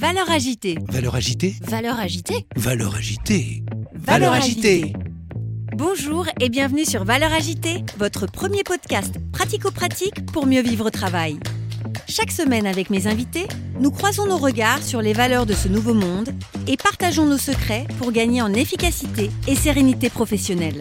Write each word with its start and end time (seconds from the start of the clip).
Valeur 0.00 0.30
agitée. 0.30 0.78
Valeur 0.88 1.14
agitée 1.14 1.54
Valeur 1.60 2.00
agitée. 2.00 2.46
Valeur 2.56 2.94
agitée 2.94 3.62
Valeur 3.92 4.32
agitée. 4.32 4.94
Bonjour 5.76 6.26
et 6.40 6.48
bienvenue 6.48 6.86
sur 6.86 7.04
Valeur 7.04 7.30
agitée, 7.34 7.84
votre 7.98 8.24
premier 8.24 8.62
podcast 8.62 9.16
pratico-pratique 9.30 10.24
pour 10.32 10.46
mieux 10.46 10.62
vivre 10.62 10.86
au 10.86 10.90
travail. 10.90 11.38
Chaque 12.08 12.30
semaine 12.30 12.66
avec 12.66 12.88
mes 12.88 13.08
invités, 13.08 13.46
nous 13.78 13.90
croisons 13.90 14.26
nos 14.26 14.38
regards 14.38 14.82
sur 14.82 15.02
les 15.02 15.12
valeurs 15.12 15.44
de 15.44 15.52
ce 15.52 15.68
nouveau 15.68 15.92
monde 15.92 16.30
et 16.66 16.78
partageons 16.78 17.26
nos 17.26 17.36
secrets 17.36 17.86
pour 17.98 18.10
gagner 18.10 18.40
en 18.40 18.54
efficacité 18.54 19.30
et 19.46 19.54
sérénité 19.54 20.08
professionnelle. 20.08 20.80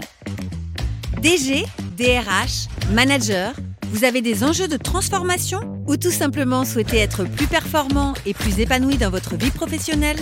DG, 1.21 1.65
DRH, 1.97 2.69
manager, 2.93 3.53
vous 3.89 4.03
avez 4.03 4.21
des 4.21 4.43
enjeux 4.43 4.67
de 4.67 4.77
transformation 4.77 5.59
ou 5.87 5.97
tout 5.97 6.11
simplement 6.11 6.63
souhaitez 6.63 6.97
être 6.97 7.23
plus 7.23 7.47
performant 7.47 8.13
et 8.25 8.35
plus 8.35 8.59
épanoui 8.59 8.97
dans 8.97 9.09
votre 9.09 9.35
vie 9.35 9.49
professionnelle? 9.49 10.19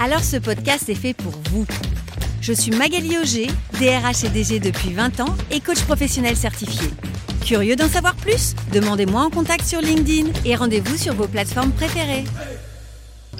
Alors 0.00 0.24
ce 0.24 0.38
podcast 0.38 0.88
est 0.88 0.94
fait 0.94 1.12
pour 1.12 1.34
vous. 1.50 1.66
Je 2.40 2.54
suis 2.54 2.72
Magali 2.72 3.18
Auger, 3.18 3.48
DRH 3.78 4.24
et 4.24 4.30
DG 4.30 4.60
depuis 4.60 4.94
20 4.94 5.20
ans 5.20 5.36
et 5.50 5.60
coach 5.60 5.82
professionnel 5.82 6.36
certifié. 6.36 6.88
Curieux 7.44 7.76
d'en 7.76 7.88
savoir 7.88 8.14
plus? 8.16 8.54
Demandez-moi 8.72 9.20
en 9.20 9.30
contact 9.30 9.66
sur 9.66 9.80
LinkedIn 9.80 10.30
et 10.46 10.56
rendez-vous 10.56 10.96
sur 10.96 11.14
vos 11.14 11.28
plateformes 11.28 11.72
préférées. 11.72 12.24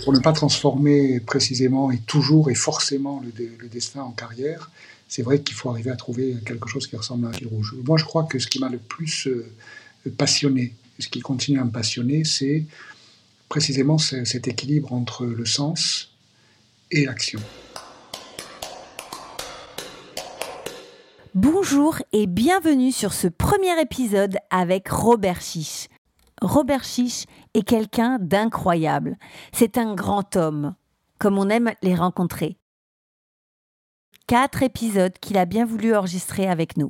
Pour 0.05 0.13
ne 0.13 0.19
pas 0.19 0.33
transformer 0.33 1.21
précisément 1.21 1.91
et 1.91 1.99
toujours 1.99 2.51
et 2.51 2.55
forcément 2.55 3.23
le, 3.25 3.33
le 3.59 3.69
destin 3.69 4.03
en 4.03 4.11
carrière, 4.11 4.71
c'est 5.13 5.21
vrai 5.21 5.43
qu'il 5.43 5.55
faut 5.55 5.69
arriver 5.69 5.91
à 5.91 5.97
trouver 5.97 6.37
quelque 6.47 6.71
chose 6.71 6.87
qui 6.87 6.97
ressemble 6.97 7.27
à 7.27 7.29
un 7.29 7.33
fil 7.35 7.47
rouge. 7.47 7.77
Moi, 7.85 7.99
je 7.99 8.05
crois 8.07 8.25
que 8.25 8.39
ce 8.39 8.47
qui 8.47 8.59
m'a 8.59 8.71
le 8.71 8.79
plus 8.79 9.27
euh, 9.27 9.45
passionné, 10.17 10.75
ce 10.99 11.09
qui 11.09 11.21
continue 11.21 11.61
à 11.61 11.65
me 11.65 11.71
passionner, 11.71 12.25
c'est 12.25 12.65
précisément 13.51 13.99
cet 13.99 14.49
équilibre 14.49 14.91
entre 14.95 15.27
le 15.27 15.45
sens 15.45 16.15
et 16.91 17.05
l'action. 17.05 17.41
Bonjour 21.35 21.99
et 22.15 22.27
bienvenue 22.27 22.91
sur 22.91 23.13
ce 23.13 23.29
premier 23.29 23.79
épisode 23.83 24.39
avec 24.49 24.89
Robert 24.89 25.43
Chiche. 25.43 25.89
Robert 26.41 26.85
Chiche 26.85 27.27
est 27.53 27.69
quelqu'un 27.69 28.19
d'incroyable. 28.19 29.19
C'est 29.53 29.77
un 29.77 29.95
grand 29.95 30.37
homme, 30.37 30.75
comme 31.19 31.37
on 31.37 31.51
aime 31.51 31.73
les 31.83 31.95
rencontrer. 31.95 32.57
Quatre 34.33 34.63
épisodes 34.63 35.13
qu'il 35.21 35.37
a 35.37 35.45
bien 35.45 35.67
voulu 35.67 35.95
enregistrer 35.95 36.49
avec 36.49 36.79
nous. 36.79 36.89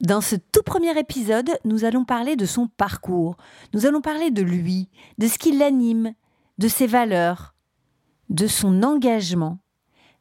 Dans 0.00 0.22
ce 0.22 0.34
tout 0.34 0.62
premier 0.64 0.98
épisode, 0.98 1.50
nous 1.66 1.84
allons 1.84 2.06
parler 2.06 2.34
de 2.34 2.46
son 2.46 2.66
parcours, 2.66 3.36
nous 3.74 3.84
allons 3.84 4.00
parler 4.00 4.30
de 4.30 4.40
lui, 4.40 4.88
de 5.18 5.26
ce 5.26 5.36
qui 5.36 5.52
l'anime, 5.52 6.14
de 6.56 6.66
ses 6.66 6.86
valeurs, 6.86 7.54
de 8.30 8.46
son 8.46 8.82
engagement, 8.82 9.58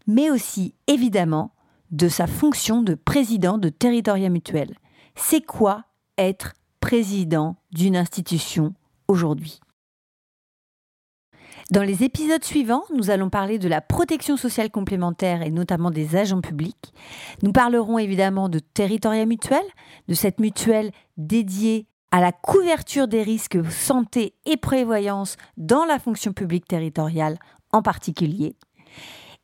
mais 0.07 0.29
aussi, 0.29 0.75
évidemment, 0.87 1.55
de 1.89 2.09
sa 2.09 2.27
fonction 2.27 2.81
de 2.81 2.93
président 2.93 3.57
de 3.57 3.69
Territoria 3.69 4.27
Mutuel. 4.27 4.75
C'est 5.15 5.39
quoi 5.39 5.85
être 6.17 6.51
président 6.81 7.55
d'une 7.71 7.95
institution 7.95 8.73
aujourd'hui? 9.07 9.61
Dans 11.71 11.81
les 11.81 12.03
épisodes 12.03 12.43
suivants, 12.43 12.83
nous 12.93 13.09
allons 13.09 13.31
parler 13.31 13.57
de 13.57 13.67
la 13.67 13.81
protection 13.81 14.37
sociale 14.37 14.69
complémentaire 14.69 15.41
et 15.41 15.49
notamment 15.49 15.89
des 15.89 16.15
agents 16.15 16.41
publics. 16.41 16.93
Nous 17.41 17.51
parlerons 17.51 17.97
évidemment 17.97 18.49
de 18.49 18.59
Territoria 18.59 19.25
Mutuel, 19.25 19.63
de 20.07 20.13
cette 20.13 20.39
mutuelle 20.39 20.91
dédiée 21.17 21.87
à 22.11 22.21
la 22.21 22.31
couverture 22.31 23.07
des 23.07 23.23
risques 23.23 23.57
santé 23.71 24.35
et 24.45 24.57
prévoyance 24.57 25.37
dans 25.57 25.85
la 25.85 25.97
fonction 25.97 26.33
publique 26.33 26.67
territoriale 26.67 27.39
en 27.71 27.81
particulier. 27.81 28.55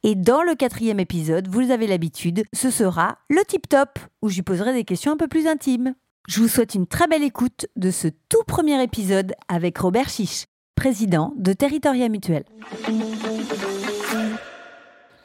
Et 0.03 0.14
dans 0.14 0.44
le 0.44 0.53
quatrième 0.53 0.99
épisode, 0.99 1.47
vous 1.47 1.72
avez 1.72 1.88
l'habitude, 1.88 2.44
ce 2.53 2.69
sera 2.69 3.17
le 3.30 3.44
tip 3.45 3.67
top, 3.67 3.98
où 4.21 4.30
je 4.30 4.42
poserai 4.42 4.73
des 4.73 4.83
questions 4.83 5.11
un 5.11 5.17
peu 5.17 5.27
plus 5.27 5.48
intimes. 5.48 5.95
Je 6.27 6.39
vous 6.39 6.48
souhaite 6.48 6.76
une 6.76 6.88
très 6.88 7.08
belle 7.08 7.23
écoute 7.23 7.65
de 7.76 7.89
ce 7.89 8.08
tout 8.30 8.43
premier 8.45 8.82
épisode 8.83 9.33
avec 9.48 9.80
Robert 9.80 10.09
Chiche, 10.09 10.45
président 10.81 11.31
de 11.37 11.53
Territoria 11.53 12.09
Mutuel. 12.09 12.43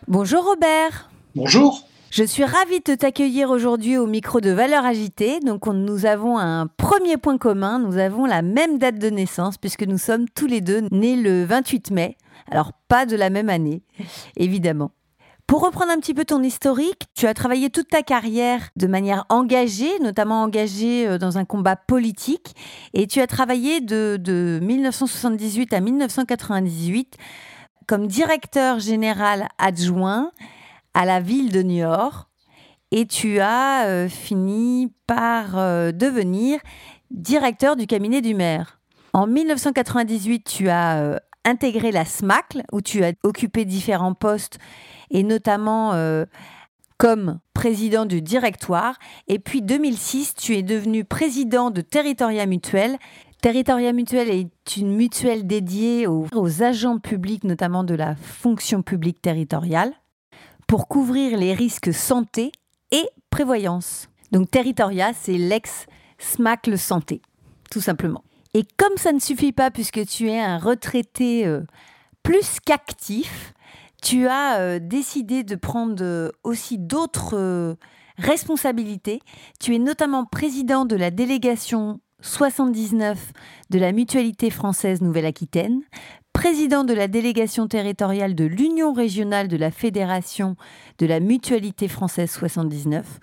Bonjour 0.07 0.45
Robert. 0.45 1.09
Bonjour. 1.35 1.81
Je 2.11 2.25
suis 2.25 2.45
ravie 2.45 2.81
de 2.85 2.95
t'accueillir 2.95 3.49
aujourd'hui 3.49 3.97
au 3.97 4.07
micro 4.07 4.43
de 4.43 4.51
Valeurs 4.51 4.85
Agitées. 4.85 5.41
Donc, 5.41 5.67
nous 5.67 6.05
avons 6.05 6.37
un 6.37 6.67
premier 6.67 7.17
point 7.17 7.39
commun. 7.39 7.79
Nous 7.79 7.97
avons 7.97 8.27
la 8.27 8.43
même 8.43 8.77
date 8.77 8.99
de 8.99 9.09
naissance 9.09 9.57
puisque 9.57 9.85
nous 9.85 9.97
sommes 9.97 10.29
tous 10.29 10.47
les 10.47 10.61
deux 10.61 10.83
nés 10.91 11.17
le 11.17 11.47
28 11.47 11.91
mai. 11.91 12.19
Alors, 12.51 12.73
pas 12.89 13.07
de 13.07 13.17
la 13.17 13.31
même 13.31 13.49
année, 13.49 13.83
évidemment. 14.37 14.91
Pour 15.47 15.63
reprendre 15.63 15.93
un 15.93 16.01
petit 16.01 16.13
peu 16.13 16.25
ton 16.25 16.43
historique, 16.43 17.03
tu 17.15 17.29
as 17.29 17.35
travaillé 17.35 17.71
toute 17.71 17.87
ta 17.87 18.03
carrière 18.03 18.69
de 18.75 18.89
manière 18.89 19.25
engagée, 19.29 19.97
notamment 20.01 20.43
engagée 20.43 21.07
euh, 21.07 21.19
dans 21.19 21.39
un 21.39 21.45
combat 21.45 21.77
politique, 21.77 22.57
et 22.95 23.07
tu 23.07 23.21
as 23.21 23.29
travaillé 23.29 23.81
de, 23.81 24.19
de 24.21 24.59
1978 24.61 25.73
à 25.73 25.81
1998 25.81 27.17
comme 27.87 28.09
directeur 28.09 28.81
général 28.81 29.47
adjoint 29.59 30.33
à 30.95 31.05
la 31.05 31.21
ville 31.21 31.53
de 31.53 31.63
Niort, 31.63 32.29
et 32.91 33.07
tu 33.07 33.39
as 33.39 33.87
euh, 33.87 34.09
fini 34.09 34.93
par 35.07 35.57
euh, 35.57 35.93
devenir 35.93 36.59
directeur 37.13 37.77
du 37.77 37.87
cabinet 37.87 38.21
du 38.21 38.35
maire. 38.35 38.81
En 39.13 39.29
1998, 39.29 40.43
tu 40.43 40.69
as 40.69 41.21
intégré 41.45 41.93
la 41.93 42.05
SMACL, 42.05 42.65
où 42.73 42.81
tu 42.81 43.05
as 43.05 43.13
occupé 43.23 43.65
différents 43.65 44.13
postes, 44.13 44.59
et 45.11 45.23
notamment 45.23 45.93
euh, 45.95 46.25
comme 46.99 47.41
président 47.55 48.07
du 48.07 48.23
directoire. 48.23 48.99
Et 49.29 49.39
puis 49.39 49.63
2006, 49.63 50.35
tu 50.35 50.55
es 50.55 50.63
devenu 50.63 51.05
président 51.05 51.71
de 51.71 51.81
Territoria 51.81 52.47
Mutuel. 52.47 52.99
Territoria 53.43 53.93
Mutuel 53.93 54.31
est 54.31 54.77
une 54.77 54.95
mutuelle 54.95 55.47
dédiée 55.47 56.07
aux, 56.07 56.63
agents 56.63 56.99
publics, 56.99 57.45
notamment 57.45 57.85
de 57.85 57.95
la 57.95 58.17
fonction 58.17 58.83
publique 58.83 59.21
territoriale, 59.21 59.93
pour 60.67 60.89
couvrir 60.89 61.39
les 61.39 61.55
risques 61.55 61.93
santé 61.93 62.51
et 62.91 63.09
prévoyance. 63.31 64.09
Donc 64.33 64.51
Territoria, 64.51 65.13
c'est 65.13 65.39
l'ex-SMACL 65.39 66.79
Santé, 66.79 67.21
tout 67.71 67.81
simplement. 67.81 68.25
Et 68.55 68.65
comme 68.77 68.97
ça 68.97 69.13
ne 69.13 69.21
suffit 69.21 69.53
pas, 69.53 69.71
puisque 69.71 70.07
tu 70.07 70.31
es 70.31 70.41
un 70.41 70.59
retraité 70.59 71.47
euh, 71.47 71.61
plus 72.23 72.59
qu'actif, 72.65 73.53
tu 74.03 74.27
as 74.27 74.59
euh, 74.61 74.79
décidé 74.81 75.43
de 75.43 75.55
prendre 75.57 76.03
euh, 76.03 76.31
aussi 76.45 76.79
d'autres 76.79 77.77
responsabilités. 78.19 79.21
Tu 79.61 79.75
es 79.75 79.79
notamment 79.79 80.25
président 80.25 80.85
de 80.85 80.97
la 80.97 81.11
délégation 81.11 82.01
79 82.21 83.33
de 83.71 83.79
la 83.79 83.93
Mutualité 83.93 84.51
française 84.51 85.03
Nouvelle-Aquitaine, 85.03 85.83
président 86.33 86.85
de 86.85 86.95
la 86.95 87.09
délégation 87.09 87.67
territoriale 87.67 88.35
de 88.35 88.45
l'Union 88.45 88.93
régionale 88.93 89.49
de 89.49 89.57
la 89.57 89.71
Fédération 89.71 90.57
de 90.99 91.07
la 91.07 91.21
Mutualité 91.21 91.89
française 91.89 92.31
79 92.31 93.21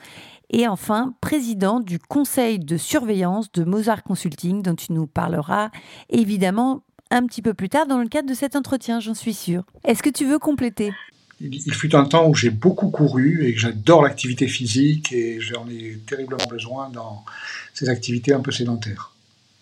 et 0.50 0.68
enfin 0.68 1.16
président 1.22 1.80
du 1.80 2.00
conseil 2.00 2.60
de 2.60 2.78
surveillance 2.78 3.52
de 3.52 3.64
Mozart 3.64 4.04
Consulting 4.04 4.62
dont 4.62 4.76
tu 4.76 4.94
nous 4.94 5.08
parleras 5.08 5.70
évidemment 6.10 6.84
un 7.14 7.26
petit 7.26 7.42
peu 7.42 7.54
plus 7.54 7.70
tard 7.70 7.86
dans 7.86 8.00
le 8.00 8.08
cadre 8.08 8.28
de 8.28 8.34
cet 8.34 8.56
entretien, 8.56 9.00
j'en 9.00 9.14
suis 9.14 9.34
sûre. 9.34 9.64
Est-ce 9.86 10.02
que 10.02 10.10
tu 10.10 10.26
veux 10.26 10.40
compléter? 10.40 10.92
Il 11.40 11.74
fut 11.74 11.96
un 11.96 12.06
temps 12.06 12.28
où 12.28 12.36
j'ai 12.36 12.50
beaucoup 12.50 12.90
couru 12.90 13.46
et 13.46 13.54
que 13.54 13.60
j'adore 13.60 14.02
l'activité 14.04 14.48
physique 14.48 15.12
et 15.12 15.40
j'en 15.42 15.68
ai 15.68 16.00
terriblement 16.08 16.46
besoin 16.50 16.90
dans 16.90 17.26
ces 17.74 17.90
activités 17.90 18.34
un 18.34 18.40
peu 18.40 18.52
sédentaires. 18.52 19.12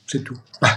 C'est 0.05 0.23
tout. 0.23 0.37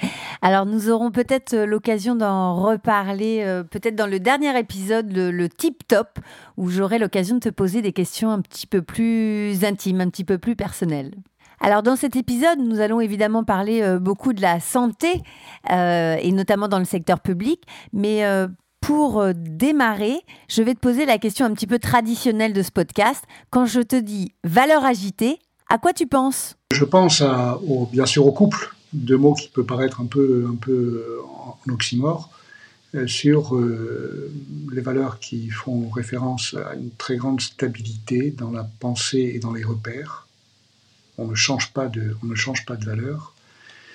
Alors 0.42 0.66
nous 0.66 0.88
aurons 0.90 1.10
peut-être 1.10 1.54
euh, 1.54 1.66
l'occasion 1.66 2.16
d'en 2.16 2.56
reparler, 2.56 3.42
euh, 3.44 3.62
peut-être 3.62 3.94
dans 3.94 4.06
le 4.06 4.18
dernier 4.18 4.58
épisode, 4.58 5.12
le, 5.12 5.30
le 5.30 5.48
tip 5.48 5.86
top, 5.86 6.18
où 6.56 6.70
j'aurai 6.70 6.98
l'occasion 6.98 7.36
de 7.36 7.40
te 7.40 7.48
poser 7.50 7.82
des 7.82 7.92
questions 7.92 8.30
un 8.30 8.40
petit 8.40 8.66
peu 8.66 8.82
plus 8.82 9.64
intimes, 9.64 10.00
un 10.00 10.08
petit 10.08 10.24
peu 10.24 10.38
plus 10.38 10.56
personnelles. 10.56 11.12
Alors 11.62 11.82
dans 11.82 11.94
cet 11.94 12.16
épisode, 12.16 12.58
nous 12.58 12.80
allons 12.80 13.02
évidemment 13.02 13.44
parler 13.44 13.82
euh, 13.82 13.98
beaucoup 13.98 14.32
de 14.32 14.40
la 14.40 14.60
santé, 14.60 15.20
euh, 15.70 16.16
et 16.18 16.32
notamment 16.32 16.68
dans 16.68 16.78
le 16.78 16.86
secteur 16.86 17.20
public, 17.20 17.62
mais 17.92 18.24
euh, 18.24 18.48
pour 18.80 19.22
démarrer, 19.34 20.20
je 20.48 20.62
vais 20.62 20.74
te 20.74 20.80
poser 20.80 21.04
la 21.04 21.18
question 21.18 21.44
un 21.44 21.52
petit 21.52 21.66
peu 21.66 21.78
traditionnelle 21.78 22.54
de 22.54 22.62
ce 22.62 22.70
podcast. 22.70 23.24
Quand 23.50 23.66
je 23.66 23.80
te 23.82 23.94
dis 23.94 24.32
valeur 24.42 24.86
agitée, 24.86 25.38
à 25.68 25.76
quoi 25.76 25.92
tu 25.92 26.06
penses? 26.06 26.56
Je 26.72 26.84
pense 26.86 27.22
bien 27.92 28.06
sûr 28.06 28.26
au 28.26 28.32
couple, 28.32 28.74
deux 28.94 29.18
mots 29.18 29.34
qui 29.34 29.48
peuvent 29.48 29.66
paraître 29.66 30.00
un 30.00 30.06
peu, 30.06 30.48
un 30.50 30.56
peu 30.56 31.20
en 31.28 31.72
oxymore, 31.72 32.30
sur 33.06 33.60
les 34.72 34.80
valeurs 34.80 35.20
qui 35.20 35.50
font 35.50 35.90
référence 35.90 36.54
à 36.54 36.74
une 36.74 36.90
très 36.90 37.16
grande 37.16 37.42
stabilité 37.42 38.34
dans 38.36 38.50
la 38.50 38.64
pensée 38.80 39.32
et 39.34 39.38
dans 39.38 39.52
les 39.52 39.62
repères. 39.62 40.26
On 41.20 41.26
ne 41.26 41.34
change 41.34 41.74
pas 41.74 41.88
de, 41.88 42.16
on 42.22 42.26
ne 42.26 42.34
change 42.34 42.64
pas 42.64 42.76
de 42.76 42.84
valeur. 42.86 43.34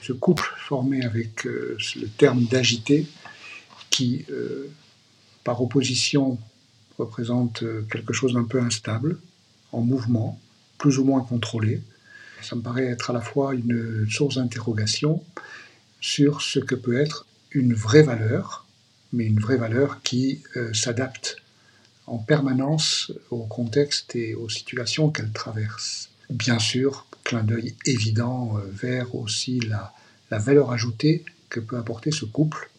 Ce 0.03 0.13
couple 0.13 0.47
formé 0.59 1.03
avec 1.03 1.47
euh, 1.47 1.75
le 1.95 2.07
terme 2.07 2.45
d'agité 2.45 3.07
qui, 3.89 4.25
euh, 4.29 4.69
par 5.43 5.59
opposition, 5.59 6.37
représente 6.99 7.63
euh, 7.63 7.81
quelque 7.91 8.13
chose 8.13 8.33
d'un 8.33 8.43
peu 8.43 8.61
instable, 8.61 9.17
en 9.71 9.81
mouvement, 9.81 10.39
plus 10.77 10.99
ou 10.99 11.03
moins 11.03 11.21
contrôlé. 11.21 11.81
Ça 12.43 12.55
me 12.55 12.61
paraît 12.61 12.85
être 12.85 13.09
à 13.09 13.13
la 13.13 13.21
fois 13.21 13.55
une 13.55 14.07
source 14.07 14.35
d'interrogation 14.35 15.23
sur 16.01 16.43
ce 16.43 16.59
que 16.59 16.75
peut 16.75 16.95
être 16.95 17.25
une 17.49 17.73
vraie 17.73 18.03
valeur, 18.03 18.67
mais 19.13 19.25
une 19.25 19.39
vraie 19.39 19.57
valeur 19.57 20.03
qui 20.03 20.43
s'adapte 20.73 21.37
en 22.05 22.19
permanence 22.19 23.11
au 23.31 23.45
contexte 23.45 24.15
et 24.15 24.35
aux 24.35 24.49
situations 24.49 25.09
qu'elle 25.09 25.31
traverse. 25.31 26.09
Bien 26.29 26.59
sûr, 26.59 27.07
clin 27.25 27.43
d'œil 27.43 27.75
évident 27.85 28.53
vers 28.71 29.13
aussi 29.15 29.59
la, 29.59 29.93
la 30.31 30.39
valeur 30.39 30.71
ajoutée 30.71 31.25
que 31.49 31.59
peut 31.59 31.77
apporter 31.77 32.11
ce 32.11 32.23
couple 32.23 32.69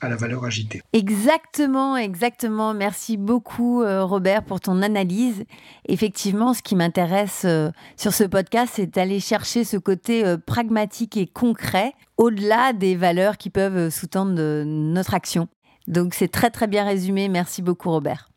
à 0.00 0.08
la 0.08 0.16
valeur 0.16 0.44
agitée. 0.44 0.80
Exactement, 0.92 1.96
exactement. 1.96 2.72
Merci 2.74 3.16
beaucoup 3.16 3.82
euh, 3.82 4.04
Robert 4.04 4.42
pour 4.42 4.60
ton 4.60 4.82
analyse. 4.82 5.44
Effectivement, 5.86 6.54
ce 6.54 6.62
qui 6.62 6.74
m'intéresse 6.74 7.42
euh, 7.44 7.70
sur 7.96 8.14
ce 8.14 8.24
podcast, 8.24 8.72
c'est 8.76 8.86
d'aller 8.86 9.20
chercher 9.20 9.64
ce 9.64 9.76
côté 9.76 10.24
euh, 10.24 10.38
pragmatique 10.38 11.16
et 11.16 11.26
concret 11.26 11.92
au-delà 12.16 12.72
des 12.72 12.96
valeurs 12.96 13.36
qui 13.36 13.50
peuvent 13.50 13.90
sous-tendre 13.90 14.64
notre 14.64 15.14
action. 15.14 15.48
Donc 15.86 16.14
c'est 16.14 16.28
très 16.28 16.50
très 16.50 16.66
bien 16.66 16.84
résumé. 16.84 17.28
Merci 17.28 17.62
beaucoup 17.62 17.90
Robert. 17.90 18.29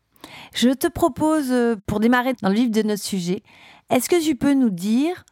Je 0.54 0.70
te 0.70 0.86
propose, 0.86 1.52
pour 1.86 2.00
démarrer 2.00 2.34
dans 2.42 2.48
le 2.48 2.54
vif 2.54 2.70
de 2.70 2.82
notre 2.82 3.02
sujet, 3.02 3.42
est-ce 3.90 4.08
que 4.08 4.22
tu 4.22 4.36
peux 4.36 4.54
nous 4.54 4.70
dire 4.70 5.24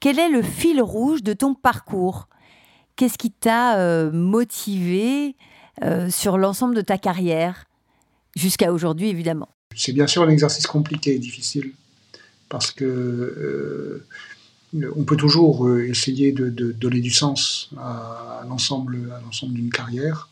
quel 0.00 0.18
est 0.18 0.30
le 0.30 0.42
fil 0.42 0.80
rouge 0.80 1.22
de 1.22 1.32
ton 1.32 1.54
parcours? 1.54 2.28
Qu'est-ce 2.96 3.18
qui 3.18 3.30
t'a 3.30 4.10
motivé 4.10 5.36
euh, 5.82 6.10
sur 6.10 6.36
l'ensemble 6.36 6.74
de 6.74 6.82
ta 6.82 6.98
carrière, 6.98 7.64
jusqu'à 8.36 8.72
aujourd'hui 8.72 9.08
évidemment? 9.08 9.48
C'est 9.74 9.92
bien 9.92 10.06
sûr 10.06 10.22
un 10.22 10.28
exercice 10.28 10.66
compliqué 10.66 11.14
et 11.14 11.18
difficile, 11.18 11.72
parce 12.48 12.70
que 12.70 12.84
euh, 12.84 14.06
on 14.96 15.04
peut 15.04 15.16
toujours 15.16 15.66
euh, 15.66 15.88
essayer 15.88 16.32
de, 16.32 16.50
donner 16.50 17.00
du 17.00 17.10
sens 17.10 17.70
à 17.78 18.42
l'ensemble 18.48 18.98
d'une 19.42 19.70
carrière, 19.70 20.28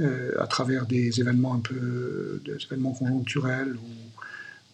à 0.00 0.46
travers 0.46 0.86
des 0.86 1.20
événements 1.20 1.54
un 1.54 1.60
peu, 1.60 2.40
des 2.44 2.56
événements 2.66 2.92
conjoncturels 2.92 3.76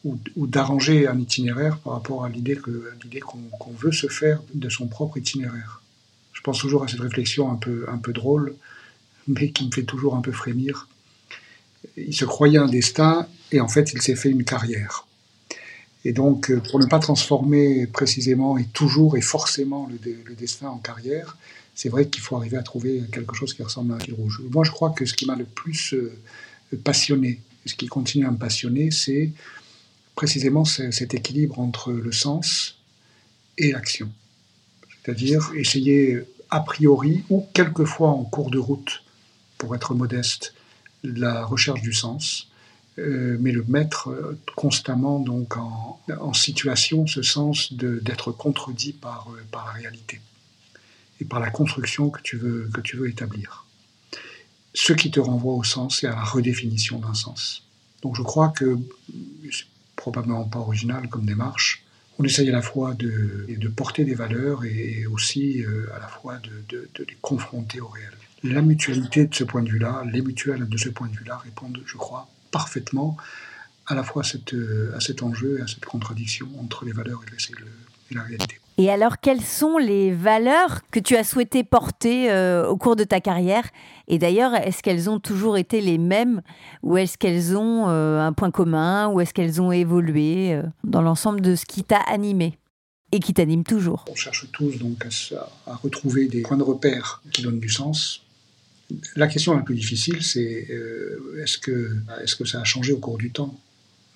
ou, 0.04 0.46
d'arranger 0.46 1.06
un 1.06 1.18
itinéraire 1.18 1.78
par 1.78 1.94
rapport 1.94 2.24
à 2.26 2.28
l'idée 2.28 2.58
l'idée 3.02 3.20
qu'on 3.20 3.72
veut 3.72 3.92
se 3.92 4.06
faire 4.06 4.42
de 4.52 4.68
son 4.68 4.86
propre 4.86 5.16
itinéraire. 5.16 5.80
Je 6.34 6.42
pense 6.42 6.58
toujours 6.58 6.84
à 6.84 6.88
cette 6.88 7.00
réflexion 7.00 7.50
un 7.50 7.56
peu, 7.56 7.86
un 7.88 7.96
peu 7.96 8.12
drôle 8.12 8.54
mais 9.26 9.50
qui 9.50 9.66
me 9.66 9.72
fait 9.72 9.84
toujours 9.84 10.14
un 10.16 10.20
peu 10.20 10.32
frémir. 10.32 10.88
Il 11.96 12.14
se 12.14 12.24
croyait 12.24 12.58
un 12.58 12.68
destin 12.68 13.26
et 13.52 13.60
en 13.60 13.68
fait 13.68 13.92
il 13.92 14.02
s'est 14.02 14.16
fait 14.16 14.30
une 14.30 14.44
carrière. 14.44 15.06
Et 16.04 16.12
donc 16.12 16.50
euh, 16.50 16.60
pour 16.60 16.78
ne 16.78 16.86
pas 16.86 16.98
transformer 16.98 17.86
précisément 17.86 18.58
et 18.58 18.64
toujours 18.66 19.16
et 19.16 19.20
forcément 19.20 19.88
le, 19.90 20.34
destin 20.34 20.68
en 20.68 20.78
carrière, 20.78 21.36
c'est 21.74 21.88
vrai 21.88 22.08
qu'il 22.08 22.22
faut 22.22 22.36
arriver 22.36 22.56
à 22.56 22.62
trouver 22.62 23.02
quelque 23.12 23.34
chose 23.34 23.52
qui 23.54 23.62
ressemble 23.62 23.92
à 23.92 23.96
un 23.96 24.00
fil 24.00 24.14
rouge. 24.14 24.40
Moi 24.50 24.64
je 24.64 24.70
crois 24.70 24.90
que 24.90 25.04
ce 25.04 25.14
qui 25.14 25.26
m'a 25.26 25.36
le 25.36 25.44
plus 25.44 25.94
euh, 25.94 26.12
passionné, 26.84 27.40
ce 27.66 27.74
qui 27.74 27.86
continue 27.86 28.26
à 28.26 28.30
me 28.30 28.38
passionner, 28.38 28.90
c'est 28.90 29.32
précisément 30.14 30.64
cet 30.64 31.14
équilibre 31.14 31.58
entre 31.58 31.92
le 31.92 32.12
sens 32.12 32.78
et 33.58 33.72
l'action. 33.72 34.12
C'est-à-dire 35.02 35.50
essayer 35.56 36.22
a 36.50 36.60
priori 36.60 37.24
ou 37.30 37.46
quelquefois 37.52 38.10
en 38.10 38.22
cours 38.24 38.50
de 38.50 38.58
route 38.58 39.02
pour 39.58 39.74
être 39.74 39.94
modeste, 39.94 40.54
la 41.02 41.44
recherche 41.44 41.82
du 41.82 41.92
sens, 41.92 42.48
euh, 42.98 43.36
mais 43.40 43.50
le 43.50 43.64
mettre 43.66 44.10
euh, 44.10 44.38
constamment 44.54 45.18
donc 45.18 45.56
en, 45.56 46.32
situation, 46.32 47.06
ce 47.06 47.22
sens 47.22 47.72
d'être 47.72 48.30
contredit 48.30 48.92
par, 48.92 49.28
par 49.50 49.66
la 49.66 49.72
réalité 49.72 50.20
par 51.28 51.40
la 51.40 51.50
construction 51.50 52.10
que 52.10 52.20
tu 52.22 52.36
veux, 52.36 52.70
que 52.72 52.80
tu 52.80 52.96
veux 52.96 53.08
établir. 53.08 53.66
Ce 54.74 54.92
qui 54.92 55.10
te 55.10 55.20
renvoie 55.20 55.54
au 55.54 55.64
sens 55.64 56.02
et 56.02 56.06
à 56.06 56.10
la 56.10 56.24
redéfinition 56.24 56.98
d'un 56.98 57.14
sens. 57.14 57.66
Donc 58.02 58.16
je 58.16 58.22
crois 58.22 58.48
que 58.48 58.78
c'est 59.50 59.66
probablement 59.96 60.44
pas 60.44 60.58
original 60.58 61.08
comme 61.08 61.26
démarche. 61.26 61.84
On 62.18 62.24
essaye 62.24 62.48
à 62.48 62.52
la 62.52 62.62
fois 62.62 62.94
de, 62.94 63.46
de 63.48 63.68
porter 63.68 64.04
des 64.04 64.14
valeurs 64.14 64.64
et 64.64 65.06
aussi 65.06 65.64
à 65.94 65.98
la 65.98 66.08
fois 66.08 66.38
de, 66.38 66.88
de, 66.94 67.04
les 67.08 67.16
confronter 67.20 67.80
au 67.80 67.88
réel 67.88 68.12
la 68.44 68.60
mutualité 68.60 69.26
de 69.26 69.34
ce 69.34 69.42
point 69.42 69.62
de 69.62 69.70
vue-là, 69.70 70.04
les 70.12 70.20
mutuelles 70.20 70.68
de 70.68 70.76
ce 70.76 70.90
point 70.90 71.08
de 71.08 71.16
vue-là 71.16 71.38
répondent, 71.38 71.80
je 71.86 71.96
crois, 71.96 72.28
parfaitement 72.50 73.16
à 73.86 73.94
la 73.94 74.04
fois 74.04 74.22
cette, 74.22 74.54
à 74.94 75.00
cet 75.00 75.22
enjeu 75.22 75.58
et 75.58 75.62
à 75.62 75.66
cette 75.66 75.84
contradiction 75.84 76.48
entre 76.60 76.84
les 76.84 76.92
valeurs 76.92 77.22
et, 77.26 78.14
la 78.14 78.22
réalité. 78.22 78.60
Et 78.76 78.90
alors, 78.90 79.20
quelles 79.20 79.40
sont 79.40 79.78
les 79.78 80.10
valeurs 80.10 80.80
que 80.90 80.98
tu 80.98 81.16
as 81.16 81.22
souhaité 81.22 81.62
porter 81.62 82.30
euh, 82.30 82.66
au 82.66 82.76
cours 82.76 82.96
de 82.96 83.04
ta 83.04 83.20
carrière? 83.20 83.64
Et 84.08 84.18
d'ailleurs, 84.18 84.54
est-ce 84.54 84.82
qu'elles 84.82 85.08
ont 85.08 85.20
toujours 85.20 85.56
été 85.56 85.80
les 85.80 85.96
mêmes? 85.96 86.42
Ou 86.82 86.96
est-ce 86.96 87.16
qu'elles 87.16 87.56
ont 87.56 87.88
euh, 87.88 88.20
un 88.20 88.32
point 88.32 88.50
commun? 88.50 89.08
Ou 89.08 89.20
est-ce 89.20 89.32
qu'elles 89.32 89.62
ont 89.62 89.70
évolué 89.70 90.54
euh, 90.54 90.62
dans 90.82 91.02
l'ensemble 91.02 91.40
de 91.40 91.54
ce 91.54 91.66
qui 91.66 91.84
t'a 91.84 92.00
animé 92.00 92.58
et 93.12 93.20
qui 93.20 93.32
t'anime 93.32 93.62
toujours? 93.62 94.04
On 94.10 94.16
cherche 94.16 94.50
tous 94.50 94.76
donc 94.78 95.06
à, 95.06 95.70
à, 95.70 95.76
retrouver 95.76 96.26
des 96.26 96.42
points 96.42 96.56
de 96.56 96.64
repère 96.64 97.22
qui 97.32 97.42
donnent 97.42 97.60
du 97.60 97.68
sens, 97.68 98.22
la 99.14 99.28
question 99.28 99.54
la 99.56 99.62
plus 99.62 99.76
difficile, 99.76 100.22
c'est 100.22 100.68
est-ce 101.42 101.58
que, 101.58 101.96
est 102.22 102.36
que 102.36 102.44
ça 102.44 102.60
a 102.60 102.64
changé 102.64 102.92
au 102.92 102.98
cours 102.98 103.18
du 103.18 103.30
temps? 103.30 103.54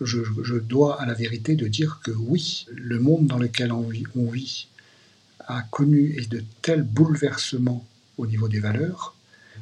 Je, 0.00 0.58
dois 0.58 1.00
à 1.00 1.06
la 1.06 1.14
vérité 1.14 1.54
de 1.56 1.66
dire 1.66 2.00
que 2.02 2.10
oui, 2.10 2.66
le 2.72 2.98
monde 2.98 3.26
dans 3.26 3.38
lequel 3.38 3.72
on 3.72 3.82
vit, 3.82 4.68
a 5.46 5.62
connu 5.62 6.14
et 6.18 6.26
de 6.26 6.44
tels 6.62 6.82
bouleversements 6.82 7.86
au 8.16 8.26
niveau 8.26 8.48
des 8.48 8.60
valeurs 8.60 9.14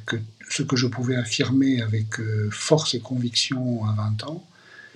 que 0.05 0.17
ce 0.49 0.63
que 0.63 0.75
je 0.75 0.87
pouvais 0.87 1.15
affirmer 1.15 1.81
avec 1.81 2.19
euh, 2.19 2.49
force 2.51 2.93
et 2.93 2.99
conviction 2.99 3.85
à 3.85 3.93
20 3.93 4.23
ans 4.25 4.47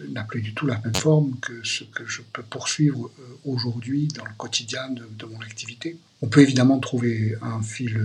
n'a 0.09 0.23
plus 0.23 0.41
du 0.41 0.53
tout 0.53 0.65
la 0.65 0.79
même 0.79 0.95
forme 0.95 1.37
que 1.39 1.61
ce 1.63 1.83
que 1.83 2.05
je 2.05 2.21
peux 2.33 2.43
poursuivre 2.43 3.07
euh, 3.19 3.23
aujourd'hui 3.45 4.07
dans 4.15 4.25
le 4.25 4.31
quotidien 4.37 4.89
de, 4.89 5.25
mon 5.25 5.39
activité. 5.41 5.97
On 6.21 6.27
peut 6.27 6.41
évidemment 6.41 6.79
trouver 6.79 7.35
un 7.41 7.61
fil, 7.61 7.97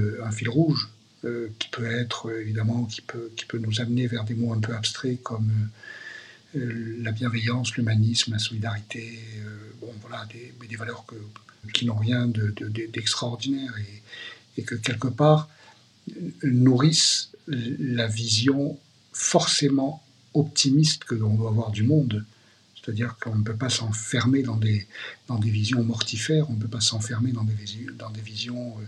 rouge 0.48 0.88
euh, 1.24 1.48
qui 1.58 1.68
peut 1.68 1.86
être 1.86 2.30
évidemment, 2.40 2.84
qui 2.84 3.00
peut, 3.02 3.30
nous 3.58 3.80
amener 3.80 4.06
vers 4.06 4.24
des 4.24 4.34
mots 4.34 4.52
un 4.52 4.60
peu 4.60 4.74
abstraits 4.74 5.22
comme 5.22 5.50
la 6.56 7.12
bienveillance, 7.12 7.76
l'humanisme, 7.76 8.32
la 8.32 8.38
solidarité, 8.38 9.18
euh, 9.38 9.72
bon 9.80 9.92
voilà, 10.00 10.26
des, 10.32 10.76
valeurs 10.76 11.04
qui 11.72 11.86
n'ont 11.86 11.96
rien 11.96 12.26
d'extraordinaire 12.28 13.72
de, 13.74 13.80
et, 13.80 14.02
et, 14.60 14.62
que 14.62 14.74
quelque 14.74 15.08
part 15.08 15.48
nourrissent 16.42 17.30
la 17.48 18.06
vision 18.06 18.78
forcément 19.12 20.02
optimiste 20.34 21.04
que 21.04 21.14
l'on 21.14 21.34
doit 21.34 21.50
avoir 21.50 21.70
du 21.70 21.82
monde. 21.82 22.24
C'est-à-dire 22.86 23.16
qu'on 23.20 23.34
ne 23.34 23.42
peut 23.42 23.56
pas 23.56 23.70
s'enfermer 23.70 24.42
dans 24.42 24.56
des, 24.56 24.86
dans 25.26 25.38
des 25.38 25.50
visions 25.50 25.82
mortifères, 25.82 26.48
on 26.50 26.52
ne 26.52 26.60
peut 26.60 26.68
pas 26.68 26.80
s'enfermer 26.80 27.32
dans 27.32 27.42
des, 27.42 27.54
dans 27.98 28.10
des 28.10 28.20
visions 28.20 28.76
euh, 28.78 28.84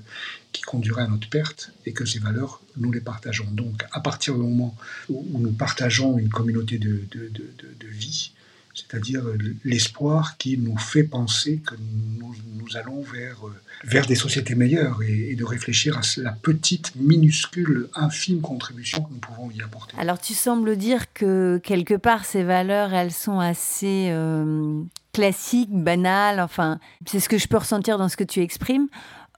qui 0.53 0.63
conduiraient 0.63 1.03
à 1.03 1.09
notre 1.09 1.29
perte, 1.29 1.73
et 1.87 1.93
que 1.93 2.05
ces 2.05 2.19
valeurs, 2.19 2.61
nous 2.77 2.93
les 2.93 3.01
partageons. 3.01 3.49
Donc, 3.51 3.85
à 3.93 4.01
partir 4.01 4.35
du 4.35 4.41
moment 4.41 4.77
où, 5.09 5.25
nous 5.39 5.53
partageons 5.53 6.19
une 6.19 6.31
communauté 6.31 6.79
de, 6.79 7.03
de, 7.11 7.31
de, 7.31 7.87
vie, 7.89 8.33
c'est-à-dire 8.75 9.25
l'espoir 9.65 10.37
qui 10.39 10.57
nous 10.57 10.77
fait 10.77 11.03
penser 11.03 11.61
que 11.67 11.75
nous, 12.19 12.35
nous 12.55 12.77
allons 12.77 13.03
vers, 13.03 13.47
euh, 13.47 13.55
vers 13.85 14.07
des 14.07 14.15
sociétés 14.15 14.55
meilleures 14.55 15.01
et, 15.03 15.35
de 15.35 15.45
réfléchir 15.45 15.99
à 15.99 16.03
la 16.19 16.33
petite, 16.33 16.95
minuscule, 16.97 17.89
infime 17.95 18.41
contribution 18.41 19.03
que 19.03 19.13
nous 19.13 19.19
pouvons 19.19 19.51
y 19.51 19.63
apporter. 19.63 19.97
Alors 19.99 20.21
tu 20.21 20.35
sembles 20.35 20.77
dire 20.77 21.13
que 21.13 21.61
quelque 21.63 21.95
part 21.95 22.25
ces 22.25 22.45
valeurs, 22.45 22.95
elles 22.95 23.13
sont 23.13 23.41
assez 23.41 24.09
euh, 24.11 24.83
classiques, 25.13 25.73
banales, 25.73 26.41
enfin 26.41 26.79
c'est 27.07 27.21
ce 27.21 27.29
que 27.29 27.39
je 27.39 27.49
peux 27.49 27.59
ressentir 27.59 27.99
dans 27.99 28.09
ce 28.09 28.17
que 28.17 28.25
tu 28.25 28.41
exprimes. 28.41 28.89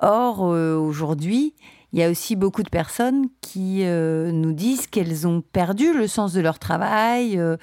Or, 0.00 0.46
euh, 0.46 0.76
aujourd'hui, 0.76 1.54
il 1.92 1.98
y 1.98 2.02
a 2.02 2.10
aussi 2.10 2.36
beaucoup 2.36 2.62
de 2.62 2.68
personnes 2.68 3.26
qui 3.40 3.84
euh, 3.84 4.32
nous 4.32 4.52
disent 4.52 4.86
qu'elles 4.86 5.26
ont 5.26 5.42
perdu 5.42 5.92
le 5.92 6.06
sens 6.06 6.32
de 6.32 6.40
leur 6.40 6.58
travail, 6.58 7.38
euh, 7.38 7.56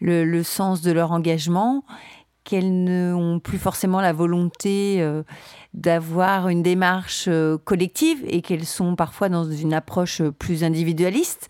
le, 0.00 0.42
sens 0.42 0.82
de 0.82 0.90
leur 0.90 1.12
engagement, 1.12 1.84
qu'elles 2.42 2.84
n'ont 2.84 3.38
plus 3.38 3.58
forcément 3.58 4.00
la 4.00 4.12
volonté 4.12 5.02
d'avoir 5.72 6.50
une 6.50 6.62
démarche 6.62 7.26
collective 7.64 8.22
et 8.26 8.42
qu'elles 8.42 8.66
sont 8.66 8.96
parfois 8.96 9.30
dans 9.30 9.50
une 9.50 9.72
approche 9.72 10.20
plus 10.38 10.62
individualiste. 10.62 11.48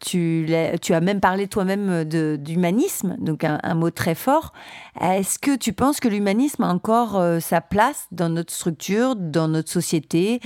Tu, 0.00 0.46
as 0.54 1.00
même 1.00 1.20
parlé 1.20 1.46
toi-même 1.46 2.04
d'humanisme, 2.04 3.16
donc 3.20 3.44
un, 3.44 3.74
mot 3.74 3.90
très 3.90 4.14
fort. 4.14 4.52
Est-ce 5.00 5.38
que 5.38 5.56
tu 5.56 5.72
penses 5.72 6.00
que 6.00 6.08
l'humanisme 6.08 6.62
a 6.64 6.68
encore 6.68 7.22
sa 7.40 7.60
place 7.60 8.06
dans 8.10 8.30
notre 8.30 8.52
structure, 8.52 9.14
dans 9.14 9.48
notre 9.48 9.70
société? 9.70 10.40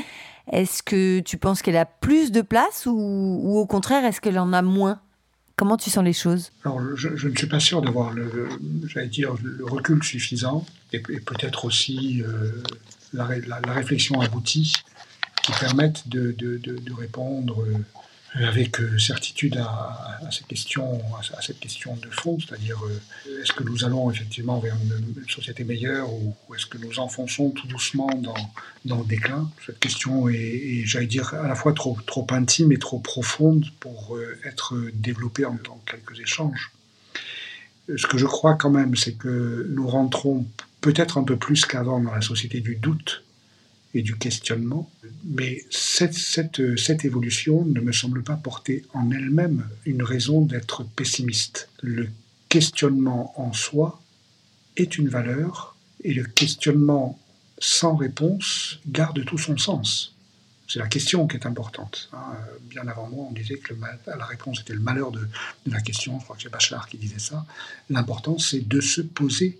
Est-ce 0.51 0.83
que 0.83 1.21
tu 1.21 1.39
penses 1.39 1.63
qu'elle 1.63 1.77
a 1.77 1.87
plus 1.87 2.31
de 2.31 2.43
place 2.43 2.87
ou, 2.87 3.57
au 3.57 3.67
contraire, 3.67 4.05
est-ce 4.05 4.21
qu'elle 4.21 4.39
en 4.39 4.53
a 4.53 4.63
moins? 4.63 5.01
Comment 5.57 5.77
tu 5.77 5.89
sens 5.89 6.05
les 6.05 6.13
choses? 6.13 6.51
Alors, 6.65 6.81
je, 6.97 7.29
ne 7.29 7.37
suis 7.37 7.47
pas 7.47 7.61
sûr 7.61 7.81
d'avoir 7.81 8.13
le, 8.13 8.49
j'allais 8.89 9.07
dire, 9.07 9.35
le 9.43 9.65
recul 9.65 10.03
suffisant 10.03 10.67
et, 10.93 10.99
peut-être 10.99 11.65
aussi 11.65 12.23
euh, 12.23 12.51
la, 13.13 13.25
réflexion 13.73 14.21
aboutie 14.21 14.73
qui 15.43 15.53
permettent 15.53 16.09
de, 16.09 16.35
répondre 16.99 17.63
euh, 17.63 17.79
avec 18.35 18.81
euh, 18.81 18.99
certitude 18.99 19.57
à, 19.59 20.19
à, 20.27 20.31
cette 20.31 20.47
question, 20.47 21.01
à, 21.37 21.43
cette 21.43 21.61
question 21.61 21.97
de 21.97 22.11
fond, 22.11 22.39
c'est-à-dire 22.41 22.83
euh, 22.85 23.41
est-ce 23.41 23.53
que 23.53 23.63
nous 23.63 23.85
allons 23.85 24.11
effectivement 24.11 24.59
vers 24.59 24.75
une, 24.75 25.25
société 25.29 25.65
meilleure 25.65 26.13
ou, 26.13 26.35
est-ce 26.55 26.67
que 26.67 26.79
nous 26.79 26.99
enfonçons 26.99 27.51
tout 27.51 27.67
doucement 27.67 28.11
dans, 28.17 28.35
dans 28.85 28.99
le 28.99 29.05
déclin? 29.05 29.51
Cette 29.65 29.79
question 29.79 30.29
est, 30.29 30.35
est 30.35 30.87
j'allais 30.87 31.07
dire, 31.07 31.33
à 31.35 31.47
la 31.47 31.55
fois 31.55 31.73
trop, 31.73 31.97
trop 32.07 32.27
intime 32.31 32.73
et 32.73 32.79
trop 32.79 32.99
profonde 32.99 33.67
pour 33.81 34.17
euh, 34.17 34.39
être 34.45 34.77
développée 34.95 35.45
en, 35.45 35.55
en 35.55 35.81
quelques 35.87 36.19
échanges. 36.21 36.73
Ce 37.97 38.07
que 38.07 38.19
je 38.19 38.27
crois 38.27 38.55
quand 38.55 38.71
même, 38.71 38.97
c'est 38.97 39.15
que 39.15 39.67
nous 39.71 39.87
rentrons 39.87 40.47
peut-être 40.81 41.19
un 41.19 41.25
peu 41.25 41.37
plus 41.37 41.67
qu'avant 41.67 42.01
dans 42.01 42.13
la 42.13 42.23
société 42.23 42.61
du 42.61 42.77
doute 42.77 43.24
et 43.95 44.03
du 44.03 44.17
questionnement, 44.17 44.91
mais 45.25 45.65
cette, 45.71 46.59
évolution 47.05 47.65
ne 47.65 47.81
me 47.81 47.93
semble 47.93 48.23
pas 48.25 48.35
porter 48.35 48.85
en 48.93 49.11
elle-même 49.11 49.69
une 49.87 50.03
raison 50.03 50.41
d'être 50.41 50.85
pessimiste. 50.85 51.69
Le 51.81 52.09
questionnement 52.49 53.33
en 53.41 53.53
soi 53.53 54.03
est 54.77 54.99
une 54.99 55.09
valeur, 55.09 55.77
et 56.03 56.13
le 56.13 56.25
questionnement 56.25 57.19
sans 57.59 57.95
réponse 57.95 58.81
garde 58.89 59.25
tout 59.25 59.39
son 59.39 59.57
sens. 59.57 60.13
C'est 60.67 60.81
la 60.81 60.89
question 60.89 61.29
qui 61.29 61.37
est 61.37 61.47
importante. 61.47 62.11
Bien 62.69 62.89
avant 62.89 63.09
moi, 63.09 63.27
on 63.31 63.33
disait 63.33 63.59
que 63.59 63.75
la 64.07 64.27
réponse 64.27 64.61
était 64.61 64.73
le 64.73 64.81
malheur 64.81 65.13
de, 65.13 65.21
de, 65.21 65.73
la 65.73 65.81
question. 65.81 66.19
Je 66.19 66.25
crois 66.25 66.37
que 66.37 66.43
c'est 66.43 66.51
Bachelard 66.51 66.89
qui 66.89 66.97
disait 66.97 67.19
ça. 67.19 67.47
L'important, 67.91 68.39
c'est 68.39 68.67
de 68.67 68.81
se 68.81 69.03
poser 69.03 69.59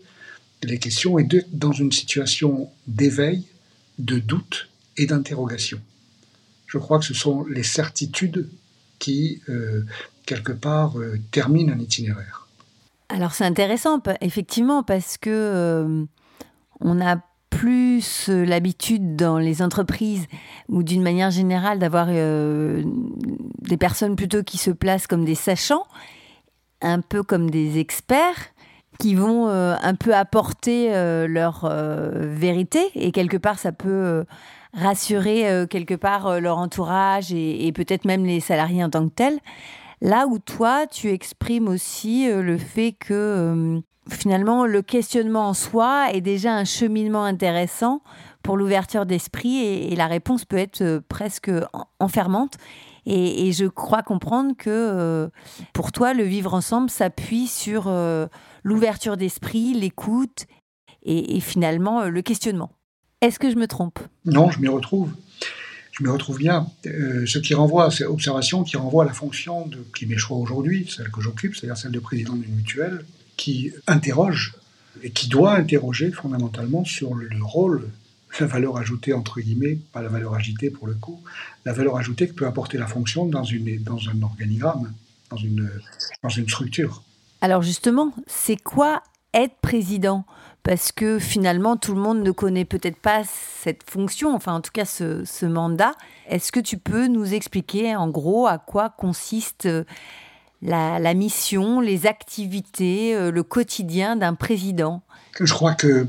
les 0.63 0.79
questions 0.79 1.19
et 1.19 1.25
d'être 1.25 1.57
dans 1.57 1.73
une 1.73 1.93
situation 1.93 2.71
d'éveil 2.87 3.45
de 3.99 4.19
doute 4.19 4.69
et 4.97 5.07
d'interrogation. 5.07 5.81
Je 6.67 6.79
crois 6.79 6.99
que 6.99 7.05
ce 7.05 7.15
sont 7.15 7.45
les 7.45 7.63
certitudes 7.63 8.49
qui, 8.99 9.43
euh, 9.49 9.85
quelque 10.27 10.53
part, 10.53 10.99
euh, 10.99 11.21
terminent 11.31 11.73
un 11.73 11.79
itinéraire. 11.79 12.49
Alors 13.09 13.35
c'est 13.35 13.45
intéressant, 13.45 14.03
effectivement, 14.21 14.83
parce 14.83 15.19
que 15.19 15.31
euh, 15.31 16.05
on 16.81 17.01
a 17.01 17.19
plus 17.51 18.29
l'habitude 18.29 19.15
dans 19.15 19.39
les 19.39 19.63
entreprises 19.63 20.27
ou 20.69 20.83
d'une 20.83 21.03
manière 21.03 21.31
générale 21.31 21.79
d'avoir 21.79 22.09
des 22.09 23.77
personnes 23.77 24.17
plutôt 24.17 24.43
qui 24.43 24.59
se 24.59 24.73
placent 24.73 25.07
comme 25.07 25.25
des 25.25 25.37
sachants, 25.37 25.87
un 26.81 27.01
peu 27.01 27.23
comme 27.23 27.51
des 27.51 27.79
experts 27.79 28.54
qui 28.99 29.15
vont 29.15 29.49
euh, 29.49 29.77
un 29.81 29.95
peu 29.95 30.15
apporter 30.15 30.95
euh, 30.95 31.27
leur 31.27 31.65
euh, 31.65 32.11
vérité 32.15 32.91
et 32.95 33.13
quelque 33.13 33.37
part 33.37 33.59
ça 33.59 33.73
peut 33.73 34.25
rassurer 34.73 35.67
quelque 35.71 35.95
part 35.95 36.41
leur 36.41 36.59
entourage 36.59 37.33
et, 37.33 37.71
peut-être 37.73 38.05
même 38.05 38.25
les 38.25 38.41
salariés 38.41 38.83
en 38.83 38.91
tant 38.91 39.09
que 39.09 39.15
tels. 39.15 39.39
Là 40.01 40.27
où 40.27 40.41
toi, 40.41 40.89
tu 40.89 41.11
exprimes 41.11 41.69
aussi 41.69 42.29
le 42.29 42.59
fait 42.59 42.91
que 42.99 43.81
finalement 44.11 44.67
le 44.67 44.83
questionnement 44.83 45.49
en 45.49 45.55
soi 45.55 46.09
est 46.13 46.21
déjà 46.21 46.53
un 46.55 46.65
cheminement 46.65 47.25
intéressant 47.25 48.03
pour 48.43 48.57
l'ouverture 48.57 49.07
d'esprit 49.07 49.65
et, 49.65 49.95
la 49.95 50.09
réponse 50.09 50.45
peut 50.45 50.59
être 50.59 51.01
presque 51.09 51.53
enfermante. 52.01 52.57
Et, 53.07 53.53
je 53.53 53.67
crois 53.67 54.03
comprendre 54.03 54.55
que 54.59 55.31
pour 55.73 55.93
toi, 55.93 56.15
le 56.15 56.25
vivre 56.25 56.53
ensemble 56.53 56.91
s'appuie 56.91 57.47
sur 57.47 57.89
l'ouverture 58.65 59.17
d'esprit, 59.17 59.75
l'écoute 59.75 60.47
et, 61.05 61.39
finalement 61.41 62.03
euh, 62.03 62.09
le 62.09 62.23
questionnement. 62.23 62.73
Est-ce 63.21 63.39
que 63.39 63.51
je 63.51 63.57
me 63.57 63.69
trompe? 63.69 64.01
Non, 64.25 64.51
je 64.51 64.59
m'y 64.59 64.69
retrouve. 64.69 65.13
Je 65.93 66.03
me 66.03 66.11
retrouve 66.11 66.39
bien. 66.39 66.67
Euh, 66.87 67.25
ce 67.27 67.39
qui 67.39 67.55
renvoie, 67.55 67.91
c'est 67.93 68.05
observation 68.05 68.65
qui 68.65 68.77
renvoie 68.77 69.05
à 69.05 69.07
la 69.07 69.13
fonction 69.13 69.67
de, 69.67 69.79
qui 69.97 70.07
m'est 70.07 70.19
choix 70.19 70.39
aujourd'hui, 70.39 70.91
celle 70.91 71.11
que 71.11 71.21
j'occupe, 71.21 71.55
c'est-à-dire 71.55 71.77
celle 71.77 71.93
de 71.93 72.01
président 72.01 72.35
d'une 72.35 72.55
mutuelle, 72.55 73.05
qui 73.37 73.73
interroge 73.87 74.55
et 75.03 75.11
qui 75.11 75.29
doit 75.29 75.55
interroger 75.55 76.11
fondamentalement 76.11 76.85
sur 76.85 77.15
le, 77.15 77.29
le 77.29 77.45
rôle 77.45 77.89
la 78.41 78.47
valeur 78.47 78.77
ajoutée, 78.77 79.13
entre 79.13 79.41
guillemets, 79.41 79.79
pas 79.93 80.03
la 80.03 80.09
valeur 80.09 80.35
agitée 80.35 80.71
pour 80.71 80.87
le 80.87 80.95
coup, 80.95 81.23
la 81.65 81.73
valeur 81.73 81.97
ajoutée 81.97 82.29
que 82.29 82.33
peut 82.33 82.47
apporter 82.47 82.79
la 82.79 82.87
fonction 82.87 83.27
dans, 83.27 83.45
une, 83.45 83.83
dans 83.83 84.09
un 84.09 84.23
organigramme, 84.23 84.93
dans 85.31 85.37
une, 85.37 85.71
dans 86.23 86.29
une 86.29 86.49
structure. 86.49 87.03
Alors 87.45 87.61
justement, 87.61 88.15
c'est 88.27 88.57
quoi 88.57 89.03
être 89.35 89.57
président? 89.61 90.25
Parce 90.63 90.93
que 90.93 91.19
finalement, 91.19 91.77
tout 91.77 91.95
le 91.95 92.01
monde 92.01 92.23
ne 92.23 92.31
connaît 92.31 92.65
peut-être 92.65 92.97
pas 92.97 93.23
cette 93.27 93.83
fonction, 93.83 94.35
enfin 94.35 94.55
en 94.55 94.63
tout 94.63 94.71
cas 94.73 94.87
ce, 94.87 95.45
mandat. 95.45 95.93
Est-ce 96.27 96.53
que 96.53 96.61
tu 96.61 96.79
peux 96.79 97.07
nous 97.07 97.35
expliquer 97.35 97.97
en 97.97 98.09
gros 98.09 98.47
à 98.47 98.57
quoi 98.57 98.89
consiste 98.89 99.67
euh, 99.67 99.85
la, 100.63 100.99
la 100.99 101.13
mission, 101.13 101.83
les 101.83 102.07
activités, 102.07 103.15
euh, 103.15 103.31
le 103.31 103.43
quotidien 103.43 104.17
d'un 104.17 104.33
président? 104.33 105.03
Je 105.39 105.53
crois 105.53 105.75
que 105.75 106.09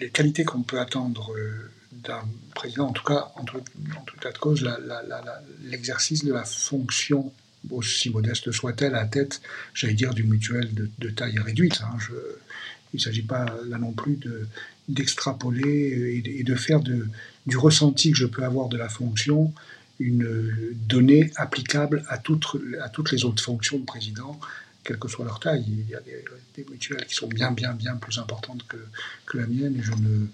les 0.00 0.08
qualités 0.08 0.44
qu'on 0.44 0.62
peut 0.62 0.80
attendre 0.80 1.30
euh, 1.36 1.70
d'un 1.92 2.22
président, 2.54 2.86
en 2.86 2.92
tout 2.92 3.04
cas, 3.04 3.32
en 3.36 3.44
tout, 3.44 3.58
en 3.58 4.04
tout 4.06 4.16
cas 4.18 4.32
de 4.32 4.38
cause, 4.38 4.66
l'exercice 5.62 6.24
de 6.24 6.32
la 6.32 6.44
fonction, 6.44 7.34
aussi 7.70 8.10
modeste 8.10 8.52
soit-elle, 8.52 8.94
à 8.94 9.06
tête, 9.06 9.40
j'allais 9.72 9.94
dire, 9.94 10.14
d'une 10.14 10.28
mutuelle 10.28 10.72
de, 10.74 10.90
de, 10.98 11.10
taille 11.10 11.38
réduite. 11.38 11.80
Hein. 11.82 11.96
Il 12.92 12.98
ne 12.98 13.00
s'agit 13.00 13.22
pas 13.22 13.46
là 13.66 13.78
non 13.78 13.92
plus 13.92 14.18
d'extrapoler 14.88 16.22
et, 16.24 16.40
et, 16.40 16.44
de 16.44 16.54
faire 16.54 16.80
de, 16.80 17.08
du 17.46 17.56
ressenti 17.56 18.12
que 18.12 18.18
je 18.18 18.26
peux 18.26 18.44
avoir 18.44 18.68
de 18.68 18.76
la 18.76 18.88
fonction 18.88 19.52
une 20.00 20.28
donnée 20.88 21.30
applicable 21.36 22.04
à 22.08 22.18
toutes, 22.18 22.46
à 22.82 22.88
toutes 22.88 23.12
les 23.12 23.24
autres 23.24 23.42
fonctions 23.42 23.78
de 23.78 23.84
président, 23.84 24.38
quelle 24.82 24.98
que 24.98 25.08
soit 25.08 25.24
leur 25.24 25.40
taille. 25.40 25.64
Il 25.66 25.88
y 25.88 25.94
a 25.94 26.00
des, 26.00 26.24
des 26.56 26.66
mutuelles 26.70 27.06
qui 27.06 27.14
sont 27.14 27.28
bien, 27.28 27.52
bien, 27.52 27.72
bien 27.72 27.96
plus 27.96 28.18
importantes 28.18 28.66
que, 28.68 28.76
que 29.26 29.38
la 29.38 29.46
mienne 29.46 29.76
et 29.78 29.82
je 29.82 29.92
ne, 29.92 30.26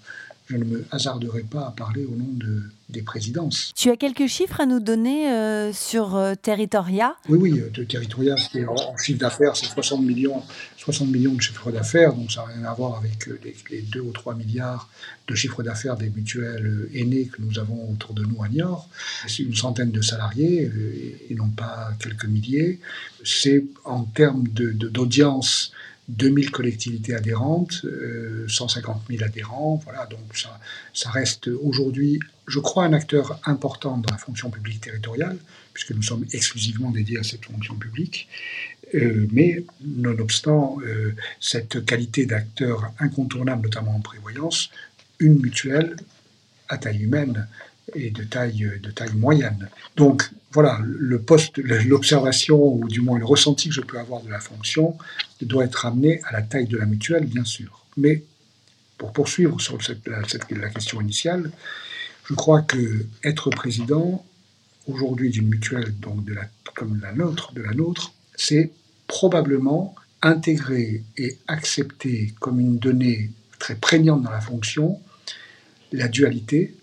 je 0.51 0.57
ne 0.57 0.65
me 0.65 0.85
hasarderai 0.91 1.43
pas 1.43 1.67
à 1.67 1.71
parler 1.71 2.05
au 2.05 2.15
nom 2.15 2.27
de, 2.33 2.63
des 2.89 3.01
présidences. 3.01 3.71
Tu 3.75 3.89
as 3.89 3.95
quelques 3.95 4.27
chiffres 4.27 4.59
à 4.59 4.65
nous 4.65 4.81
donner 4.81 5.31
euh, 5.31 5.71
sur 5.71 6.15
euh, 6.15 6.35
Territoria? 6.35 7.15
Oui, 7.29 7.37
oui, 7.41 7.63
de 7.73 7.83
Territoria, 7.85 8.35
c'est 8.37 8.65
en, 8.65 8.73
en, 8.73 8.97
chiffre 8.97 9.19
d'affaires, 9.19 9.55
c'est 9.55 9.67
60 9.67 10.01
millions, 10.01 10.43
60 10.77 11.07
millions 11.09 11.33
de 11.33 11.41
chiffre 11.41 11.71
d'affaires, 11.71 12.13
donc 12.13 12.31
ça 12.31 12.45
n'a 12.45 12.53
rien 12.53 12.65
à 12.65 12.73
voir 12.73 12.97
avec 12.97 13.27
euh, 13.29 13.39
les, 13.43 13.55
les 13.69 13.81
2 13.81 14.01
ou 14.01 14.11
3 14.11 14.35
milliards 14.35 14.89
de 15.27 15.35
chiffre 15.35 15.63
d'affaires 15.63 15.95
des 15.95 16.09
mutuelles 16.09 16.65
euh, 16.65 16.91
aînées 16.93 17.27
que 17.27 17.41
nous 17.41 17.59
avons 17.59 17.89
autour 17.91 18.13
de 18.13 18.23
nous 18.23 18.43
à 18.43 18.49
Niort. 18.49 18.89
C'est 19.27 19.43
une 19.43 19.55
centaine 19.55 19.91
de 19.91 20.01
salariés 20.01 20.65
euh, 20.65 20.93
et, 21.29 21.31
et 21.31 21.35
non 21.35 21.49
pas 21.49 21.91
quelques 21.99 22.25
milliers. 22.25 22.79
C'est 23.23 23.63
en 23.85 24.03
termes 24.03 24.47
d'audience. 24.49 25.71
De, 25.71 25.81
2000 26.17 26.51
collectivités 26.51 27.15
adhérentes, 27.15 27.85
euh, 27.85 28.45
150 28.47 29.03
000 29.09 29.23
adhérents, 29.23 29.81
voilà, 29.83 30.05
donc 30.07 30.19
ça, 30.35 30.59
ça 30.93 31.09
reste 31.09 31.47
aujourd'hui, 31.47 32.19
je 32.47 32.59
crois, 32.59 32.85
un 32.85 32.93
acteur 32.93 33.39
important 33.45 33.97
dans 33.97 34.11
la 34.11 34.17
fonction 34.17 34.49
publique 34.49 34.81
territoriale, 34.81 35.37
puisque 35.73 35.91
nous 35.91 36.01
sommes 36.01 36.25
exclusivement 36.33 36.91
dédiés 36.91 37.19
à 37.19 37.23
cette 37.23 37.45
fonction 37.45 37.75
publique. 37.75 38.27
Euh, 38.93 39.25
mais 39.31 39.63
nonobstant 39.81 40.77
euh, 40.85 41.15
cette 41.39 41.85
qualité 41.85 42.25
d'acteur 42.25 42.91
incontournable, 42.99 43.63
notamment 43.63 43.95
en 43.95 44.01
prévoyance, 44.01 44.69
une 45.19 45.39
mutuelle 45.39 45.95
à 46.67 46.77
taille 46.77 47.03
humaine 47.03 47.47
et 47.95 48.11
de 48.11 48.23
taille, 48.23 48.69
de 48.83 48.91
taille 48.91 49.15
moyenne. 49.15 49.69
Donc 49.95 50.29
voilà, 50.51 50.79
le 50.83 51.21
poste, 51.21 51.57
l'observation 51.57 52.61
ou 52.61 52.87
du 52.89 52.99
moins 52.99 53.17
le 53.17 53.25
ressenti 53.25 53.69
que 53.69 53.75
je 53.75 53.81
peux 53.81 53.97
avoir 53.99 54.21
de 54.21 54.29
la 54.29 54.39
fonction 54.39 54.97
doit 55.45 55.65
être 55.65 55.85
amené 55.85 56.21
à 56.23 56.31
la 56.31 56.41
taille 56.41 56.67
de 56.67 56.77
la 56.77 56.85
mutuelle, 56.85 57.25
bien 57.25 57.45
sûr. 57.45 57.85
Mais 57.97 58.23
pour 58.97 59.13
poursuivre 59.13 59.59
sur 59.59 59.77
la 60.05 60.69
question 60.69 61.01
initiale, 61.01 61.51
je 62.25 62.33
crois 62.33 62.61
que 62.61 63.05
être 63.23 63.49
président 63.49 64.25
aujourd'hui 64.87 65.29
d'une 65.29 65.47
mutuelle 65.47 65.93
donc 65.99 66.23
de 66.25 66.33
la, 66.33 66.43
comme 66.75 66.99
la 67.01 67.13
nôtre, 67.13 67.53
de 67.53 67.61
la 67.61 67.73
nôtre, 67.73 68.13
c'est 68.35 68.71
probablement 69.07 69.95
intégrer 70.21 71.03
et 71.17 71.37
accepter 71.47 72.33
comme 72.39 72.59
une 72.59 72.77
donnée 72.77 73.31
très 73.59 73.75
prégnante 73.75 74.23
dans 74.23 74.31
la 74.31 74.41
fonction 74.41 74.99
la 75.91 76.07
dualité 76.07 76.75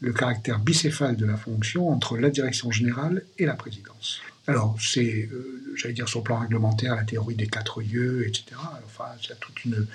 le 0.00 0.12
caractère 0.12 0.58
bicéphale 0.60 1.16
de 1.16 1.26
la 1.26 1.36
fonction 1.36 1.88
entre 1.88 2.16
la 2.16 2.30
direction 2.30 2.70
générale 2.70 3.24
et 3.38 3.46
la 3.46 3.54
présidence. 3.54 4.20
Alors, 4.48 4.76
c'est, 4.80 5.28
euh, 5.30 5.74
j'allais 5.76 5.92
dire, 5.92 6.08
sur 6.08 6.20
le 6.20 6.24
plan 6.24 6.38
réglementaire, 6.38 6.96
la 6.96 7.04
théorie 7.04 7.34
des 7.34 7.46
quatre 7.46 7.82
yeux, 7.82 8.26
etc. 8.26 8.56
Enfin, 8.86 9.04
il 9.22 9.28
y 9.28 9.32
a 9.32 9.34
toute 9.34 9.64
une, 9.66 9.86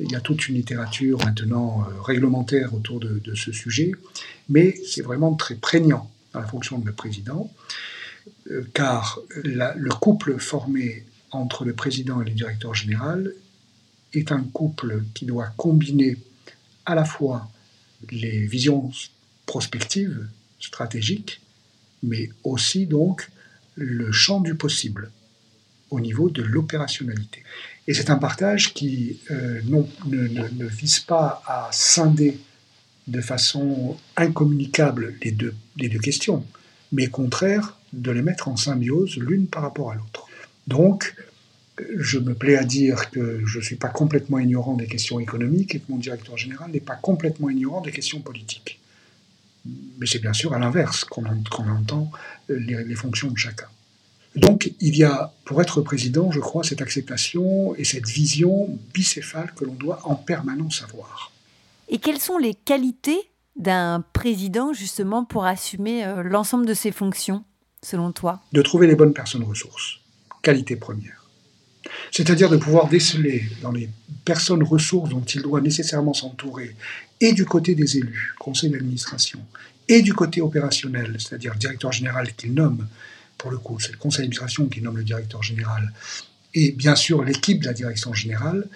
Il 0.00 0.10
y 0.10 0.16
a 0.16 0.20
toute 0.20 0.48
une 0.48 0.56
littérature 0.56 1.24
maintenant 1.24 1.84
euh, 1.84 2.02
réglementaire 2.02 2.74
autour 2.74 2.98
de, 2.98 3.34
ce 3.36 3.52
sujet, 3.52 3.92
mais 4.48 4.74
c'est 4.84 5.02
vraiment 5.02 5.34
très 5.34 5.54
prégnant 5.54 6.10
dans 6.32 6.40
la 6.40 6.48
fonction 6.48 6.80
de 6.80 6.90
président, 6.90 7.48
euh, 8.50 8.66
car 8.74 9.20
le 9.44 9.90
couple 9.90 10.40
formé 10.40 11.04
entre 11.30 11.64
le 11.64 11.72
président 11.72 12.20
et 12.22 12.24
le 12.24 12.32
directeur 12.32 12.74
général 12.74 13.32
est 14.14 14.32
un 14.32 14.42
couple 14.42 15.04
qui 15.14 15.26
doit 15.26 15.52
combiner 15.56 16.16
à 16.86 16.96
la 16.96 17.04
fois 17.04 17.48
les 18.10 18.46
visions 18.46 18.90
prospectives, 19.46 20.26
stratégiques, 20.58 21.40
mais 22.02 22.30
aussi 22.42 22.86
donc 22.86 23.30
le 23.74 24.12
champ 24.12 24.40
du 24.40 24.54
possible 24.54 25.10
au 25.90 26.00
niveau 26.00 26.30
de 26.30 26.42
l'opérationnalité. 26.42 27.42
Et 27.86 27.94
c'est 27.94 28.10
un 28.10 28.16
partage 28.16 28.74
qui 28.74 29.18
euh, 29.30 29.60
ne, 30.06 30.66
vise 30.66 31.00
pas 31.00 31.42
à 31.46 31.68
scinder 31.72 32.38
de 33.08 33.20
façon 33.20 33.96
incommunicable 34.16 35.14
les 35.22 35.32
deux, 35.32 35.54
les 35.76 35.88
deux 35.88 35.98
questions, 35.98 36.44
mais 36.92 37.08
au 37.08 37.10
contraire 37.10 37.76
de 37.92 38.10
les 38.10 38.22
mettre 38.22 38.48
en 38.48 38.56
symbiose 38.56 39.16
l'une 39.16 39.48
par 39.48 39.62
rapport 39.62 39.90
à 39.90 39.94
l'autre. 39.94 40.26
Donc, 40.66 41.14
je 41.96 42.18
me 42.18 42.34
plais 42.34 42.56
à 42.56 42.64
dire 42.64 43.10
que 43.10 43.42
je 43.44 43.58
ne 43.58 43.62
suis 43.62 43.76
pas 43.76 43.88
complètement 43.88 44.38
ignorant 44.38 44.76
des 44.76 44.86
questions 44.86 45.18
économiques 45.18 45.74
et 45.74 45.80
que 45.80 45.90
mon 45.90 45.98
directeur 45.98 46.36
général 46.38 46.70
n'est 46.70 46.80
pas 46.80 46.94
complètement 46.94 47.50
ignorant 47.50 47.80
des 47.80 47.90
questions 47.90 48.20
politiques. 48.20 48.78
Mais 49.64 50.06
c'est 50.06 50.18
bien 50.18 50.32
sûr 50.32 50.52
à 50.54 50.58
l'inverse 50.58 51.04
qu'on 51.04 51.24
entend 51.26 52.10
les, 52.48 52.84
les 52.84 52.94
fonctions 52.94 53.30
de 53.30 53.38
chacun. 53.38 53.66
Donc 54.34 54.72
il 54.80 54.96
y 54.96 55.04
a, 55.04 55.32
pour 55.44 55.60
être 55.60 55.82
président, 55.82 56.30
je 56.30 56.40
crois, 56.40 56.64
cette 56.64 56.80
acceptation 56.80 57.74
et 57.76 57.84
cette 57.84 58.08
vision 58.08 58.78
bicéphale 58.94 59.52
que 59.54 59.64
l'on 59.64 59.74
doit 59.74 60.00
en 60.04 60.14
permanence 60.14 60.82
avoir. 60.82 61.32
Et 61.88 61.98
quelles 61.98 62.20
sont 62.20 62.38
les 62.38 62.54
qualités 62.54 63.20
d'un 63.56 64.02
président 64.14 64.72
justement 64.72 65.24
pour 65.24 65.44
assumer 65.44 66.04
euh, 66.04 66.22
l'ensemble 66.22 66.64
de 66.64 66.72
ses 66.72 66.90
fonctions, 66.90 67.44
selon 67.82 68.12
toi? 68.12 68.40
De 68.52 68.62
trouver 68.62 68.86
les 68.86 68.96
bonnes 68.96 69.12
personnes 69.12 69.44
ressources, 69.44 69.98
qualité 70.40 70.76
première. 70.76 71.26
C'est-à-dire 72.10 72.48
de 72.48 72.56
pouvoir 72.56 72.88
déceler 72.88 73.44
dans 73.60 73.72
les 73.72 73.90
personnes 74.24 74.62
ressources 74.62 75.10
dont 75.10 75.20
il 75.20 75.42
doit 75.42 75.60
nécessairement 75.60 76.14
s'entourer, 76.14 76.74
et 77.22 77.32
du 77.32 77.46
côté 77.46 77.76
des 77.76 77.96
élus, 77.98 78.34
conseil 78.38 78.70
d'administration, 78.70 79.38
et 79.88 80.02
du 80.02 80.12
côté 80.12 80.40
opérationnel, 80.40 81.16
c'est-à-dire 81.20 81.54
directeur 81.54 81.92
général 81.92 82.34
qu'il 82.34 82.52
nomme, 82.52 82.88
pour 83.38 83.52
le 83.52 83.58
coup, 83.58 83.78
c'est 83.78 83.92
le 83.92 83.98
conseil 83.98 84.22
d'administration 84.22 84.66
qui 84.66 84.82
nomme 84.82 84.96
le 84.96 85.04
directeur 85.04 85.40
général, 85.40 85.92
et 86.52 86.72
bien 86.72 86.96
sûr 86.96 87.22
l'équipe 87.22 87.60
de 87.60 87.66
la 87.66 87.74
direction 87.74 88.12
générale, 88.12 88.66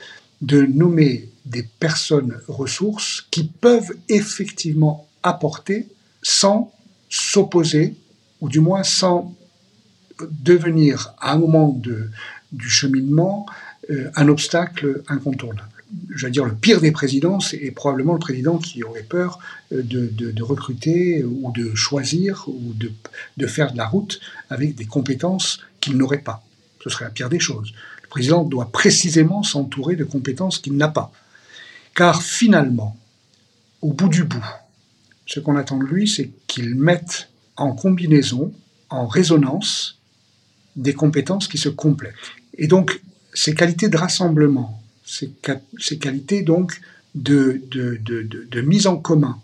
de 0.43 0.63
nommer 0.63 1.29
des 1.45 1.65
personnes 1.65 2.39
ressources 2.47 3.27
qui 3.33 3.49
peuvent 3.49 3.93
effectivement 4.09 5.09
apporter 5.25 5.89
sans 6.23 6.73
s'opposer, 7.11 7.97
ou 8.41 8.49
du 8.49 8.61
moins 8.61 8.85
sans 8.85 9.35
devenir 10.31 11.15
à 11.19 11.33
un 11.33 11.39
moment 11.39 11.71
de, 11.71 12.11
du 12.53 12.71
cheminement 12.71 13.45
euh, 13.91 14.09
un 14.15 14.29
obstacle 14.29 15.03
incontournable 15.09 15.76
je 16.11 16.27
veux 16.27 16.33
dire, 16.33 16.45
le 16.45 16.55
pire 16.55 16.81
des 16.81 16.93
présidents, 16.93 17.41
c'est 17.41 17.71
probablement 17.71 18.13
le 18.13 18.19
président 18.19 18.59
qui 18.59 18.83
aurait 18.83 19.03
peur 19.03 19.39
euh, 19.73 19.83
de, 19.83 20.43
recruter 20.43 21.25
ou 21.25 21.53
de 21.53 21.75
choisir 21.75 22.45
ou 22.49 22.73
de, 22.75 22.93
de, 23.37 23.47
faire 23.47 23.73
de 23.73 23.77
la 23.77 23.87
route 23.87 24.21
avec 24.51 24.75
des 24.75 24.87
compétences 24.87 25.61
qu'il 25.81 25.97
n'aurait 25.97 26.19
pas. 26.19 26.45
Ce 26.83 26.91
serait 26.91 27.05
la 27.05 27.11
pire 27.11 27.29
des 27.29 27.41
choses. 27.41 27.73
Le 28.03 28.09
président 28.09 28.45
doit 28.45 28.71
précisément 28.71 29.43
s'entourer 29.43 29.97
de 29.97 30.05
compétences 30.05 30.59
qu'il 30.59 30.77
n'a 30.77 30.89
pas. 30.89 31.13
Car 31.95 32.23
finalement, 32.23 32.97
au 33.83 33.93
bout 33.93 34.09
du 34.09 34.25
bout, 34.25 34.45
ce 35.27 35.41
qu'on 35.41 35.57
attend 35.57 35.79
de 35.79 35.85
lui, 35.85 36.09
c'est 36.09 36.31
qu'il 36.47 36.75
mette 36.75 37.29
en 37.57 37.73
combinaison, 37.73 38.53
en 38.91 39.07
résonance, 39.07 39.99
des 40.77 40.95
compétences 40.95 41.49
qui 41.49 41.59
se 41.59 41.69
complètent. 41.69 42.15
Et 42.59 42.69
donc, 42.69 43.01
ces 43.35 43.55
qualités 43.55 43.89
de 43.89 43.97
rassemblement, 43.97 44.83
ces, 45.07 45.99
qualités 45.99 46.43
donc 46.43 46.81
de, 47.15 47.63
de, 47.71 48.61
mise 48.61 48.87
en 48.87 48.97
commun 48.97 49.39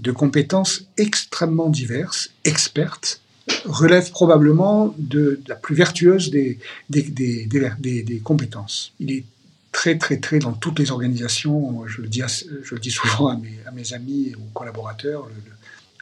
de 0.00 0.12
compétences 0.12 0.84
extrêmement 0.96 1.70
diverses, 1.70 2.30
expertes, 2.44 3.20
relèvent 3.64 4.10
probablement 4.10 4.94
de, 4.98 5.40
la 5.48 5.54
plus 5.54 5.74
vertueuse 5.74 6.30
des, 6.30 6.58
des, 6.90 7.02
des, 7.02 8.20
compétences. 8.22 8.92
Il 9.00 9.10
est 9.10 9.24
très, 9.72 9.96
très, 9.96 10.18
très 10.18 10.38
dans 10.38 10.52
toutes 10.52 10.78
les 10.78 10.90
organisations, 10.90 11.86
je 11.86 12.02
le 12.02 12.08
dis, 12.08 12.22
je 12.62 12.74
le 12.74 12.80
dis 12.80 12.90
souvent 12.90 13.28
à 13.28 13.36
mes, 13.36 13.58
à 13.66 13.70
mes 13.70 13.92
amis 13.94 14.34
ou 14.36 14.42
collaborateurs, 14.52 15.28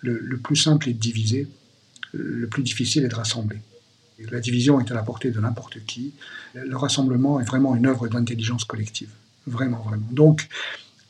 le, 0.03 0.19
le, 0.19 0.37
plus 0.39 0.57
simple 0.57 0.89
est 0.89 0.93
de 0.93 0.99
diviser, 0.99 1.47
le 2.13 2.47
plus 2.49 2.63
difficile 2.63 3.05
est 3.05 3.09
de 3.09 3.15
rassembler. 3.15 3.59
La 4.19 4.41
division 4.41 4.81
est 4.81 4.91
à 4.91 4.95
la 4.95 5.03
portée 5.03 5.31
de 5.31 5.41
n'importe 5.41 5.85
qui. 5.85 6.15
Le 6.55 6.77
rassemblement 6.77 7.39
est 7.41 7.45
vraiment 7.45 7.77
une 7.77 7.87
œuvre 7.87 8.09
d'intelligence 8.09 8.65
collective. 8.65 9.11
Vraiment, 9.47 9.83
vraiment. 9.83 10.07
Donc, 10.11 10.49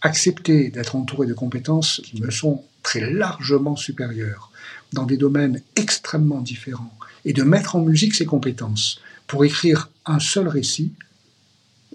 accepter 0.03 0.71
d'être 0.71 0.97
entouré 0.97 1.27
de 1.27 1.35
compétences 1.35 2.01
qui 2.05 2.21
me 2.21 2.31
sont 2.31 2.65
très 2.83 3.11
largement 3.11 3.77
supérieures 3.77 4.51
dans 4.93 5.05
des 5.05 5.17
domaines 5.17 5.61
extrêmement 5.77 6.41
différents 6.41 6.97
et 7.25 7.33
de 7.33 7.43
mettre 7.43 7.77
en 7.77 7.81
musique 7.81 8.15
ces 8.15 8.27
compétences 8.27 9.01
pour 9.27 9.45
écrire 9.45 9.89
un 10.05 10.21
seul 10.21 10.49
récit, 10.49 10.93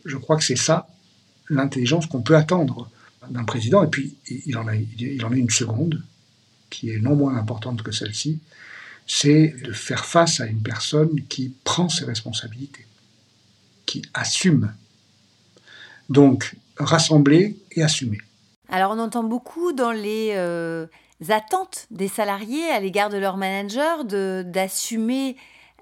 je 0.06 0.18
crois 0.18 0.38
que 0.38 0.44
c'est 0.44 0.58
ça 0.58 0.88
l'intelligence 1.50 2.06
qu'on 2.08 2.22
peut 2.22 2.36
attendre 2.36 2.90
d'un 3.30 3.44
président. 3.44 3.84
Et 3.84 3.88
puis, 3.88 4.16
il 4.46 4.58
en, 4.58 4.68
a, 4.68 4.76
il 4.76 5.24
en 5.24 5.32
a 5.32 5.36
une 5.36 5.50
seconde, 5.50 6.04
qui 6.70 6.90
est 6.90 7.00
non 7.00 7.16
moins 7.16 7.36
importante 7.36 7.84
que 7.84 7.92
celle-ci, 7.92 8.40
c'est 9.14 9.54
de 9.62 9.74
faire 9.74 10.06
face 10.06 10.40
à 10.40 10.46
une 10.46 10.62
personne 10.62 11.22
qui 11.28 11.54
prend 11.66 11.90
ses 11.90 12.06
responsabilités, 12.06 12.86
qui 13.86 14.02
assume. 14.14 14.74
Donc, 16.08 16.56
rassembler 16.78 17.58
et 17.74 17.84
assumer. 17.84 18.20
Alors, 18.70 18.92
on 18.92 19.00
entend 19.00 19.26
beaucoup 19.26 19.74
dans 19.74 19.92
les 19.92 20.32
euh, 20.36 20.88
attentes 21.28 21.88
des 21.92 22.08
salariés 22.08 22.70
à 22.70 22.80
l'égard 22.80 23.10
de 23.10 23.18
leur 23.18 23.36
manager 23.36 24.06
d'assumer 24.06 25.36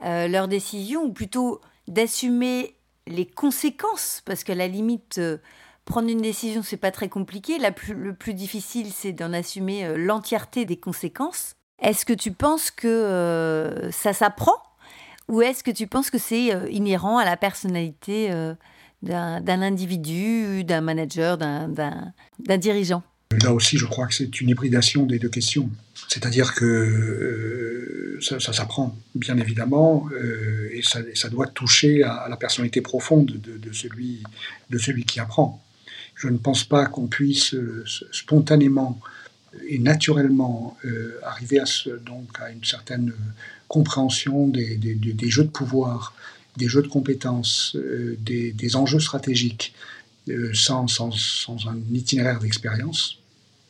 euh, 0.03 0.27
leurs 0.27 0.47
décisions, 0.47 1.03
ou 1.03 1.13
plutôt 1.13 1.61
d'assumer 1.87 2.73
les 3.05 3.27
conséquences, 3.27 4.23
parce 4.25 4.43
que 4.43 4.53
la 4.53 4.67
limite, 4.67 5.19
euh, 5.19 5.37
prendre 5.85 6.09
une 6.09 6.21
décision, 6.21 6.63
c'est 6.63 6.77
pas 6.77 6.91
très 6.91 7.09
compliqué. 7.09 7.59
le 7.59 8.13
plus 8.13 8.33
difficile, 8.33 8.91
c'est 8.91 9.13
d'en 9.13 9.33
assumer 9.33 9.95
l'entièreté 9.97 10.65
des 10.65 10.77
conséquences. 10.77 11.53
Est-ce 11.81 12.05
que 12.05 12.13
tu 12.13 12.31
penses 12.31 12.71
que 12.71 12.87
euh, 12.87 13.91
ça 13.91 14.13
s'apprend 14.13 14.55
ou 15.27 15.41
est-ce 15.41 15.63
que 15.63 15.71
tu 15.71 15.87
penses 15.87 16.09
que 16.09 16.17
c'est 16.17 16.53
euh, 16.53 16.67
inhérent 16.69 17.17
à 17.19 17.25
la 17.25 17.37
personnalité 17.37 18.31
euh, 18.31 18.53
d'un 19.03 19.61
individu, 19.61 20.63
d'un 20.63 20.81
manager, 20.81 21.37
d'un 21.37 22.57
dirigeant? 22.57 23.03
Là 23.43 23.53
aussi, 23.53 23.77
je 23.77 23.85
crois 23.85 24.07
que 24.07 24.15
c'est 24.15 24.41
une 24.41 24.49
hybridation 24.49 25.05
des 25.05 25.19
deux 25.19 25.29
questions. 25.29 25.69
C'est-à-dire 26.07 26.55
que 26.55 28.17
ça, 28.21 28.39
s'apprend, 28.39 28.97
bien 29.13 29.37
évidemment, 29.37 30.09
et 30.71 30.81
ça, 30.81 31.29
doit 31.29 31.45
toucher 31.45 32.03
à, 32.03 32.25
la 32.27 32.35
personnalité 32.35 32.81
profonde 32.81 33.27
de, 33.27 33.71
celui, 33.71 34.23
de 34.71 34.77
celui 34.79 35.05
qui 35.05 35.19
apprend. 35.19 35.63
Je 36.15 36.27
ne 36.27 36.37
pense 36.37 36.63
pas 36.63 36.87
qu'on 36.87 37.07
puisse 37.07 37.55
spontanément 38.11 38.99
et 39.67 39.79
naturellement 39.79 40.77
euh, 40.85 41.19
arriver 41.23 41.59
à, 41.59 41.65
une 42.51 42.63
certaine 42.63 43.13
compréhension 43.67 44.47
des, 44.47 44.79
jeux 45.29 45.43
de 45.43 45.49
pouvoir, 45.49 46.13
des 46.57 46.67
jeux 46.67 46.81
de 46.81 46.87
compétences, 46.87 47.75
euh, 47.75 48.17
des, 48.19 48.75
enjeux 48.75 48.99
stratégiques, 48.99 49.73
euh, 50.29 50.53
sans, 50.53 50.87
un 51.01 51.77
itinéraire 51.93 52.39
d'expérience, 52.39 53.17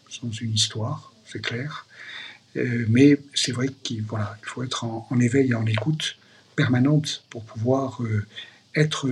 sans 0.09 0.31
une 0.31 0.53
histoire, 0.53 1.13
c'est 1.25 1.41
clair. 1.41 1.85
mais 2.55 3.19
c'est 3.35 3.51
vrai 3.51 3.69
qu'il 3.83 4.03
faut 4.41 4.63
être 4.63 4.83
en, 4.83 5.19
éveil 5.19 5.51
et 5.51 5.55
en 5.55 5.65
écoute 5.67 6.17
permanente 6.55 7.23
pour 7.29 7.43
pouvoir 7.43 8.01
être 8.75 9.07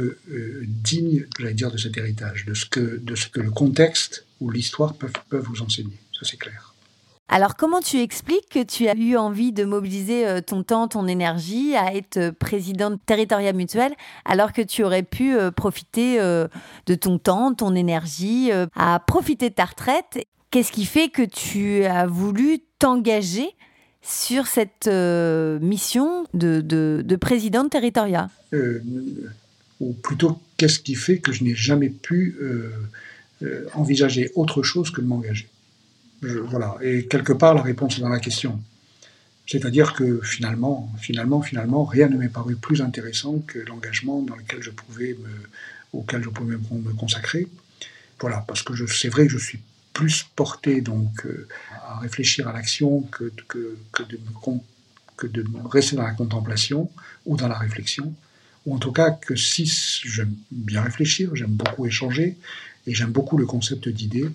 digne, 0.65 1.27
j'allais 1.37 1.53
dire, 1.53 1.71
de 1.71 1.77
cet 1.77 1.95
héritage, 1.97 2.45
de 2.45 2.55
ce 2.55 2.65
que, 2.65 3.39
le 3.39 3.51
contexte 3.51 4.25
ou 4.39 4.49
l'histoire 4.49 4.95
peuvent 4.95 5.45
vous 5.45 5.61
enseigner 5.61 5.97
ça 6.17 6.25
c'est 6.25 6.37
clair. 6.37 6.73
Alors, 7.29 7.57
comment 7.57 7.81
tu 7.81 7.97
expliques 7.99 8.47
que 8.49 8.63
tu 8.63 8.87
as 8.87 8.95
eu 8.95 9.17
envie 9.17 9.51
de 9.51 9.65
mobiliser 9.65 10.25
euh, 10.25 10.39
ton 10.39 10.63
temps, 10.63 10.87
ton 10.87 11.07
énergie 11.07 11.75
à 11.75 11.93
être 11.93 12.29
président 12.29 12.91
de 12.91 12.97
Territoria 13.05 13.51
Mutuel, 13.51 13.91
alors 14.23 14.53
que 14.53 14.61
tu 14.61 14.83
aurais 14.83 15.03
pu 15.03 15.35
euh, 15.35 15.51
profiter 15.51 16.21
euh, 16.21 16.47
de 16.85 16.95
ton 16.95 17.17
temps, 17.17 17.53
ton 17.53 17.75
énergie, 17.75 18.49
à 18.75 18.99
profiter 19.05 19.49
de 19.49 19.55
ta 19.55 19.65
retraite? 19.65 20.25
Qu'est-ce 20.51 20.71
qui 20.71 20.85
fait 20.85 21.09
que 21.09 21.23
tu 21.23 21.83
as 21.83 22.07
voulu 22.07 22.59
t'engager 22.79 23.49
sur 24.01 24.47
cette 24.47 24.87
mission 24.87 26.25
de, 26.33 26.61
de, 26.61 27.15
président 27.17 27.65
de 27.65 27.69
Territoria? 27.69 28.29
Ou 29.81 29.93
plutôt, 29.93 30.39
qu'est-ce 30.55 30.79
qui 30.79 30.95
fait 30.95 31.17
que 31.17 31.33
je 31.33 31.43
n'ai 31.43 31.55
jamais 31.55 31.89
pu 31.89 32.37
euh, 33.43 33.65
envisager 33.73 34.31
autre 34.33 34.63
chose 34.63 34.89
que 34.89 35.01
de 35.01 35.05
m'engager? 35.05 35.47
Voilà. 36.21 36.77
Et 36.81 37.07
quelque 37.07 37.33
part, 37.33 37.53
la 37.53 37.61
réponse 37.61 37.97
est 37.97 38.01
dans 38.01 38.09
la 38.09 38.19
question. 38.19 38.59
C'est-à-dire 39.45 39.93
que 39.93 40.19
finalement, 40.21 40.91
finalement, 40.99 41.41
finalement, 41.41 41.85
rien 41.85 42.09
ne 42.09 42.17
m'est 42.17 42.27
paru 42.29 42.55
plus 42.55 42.81
intéressant 42.81 43.39
que 43.39 43.59
l'engagement 43.59 44.21
dans 44.21 44.35
lequel 44.35 44.61
je 44.61 44.71
pouvais 44.71 45.15
me, 45.21 45.29
auquel 45.93 46.21
je 46.23 46.29
pouvais 46.29 46.57
me 46.57 46.93
consacrer. 46.93 47.47
Voilà, 48.19 48.43
parce 48.47 48.63
que 48.63 48.73
c'est 48.87 49.09
vrai 49.09 49.27
que 49.27 49.31
je 49.31 49.37
suis 49.37 49.59
plus 49.93 50.25
porté 50.35 50.81
donc 50.81 51.25
euh, 51.25 51.47
à 51.87 51.99
réfléchir 51.99 52.47
à 52.47 52.53
l'action 52.53 53.01
que, 53.01 53.23
de, 53.23 53.77
que 53.97 54.03
de 55.27 55.43
rester 55.69 55.95
dans 55.95 56.03
la 56.03 56.13
contemplation 56.13 56.91
ou 57.25 57.37
dans 57.37 57.47
la 57.47 57.57
réflexion. 57.57 58.13
Ou 58.65 58.75
en 58.75 58.79
tout 58.79 58.91
cas 58.91 59.11
que 59.11 59.35
si 59.35 59.65
j'aime 60.05 60.35
bien 60.51 60.81
réfléchir, 60.81 61.35
j'aime 61.35 61.51
beaucoup 61.51 61.85
échanger 61.85 62.37
et 62.85 62.93
j'aime 62.93 63.11
beaucoup 63.11 63.37
le 63.37 63.45
concept 63.45 63.87
d'idée, 63.87 64.29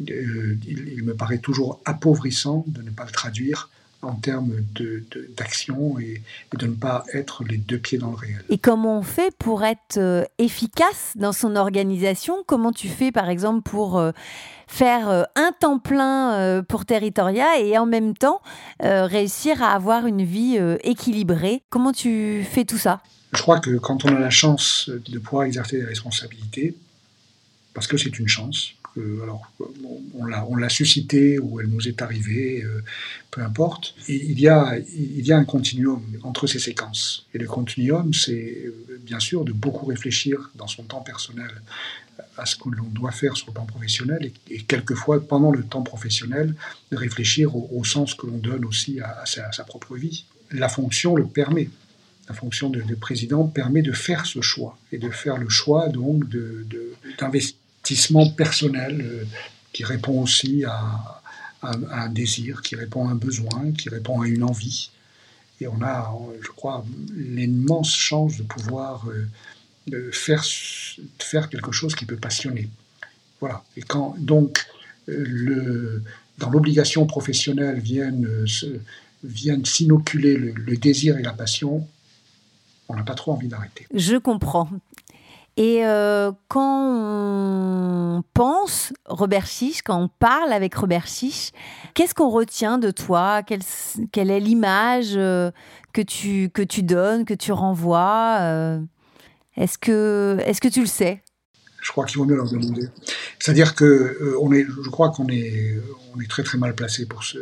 euh, 0.00 0.56
il, 0.66 1.02
me 1.02 1.14
paraît 1.14 1.38
toujours 1.38 1.80
appauvrissant 1.84 2.64
de 2.68 2.82
ne 2.82 2.90
pas 2.90 3.04
le 3.04 3.10
traduire 3.10 3.68
en 4.00 4.14
termes 4.14 4.54
d'action 5.36 5.94
de, 5.94 6.02
et, 6.02 6.22
de 6.56 6.66
ne 6.66 6.74
pas 6.74 7.04
être 7.12 7.42
les 7.42 7.56
deux 7.56 7.78
pieds 7.78 7.98
dans 7.98 8.10
le 8.10 8.16
réel. 8.16 8.44
Et 8.48 8.58
comment 8.58 9.00
on 9.00 9.02
fait 9.02 9.34
pour 9.38 9.64
être 9.64 9.96
euh, 9.96 10.24
efficace 10.38 11.14
dans 11.16 11.32
son 11.32 11.56
organisation? 11.56 12.44
Comment 12.46 12.70
tu 12.70 12.88
fais 12.88 13.10
par 13.10 13.28
exemple 13.28 13.68
pour 13.68 13.98
euh, 13.98 14.12
faire 14.68 15.26
un 15.34 15.52
temps 15.58 15.80
plein 15.80 16.62
pour 16.68 16.84
Territoria 16.84 17.58
et 17.58 17.76
en 17.78 17.86
même 17.86 18.14
temps 18.14 18.42
réussir 18.80 19.62
à 19.62 19.72
avoir 19.72 20.06
une 20.06 20.22
vie 20.22 20.58
équilibrée? 20.84 21.62
Comment 21.70 21.92
tu 21.92 22.44
fais 22.48 22.66
tout 22.66 22.76
ça? 22.76 23.00
Je 23.32 23.40
crois 23.40 23.60
que 23.60 23.78
quand 23.78 24.04
on 24.04 24.14
a 24.14 24.20
la 24.20 24.30
chance 24.30 24.90
de 24.90 25.18
pouvoir 25.18 25.44
exercer 25.44 25.78
des 25.78 25.84
responsabilités, 25.84 26.76
parce 27.72 27.86
que 27.86 27.96
c'est 27.96 28.18
une 28.18 28.28
chance, 28.28 28.74
alors, 29.22 29.42
on 30.14 30.56
l'a 30.56 30.68
suscité 30.68 31.38
ou 31.38 31.60
elle 31.60 31.68
nous 31.68 31.88
est 31.88 32.02
arrivée, 32.02 32.62
euh, 32.62 32.82
peu 33.30 33.42
importe. 33.42 33.94
Il 34.08 34.40
y, 34.40 34.48
a, 34.48 34.74
un 35.30 35.44
continuum 35.44 36.02
entre 36.22 36.46
ces 36.46 36.58
séquences. 36.58 37.26
Et 37.34 37.38
le 37.38 37.46
continuum, 37.46 38.12
c'est 38.14 38.64
euh, 38.64 39.00
bien 39.02 39.20
sûr 39.20 39.44
de 39.44 39.52
beaucoup 39.52 39.86
réfléchir 39.86 40.50
dans 40.54 40.66
son 40.66 40.84
temps 40.84 41.00
personnel 41.00 41.50
à 42.36 42.46
ce 42.46 42.56
que 42.56 42.68
l'on 42.68 42.88
doit 42.88 43.12
faire 43.12 43.36
sur 43.36 43.48
le 43.48 43.52
plan 43.52 43.66
professionnel 43.66 44.32
et, 44.50 44.62
quelquefois, 44.62 45.20
pendant 45.26 45.50
le 45.50 45.62
temps 45.62 45.82
professionnel, 45.82 46.54
de 46.90 46.96
réfléchir 46.96 47.54
au, 47.54 47.84
sens 47.84 48.14
que 48.14 48.26
l'on 48.26 48.38
donne 48.38 48.64
aussi 48.64 49.00
à, 49.00 49.24
sa, 49.26 49.64
propre 49.64 49.96
vie. 49.96 50.24
La 50.50 50.68
fonction 50.68 51.14
le 51.14 51.26
permet. 51.26 51.68
La 52.28 52.34
fonction 52.34 52.70
de, 52.70 52.82
président 52.94 53.44
permet 53.46 53.82
de 53.82 53.92
faire 53.92 54.26
ce 54.26 54.40
choix 54.40 54.78
et 54.92 54.98
de 54.98 55.10
faire 55.10 55.38
le 55.38 55.48
choix 55.48 55.88
donc 55.88 56.24
d'investir 57.18 57.56
personnel 58.36 59.00
euh, 59.00 59.24
qui 59.72 59.84
répond 59.84 60.22
aussi 60.22 60.64
à, 60.64 61.22
un 61.62 62.08
désir, 62.08 62.62
qui 62.62 62.76
répond 62.76 63.08
à 63.08 63.10
un 63.10 63.16
besoin, 63.16 63.72
qui 63.72 63.88
répond 63.88 64.20
à 64.20 64.28
une 64.28 64.44
envie. 64.44 64.90
Et 65.60 65.66
on 65.66 65.82
a, 65.82 66.16
je 66.40 66.50
crois, 66.50 66.84
l'immense 67.16 67.96
chance 67.96 68.36
de 68.36 68.44
pouvoir 68.44 69.04
euh, 69.08 70.10
faire, 70.12 70.44
faire 71.18 71.48
quelque 71.48 71.72
chose 71.72 71.96
qui 71.96 72.04
peut 72.04 72.16
passionner. 72.16 72.68
Voilà. 73.40 73.64
Et 73.76 73.82
quand 73.82 74.14
donc 74.18 74.64
euh, 75.08 75.24
le, 75.26 76.04
dans 76.38 76.50
l'obligation 76.50 77.06
professionnelle 77.06 77.80
viennent, 77.80 78.28
viennent 79.24 79.64
s'inoculer 79.64 80.36
le, 80.36 80.52
le 80.52 80.76
désir 80.76 81.18
et 81.18 81.22
la 81.22 81.32
passion, 81.32 81.84
on 82.88 82.94
n'a 82.94 83.02
pas 83.02 83.14
trop 83.14 83.32
envie 83.32 83.48
d'arrêter. 83.48 83.86
Je 83.92 84.16
comprends. 84.16 84.68
Et 85.58 85.84
euh, 85.84 86.30
quand 86.46 86.92
on 88.18 88.22
pense 88.32 88.92
Robert 89.06 89.46
Chiche, 89.46 89.82
quand 89.82 90.00
on 90.00 90.06
parle 90.06 90.52
avec 90.52 90.72
Robert 90.76 91.08
Chiche, 91.08 91.50
qu'est-ce 91.94 92.14
qu'on 92.14 92.30
retient 92.30 92.78
de 92.78 92.92
toi? 92.92 93.42
Quelle, 93.42 93.62
quelle, 94.12 94.30
est 94.30 94.38
l'image 94.38 95.14
euh, 95.16 95.50
que 95.92 96.00
tu, 96.00 96.48
que 96.54 96.62
tu 96.62 96.84
donnes, 96.84 97.24
que 97.24 97.34
tu 97.34 97.50
renvoies 97.50 98.38
euh? 98.40 98.80
Est-ce 99.56 99.78
que, 99.78 100.38
est 100.44 100.60
que 100.60 100.68
tu 100.68 100.78
le 100.78 100.86
sais? 100.86 101.24
Je 101.82 101.90
crois 101.90 102.04
qu'il 102.04 102.18
vaut 102.18 102.24
mieux 102.24 102.36
leur 102.36 102.48
demander. 102.48 102.88
C'est-à-dire 103.40 103.74
que 103.74 104.36
on 104.40 104.52
est, 104.52 104.64
je 104.64 104.90
crois 104.90 105.10
qu'on 105.10 105.26
est, 105.26 105.74
on 106.14 106.20
est 106.20 106.30
très 106.30 106.44
très 106.44 106.58
mal 106.58 106.76
placé 106.76 107.06
pour 107.06 107.24
se 107.24 107.38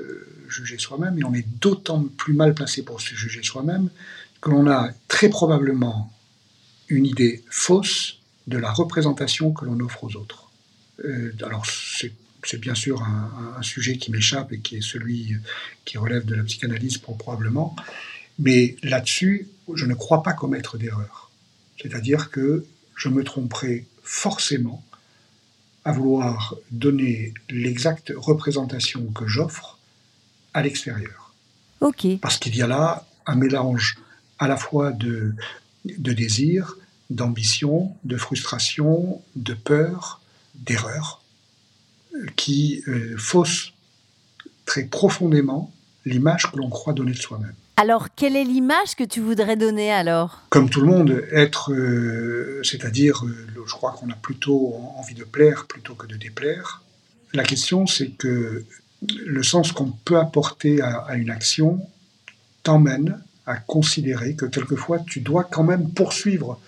juger 0.48 0.78
soi-même, 0.78 1.18
et 1.18 1.24
on 1.24 1.34
est 1.34 1.46
d'autant 1.60 2.02
plus 2.16 2.32
mal 2.32 2.54
placé 2.54 2.82
pour 2.82 3.02
se 3.02 3.14
juger 3.14 3.42
soi-même 3.42 3.90
que 4.40 4.48
l'on 4.48 4.66
a 4.70 4.88
très 5.08 5.28
probablement 5.28 6.10
une 6.88 7.06
idée 7.06 7.42
fausse 7.50 8.18
de 8.46 8.58
la 8.58 8.70
représentation 8.70 9.52
que 9.52 9.64
l'on 9.64 9.80
offre 9.80 10.04
aux 10.04 10.16
autres. 10.16 10.50
Euh, 11.04 11.32
alors 11.44 11.66
c'est 11.66 12.60
bien 12.60 12.74
sûr 12.74 13.02
un, 13.02 13.62
sujet 13.62 13.96
qui 13.96 14.12
m'échappe 14.12 14.52
et 14.52 14.60
qui 14.60 14.76
est 14.76 14.82
celui 14.82 15.34
qui 15.84 15.98
relève 15.98 16.24
de 16.24 16.36
la 16.36 16.44
psychanalyse 16.44 16.98
probablement, 16.98 17.74
mais 18.38 18.76
là-dessus, 18.82 19.48
je 19.74 19.84
ne 19.84 19.94
crois 19.94 20.22
pas 20.22 20.32
commettre 20.32 20.78
d'erreur. 20.78 21.30
C'est-à-dire 21.82 22.30
que 22.30 22.64
je 22.94 23.08
me 23.08 23.24
tromperai 23.24 23.86
forcément 24.04 24.84
à 25.84 25.92
vouloir 25.92 26.54
donner 26.70 27.34
l'exacte 27.50 28.12
représentation 28.16 29.06
que 29.12 29.26
j'offre 29.26 29.78
à 30.54 30.62
l'extérieur. 30.62 31.34
Ok. 31.80 32.06
Parce 32.20 32.38
qu'il 32.38 32.56
y 32.56 32.62
a 32.62 32.66
là 32.66 33.06
un 33.26 33.34
mélange 33.34 33.96
à 34.38 34.48
la 34.48 34.56
fois 34.56 34.92
de 34.92 35.34
de 35.98 36.12
désir, 36.12 36.76
d'ambition, 37.10 37.92
de 38.04 38.16
frustration, 38.16 39.22
de 39.36 39.54
peur, 39.54 40.20
d'erreur, 40.54 41.22
qui 42.36 42.82
euh, 42.88 43.16
faussent 43.16 43.72
très 44.64 44.84
profondément 44.84 45.72
l'image 46.04 46.50
que 46.50 46.56
l'on 46.56 46.70
croit 46.70 46.92
donner 46.92 47.12
de 47.12 47.18
soi-même. 47.18 47.54
Alors, 47.76 48.08
quelle 48.14 48.36
est 48.36 48.44
l'image 48.44 48.94
que 48.96 49.04
tu 49.04 49.20
voudrais 49.20 49.56
donner 49.56 49.92
alors? 49.92 50.40
Comme 50.48 50.70
tout 50.70 50.80
le 50.80 50.86
monde, 50.86 51.24
être, 51.30 51.72
euh, 51.72 52.60
c'est-à-dire, 52.62 53.24
euh, 53.24 53.46
je 53.66 53.72
crois 53.72 53.92
qu'on 53.92 54.08
a 54.10 54.14
plutôt 54.14 54.74
envie 54.96 55.14
de 55.14 55.24
plaire 55.24 55.66
plutôt 55.66 55.94
que 55.94 56.06
de 56.06 56.16
déplaire. 56.16 56.82
La 57.34 57.44
question, 57.44 57.86
c'est 57.86 58.08
que 58.10 58.64
le 59.26 59.42
sens 59.42 59.72
qu'on 59.72 59.90
peut 59.90 60.18
apporter 60.18 60.80
à 60.80 61.14
une 61.16 61.28
action 61.28 61.86
t'emmène 62.62 63.20
à 63.46 63.56
considérer 63.56 64.34
que 64.34 64.46
quelquefois 64.46 64.98
tu 65.00 65.20
dois 65.20 65.44
quand 65.44 65.62
même 65.62 65.90
poursuivre 65.90 66.60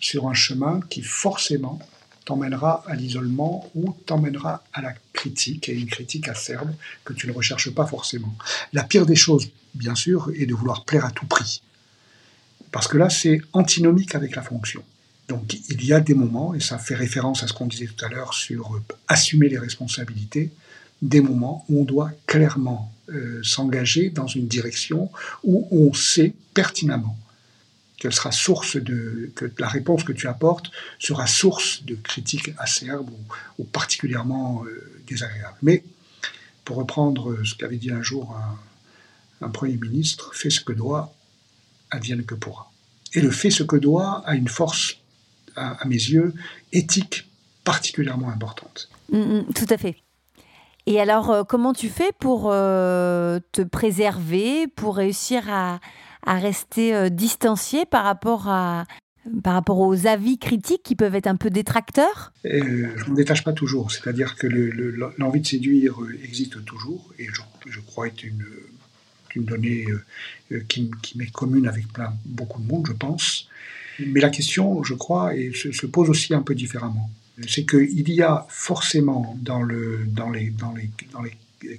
sur 0.00 0.28
un 0.28 0.34
chemin 0.34 0.80
qui 0.88 1.02
forcément 1.02 1.78
t'emmènera 2.24 2.84
à 2.86 2.94
l'isolement 2.94 3.70
ou 3.74 3.94
t'emmènera 4.06 4.62
à 4.72 4.82
la 4.82 4.94
critique, 5.12 5.68
et 5.68 5.74
une 5.74 5.88
critique 5.88 6.28
acerbe 6.28 6.72
que 7.04 7.12
tu 7.12 7.26
ne 7.26 7.32
recherches 7.32 7.70
pas 7.70 7.86
forcément. 7.86 8.34
La 8.72 8.84
pire 8.84 9.06
des 9.06 9.16
choses, 9.16 9.50
bien 9.74 9.94
sûr, 9.94 10.30
est 10.36 10.46
de 10.46 10.54
vouloir 10.54 10.84
plaire 10.84 11.04
à 11.04 11.10
tout 11.10 11.26
prix. 11.26 11.62
Parce 12.72 12.88
que 12.88 12.98
là, 12.98 13.10
c'est 13.10 13.40
antinomique 13.52 14.14
avec 14.14 14.36
la 14.36 14.42
fonction. 14.42 14.82
Donc 15.28 15.54
il 15.68 15.84
y 15.84 15.92
a 15.92 16.00
des 16.00 16.14
moments, 16.14 16.54
et 16.54 16.60
ça 16.60 16.78
fait 16.78 16.94
référence 16.94 17.42
à 17.42 17.46
ce 17.46 17.52
qu'on 17.52 17.66
disait 17.66 17.86
tout 17.86 18.04
à 18.04 18.08
l'heure 18.08 18.34
sur 18.34 18.80
assumer 19.08 19.48
les 19.48 19.58
responsabilités, 19.58 20.50
des 21.02 21.20
moments 21.20 21.64
où 21.68 21.80
on 21.80 21.84
doit 21.84 22.10
clairement 22.26 22.92
euh, 23.08 23.40
s'engager 23.42 24.10
dans 24.10 24.26
une 24.26 24.46
direction 24.46 25.10
où 25.44 25.66
on 25.70 25.92
sait 25.92 26.34
pertinemment 26.54 27.16
sera 28.08 28.32
source 28.32 28.76
de 28.76 29.30
que 29.34 29.52
la 29.58 29.68
réponse 29.68 30.04
que 30.04 30.12
tu 30.12 30.26
apportes 30.26 30.70
sera 30.98 31.26
source 31.26 31.84
de 31.84 31.94
critiques 31.96 32.52
acerbes 32.56 33.10
ou, 33.58 33.64
particulièrement 33.64 34.64
euh, 34.64 35.02
désagréables. 35.06 35.58
Mais 35.60 35.84
pour 36.64 36.76
reprendre 36.76 37.44
ce 37.44 37.54
qu'avait 37.54 37.76
dit 37.76 37.90
un 37.90 38.02
jour 38.02 38.34
un, 39.42 39.48
premier 39.50 39.76
ministre, 39.76 40.30
fais 40.34 40.50
ce 40.50 40.60
que 40.60 40.72
doit, 40.72 41.12
advienne 41.90 42.24
que 42.24 42.34
pourra. 42.34 42.70
Et 43.14 43.20
le 43.20 43.30
fait 43.30 43.50
ce 43.50 43.62
que 43.62 43.76
doit 43.76 44.22
a 44.26 44.34
une 44.34 44.48
force, 44.48 44.96
à, 45.56 45.84
mes 45.84 45.94
yeux, 45.94 46.32
éthique 46.72 47.28
particulièrement 47.64 48.30
importante. 48.30 48.88
Mm, 49.10 49.18
mm, 49.18 49.44
tout 49.54 49.66
à 49.68 49.76
fait. 49.76 49.96
Et 50.90 50.98
alors, 50.98 51.30
euh, 51.30 51.44
comment 51.44 51.72
tu 51.72 51.88
fais 51.88 52.10
pour 52.18 52.50
euh, 52.50 53.38
te 53.52 53.62
préserver, 53.62 54.66
pour 54.66 54.96
réussir 54.96 55.48
à, 55.48 55.78
rester 56.26 56.92
euh, 56.92 57.08
distancié 57.08 57.86
par 57.86 58.02
rapport, 58.02 58.48
aux 59.78 60.06
avis 60.08 60.36
critiques 60.38 60.82
qui 60.82 60.96
peuvent 60.96 61.14
être 61.14 61.28
un 61.28 61.36
peu 61.36 61.48
détracteurs? 61.48 62.32
Je 62.42 62.58
ne 62.58 63.10
me 63.10 63.14
détache 63.14 63.44
pas 63.44 63.52
toujours. 63.52 63.92
C'est-à-dire 63.92 64.34
que 64.34 64.48
l'envie 65.16 65.40
de 65.40 65.46
séduire 65.46 65.94
existe 66.24 66.64
toujours, 66.64 67.12
et 67.20 67.28
je, 67.66 67.80
crois 67.80 68.08
être 68.08 68.24
une, 68.24 68.44
donnée 69.36 69.86
qui, 70.68 70.90
m'est 71.14 71.30
commune 71.30 71.68
avec 71.68 71.84
beaucoup 72.24 72.60
de 72.60 72.66
monde, 72.66 72.88
je 72.88 72.94
pense. 72.94 73.48
Mais 74.00 74.18
la 74.18 74.30
question, 74.30 74.82
je 74.82 74.94
crois, 74.94 75.30
se 75.54 75.86
pose 75.86 76.10
aussi 76.10 76.34
un 76.34 76.42
peu 76.42 76.56
différemment 76.56 77.08
c'est 77.48 77.64
qu'il 77.64 78.10
y 78.10 78.22
a 78.22 78.46
forcément 78.48 79.36
dans, 79.40 79.62
le, 79.62 80.04
dans, 80.06 80.30
les, 80.30 80.52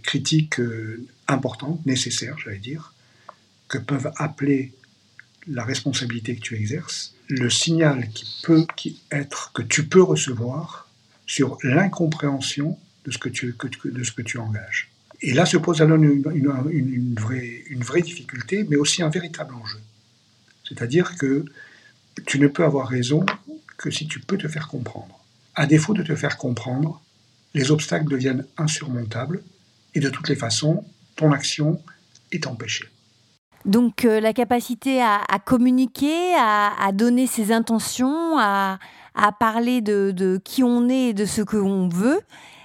critiques 0.04 0.60
euh, 0.60 1.06
importantes, 1.28 1.86
nécessaires, 1.86 2.38
j'allais 2.44 2.60
dire, 2.60 2.94
que 3.68 3.78
peuvent 3.78 4.12
appeler 4.18 4.74
la 5.48 5.64
responsabilité 5.64 6.36
que 6.36 6.42
tu 6.42 6.56
exerces, 6.56 7.16
le 7.28 7.50
signal 7.50 8.10
qui 8.10 8.42
peut 8.44 8.66
être 9.12 9.52
que 9.54 9.62
tu 9.62 9.88
peux 9.88 10.04
recevoir 10.04 10.88
sur 11.26 11.58
l'incompréhension 11.64 12.78
de, 13.06 13.12
ce 13.12 13.18
que 13.18 13.30
tu, 14.22 14.38
engages. 14.38 14.92
Et 15.22 15.34
là 15.34 15.46
se 15.46 15.58
pose 15.58 15.82
alors 15.82 15.98
une 15.98 17.16
vraie 17.16 18.02
difficulté, 18.02 18.66
mais 18.70 18.76
aussi 18.76 19.02
un 19.02 19.10
véritable 19.10 19.56
enjeu. 19.56 19.80
C'est-à-dire 20.68 21.18
que 21.18 21.46
tu 22.26 22.40
ne 22.40 22.48
peux 22.48 22.64
avoir 22.64 22.88
raison 22.88 23.26
que 23.78 23.90
si 23.90 24.08
tu 24.08 24.20
peux 24.20 24.38
te 24.38 24.48
faire 24.48 24.68
comprendre. 24.68 25.20
À 25.56 25.66
défaut 25.66 25.94
de 25.94 26.04
te 26.04 26.16
faire 26.16 26.38
comprendre, 26.38 27.02
les 27.54 27.72
obstacles 27.72 28.10
deviennent 28.10 28.46
insurmontables 28.58 29.44
et 29.94 30.00
de 30.00 30.10
toutes 30.10 30.30
les 30.30 30.36
façons, 30.36 30.86
ton 31.16 31.32
action 31.32 31.82
est 32.32 32.48
empêchée. 32.48 32.86
Donc 33.66 34.06
euh, 34.06 34.20
la 34.20 34.34
capacité 34.34 35.02
à, 35.02 35.26
communiquer, 35.46 36.34
à, 36.36 36.92
donner 36.94 37.28
ses 37.28 37.52
intentions, 37.52 38.38
à, 38.40 38.80
parler 39.40 39.82
de, 39.82 40.42
qui 40.44 40.64
on 40.64 40.90
est 40.90 41.10
et 41.10 41.14
de 41.14 41.26
ce 41.26 41.42
que 41.42 41.58
l'on 41.58 41.88
veut, 41.88 42.22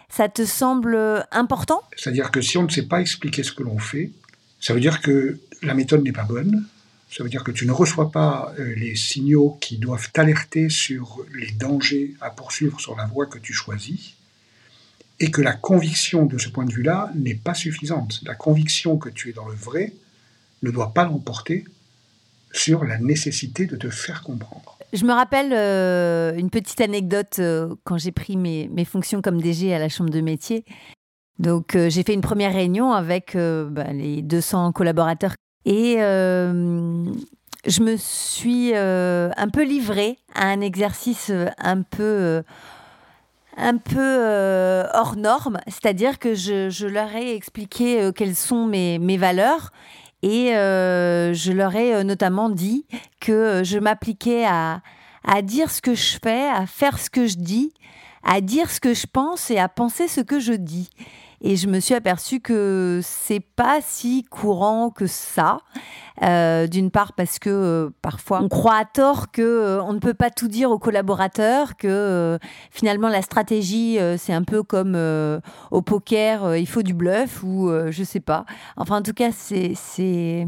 ça 0.09 0.29
te 0.29 0.45
semble 0.45 0.97
important? 1.33 1.83
C'est-à-dire 1.97 2.31
que 2.31 2.41
si 2.41 2.57
on 2.57 2.63
ne 2.63 2.71
sait 2.71 2.87
pas 2.87 3.01
expliquer 3.01 3.43
ce 3.43 3.53
que 3.53 3.63
l'on 3.63 3.79
fait, 3.79 4.13
ça 4.61 4.73
veut 4.73 4.81
dire 4.81 5.03
que 5.03 5.39
la 5.63 5.75
méthode 5.75 6.03
n'est 6.03 6.13
pas 6.13 6.25
bonne, 6.25 6.65
ça 7.11 7.23
veut 7.23 7.31
dire 7.31 7.45
que 7.45 7.53
tu 7.53 7.67
ne 7.67 7.73
reçois 7.73 8.11
pas 8.11 8.53
euh, 8.59 8.75
les 8.75 8.97
signaux 8.97 9.57
qui 9.61 9.79
doivent 9.79 10.11
t'alerter 10.13 10.69
sur 10.69 11.25
les 11.35 11.53
dangers 11.53 12.15
à 12.21 12.31
poursuivre 12.31 12.81
sur 12.81 12.97
la 12.97 13.07
voie 13.07 13.27
que 13.27 13.39
tu 13.39 13.53
choisis, 13.53 14.15
et 15.21 15.31
que 15.31 15.41
la 15.41 15.55
conviction 15.55 16.27
de 16.27 16.37
ce 16.37 16.49
point 16.49 16.65
de 16.65 16.73
vue-là 16.73 17.11
n'est 17.15 17.35
pas 17.35 17.55
suffisante. 17.55 18.21
La 18.25 18.35
conviction 18.35 18.99
que 18.99 19.09
tu 19.09 19.31
es 19.31 19.33
dans 19.33 19.49
le 19.49 19.55
vrai 19.55 19.93
ne 20.63 20.71
doit 20.71 20.93
pas 20.93 21.05
l'emporter 21.05 21.65
sur 22.53 22.85
la 22.85 22.99
nécessité 22.99 23.67
de 23.67 23.77
te 23.77 23.89
faire 23.89 24.23
comprendre. 24.23 24.77
Je 24.93 25.05
me 25.05 25.13
rappelle 25.13 25.53
euh, 25.53 26.37
une 26.37 26.51
petite 26.51 26.81
anecdote 26.81 27.39
euh, 27.39 27.75
quand 27.85 27.99
j'ai 27.99 28.13
pris 28.13 28.37
mes, 28.37 28.85
fonctions 28.85 29.23
comme 29.23 29.41
DG 29.41 29.75
à 29.75 29.79
la 29.79 29.89
Chambre 29.89 30.11
de 30.11 30.21
métier. 30.21 30.65
Donc 31.39 31.77
j'ai 31.77 32.03
fait 32.03 32.15
une 32.15 32.23
première 32.23 32.55
réunion 32.55 32.93
avec 32.93 33.37
bah, 33.37 33.93
les 33.93 34.23
200 34.23 34.73
collaborateurs 34.73 35.35
et 35.67 35.97
euh, 35.99 37.05
je 37.67 37.83
me 37.83 37.97
suis 37.97 38.71
euh, 38.75 39.31
un 39.37 39.49
peu 39.49 39.65
livrée 39.65 40.17
à 40.35 40.47
un 40.47 40.61
exercice 40.61 41.33
un 41.59 41.83
peu, 41.83 42.03
euh, 42.03 42.43
un 43.57 43.77
peu 43.77 44.87
hors 44.95 45.17
norme, 45.17 45.59
c'est-à-dire 45.67 46.21
que 46.21 46.35
je, 46.35 46.87
leur 46.87 47.15
ai 47.17 47.35
expliqué 47.35 48.11
quelles 48.15 48.37
sont 48.37 48.67
mes, 48.67 49.01
mes 49.01 49.17
valeurs 49.17 49.73
et 50.23 50.53
je 50.53 51.53
leur 51.53 51.75
ai 51.75 52.05
notamment 52.05 52.49
dit 52.49 52.87
que 53.21 53.63
je 53.65 53.79
m'appliquais 53.79 54.47
à, 54.47 54.83
à 55.25 55.43
dire 55.43 55.71
ce 55.73 55.83
que 55.83 55.95
je 55.95 56.19
fais, 56.23 56.49
à 56.49 56.67
faire 56.67 56.99
ce 57.01 57.11
que 57.11 57.27
je 57.27 57.39
dis, 57.39 57.75
à 58.23 58.41
dire 58.41 58.71
ce 58.71 58.79
que 58.79 58.95
je 58.95 59.07
pense 59.13 59.51
et 59.51 59.59
à 59.59 59.69
penser 59.69 60.07
ce 60.07 60.21
que 60.21 60.39
je 60.39 60.53
dis. 60.53 60.91
Et 61.41 61.57
je 61.57 61.67
me 61.67 61.81
suis 61.81 61.95
aperçue 61.95 62.41
que 62.41 63.01
c'est 63.03 63.41
pas 63.41 63.81
si 63.83 64.25
courant 64.25 64.91
que 64.91 65.07
ça. 65.07 65.59
Euh, 66.23 66.67
d'une 66.67 66.91
part 66.91 67.13
parce 67.13 67.39
que 67.39 67.51
euh, 67.51 67.91
parfois 68.01 68.41
on 68.43 68.49
croit 68.49 68.77
à 68.77 68.87
tort 68.87 69.31
que 69.31 69.43
euh, 69.43 69.83
on 69.83 69.93
ne 69.93 69.99
peut 69.99 70.15
pas 70.15 70.31
tout 70.31 70.49
dire 70.49 70.71
aux 70.71 70.79
collaborateurs, 70.79 71.77
que 71.77 72.39
finalement 72.71 73.09
la 73.09 73.21
stratégie 73.21 73.99
c'est 74.17 74.33
un 74.33 74.43
peu 74.43 74.63
comme 74.63 74.97
au 75.71 75.83
poker, 75.83 76.57
il 76.57 76.67
faut 76.67 76.83
du 76.83 76.95
bluff 76.95 77.43
ou 77.43 77.71
je 77.91 78.03
sais 78.03 78.21
pas. 78.21 78.47
Enfin 78.77 78.99
en 78.99 79.03
tout 79.03 79.13
cas 79.13 79.31
c'est 79.31 80.47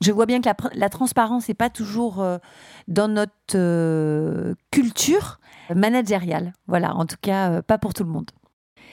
je 0.00 0.12
vois 0.12 0.26
bien 0.26 0.40
que 0.40 0.48
la 0.74 0.88
transparence 0.88 1.48
n'est 1.48 1.54
pas 1.54 1.70
toujours 1.70 2.24
dans 2.86 3.08
notre 3.08 4.54
culture 4.70 5.40
managériale. 5.74 6.52
Voilà, 6.68 6.94
en 6.94 7.04
tout 7.04 7.16
cas 7.20 7.62
pas 7.62 7.78
pour 7.78 7.94
tout 7.94 8.04
le 8.04 8.10
monde. 8.10 8.30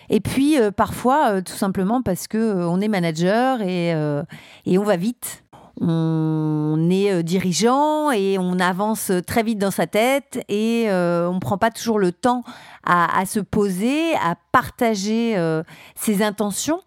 Et 0.10 0.20
puis 0.20 0.60
euh, 0.60 0.72
parfois, 0.72 1.32
euh, 1.32 1.42
tout 1.42 1.54
simplement 1.54 2.02
parce 2.02 2.28
que 2.28 2.38
euh, 2.38 2.68
on 2.68 2.80
est 2.80 2.88
manager 2.88 3.62
et, 3.62 3.94
on 4.78 4.84
va 4.84 4.98
vite. 4.98 5.44
On 5.80 6.90
est 6.90 7.22
dirigeant 7.22 8.10
et 8.10 8.38
on 8.40 8.60
avance 8.60 9.12
très 9.28 9.44
vite 9.44 9.60
dans 9.60 9.70
sa 9.70 9.86
tête 9.86 10.44
et 10.50 10.88
on 10.90 11.36
ne 11.36 11.40
prend 11.40 11.60
pas 11.60 11.70
toujours 11.70 12.00
le 12.00 12.12
temps 12.12 12.44
à 12.84 13.24
se 13.28 13.40
poser, 13.40 14.16
à 14.16 14.36
partager 14.52 15.36
ses 15.94 16.24
intentions. 16.24 16.82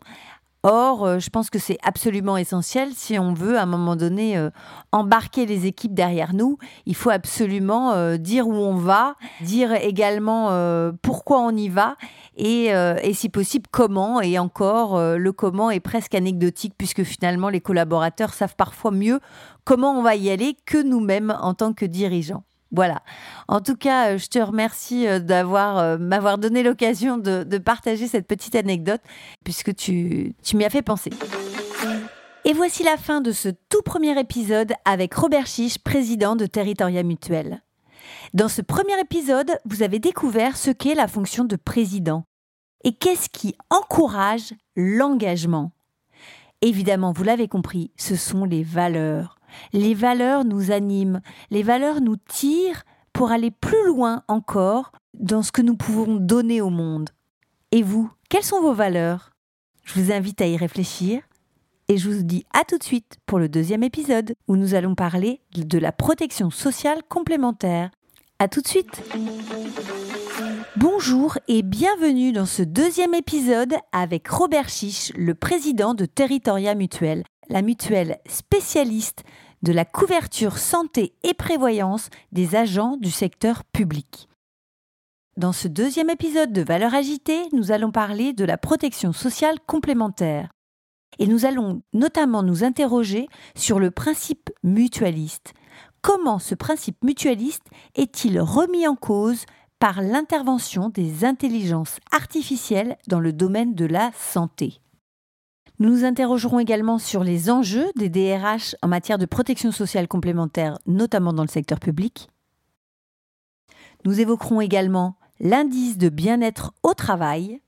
Or, 0.63 1.07
euh, 1.07 1.19
je 1.19 1.31
pense 1.31 1.49
que 1.49 1.59
c'est 1.59 1.79
absolument 1.83 2.37
essentiel 2.37 2.91
si 2.95 3.19
on 3.19 3.33
veut 3.33 3.57
à 3.57 3.63
un 3.63 3.67
moment 3.67 3.97
donné 3.97 4.37
euh, 4.37 4.51
embarquer 4.93 5.47
les 5.47 5.65
équipes 5.65 5.95
derrière 5.95 6.35
nous. 6.35 6.59
Il 6.85 6.95
faut 6.95 7.09
absolument 7.09 7.93
euh, 7.93 8.19
dire 8.19 8.47
où 8.47 8.53
on 8.53 8.75
va, 8.75 9.17
dire 9.41 9.73
également 9.73 10.51
pourquoi 11.03 11.41
on 11.41 11.57
y 11.57 11.69
va 11.69 11.97
et, 12.37 12.67
et, 12.67 13.15
si 13.15 13.29
possible 13.29 13.67
comment. 13.71 14.21
Et 14.21 14.39
encore, 14.39 14.99
le 14.99 15.33
comment 15.33 15.71
est 15.71 15.81
presque 15.81 16.15
anecdotique 16.15 16.75
puisque 16.77 17.05
finalement 17.05 17.49
les 17.49 17.61
collaborateurs 17.61 18.35
savent 18.35 18.57
parfois 18.57 18.91
mieux 18.91 19.21
comment 19.65 19.99
on 19.99 20.03
va 20.03 20.17
y 20.17 20.31
aller 20.31 20.57
que 20.67 20.83
nous-mêmes 20.83 21.37
en 21.41 21.55
tant 21.55 21.73
que 21.73 21.85
dirigeants. 21.85 22.45
Voilà. 22.73 23.03
En 23.49 23.61
tout 23.61 23.77
cas, 23.77 24.13
euh, 24.13 24.19
je 24.19 24.29
te 24.29 24.39
remercie 24.39 25.07
euh, 25.07 25.19
d'avoir 25.19 25.79
euh, 25.79 25.99
m'avoir 25.99 26.39
donné 26.39 26.63
l'occasion 26.63 27.19
de, 27.19 27.59
partager 27.59 28.07
cette 28.07 28.27
petite 28.27 28.55
anecdote, 28.55 29.01
puisque 29.45 29.75
tu, 29.75 30.35
tu 30.43 30.57
m'y 30.57 30.65
as 30.65 30.71
fait 30.71 30.83
penser. 30.83 31.11
Et 32.45 32.53
voici 32.53 32.83
la 32.83 32.97
fin 32.97 33.21
de 33.21 33.33
ce 33.33 33.49
tout 33.69 33.83
premier 33.83 34.19
épisode 34.19 34.73
avec 34.85 35.15
Robert 35.15 35.47
Chiche, 35.47 35.79
président 35.79 36.37
de 36.37 36.47
Territoria 36.47 37.03
Mutuel. 37.03 37.63
Dans 38.35 38.49
ce 38.49 38.63
premier 38.63 38.99
épisode, 39.01 39.51
vous 39.65 39.83
avez 39.83 39.99
découvert 39.99 40.57
ce 40.57 40.71
qu'est 40.71 40.95
la 40.95 41.09
fonction 41.09 41.45
de 41.45 41.57
président 41.57 42.25
et 42.85 42.93
qu'est-ce 42.93 43.29
qui 43.29 43.57
encourage 43.69 44.55
l'engagement. 44.77 45.73
Évidemment, 46.63 47.13
vous 47.13 47.25
l'avez 47.25 47.49
compris, 47.49 47.91
ce 47.97 48.17
sont 48.17 48.45
les 48.45 48.63
valeurs. 48.63 49.40
Les 49.73 49.95
valeurs 49.95 50.45
nous 50.45 50.71
animent, 50.71 51.21
les 51.51 51.63
valeurs 51.63 52.01
nous 52.01 52.17
tirent 52.17 52.85
pour 53.13 53.33
aller 53.33 53.51
plus 53.51 53.87
loin 53.87 54.23
encore 54.29 54.93
dans 55.15 55.43
ce 55.43 55.53
que 55.53 55.63
nous 55.63 55.77
pouvons 55.77 56.17
donner 56.17 56.61
au 56.61 56.71
monde. 56.71 57.11
Et 57.73 57.83
vous, 57.83 58.11
quelles 58.29 58.45
sont 58.45 58.61
vos 58.61 58.75
valeurs? 58.75 59.31
Je 59.85 60.01
vous 60.01 60.13
invite 60.13 60.41
à 60.41 60.47
y 60.47 60.57
réfléchir 60.57 61.23
et 61.89 61.97
je 61.97 62.09
vous 62.09 62.23
dis 62.23 62.45
à 62.53 62.65
tout 62.65 62.79
de 62.79 62.85
suite 62.85 63.17
pour 63.27 63.39
le 63.39 63.49
deuxième 63.49 63.83
épisode 63.83 64.35
où 64.47 64.57
nous 64.57 64.75
allons 64.75 64.95
parler 64.95 65.41
de 65.57 65.79
la 65.79 65.91
protection 65.91 66.51
sociale 66.51 67.03
complémentaire. 67.09 67.91
À 68.39 68.49
tout 68.49 68.61
de 68.63 68.69
suite 68.69 69.03
Bonjour 70.77 71.37
et 71.49 71.63
bienvenue 71.63 72.33
dans 72.33 72.47
ce 72.47 72.63
deuxième 72.63 73.13
épisode 73.15 73.75
avec 73.93 74.29
Robert 74.29 74.69
Chiche, 74.69 75.13
le 75.17 75.35
président 75.35 75.95
de 75.95 76.07
Territoria 76.07 76.75
Mutuelle, 76.75 77.25
la 77.51 77.63
mutuelle 77.63 78.19
spécialiste 78.27 79.25
de 79.63 79.73
la 79.73 79.85
couverture 79.85 80.57
santé 80.57 81.15
et 81.23 81.35
prévoyance 81.35 82.09
des 82.33 82.57
agents 82.57 82.97
du 82.97 83.11
secteur 83.11 83.65
public. 83.65 84.29
Dans 85.37 85.53
ce 85.53 85.69
deuxième 85.69 86.11
épisode 86.11 86.53
de 86.53 86.63
Valeurs 86.63 86.95
agitées, 86.95 87.43
nous 87.53 87.73
allons 87.73 87.91
parler 87.91 88.33
de 88.33 88.45
la 88.45 88.57
protection 88.57 89.13
sociale 89.13 89.59
complémentaire. 89.67 90.51
Et 91.19 91.27
nous 91.27 91.45
allons 91.45 91.83
notamment 91.93 92.43
nous 92.43 92.63
interroger 92.63 93.27
sur 93.57 93.81
le 93.81 93.91
principe 93.91 94.51
mutualiste. 94.63 95.53
Comment 96.03 96.39
ce 96.39 96.55
principe 96.55 97.03
mutualiste 97.03 97.67
est-il 97.95 98.41
remis 98.41 98.87
en 98.87 98.95
cause 98.95 99.45
par 99.81 100.03
l'intervention 100.03 100.89
des 100.89 101.25
intelligences 101.25 101.99
artificielles 102.13 102.97
dans 103.09 103.21
le 103.21 103.33
domaine 103.33 103.75
de 103.75 103.87
la 103.87 104.11
santé? 104.15 104.81
Nous 105.81 105.89
nous 105.89 106.05
interrogerons 106.05 106.59
également 106.59 106.99
sur 106.99 107.25
les 107.25 107.51
enjeux 107.51 107.91
des 107.97 108.11
DRH 108.11 108.77
en 108.83 108.89
matière 108.89 109.17
de 109.17 109.25
protection 109.25 109.73
sociale 109.73 110.09
complémentaire, 110.09 110.79
notamment 110.87 111.33
dans 111.33 111.43
le 111.43 111.49
secteur 111.49 111.81
public. 111.81 112.29
Nous 114.05 114.21
évoquerons 114.21 114.61
également 114.61 115.17
l'indice 115.41 115.97
de 115.97 116.11
bien-être 116.11 116.75
au 116.83 116.93
travail. 116.93 117.63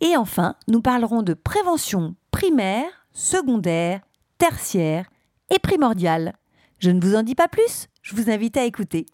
Et 0.00 0.16
enfin, 0.16 0.54
nous 0.68 0.80
parlerons 0.80 1.22
de 1.22 1.34
prévention 1.34 2.14
primaire, 2.30 3.06
secondaire, 3.12 4.00
tertiaire 4.38 5.10
et 5.50 5.58
primordiale. 5.58 6.34
Je 6.78 6.90
ne 6.90 7.00
vous 7.00 7.16
en 7.16 7.24
dis 7.24 7.34
pas 7.34 7.48
plus, 7.48 7.88
je 8.02 8.14
vous 8.14 8.30
invite 8.30 8.56
à 8.56 8.64
écouter. 8.64 9.06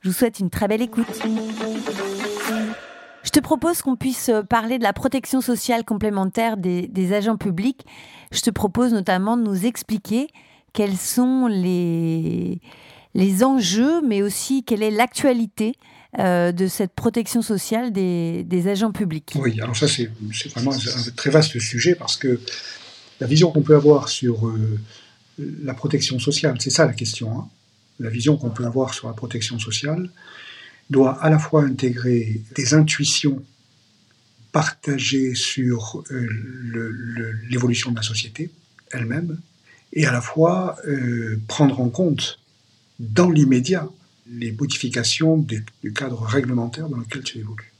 Je 0.00 0.08
vous 0.08 0.14
souhaite 0.14 0.40
une 0.40 0.50
très 0.50 0.66
belle 0.66 0.82
écoute. 0.82 1.22
Je 3.22 3.30
te 3.30 3.40
propose 3.40 3.82
qu'on 3.82 3.96
puisse 3.96 4.28
euh, 4.28 4.42
parler 4.42 4.78
de 4.78 4.82
la 4.82 4.92
protection 4.92 5.40
sociale 5.40 5.84
complémentaire 5.84 6.56
des, 6.56 7.12
agents 7.12 7.36
publics. 7.36 7.84
Je 8.32 8.40
te 8.40 8.50
propose 8.50 8.92
notamment 8.92 9.36
de 9.36 9.42
nous 9.42 9.66
expliquer 9.66 10.28
quels 10.72 10.96
sont 10.96 11.46
les, 11.46 12.60
les 13.14 13.44
enjeux, 13.44 14.00
mais 14.06 14.22
aussi 14.22 14.62
quelle 14.64 14.82
est 14.82 14.90
l'actualité 14.90 15.74
euh, 16.18 16.52
de 16.52 16.66
cette 16.66 16.92
protection 16.92 17.42
sociale 17.42 17.92
des, 17.92 18.68
agents 18.68 18.92
publics. 18.92 19.32
Oui, 19.36 19.60
alors 19.60 19.76
ça 19.76 19.86
c'est 19.86 20.10
vraiment 20.54 20.72
un 20.72 21.10
très 21.16 21.30
vaste 21.30 21.58
sujet 21.58 21.94
parce 21.94 22.16
que 22.16 22.40
la 23.20 23.26
vision 23.26 23.52
qu'on 23.52 23.62
peut 23.62 23.76
avoir 23.76 24.08
sur 24.08 24.48
euh, 24.48 24.78
la 25.62 25.74
protection 25.74 26.18
sociale, 26.18 26.56
c'est 26.58 26.70
ça 26.70 26.86
la 26.86 26.94
question. 26.94 27.38
Hein. 27.38 27.48
La 28.00 28.08
vision 28.08 28.36
qu'on 28.36 28.50
peut 28.50 28.64
avoir 28.64 28.94
sur 28.94 29.08
la 29.08 29.14
protection 29.14 29.58
sociale, 29.58 30.10
doit 30.90 31.22
à 31.22 31.30
la 31.30 31.38
fois 31.38 31.64
intégrer 31.64 32.42
des 32.54 32.74
intuitions 32.74 33.42
partagées 34.52 35.34
sur 35.34 36.02
euh, 36.10 37.38
l'évolution 37.48 37.92
de 37.92 37.96
la 37.96 38.02
société 38.02 38.50
elle-même, 38.90 39.38
et 39.92 40.06
à 40.06 40.12
la 40.12 40.20
fois 40.20 40.76
euh, 40.86 41.40
prendre 41.46 41.80
en 41.80 41.88
compte 41.88 42.40
dans 42.98 43.30
l'immédiat 43.30 43.88
les 44.28 44.52
modifications 44.52 45.38
du 45.38 45.92
cadre 45.92 46.22
réglementaire 46.22 46.88
dans 46.88 46.98
lequel 46.98 47.22
tu 47.22 47.38
évolues. 47.38 47.72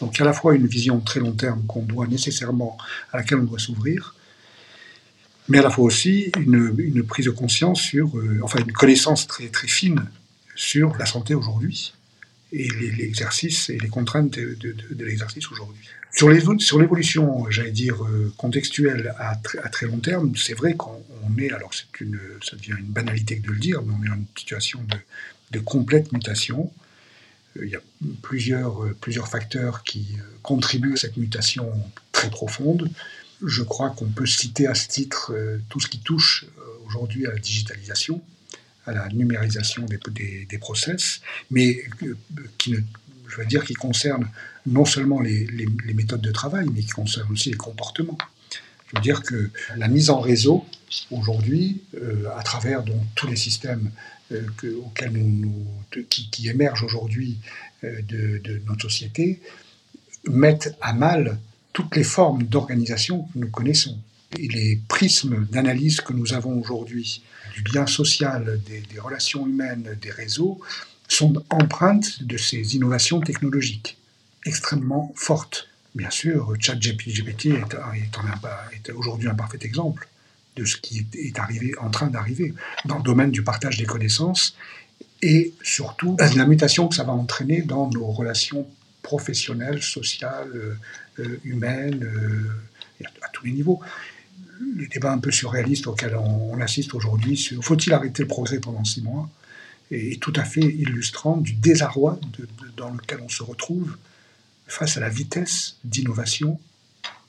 Donc 0.00 0.20
à 0.20 0.24
la 0.24 0.32
fois 0.32 0.54
une 0.54 0.66
vision 0.66 1.00
très 1.00 1.20
long 1.20 1.32
terme 1.32 1.64
qu'on 1.66 1.82
doit 1.82 2.06
nécessairement, 2.06 2.76
à 3.12 3.18
laquelle 3.18 3.38
on 3.38 3.44
doit 3.44 3.58
s'ouvrir, 3.58 4.14
mais 5.48 5.58
à 5.58 5.62
la 5.62 5.70
fois 5.70 5.84
aussi 5.84 6.30
une, 6.38 7.02
prise 7.04 7.26
de 7.26 7.30
conscience 7.30 7.80
sur, 7.80 8.16
euh, 8.18 8.40
enfin 8.42 8.60
une 8.60 8.72
connaissance 8.72 9.26
très 9.26 9.48
fine 9.66 10.04
sur 10.54 10.96
la 10.98 11.06
santé 11.06 11.34
aujourd'hui 11.34 11.94
et 12.52 12.68
l'exercice 12.96 13.70
et 13.70 13.78
les 13.78 13.88
contraintes 13.88 14.30
de, 14.30 15.04
l'exercice 15.04 15.50
aujourd'hui. 15.50 15.84
Sur 16.10 16.30
l'évolution, 16.30 17.48
j'allais 17.50 17.70
dire, 17.70 18.02
euh, 18.04 18.32
contextuelle 18.36 19.14
à, 19.18 19.36
très 19.68 19.86
long 19.86 19.98
terme, 19.98 20.34
c'est 20.36 20.54
vrai 20.54 20.74
qu'on 20.74 21.02
est, 21.38 21.52
alors 21.52 21.72
c'est 21.74 22.00
une, 22.00 22.18
ça 22.42 22.56
devient 22.56 22.74
une 22.78 22.86
banalité 22.86 23.36
de 23.36 23.50
le 23.50 23.58
dire, 23.58 23.82
mais 23.82 23.92
on 23.98 24.04
est 24.04 24.08
dans 24.08 24.14
une 24.14 24.26
situation 24.36 24.80
de, 24.82 24.96
de 25.58 25.62
complète 25.62 26.12
mutation. 26.12 26.72
Euh, 27.58 27.66
il 27.66 27.70
y 27.70 27.76
a 27.76 27.82
plusieurs, 28.22 28.94
plusieurs 29.00 29.28
facteurs 29.28 29.84
qui 29.84 30.16
contribuent 30.42 30.94
à 30.94 30.96
cette 30.96 31.18
mutation 31.18 31.70
très 32.12 32.30
profonde. 32.30 32.90
Je 33.44 33.62
crois 33.62 33.90
qu'on 33.90 34.08
peut 34.08 34.26
citer 34.26 34.66
à 34.66 34.74
ce 34.74 34.88
titre 34.88 35.32
euh, 35.32 35.58
tout 35.68 35.80
ce 35.80 35.86
qui 35.86 36.00
touche 36.00 36.46
euh, 36.58 36.62
aujourd'hui 36.86 37.26
à 37.26 37.32
la 37.32 37.38
digitalisation, 37.38 38.20
à 38.88 38.92
la 38.92 39.08
numérisation 39.08 39.84
des, 39.84 40.46
des, 40.48 40.58
process, 40.58 41.20
mais 41.50 41.82
euh, 42.02 42.16
qui 42.56 42.72
ne, 42.72 42.78
je 43.28 43.36
veux 43.36 43.46
dire, 43.46 43.64
qui 43.64 43.74
concerne 43.74 44.28
non 44.66 44.84
seulement 44.84 45.20
les, 45.20 45.46
méthodes 45.94 46.20
de 46.20 46.32
travail, 46.32 46.66
mais 46.72 46.80
qui 46.80 46.88
concerne 46.88 47.30
aussi 47.30 47.50
les 47.50 47.56
comportements. 47.56 48.18
Je 48.88 48.96
veux 48.96 49.02
dire 49.02 49.22
que 49.22 49.50
la 49.76 49.88
mise 49.88 50.10
en 50.10 50.20
réseau 50.20 50.64
aujourd'hui, 51.10 51.82
à 52.34 52.42
travers 52.42 52.82
donc, 52.82 53.02
tous 53.14 53.26
les 53.26 53.36
systèmes 53.36 53.90
auxquels 54.32 55.12
nous, 55.12 55.66
qui, 56.08 56.48
émergent 56.48 56.84
aujourd'hui 56.84 57.38
de, 57.82 58.62
notre 58.66 58.82
société, 58.82 59.40
mettent 60.26 60.74
à 60.80 60.94
mal 60.94 61.38
toutes 61.72 61.96
les 61.96 62.04
formes 62.04 62.44
d'organisation 62.44 63.22
que 63.32 63.38
nous 63.38 63.50
connaissons. 63.50 63.98
Et 64.38 64.48
les 64.48 64.80
prismes 64.88 65.46
d'analyse 65.50 66.00
que 66.00 66.12
nous 66.12 66.32
avons 66.32 66.58
aujourd'hui 66.58 67.22
du 67.58 67.62
bien 67.62 67.86
social, 67.86 68.60
des, 68.66 69.00
relations 69.00 69.46
humaines, 69.46 69.96
des 70.00 70.10
réseaux, 70.10 70.60
sont 71.08 71.42
empreintes 71.50 72.22
de 72.22 72.36
ces 72.36 72.76
innovations 72.76 73.20
technologiques 73.20 73.98
extrêmement 74.46 75.12
fortes. 75.16 75.68
Bien 75.96 76.10
sûr, 76.10 76.54
ChatGPT 76.60 77.46
est, 77.46 77.74
est, 78.86 78.92
aujourd'hui 78.92 79.28
un 79.28 79.34
parfait 79.34 79.58
exemple 79.62 80.06
de 80.56 80.64
ce 80.64 80.76
qui 80.76 81.04
est, 81.14 81.38
arrivé, 81.38 81.72
en 81.80 81.90
train 81.90 82.06
d'arriver 82.08 82.54
dans 82.84 82.98
le 82.98 83.02
domaine 83.02 83.32
du 83.32 83.42
partage 83.42 83.76
des 83.76 83.86
connaissances 83.86 84.56
et 85.22 85.52
surtout 85.62 86.16
la 86.36 86.46
mutation 86.46 86.86
que 86.86 86.94
ça 86.94 87.02
va 87.02 87.12
entraîner 87.12 87.62
dans 87.62 87.90
nos 87.90 88.06
relations 88.06 88.68
professionnelles, 89.02 89.82
sociales, 89.82 90.52
euh, 90.54 90.74
euh, 91.20 91.40
humaines, 91.44 92.04
euh, 92.04 93.04
à, 93.22 93.28
tous 93.32 93.46
les 93.46 93.52
niveaux. 93.52 93.80
Les 94.76 94.86
débats 94.86 95.12
un 95.12 95.18
peu 95.18 95.30
surréalistes 95.30 95.86
auxquels 95.86 96.16
on, 96.16 96.60
assiste 96.60 96.94
aujourd'hui 96.94 97.36
sur 97.36 97.62
faut-il 97.62 97.92
arrêter 97.92 98.22
le 98.22 98.28
progrès 98.28 98.58
pendant 98.58 98.84
six 98.84 99.02
mois 99.02 99.28
est, 99.90 100.20
tout 100.20 100.32
à 100.36 100.44
fait 100.44 100.60
illustrant 100.60 101.36
du 101.36 101.52
désarroi 101.52 102.18
dans 102.76 102.90
lequel 102.90 103.20
on 103.22 103.28
se 103.28 103.42
retrouve 103.42 103.96
face 104.66 104.96
à 104.96 105.00
la 105.00 105.08
vitesse 105.08 105.76
d'innovation 105.84 106.60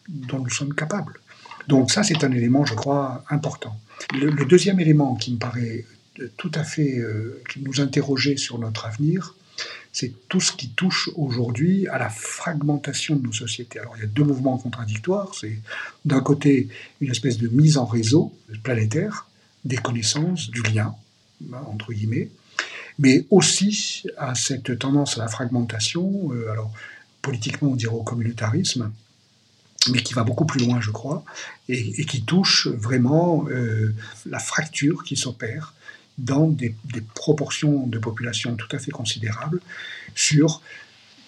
dont 0.08 0.39
nous 0.39 0.50
sommes 0.50 0.74
capables. 0.74 1.20
Donc 1.68 1.92
ça, 1.92 2.04
c'est 2.04 2.24
un 2.24 2.32
élément, 2.32 2.65
je 2.65 2.74
crois, 2.74 3.24
important. 3.30 3.80
Le, 4.13 4.46
deuxième 4.46 4.80
élément 4.80 5.15
qui 5.15 5.32
me 5.34 5.38
paraît 5.38 5.86
tout 6.38 6.52
à 6.56 6.63
fait 6.63 7.00
nous 7.58 7.80
interroger 7.80 8.38
sur 8.38 8.58
notre 8.58 8.88
avenir, 8.88 9.36
c'est 9.91 10.13
tout 10.28 10.39
ce 10.39 10.52
qui 10.52 10.69
touche 10.69 11.10
aujourd'hui 11.15 11.88
à 11.88 11.97
la 11.97 12.10
fragmentation 12.10 13.15
de 13.15 13.23
nos 13.23 13.34
sociétés. 13.34 13.80
Alors 13.80 13.95
il 13.97 14.02
y 14.02 14.04
a 14.04 14.08
deux 14.08 14.23
mouvements 14.23 14.58
contradictoires. 14.58 15.34
C'est 15.34 15.60
d'un 16.06 16.21
côté 16.21 16.69
une 17.02 17.12
espèce 17.12 17.38
de 17.38 17.47
mise 17.47 17.78
en 17.78 17.86
réseau 17.86 18.34
planétaire 18.63 19.28
des 19.65 19.78
connaissances, 19.78 20.49
du 20.52 20.62
lien, 20.62 20.95
entre 21.54 21.91
guillemets, 21.91 22.30
mais 22.97 23.25
aussi 23.30 24.04
à 24.17 24.36
cette 24.36 24.78
tendance 24.80 25.17
à 25.17 25.21
la 25.21 25.28
fragmentation, 25.28 26.32
euh, 26.34 26.52
alors 26.52 26.71
politiquement 27.21 27.71
on 27.71 27.75
dirait 27.75 27.93
au 27.93 28.04
communautarisme, 28.04 28.91
mais 29.91 30.04
qui 30.04 30.13
va 30.13 30.23
beaucoup 30.23 30.45
plus 30.45 30.65
loin, 30.65 30.82
je 30.82 30.91
crois, 30.91 31.23
et, 31.67 32.06
qui 32.06 32.23
touche 32.23 32.67
vraiment 32.67 33.47
euh, 33.49 33.93
la 34.25 34.39
fracture 34.39 35.04
qui 35.04 35.15
s'opère 35.15 35.73
dans 36.19 36.47
des, 36.47 36.75
proportions 37.15 37.88
de 37.88 37.97
population 37.97 38.55
tout 38.55 38.73
à 38.75 38.79
fait 38.79 38.91
considérables 38.91 39.62
sur 40.15 40.62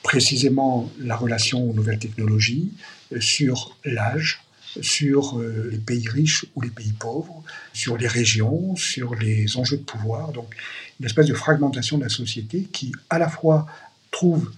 précisément 0.04 0.92
la 1.00 1.16
relation 1.16 1.70
aux 1.70 1.74
nouvelles 1.74 2.00
technologies, 2.00 2.72
euh, 3.14 3.22
sur 3.22 3.78
l'âge, 3.86 4.42
sur 4.82 5.38
euh, 5.38 5.70
les 5.72 5.78
pays 5.78 6.08
riches 6.08 6.46
ou 6.56 6.62
les 6.62 6.70
pays 6.70 6.94
pauvres, 6.94 7.44
sur 7.74 7.98
les 7.98 8.08
régions, 8.08 8.76
sur 8.76 9.16
les 9.16 9.58
enjeux 9.58 9.78
de 9.78 9.84
pouvoir. 9.84 10.32
Donc 10.32 10.56
une 11.00 11.06
espèce 11.06 11.28
de 11.28 11.34
fragmentation 11.34 11.98
de 11.98 12.04
la 12.04 12.10
société 12.10 12.64
qui 12.72 12.92
à 13.10 13.20
la 13.20 13.30
fois 13.30 13.68
trouve 14.10 14.52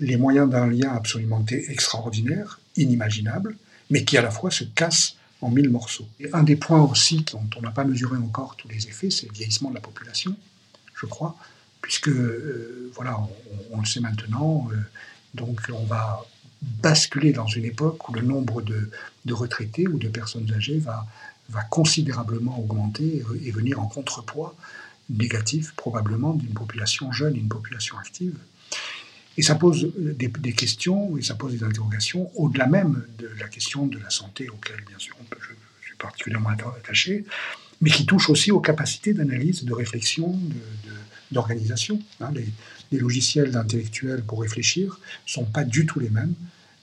les 0.00 0.16
moyens 0.16 0.48
d'un 0.48 0.66
lien 0.66 0.92
absolument 0.92 1.44
extraordinaire, 1.50 2.60
inimaginable, 2.76 3.56
mais 3.90 4.04
qui 4.04 4.16
à 4.16 4.22
la 4.22 4.30
fois 4.30 4.50
se 4.50 4.64
casse 4.64 5.17
en 5.40 5.50
mille 5.50 5.70
morceaux. 5.70 6.06
Et 6.20 6.28
un 6.32 6.42
des 6.42 6.56
points 6.56 6.82
aussi 6.82 7.24
dont 7.32 7.48
on 7.56 7.60
n'a 7.60 7.70
pas 7.70 7.84
mesuré 7.84 8.16
encore 8.16 8.56
tous 8.56 8.68
les 8.68 8.86
effets, 8.88 9.10
c'est 9.10 9.26
le 9.26 9.32
vieillissement 9.32 9.70
de 9.70 9.74
la 9.76 9.80
population, 9.80 10.36
je 10.94 11.06
crois, 11.06 11.36
puisque, 11.80 12.08
euh, 12.08 12.90
voilà, 12.94 13.18
on, 13.70 13.80
le 13.80 13.86
sait 13.86 14.00
maintenant, 14.00 14.68
euh, 14.72 14.76
donc 15.34 15.60
on 15.72 15.84
va 15.84 16.24
basculer 16.62 17.32
dans 17.32 17.46
une 17.46 17.64
époque 17.64 18.08
où 18.08 18.14
le 18.14 18.22
nombre 18.22 18.62
de, 18.62 18.90
retraités 19.30 19.86
ou 19.86 19.98
de 19.98 20.08
personnes 20.08 20.50
âgées 20.52 20.78
va, 20.78 21.06
considérablement 21.70 22.58
augmenter 22.58 23.22
et 23.44 23.50
venir 23.50 23.80
en 23.80 23.86
contrepoids 23.86 24.54
négatif 25.10 25.72
probablement 25.76 26.34
d'une 26.34 26.52
population 26.52 27.12
jeune, 27.12 27.36
une 27.36 27.48
population 27.48 27.96
active. 27.98 28.36
Et 29.38 29.42
ça 29.42 29.54
pose 29.54 29.92
des, 29.96 30.52
questions 30.52 31.16
et 31.16 31.22
ça 31.22 31.36
pose 31.36 31.52
des 31.52 31.62
interrogations 31.62 32.28
au-delà 32.34 32.66
même 32.66 33.04
de 33.18 33.30
la 33.38 33.46
question 33.46 33.86
de 33.86 33.96
la 33.96 34.10
santé, 34.10 34.48
auquel 34.48 34.82
bien 34.84 34.98
sûr 34.98 35.14
je, 35.40 35.86
suis 35.86 35.96
particulièrement 35.96 36.50
attaché, 36.50 37.24
mais 37.80 37.88
qui 37.88 38.04
touche 38.04 38.30
aussi 38.30 38.50
aux 38.50 38.58
capacités 38.58 39.14
d'analyse, 39.14 39.64
de 39.64 39.72
réflexion, 39.72 40.36
d'organisation. 41.30 42.02
Hein. 42.20 42.32
les, 42.34 42.98
logiciels 42.98 43.56
intellectuels 43.56 44.24
pour 44.24 44.40
réfléchir 44.40 44.98
ne 45.26 45.30
sont 45.30 45.44
pas 45.44 45.62
du 45.62 45.86
tout 45.86 46.00
les 46.00 46.10
mêmes 46.10 46.34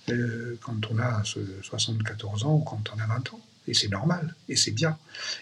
euh, 0.10 0.58
quand 0.62 0.80
on 0.92 0.98
a 1.00 1.24
74 1.62 2.46
ans 2.46 2.56
ou 2.56 2.60
quand 2.60 2.84
on 2.96 3.00
a 3.02 3.06
20 3.06 3.34
ans. 3.34 3.42
Et 3.68 3.74
c'est 3.74 3.90
normal, 3.90 4.34
et 4.48 4.56
c'est 4.56 4.72
bien. 4.72 4.98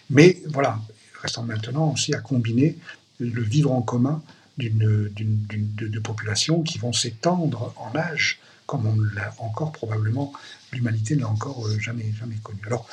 Mais 0.10 0.41
voilà, 0.47 0.82
restant 1.21 1.43
maintenant 1.43 1.91
aussi 1.91 2.15
à 2.15 2.21
combiner 2.21 2.76
le 3.19 3.43
vivre 3.43 3.71
en 3.71 3.84
commun 3.84 4.23
d'une, 4.57 5.09
de, 5.47 5.99
populations 5.99 6.61
qui 6.61 6.77
vont 6.77 6.93
s'étendre 6.93 7.73
en 7.77 7.95
âge, 7.97 8.39
comme 8.65 8.85
on 8.85 8.99
l'a 9.15 9.33
encore 9.39 9.71
probablement, 9.71 10.33
l'humanité 10.71 11.15
n'a 11.15 11.27
encore 11.27 11.67
euh, 11.67 11.79
jamais, 11.79 12.11
jamais 12.19 12.37
connu. 12.43 12.59
Alors, 12.65 12.87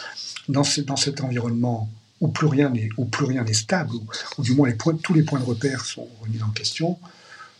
dans, 0.48 0.62
dans 0.86 0.96
cet 0.96 1.20
environnement 1.20 1.88
où 2.20 2.28
plus 2.28 2.46
rien 2.46 2.70
n'est, 2.70 2.88
où 2.96 3.04
plus 3.04 3.24
rien 3.24 3.44
n'est 3.44 3.54
stable, 3.54 3.92
où, 4.38 4.42
du 4.42 4.54
moins 4.54 4.68
les 4.68 4.74
points, 4.74 4.96
tous 4.96 5.14
les 5.14 5.22
points 5.22 5.40
de 5.40 5.44
repère 5.44 5.84
sont 5.84 6.08
remis 6.22 6.42
en 6.42 6.50
question, 6.50 6.98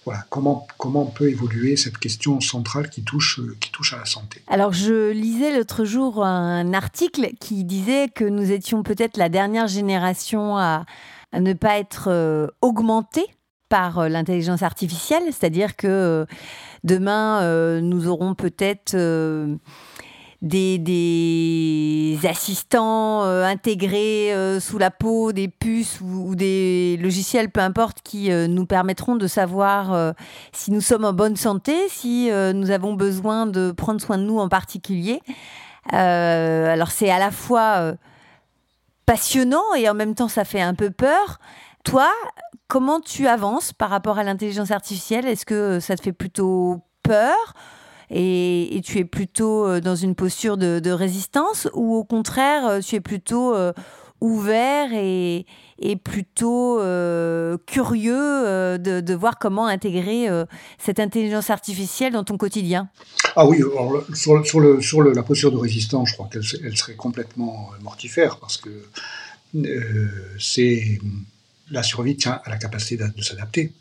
voilà, 0.05 0.25
comment, 0.31 0.67
comment 0.79 1.05
peut 1.07 1.29
évoluer 1.29 1.77
cette 1.77 1.99
question 1.99 2.41
centrale 2.41 2.89
qui 2.89 3.03
touche, 3.03 3.41
qui 3.61 3.71
touche 3.71 3.93
à 3.93 3.99
la 3.99 4.07
santé? 4.07 4.43
Alors, 4.49 4.73
je 4.73 5.11
lisais 5.11 5.57
l'autre 5.57 5.85
jour 5.85 6.25
un 6.25 6.73
article 6.73 7.31
qui 7.39 7.65
disait 7.65 8.09
que 8.09 8.25
nous 8.25 8.51
étions 8.51 8.83
peut-être 8.83 9.19
la 9.19 9.29
dernière 9.29 9.69
génération 9.69 10.57
à, 10.57 10.87
à 11.33 11.41
ne 11.41 11.53
pas 11.53 11.79
être 11.79 12.09
euh, 12.09 12.49
augmentée 12.63 13.27
par 13.71 14.01
euh, 14.01 14.09
l'intelligence 14.11 14.63
artificielle, 14.63 15.23
c'est-à-dire 15.27 15.77
que 15.77 15.87
euh, 15.87 16.27
demain, 16.85 17.41
euh, 17.41 17.81
nous 17.81 18.09
aurons 18.09 18.35
peut-être 18.35 18.95
des, 20.43 22.19
assistants 22.29 23.23
intégrés 23.23 24.35
sous 24.61 24.77
la 24.79 24.91
peau, 24.91 25.33
des 25.33 25.49
puces 25.49 26.01
ou, 26.03 26.35
des 26.35 26.99
logiciels, 27.01 27.51
peu 27.51 27.61
importe, 27.61 27.99
qui 28.03 28.31
nous 28.31 28.67
permettront 28.67 29.17
de 29.17 29.27
savoir 29.27 30.15
si 30.53 30.71
nous 30.71 30.81
sommes 30.81 31.05
en 31.05 31.13
bonne 31.13 31.37
santé, 31.37 31.75
si 31.89 32.31
nous 32.55 32.71
avons 32.71 32.95
besoin 32.95 33.47
de 33.47 33.73
prendre 33.73 34.01
soin 34.01 34.19
de 34.19 34.25
nous 34.25 34.39
en 34.39 34.49
particulier. 34.49 35.21
alors 35.93 36.91
c'est 36.91 37.11
à 37.11 37.19
la 37.19 37.31
fois 37.31 37.95
passionnant 39.07 39.75
et 39.77 39.89
en 39.89 39.95
même 39.95 40.15
temps 40.15 40.29
ça 40.29 40.45
fait 40.45 40.63
un 40.63 40.75
peu 40.75 40.91
peur. 40.91 41.39
Toi, 41.85 42.11
Comment 42.71 43.01
tu 43.01 43.27
avances 43.27 43.73
par 43.73 43.91
rapport 43.91 44.19
à 44.19 44.23
l'intelligence 44.23 44.71
artificielle? 44.71 45.27
Est-ce 45.27 45.45
que 45.45 45.81
ça 45.81 45.97
te 45.97 46.03
fait 46.03 46.13
plutôt 46.13 46.79
peur? 47.03 47.35
Et, 48.11 48.81
tu 48.85 48.99
es 48.99 49.05
plutôt 49.05 49.81
dans 49.81 49.97
une 49.97 50.15
posture 50.15 50.57
de, 50.57 50.91
résistance? 50.93 51.67
Ou 51.75 51.97
au 51.97 52.05
contraire 52.05 52.79
tu 52.79 52.95
es 52.95 53.01
plutôt 53.01 53.57
ouvert 54.21 54.91
et, 54.93 55.47
plutôt 56.05 56.79
curieux 57.67 58.79
de, 58.79 59.15
voir 59.15 59.41
comment 59.41 59.67
intégrer 59.67 60.29
cette 60.79 61.01
intelligence 61.01 61.51
artificielle 61.51 62.13
dans 62.13 62.23
ton 62.23 62.37
quotidien? 62.37 62.89
Ah 63.35 63.49
oui, 63.49 63.61
sur 64.15 64.37
la 64.37 65.23
posture 65.25 65.51
de 65.51 65.59
résistance, 65.59 66.11
je 66.11 66.15
crois 66.15 66.29
qu'elle 66.33 66.45
serait 66.45 66.95
complètement 66.95 67.71
mortifère 67.83 68.37
parce 68.37 68.59
que 68.59 68.71
c'est 70.39 71.01
la 71.71 71.83
survie 71.83 72.17
tient 72.17 72.41
à 72.45 72.51
la 72.51 72.59
capacité 72.59 72.97
de, 72.97 73.23
s'adapter. 73.23 73.73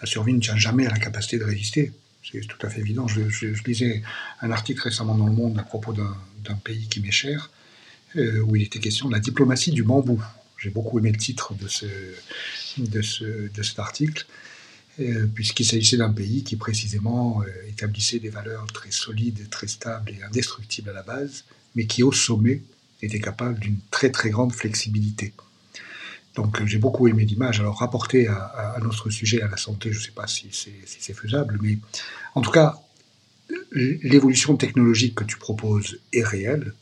La 0.00 0.06
survie 0.06 0.32
ne 0.32 0.40
tient 0.40 0.56
jamais 0.56 0.86
à 0.86 0.90
la 0.90 0.98
capacité 0.98 1.38
de 1.38 1.44
résister. 1.44 1.92
C'est 2.30 2.40
tout 2.46 2.66
à 2.66 2.70
fait 2.70 2.80
évident. 2.80 3.06
Je, 3.08 3.46
lisais 3.64 4.02
un 4.42 4.50
article 4.50 4.82
récemment 4.82 5.14
dans 5.14 5.26
Le 5.26 5.32
Monde 5.32 5.58
à 5.58 5.62
propos 5.62 5.92
d'un 5.92 6.54
pays 6.64 6.86
qui 6.88 7.00
m'est 7.00 7.10
cher, 7.10 7.50
euh, 8.16 8.40
où 8.40 8.56
il 8.56 8.62
était 8.62 8.80
question 8.80 9.08
de 9.08 9.14
la 9.14 9.20
diplomatie 9.20 9.70
du 9.70 9.82
bambou. 9.82 10.22
J'ai 10.58 10.70
beaucoup 10.70 10.98
aimé 10.98 11.12
le 11.12 11.18
titre 11.18 11.54
de, 11.54 11.68
ce, 11.68 11.86
de, 12.76 13.02
ce, 13.02 13.48
de 13.48 13.62
cet 13.62 13.78
article, 13.78 14.26
euh, 15.00 15.26
puisqu'il 15.32 15.64
s'agissait 15.64 15.96
d'un 15.96 16.12
pays 16.12 16.42
qui 16.42 16.56
précisément 16.56 17.42
euh, 17.42 17.68
établissait 17.68 18.18
des 18.18 18.30
valeurs 18.30 18.66
très 18.66 18.90
solides, 18.90 19.48
très 19.48 19.68
stables 19.68 20.10
et 20.10 20.22
indestructibles 20.22 20.90
à 20.90 20.92
la 20.92 21.04
base, 21.04 21.44
mais 21.76 21.86
qui 21.86 22.02
au 22.02 22.12
sommet 22.12 22.62
était 23.00 23.20
capable 23.20 23.60
d'une 23.60 23.78
très 23.92 24.10
très 24.10 24.30
grande 24.30 24.52
flexibilité. 24.52 25.32
Donc 26.34 26.64
j'ai 26.66 26.78
beaucoup 26.78 27.08
aimé 27.08 27.24
l'image. 27.24 27.60
Alors 27.60 27.78
rapporté 27.78 28.28
à, 28.28 28.76
notre 28.82 29.10
sujet, 29.10 29.42
à 29.42 29.48
la 29.48 29.56
santé, 29.56 29.92
je 29.92 29.98
ne 29.98 30.04
sais 30.04 30.12
pas 30.12 30.26
si 30.26 30.48
c'est 30.52 31.14
faisable, 31.14 31.58
mais 31.60 31.78
en 32.34 32.40
tout 32.40 32.50
cas, 32.50 32.78
l'évolution 33.72 34.56
technologique 34.56 35.16
que 35.16 35.24
tu 35.24 35.36
proposes 35.36 35.98
est 36.12 36.22
réelle. 36.22 36.74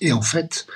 Et 0.00 0.12
en 0.12 0.22
fait, 0.22 0.66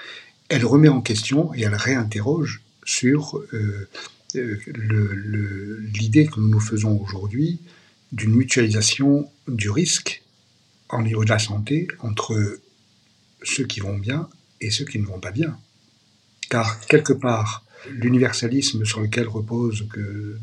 elle 0.48 0.64
remet 0.64 0.88
en 0.88 1.00
question 1.00 1.54
et 1.54 1.62
elle 1.62 1.74
réinterroge 1.74 2.62
sur 2.84 3.38
euh, 3.52 3.88
euh, 4.36 5.80
l'idée 5.94 6.26
que 6.26 6.38
nous 6.38 6.48
nous 6.48 6.60
faisons 6.60 7.00
aujourd'hui 7.00 7.60
d'une 8.12 8.34
mutualisation 8.34 9.30
du 9.48 9.70
risque 9.70 10.22
en 10.88 11.02
niveau 11.02 11.24
de 11.24 11.30
la 11.30 11.38
santé 11.38 11.88
entre 12.00 12.60
ceux 13.42 13.66
qui 13.66 13.80
vont 13.80 13.96
bien 13.96 14.28
et 14.60 14.70
ceux 14.70 14.84
qui 14.84 14.98
ne 14.98 15.06
vont 15.06 15.20
pas 15.20 15.32
bien. 15.32 15.58
Car 16.50 16.78
quelque 16.86 17.12
part, 17.12 17.63
l'universalisme 17.90 18.84
sur 18.84 19.00
lequel 19.00 19.28
repose 19.28 19.86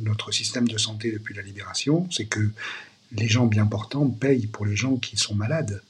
notre 0.01 0.31
système 0.31 0.67
de 0.67 0.77
santé 0.77 1.11
depuis 1.11 1.33
la 1.33 1.41
libération, 1.41 2.07
c'est 2.11 2.25
que 2.25 2.49
les 3.13 3.27
gens 3.27 3.45
bien 3.45 3.65
portants 3.65 4.09
payent 4.09 4.47
pour 4.47 4.65
les 4.65 4.75
gens 4.75 4.97
qui 4.97 5.17
sont 5.17 5.35
malades. 5.35 5.81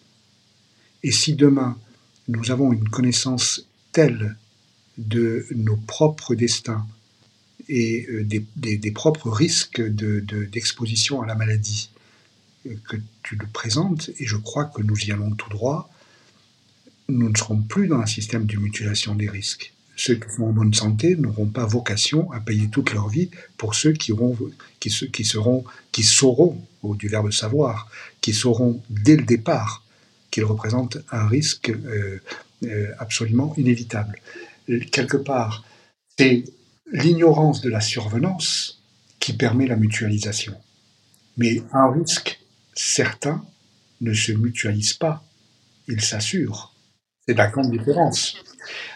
Et 1.03 1.11
si 1.11 1.35
demain 1.35 1.77
nous 2.27 2.51
avons 2.51 2.71
une 2.71 2.87
connaissance 2.87 3.67
telle 3.91 4.37
de 4.97 5.45
nos 5.55 5.77
propres 5.77 6.35
destins 6.35 6.85
et 7.67 8.05
euh, 8.09 8.23
des, 8.25 8.91
propres 8.91 9.29
risques 9.29 9.81
d'exposition 9.81 11.19
de, 11.19 11.23
à 11.23 11.27
la 11.27 11.35
maladie 11.35 11.89
euh, 12.67 12.75
que 12.87 12.97
tu 13.23 13.35
le 13.35 13.47
présentes, 13.47 14.09
et 14.19 14.25
je 14.25 14.37
crois 14.37 14.65
que 14.65 14.81
nous 14.81 14.97
y 14.99 15.11
allons 15.11 15.31
tout 15.31 15.49
droit, 15.49 15.89
nous 17.07 17.29
ne 17.29 17.37
serons 17.37 17.61
plus 17.61 17.87
dans 17.87 17.99
un 17.99 18.05
système 18.05 18.45
de 18.45 18.57
mutualisation 18.57 19.15
des 19.15 19.29
risques 19.29 19.73
ceux 20.03 20.15
qui 20.15 20.35
sont 20.35 20.45
en 20.45 20.51
bonne 20.51 20.73
santé 20.73 21.15
n'auront 21.15 21.45
pas 21.45 21.65
vocation 21.67 22.31
à 22.31 22.39
payer 22.39 22.69
toute 22.69 22.91
leur 22.91 23.07
vie 23.07 23.29
pour 23.55 23.75
ceux 23.75 23.93
qui, 23.93 24.13
seront, 25.23 25.63
qui 25.91 26.03
sauront, 26.03 26.59
ou 26.81 26.95
du 26.95 27.07
verbe 27.07 27.29
savoir, 27.29 27.87
qui 28.19 28.33
sauront 28.33 28.81
dès 28.89 29.15
le 29.15 29.23
départ 29.23 29.85
qu'ils 30.31 30.45
représentent 30.45 30.97
un 31.11 31.27
risque 31.27 31.69
euh, 31.69 32.19
euh, 32.63 32.87
absolument 32.97 33.53
inévitable. 33.57 34.19
Quelque 34.91 35.17
part, 35.17 35.63
c'est 36.17 36.45
l'ignorance 36.91 37.61
de 37.61 37.69
la 37.69 37.81
survenance 37.81 38.81
qui 39.19 39.33
permet 39.33 39.67
la 39.67 39.75
mutualisation. 39.75 40.55
Mais 41.37 41.61
un 41.73 41.91
risque 41.91 42.39
certain 42.73 43.45
ne 43.99 44.13
se 44.13 44.31
mutualise 44.31 44.93
pas, 44.93 45.23
il 45.87 46.01
s'assure. 46.01 46.73
C'est 47.27 47.37
la 47.37 47.49
grande 47.49 47.69
différence. 47.69 48.35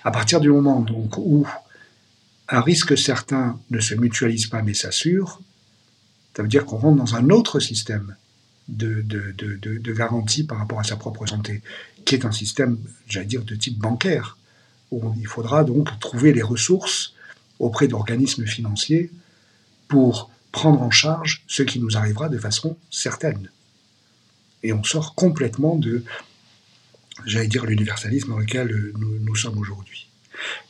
À 0.03 0.11
partir 0.11 0.39
du 0.39 0.49
moment 0.49 0.82
donc 0.82 1.18
où 1.18 1.47
un 2.49 2.61
risque 2.61 2.97
certain 2.97 3.59
ne 3.72 3.80
se 3.80 3.95
mutualise 3.95 4.47
pas 4.47 4.61
mais 4.61 4.74
s'assure, 4.74 5.41
ça 6.36 6.43
veut 6.43 6.49
dire 6.49 6.66
qu'on 6.66 6.78
rentre 6.78 6.97
dans 6.97 7.16
un 7.16 7.30
autre 7.30 7.59
système 7.59 8.16
de, 8.68 9.01
de, 9.01 9.93
garantie 9.93 10.43
par 10.43 10.57
rapport 10.57 10.80
à 10.80 10.84
sa 10.84 10.95
propre 10.95 11.26
santé, 11.26 11.61
qui 12.03 12.16
est 12.16 12.26
un 12.26 12.32
système, 12.32 12.78
j'allais 13.07 13.26
dire, 13.26 13.43
de 13.43 13.55
type 13.55 13.78
bancaire, 13.78 14.38
où 14.91 15.13
il 15.20 15.28
faudra 15.28 15.63
donc 15.63 15.97
trouver 15.99 16.34
les 16.34 16.41
ressources 16.41 17.13
auprès 17.59 17.88
d'organismes 17.88 18.45
financiers 18.45 19.11
pour 19.88 20.30
prendre 20.51 20.82
en 20.82 20.91
charge 20.91 21.43
ce 21.47 21.63
qui 21.63 21.80
nous 21.80 21.97
arrivera 21.97 22.30
de 22.30 22.38
façon 22.38 22.78
certaine. 22.89 23.49
Et 24.63 24.74
on 24.74 24.84
sort 24.84 25.16
complètement 25.16 25.76
de, 25.76 26.03
j'allais 27.26 27.47
dire, 27.47 27.65
l'universalisme 27.65 28.30
dans 28.30 28.39
lequel 28.39 28.71
euh, 28.71 28.93
nous, 28.95 29.36
sommes 29.36 29.57
aujourd'hui. 29.57 30.07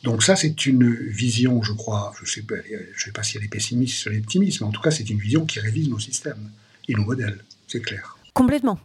Donc 0.04 0.22
ça, 0.22 0.36
c'est 0.36 0.66
une 0.66 0.92
vision, 1.08 1.62
je 1.62 1.72
crois, 1.72 2.12
je 2.18 2.22
ne 2.22 2.26
sais, 2.26 3.12
pas, 3.12 3.22
si 3.22 3.36
elle 3.36 3.44
est 3.44 3.48
pessimiste 3.48 4.06
ou 4.06 4.16
optimiste, 4.16 4.60
mais 4.60 4.66
en 4.66 4.70
tout 4.70 4.80
cas, 4.80 4.90
c'est 4.90 5.08
une 5.10 5.18
vision 5.18 5.44
qui 5.44 5.58
révise 5.60 5.88
nos 5.88 5.98
systèmes 5.98 6.50
et 6.88 6.94
nos 6.94 7.04
modèles, 7.04 7.44
c'est 7.66 7.80
clair. 7.80 8.16
Complètement. 8.32 8.78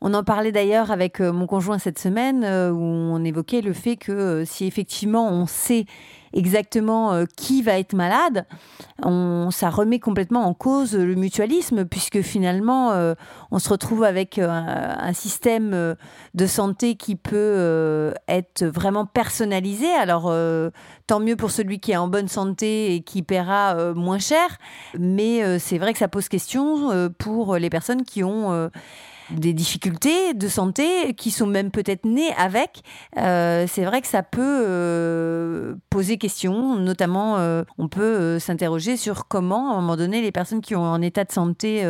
On 0.00 0.14
en 0.14 0.22
parlait 0.22 0.52
d'ailleurs 0.52 0.90
avec 0.90 1.20
euh, 1.20 1.32
mon 1.32 1.46
conjoint 1.46 1.78
cette 1.78 1.98
semaine, 1.98 2.44
euh, 2.44 2.70
où 2.70 2.80
on 2.80 3.24
évoquait 3.24 3.60
le 3.60 3.72
fait 3.72 3.96
que 3.96 4.44
si 4.44 4.66
effectivement 4.66 5.28
on 5.28 5.46
sait 5.46 5.86
exactement 6.32 7.12
euh, 7.12 7.24
qui 7.36 7.62
va 7.62 7.78
être 7.78 7.94
malade, 7.94 8.46
on, 9.02 9.50
ça 9.50 9.70
remet 9.70 9.98
complètement 9.98 10.44
en 10.46 10.54
cause 10.54 10.94
le 10.94 11.14
mutualisme, 11.14 11.84
puisque 11.84 12.20
finalement, 12.22 12.92
euh, 12.92 13.14
on 13.50 13.58
se 13.58 13.68
retrouve 13.68 14.04
avec 14.04 14.38
euh, 14.38 14.48
un, 14.48 15.12
système 15.12 15.96
de 16.34 16.46
santé 16.46 16.94
qui 16.94 17.16
peut 17.16 18.12
être 18.28 18.64
vraiment 18.64 19.06
personnalisé. 19.06 19.88
Alors, 19.88 20.32
tant 21.06 21.18
mieux 21.18 21.34
pour 21.34 21.50
celui 21.50 21.80
qui 21.80 21.92
est 21.92 21.96
en 21.96 22.08
bonne 22.08 22.28
santé 22.28 22.94
et 22.94 23.00
qui 23.00 23.22
paiera 23.22 23.94
moins 23.94 24.18
cher, 24.18 24.58
mais 24.98 25.58
c'est 25.58 25.78
vrai 25.78 25.92
que 25.92 25.98
ça 25.98 26.08
pose 26.08 26.28
question 26.28 27.10
pour 27.18 27.56
les 27.56 27.70
personnes 27.70 28.04
qui 28.04 28.22
ont 28.22 28.70
des 29.30 29.52
difficultés 29.52 30.34
de 30.34 30.48
santé 30.48 31.14
qui 31.14 31.30
sont 31.30 31.46
même 31.46 31.70
peut-être 31.70 32.04
nées 32.04 32.32
avec, 32.36 32.82
euh, 33.18 33.66
c'est 33.68 33.84
vrai 33.84 34.00
que 34.00 34.06
ça 34.06 34.22
peut 34.22 34.64
euh, 34.66 35.74
poser 35.90 36.18
question. 36.18 36.76
Notamment, 36.76 37.36
euh, 37.38 37.62
on 37.78 37.88
peut 37.88 38.38
s'interroger 38.38 38.96
sur 38.96 39.28
comment, 39.28 39.72
à 39.72 39.74
un 39.74 39.80
moment 39.80 39.96
donné, 39.96 40.22
les 40.22 40.32
personnes 40.32 40.60
qui 40.60 40.74
ont 40.74 40.84
un 40.84 41.02
état 41.02 41.24
de 41.24 41.32
santé 41.32 41.84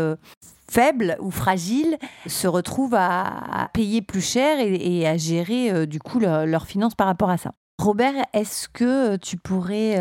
faible 0.71 1.17
ou 1.21 1.31
fragile 1.31 1.97
se 2.27 2.47
retrouvent 2.47 2.97
à, 2.97 3.69
payer 3.73 4.03
plus 4.03 4.21
cher 4.21 4.59
et, 4.61 5.07
à 5.07 5.17
gérer 5.17 5.87
du 5.87 5.99
coup 5.99 6.19
leurs 6.19 6.67
finances 6.67 6.95
par 6.95 7.07
rapport 7.07 7.31
à 7.31 7.37
ça. 7.37 7.53
Robert, 7.81 8.15
est-ce 8.33 8.69
que 8.69 9.17
tu 9.17 9.37
pourrais 9.37 9.99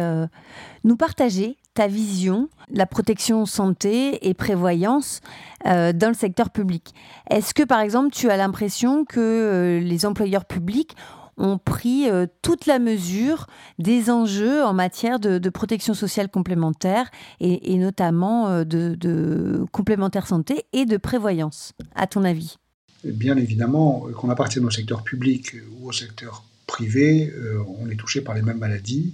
nous 0.83 0.97
partager 0.97 1.57
ta 1.77 1.85
vision, 1.85 2.49
la 2.71 2.87
protection 2.87 3.45
santé 3.45 4.27
et 4.27 4.33
prévoyance 4.33 5.21
euh, 5.67 5.93
dans 5.93 6.07
le 6.07 6.15
secteur 6.15 6.49
public. 6.49 6.95
Est-ce 7.29 7.53
que, 7.53 7.61
par 7.61 7.81
exemple, 7.81 8.09
tu 8.11 8.31
as 8.31 8.37
l'impression 8.37 9.05
que 9.05 9.19
euh, 9.19 9.79
les 9.79 10.07
employeurs 10.07 10.45
publics 10.45 10.95
ont 11.37 11.59
pris 11.59 12.09
euh, 12.09 12.25
toute 12.41 12.65
la 12.65 12.79
mesure 12.79 13.45
des 13.77 14.09
enjeux 14.09 14.63
en 14.63 14.73
matière 14.73 15.19
de, 15.19 15.49
protection 15.49 15.93
sociale 15.93 16.29
complémentaire 16.29 17.11
et, 17.39 17.77
notamment 17.77 18.63
de, 18.63 18.95
de, 18.95 19.63
complémentaire 19.71 20.25
santé 20.25 20.63
et 20.73 20.85
de 20.85 20.97
prévoyance, 20.97 21.73
à 21.93 22.07
ton 22.07 22.23
avis? 22.23 22.57
Bien 23.03 23.37
évidemment, 23.37 24.07
qu'on 24.17 24.31
appartienne 24.31 24.65
au 24.65 24.71
secteur 24.71 25.03
public 25.03 25.53
ou 25.79 25.89
au 25.89 25.91
secteur 25.91 26.43
privé, 26.65 27.31
on 27.79 27.87
est 27.87 27.95
touché 27.95 28.21
par 28.21 28.33
les 28.33 28.41
mêmes 28.41 28.57
maladies. 28.57 29.13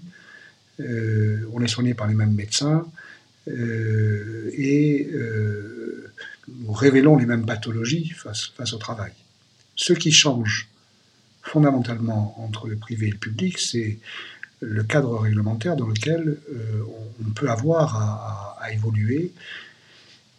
Euh, 0.80 1.48
on 1.54 1.62
est 1.62 1.68
soigné 1.68 1.94
par 1.94 2.08
les 2.08 2.16
mêmes 2.16 2.34
médecins 2.34 2.88
euh, 3.48 4.50
et 4.54 5.08
euh, 5.14 6.12
nous 6.48 6.72
révélons 6.72 7.16
les 7.18 7.28
mêmes 7.28 7.46
pathologies 7.46 8.10
face, 8.10 8.48
face 8.58 8.74
au 8.74 8.78
travail. 8.78 9.12
Ce 9.76 9.94
qui 9.94 10.12
change 10.12 10.68
fondamentalement 11.44 12.42
entre 12.44 12.68
le 12.68 12.76
privé 12.76 13.08
et 13.08 13.12
le 13.12 13.18
public, 13.18 13.60
c'est 13.60 14.00
le 14.62 14.84
cadre 14.84 15.20
réglementaire 15.20 15.76
dans 15.76 15.88
lequel 15.88 16.38
on 17.20 17.32
peut 17.32 17.50
avoir 17.50 18.56
à, 18.62 18.72
évoluer 18.72 19.34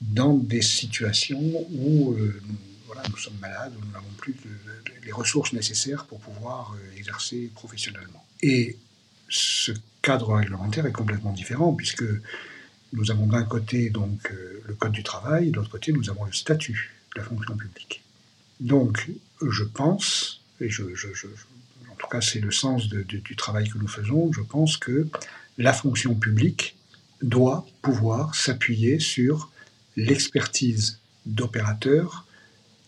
dans 0.00 0.32
des 0.32 0.62
situations 0.62 1.42
où 1.74 2.16
nous, 2.16 3.16
sommes 3.18 3.36
malades, 3.38 3.74
nous 3.84 3.92
n'avons 3.92 4.08
plus 4.16 4.34
les 5.04 5.12
ressources 5.12 5.52
nécessaires 5.52 6.06
pour 6.06 6.20
pouvoir 6.20 6.74
exercer 6.96 7.50
professionnellement. 7.54 8.24
Et 8.40 8.78
ce 9.28 9.72
cadre 10.04 10.34
réglementaire 10.34 10.84
est 10.84 10.92
complètement 10.92 11.32
différent, 11.32 11.72
puisque 11.72 12.04
nous 12.92 13.10
avons 13.10 13.26
d'un 13.26 13.42
côté 13.42 13.88
donc 13.88 14.30
euh, 14.30 14.62
le 14.66 14.74
Code 14.74 14.92
du 14.92 15.02
travail, 15.02 15.50
de 15.50 15.56
l'autre 15.56 15.70
côté 15.70 15.92
nous 15.92 16.10
avons 16.10 16.24
le 16.24 16.32
statut 16.32 16.92
de 17.14 17.20
la 17.20 17.26
fonction 17.26 17.56
publique. 17.56 18.02
Donc 18.60 19.08
je 19.40 19.64
pense, 19.64 20.42
et 20.60 20.68
en 21.90 21.94
tout 21.96 22.06
cas 22.06 22.20
c'est 22.20 22.40
le 22.40 22.50
sens 22.50 22.88
du 22.88 23.36
travail 23.36 23.68
que 23.68 23.78
nous 23.78 23.88
faisons, 23.88 24.30
je 24.32 24.42
pense 24.42 24.76
que 24.76 25.08
la 25.56 25.72
fonction 25.72 26.14
publique 26.14 26.76
doit 27.22 27.66
pouvoir 27.80 28.34
s'appuyer 28.34 29.00
sur 29.00 29.50
l'expertise 29.96 30.98
d'opérateurs 31.24 32.26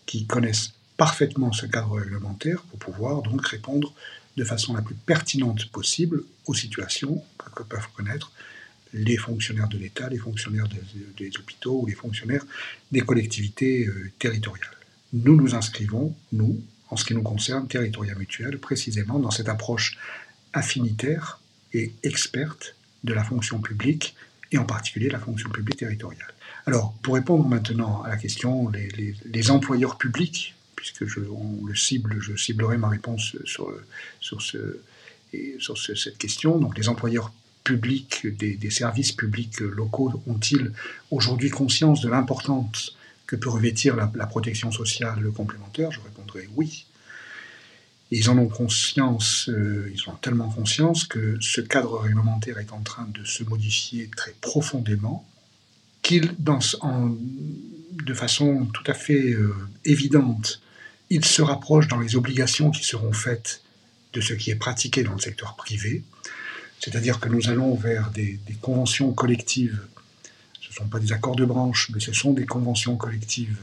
qui 0.05 0.27
connaissent 0.27 0.73
parfaitement 0.97 1.51
ce 1.51 1.65
cadre 1.65 1.97
réglementaire 1.97 2.61
pour 2.61 2.77
pouvoir 2.77 3.23
donc 3.23 3.45
répondre 3.47 3.93
de 4.37 4.43
façon 4.43 4.73
la 4.73 4.81
plus 4.81 4.95
pertinente 4.95 5.65
possible 5.71 6.23
aux 6.45 6.53
situations 6.53 7.23
que 7.55 7.63
peuvent 7.63 7.87
connaître 7.95 8.31
les 8.93 9.17
fonctionnaires 9.17 9.67
de 9.67 9.77
l'État, 9.77 10.07
les 10.09 10.17
fonctionnaires 10.17 10.67
des, 11.17 11.37
hôpitaux 11.37 11.81
ou 11.81 11.85
les 11.87 11.95
fonctionnaires 11.95 12.45
des 12.91 13.01
collectivités 13.01 13.85
euh, 13.87 14.11
territoriales. 14.19 14.77
Nous 15.13 15.35
nous 15.35 15.55
inscrivons, 15.55 16.15
nous, 16.31 16.61
en 16.89 16.95
ce 16.95 17.03
qui 17.03 17.13
nous 17.13 17.23
concerne, 17.23 17.67
Territoria 17.67 18.15
Mutuel, 18.15 18.59
précisément 18.59 19.19
dans 19.19 19.31
cette 19.31 19.49
approche 19.49 19.97
affinitaire 20.53 21.41
et 21.73 21.91
experte 22.03 22.75
de 23.03 23.13
la 23.13 23.23
fonction 23.23 23.59
publique, 23.59 24.15
et 24.51 24.57
en 24.57 24.63
particulier 24.63 25.09
la 25.09 25.19
fonction 25.19 25.49
publique 25.49 25.77
territoriale. 25.77 26.33
Alors, 26.65 26.93
pour 27.01 27.15
répondre 27.15 27.47
maintenant 27.47 28.01
à 28.03 28.09
la 28.09 28.17
question, 28.17 28.69
les, 28.69 29.51
employeurs 29.51 29.97
publics, 29.97 30.55
puisque 30.91 31.11
je, 31.11 31.19
le 31.19 31.75
cible, 31.75 32.17
je 32.19 32.35
ciblerai 32.35 32.77
ma 32.77 32.89
réponse 32.89 33.35
sur, 33.45 33.71
sur, 34.19 34.41
ce, 34.41 34.79
sur 35.59 35.77
cette 35.77 36.17
question, 36.17 36.57
donc 36.57 36.77
les 36.77 36.89
employeurs 36.89 37.31
publics, 37.67 38.25
des, 38.25 38.69
services 38.69 39.11
publics 39.11 39.59
locaux 39.59 40.23
ont-ils 40.25 40.71
aujourd'hui 41.11 41.49
conscience 41.49 41.99
de 41.99 42.09
l'importance 42.09 42.95
que 43.25 43.35
peut 43.35 43.49
revêtir 43.49 43.97
la, 43.97 44.07
protection 44.25 44.71
sociale 44.71 45.21
complémentaire? 45.35 45.91
Je 45.91 45.99
répondrai 45.99 46.47
oui. 46.55 46.85
ils 48.09 48.29
en 48.29 48.37
ont 48.37 48.47
conscience, 48.47 49.49
euh, 49.49 49.91
ils 49.93 50.09
ont 50.09 50.15
tellement 50.15 50.49
conscience 50.49 51.03
que 51.03 51.37
ce 51.41 51.59
cadre 51.59 51.99
réglementaire 51.99 52.57
est 52.57 52.71
en 52.71 52.79
train 52.79 53.05
de 53.13 53.25
se 53.25 53.43
modifier 53.43 54.09
très 54.15 54.33
profondément, 54.39 55.27
qu'ils, 56.03 56.33
de 56.39 58.13
façon 58.13 58.65
tout 58.67 58.89
à 58.89 58.93
fait 58.93 59.33
euh, 59.33 59.53
évidente, 59.83 60.61
ils 61.09 61.25
se 61.25 61.41
rapprochent 61.41 61.87
dans 61.87 61.99
les 61.99 62.15
obligations 62.15 62.71
qui 62.71 62.83
seront 62.83 63.13
faites 63.13 63.61
de 64.13 64.21
ce 64.21 64.33
qui 64.33 64.51
est 64.51 64.55
pratiqué 64.55 65.03
dans 65.03 65.13
le 65.13 65.19
secteur 65.19 65.55
privé. 65.55 66.03
C'est-à-dire 66.79 67.19
que 67.19 67.29
nous 67.29 67.49
allons 67.49 67.75
vers 67.75 68.11
des, 68.11 68.39
conventions 68.61 69.11
collectives. 69.13 69.79
Ce 70.61 70.69
ne 70.69 70.73
sont 70.73 70.87
pas 70.87 70.99
des 70.99 71.11
accords 71.11 71.35
de 71.35 71.45
branche, 71.45 71.89
mais 71.93 71.99
ce 71.99 72.13
sont 72.13 72.33
des 72.33 72.45
conventions 72.45 72.95
collectives 72.97 73.57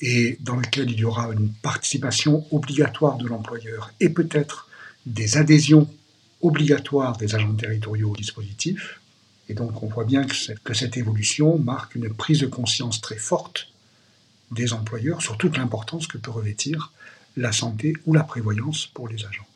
et 0.00 0.38
dans 0.40 0.56
lesquelles 0.56 0.90
il 0.90 1.00
y 1.00 1.04
aura 1.04 1.32
une 1.32 1.52
participation 1.52 2.46
obligatoire 2.52 3.16
de 3.16 3.26
l'employeur 3.26 3.92
et 3.98 4.10
peut-être 4.10 4.68
des 5.06 5.36
adhésions 5.36 5.92
obligatoires 6.40 7.16
des 7.16 7.34
agents 7.34 7.54
territoriaux 7.54 8.12
au 8.12 8.16
dispositif. 8.16 9.00
Et 9.48 9.54
donc 9.54 9.82
on 9.82 9.88
voit 9.88 10.04
bien 10.04 10.24
que 10.24 10.34
que 10.62 10.74
cette 10.74 10.96
évolution 10.96 11.58
marque 11.58 11.96
une 11.96 12.12
prise 12.14 12.40
de 12.40 12.46
conscience 12.46 13.00
très 13.00 13.16
forte 13.16 13.72
des 14.50 14.72
employeurs 14.72 15.22
sur 15.22 15.36
toute 15.36 15.56
l'importance 15.56 16.06
que 16.06 16.18
peut 16.18 16.30
revêtir 16.30 16.92
la 17.36 17.52
santé 17.52 17.94
ou 18.06 18.14
la 18.14 18.24
prévoyance 18.24 18.86
pour 18.86 19.08
les 19.08 19.24
agents. 19.24 19.46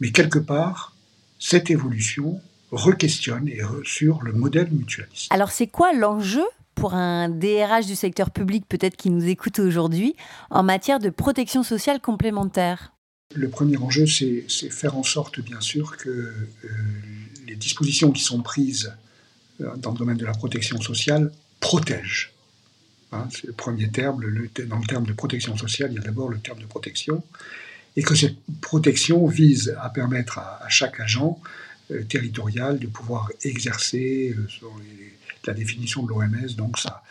Mais 0.00 0.10
quelque 0.10 0.38
part, 0.38 0.94
cette 1.38 1.70
évolution 1.70 2.40
re-questionne 2.72 3.50
sur 3.84 4.22
le 4.22 4.32
modèle 4.32 4.70
mutualiste. 4.70 5.28
Alors 5.30 5.50
c'est 5.50 5.66
quoi 5.66 5.92
l'enjeu 5.92 6.44
pour 6.74 6.94
un 6.94 7.28
DRH 7.28 7.86
du 7.86 7.96
secteur 7.96 8.30
public 8.30 8.64
peut-être 8.68 8.96
qui 8.96 9.10
nous 9.10 9.26
écoute 9.26 9.58
aujourd'hui 9.58 10.14
en 10.50 10.62
matière 10.62 10.98
de 10.98 11.10
protection 11.10 11.62
sociale 11.62 12.00
complémentaire? 12.00 12.92
Le 13.34 13.48
premier 13.48 13.76
enjeu, 13.76 14.06
c'est 14.06 14.70
faire 14.70 14.96
en 14.96 15.04
sorte, 15.04 15.40
bien 15.40 15.60
sûr, 15.60 15.96
que 15.96 16.08
euh, 16.08 16.34
les 17.46 17.54
dispositions 17.54 18.10
qui 18.10 18.22
sont 18.22 18.42
prises 18.42 18.92
euh, 19.60 19.76
dans 19.76 19.92
le 19.92 19.98
domaine 19.98 20.16
de 20.16 20.26
la 20.26 20.32
protection 20.32 20.80
sociale 20.80 21.30
protègent. 21.60 22.32
Hein, 23.12 23.28
c'est 23.30 23.46
le 23.46 23.52
premier 23.52 23.90
terme. 23.90 24.20
dans 24.66 24.78
le 24.78 24.86
terme 24.86 25.06
de 25.06 25.12
protection 25.12 25.56
sociale, 25.56 25.90
il 25.92 25.96
y 25.96 25.98
a 25.98 26.02
d'abord 26.02 26.28
le 26.28 26.38
terme 26.38 26.60
de 26.60 26.66
protection 26.66 27.22
et 27.96 28.02
que 28.02 28.14
cette 28.14 28.36
protection 28.60 29.26
vise 29.26 29.74
à 29.80 29.90
permettre 29.90 30.38
à, 30.38 30.68
chaque 30.68 31.00
agent 31.00 31.40
euh, 31.90 32.04
territorial 32.04 32.78
de 32.78 32.86
pouvoir 32.86 33.30
exercer, 33.42 34.34
euh, 34.36 34.46
la 35.44 35.54
définition 35.54 36.04
de 36.04 36.10
l'OMS, 36.10 36.54
donc 36.56 36.78
sa, 36.78 37.02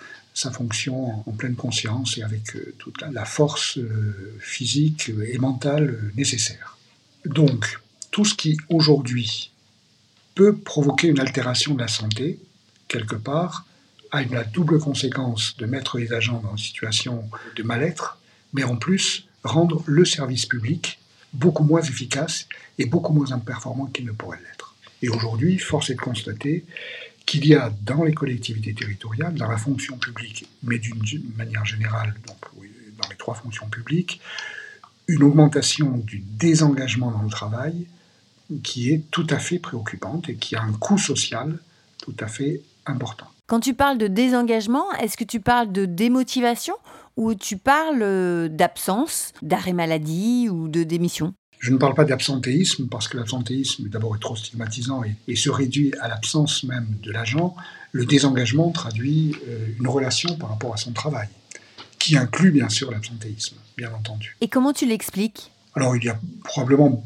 fonction 0.52 1.28
en, 1.28 1.32
pleine 1.34 1.56
conscience 1.56 2.18
et 2.18 2.24
avec 2.24 2.56
euh, 2.56 2.74
toute 2.78 3.02
la, 3.02 3.26
force 3.26 3.78
physique 4.40 5.12
et 5.28 5.38
mentale 5.38 6.00
nécessaire. 6.16 6.78
Donc, 7.26 7.80
tout 8.12 8.24
ce 8.24 8.36
qui 8.36 8.58
aujourd'hui 8.70 9.52
peut 10.36 10.56
provoquer 10.56 11.10
une 11.10 11.20
altération 11.20 11.74
de 11.74 11.82
la 11.82 11.90
santé, 11.90 12.40
quelque 12.88 13.16
part, 13.16 13.66
a 14.12 14.24
la 14.24 14.44
double 14.44 14.80
conséquence 14.80 15.56
de 15.58 15.66
mettre 15.66 15.98
les 15.98 16.14
agents 16.14 16.42
dans 16.42 16.52
une 16.52 16.58
situation 16.58 17.30
de 17.56 17.64
mal-être, 17.64 18.20
mais 18.54 18.64
en 18.64 18.76
plus 18.76 19.28
rendre 19.44 19.84
le 19.86 20.06
service 20.06 20.46
public 20.46 21.00
beaucoup 21.34 21.64
moins 21.64 21.82
efficace 21.82 22.48
et 22.78 22.86
beaucoup 22.86 23.14
moins 23.14 23.38
performant 23.40 23.86
qu'il 23.86 24.06
ne 24.06 24.12
pourrait 24.12 24.40
l'être. 24.48 24.76
Et 25.02 25.10
aujourd'hui, 25.10 25.58
force 25.60 25.90
est 25.90 25.96
de 25.96 26.02
constater 26.02 26.66
qu'il 27.26 27.46
y 27.46 27.54
a 27.54 27.72
dans 27.84 28.04
les 28.04 28.14
collectivités 28.14 28.74
territoriales, 28.74 29.36
dans 29.36 29.48
la 29.48 29.58
fonction 29.58 29.98
publique, 29.98 30.48
mais 30.64 30.80
d'une 30.80 31.02
manière 31.38 31.66
générale, 31.66 32.16
dans 32.26 33.10
les 33.10 33.16
trois 33.16 33.36
fonctions 33.36 33.70
publiques, 33.70 34.20
une 35.08 35.24
augmentation 35.24 35.98
du 35.98 36.20
désengagement 36.20 37.12
dans 37.12 37.22
le 37.22 37.30
travail 37.30 37.88
qui 38.64 38.92
est 38.92 39.04
tout 39.12 39.28
à 39.30 39.38
fait 39.38 39.60
préoccupante 39.60 40.30
et 40.30 40.36
qui 40.36 40.56
a 40.56 40.62
un 40.62 40.74
coût 40.74 40.98
social 40.98 41.60
tout 42.02 42.16
à 42.20 42.28
fait 42.28 42.62
important. 42.86 43.28
Quand 43.50 43.60
tu 43.60 43.74
parles 43.74 43.98
de 43.98 44.06
désengagement, 44.06 44.94
est-ce 45.02 45.18
que 45.18 45.24
tu 45.24 45.40
parles 45.40 45.72
de 45.72 45.86
démotivation 45.86 46.76
ou 47.18 47.34
tu 47.34 47.58
parles 47.58 48.04
euh, 48.04 48.48
d'absence, 48.48 49.34
d'arrêt 49.42 49.74
maladie 49.74 50.50
ou 50.52 50.68
de 50.68 50.84
démission? 50.84 51.34
Je 51.58 51.72
ne 51.72 51.78
parle 51.78 51.96
pas 51.96 52.06
d'absentéisme 52.06 52.88
parce 52.90 53.08
que 53.08 53.18
l'absentéisme 53.18 53.90
d'abord 53.90 54.16
est 54.16 54.20
trop 54.20 54.36
stigmatisant 54.36 55.02
et, 55.28 55.36
se 55.36 55.50
réduit 55.50 55.92
à 56.00 56.08
l'absence 56.08 56.64
même 56.64 56.90
de 57.02 57.12
l'agent. 57.12 57.56
Le 57.92 58.06
désengagement 58.06 58.70
traduit 58.70 59.36
euh, 59.48 59.66
une 59.80 59.88
relation 59.88 60.38
par 60.38 60.50
rapport 60.50 60.76
à 60.76 60.78
son 60.78 60.92
travail, 60.92 61.28
qui 61.98 62.18
inclut 62.18 62.52
bien 62.52 62.70
sûr 62.70 62.92
l'absentéisme, 62.92 63.56
bien 63.76 63.92
entendu. 63.92 64.38
Et 64.42 64.48
comment 64.48 64.74
tu 64.74 64.86
l'expliques? 64.86 65.52
Alors 65.74 65.96
il 65.96 66.04
y 66.04 66.10
a 66.10 66.20
probablement 66.44 67.04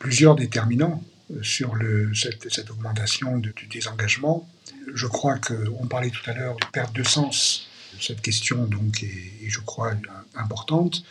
plusieurs 0.00 0.34
déterminants 0.34 1.00
euh, 1.30 1.40
sur 1.44 1.76
le, 1.76 2.10
cette, 2.14 2.68
augmentation 2.68 3.38
du 3.38 3.54
désengagement. 3.72 4.48
Je 4.92 5.06
crois 5.06 5.38
qu'on 5.38 5.86
parlait 5.86 6.10
tout 6.10 6.28
à 6.30 6.34
l'heure 6.34 6.56
de 6.56 6.66
perte 6.72 6.94
de 6.94 7.02
sens 7.02 7.68
cette 8.00 8.20
question 8.20 8.66
donc 8.66 9.02
est, 9.02 9.48
je 9.48 9.60
crois, 9.60 9.92
importante, 10.34 11.04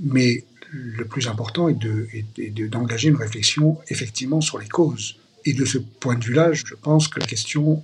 mais 0.00 0.44
le 0.70 1.04
plus 1.04 1.28
important 1.28 1.68
est, 1.68 2.68
d'engager 2.68 3.08
une 3.08 3.16
réflexion 3.16 3.78
effectivement 3.88 4.40
sur 4.40 4.58
les 4.58 4.68
causes. 4.68 5.16
Et 5.44 5.52
de 5.52 5.64
ce 5.64 5.78
point 5.78 6.16
de 6.16 6.24
vue-là, 6.24 6.52
je 6.52 6.74
pense 6.74 7.08
que 7.08 7.18
la 7.18 7.26
question 7.26 7.82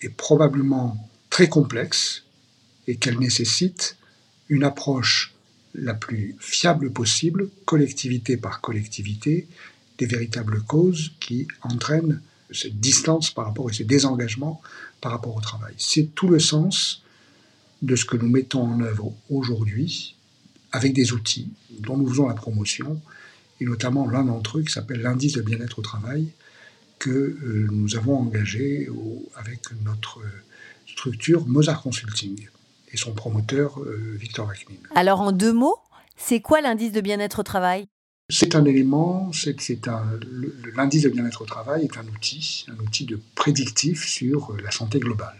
est 0.00 0.08
probablement 0.08 1.08
très 1.30 1.48
complexe 1.48 2.24
et 2.86 2.96
qu'elle 2.96 3.18
nécessite 3.18 3.96
une 4.48 4.64
approche 4.64 5.34
la 5.74 5.94
plus 5.94 6.36
fiable 6.38 6.92
possible, 6.92 7.48
collectivité 7.64 8.36
par 8.36 8.60
collectivité, 8.60 9.46
des 9.98 10.06
véritables 10.06 10.62
causes 10.62 11.12
qui 11.20 11.46
entraînent 11.62 12.20
cette 12.52 12.78
distance 12.80 13.30
par 13.30 13.46
rapport 13.46 13.70
et 13.70 13.72
ce 13.72 13.82
désengagement 13.82 14.60
par 15.00 15.12
rapport 15.12 15.36
au 15.36 15.40
travail. 15.40 15.74
C'est 15.78 16.14
tout 16.14 16.28
le 16.28 16.38
sens 16.38 17.02
de 17.82 17.96
ce 17.96 18.04
que 18.04 18.16
nous 18.16 18.28
mettons 18.28 18.62
en 18.62 18.80
œuvre 18.80 19.12
aujourd'hui 19.30 20.16
avec 20.70 20.94
des 20.94 21.12
outils 21.12 21.50
dont 21.80 21.96
nous 21.96 22.08
faisons 22.08 22.28
la 22.28 22.34
promotion, 22.34 23.00
et 23.60 23.64
notamment 23.64 24.08
l'un 24.08 24.24
d'entre 24.24 24.58
eux 24.58 24.62
qui 24.62 24.72
s'appelle 24.72 25.02
l'indice 25.02 25.32
de 25.34 25.42
bien-être 25.42 25.78
au 25.78 25.82
travail, 25.82 26.28
que 26.98 27.10
euh, 27.10 27.68
nous 27.70 27.96
avons 27.96 28.16
engagé 28.16 28.88
avec 29.36 29.60
notre 29.84 30.20
structure 30.86 31.46
Mozart 31.46 31.82
Consulting 31.82 32.48
et 32.92 32.96
son 32.96 33.12
promoteur 33.12 33.80
euh, 33.80 34.16
Victor 34.18 34.46
Vachnin. 34.46 34.76
Alors 34.94 35.20
en 35.20 35.32
deux 35.32 35.52
mots, 35.52 35.78
c'est 36.16 36.40
quoi 36.40 36.60
l'indice 36.60 36.92
de 36.92 37.00
bien-être 37.00 37.40
au 37.40 37.42
travail? 37.42 37.86
C'est 38.32 38.54
un 38.54 38.64
élément, 38.64 39.30
c'est, 39.32 39.54
l'indice 40.74 41.02
de 41.02 41.10
bien-être 41.10 41.42
au 41.42 41.44
travail 41.44 41.84
est 41.84 41.98
un 41.98 42.06
outil, 42.06 42.64
un 42.68 42.82
outil 42.82 43.04
de 43.04 43.20
prédictif 43.34 44.06
sur 44.06 44.56
la 44.64 44.70
santé 44.70 45.00
globale 45.00 45.36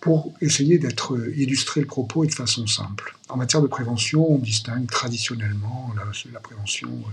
pour 0.00 0.32
essayer 0.40 0.78
d'être 0.78 1.14
euh, 1.14 1.32
illustrer 1.36 1.80
le 1.80 1.86
propos 1.86 2.24
et 2.24 2.26
de 2.26 2.34
façon 2.34 2.66
simple. 2.66 3.16
En 3.28 3.36
matière 3.36 3.62
de 3.62 3.68
prévention, 3.68 4.28
on 4.28 4.38
distingue 4.38 4.88
traditionnellement 4.90 5.94
la, 6.32 6.40
prévention 6.40 6.88
euh, 6.88 7.10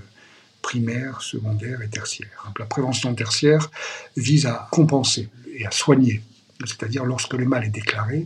primaire, 0.64 1.22
secondaire 1.22 1.82
et 1.82 1.90
tertiaire. 1.90 2.52
la 2.58 2.66
prévention 2.66 3.14
tertiaire 3.14 3.70
vise 4.18 4.46
à 4.48 4.70
compenser 4.72 5.30
et 5.54 5.68
à 5.68 5.72
soigner, 5.72 6.24
c'est-à-dire 6.66 7.06
lorsque 7.06 7.34
le 7.34 7.46
mal 7.46 7.66
est 7.66 7.70
déclaré, 7.70 8.26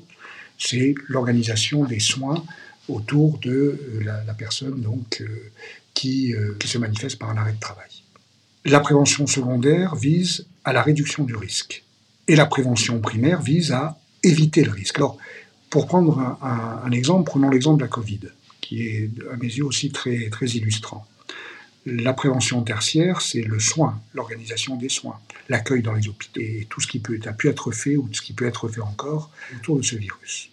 c'est 0.57 0.93
l'organisation 1.09 1.83
des 1.83 1.99
soins 1.99 2.43
autour 2.89 3.37
de 3.39 3.51
euh, 3.51 4.03
la, 4.03 4.33
personne 4.33 4.81
donc, 4.81 5.21
euh, 5.21 5.51
qui, 5.93 6.33
euh, 6.33 6.55
qui 6.59 6.67
se 6.67 6.77
manifeste 6.77 7.19
par 7.19 7.29
un 7.29 7.37
arrêt 7.37 7.53
de 7.53 7.59
travail. 7.59 7.89
La 8.65 8.79
prévention 8.79 9.27
secondaire 9.27 9.95
vise 9.95 10.47
à 10.63 10.73
la 10.73 10.81
réduction 10.81 11.23
du 11.23 11.35
risque 11.35 11.83
et 12.27 12.35
la 12.35 12.45
prévention 12.45 12.99
primaire 13.01 13.41
vise 13.41 13.71
à 13.71 13.97
éviter 14.23 14.63
le 14.63 14.71
risque. 14.71 14.97
Alors, 14.97 15.17
pour 15.69 15.87
prendre 15.87 16.37
un, 16.41 16.91
exemple, 16.91 17.29
prenons 17.29 17.49
l'exemple 17.49 17.77
de 17.79 17.83
la 17.83 17.89
Covid, 17.89 18.19
qui 18.61 18.87
est 18.87 19.09
à 19.31 19.35
mes 19.37 19.47
yeux 19.47 19.65
aussi 19.65 19.91
très, 19.91 20.29
très 20.29 20.45
illustrant. 20.45 21.05
La 21.85 22.13
prévention 22.13 22.61
tertiaire, 22.61 23.21
c'est 23.21 23.41
le 23.41 23.59
soin, 23.59 23.99
l'organisation 24.13 24.77
des 24.77 24.87
soins, 24.87 25.19
l'accueil 25.49 25.81
dans 25.81 25.93
les 25.93 26.07
hôpitaux 26.07 26.39
et 26.39 26.67
tout 26.69 26.79
ce 26.79 26.87
qui 26.87 26.99
peut, 26.99 27.19
a 27.25 27.33
pu 27.33 27.49
être 27.49 27.71
fait 27.71 27.97
ou 27.97 28.07
ce 28.13 28.21
qui 28.21 28.33
peut 28.33 28.45
être 28.45 28.69
fait 28.69 28.81
encore 28.81 29.31
autour 29.57 29.77
de 29.77 29.81
ce 29.81 29.95
virus. 29.95 30.49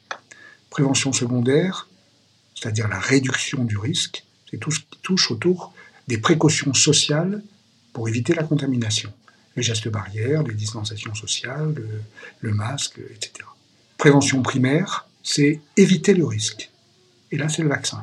Prévention 0.70 1.12
secondaire, 1.12 1.88
c'est-à-dire 2.54 2.88
la 2.88 2.98
réduction 2.98 3.64
du 3.64 3.76
risque, 3.76 4.24
c'est 4.50 4.58
tout 4.58 4.70
ce 4.70 4.80
qui 4.80 4.98
touche 5.02 5.30
autour 5.30 5.72
des 6.08 6.18
précautions 6.18 6.74
sociales 6.74 7.42
pour 7.92 8.08
éviter 8.08 8.34
la 8.34 8.42
contamination. 8.42 9.12
Les 9.56 9.62
gestes 9.62 9.88
barrières, 9.88 10.42
les 10.42 10.54
distanciations 10.54 11.14
sociales, 11.14 11.74
le, 12.40 12.54
masque, 12.54 12.98
etc. 12.98 13.46
Prévention 13.96 14.42
primaire, 14.42 15.06
c'est 15.22 15.60
éviter 15.76 16.14
le 16.14 16.24
risque. 16.24 16.70
Et 17.30 17.36
là, 17.36 17.48
c'est 17.48 17.62
le 17.62 17.68
vaccin. 17.68 18.02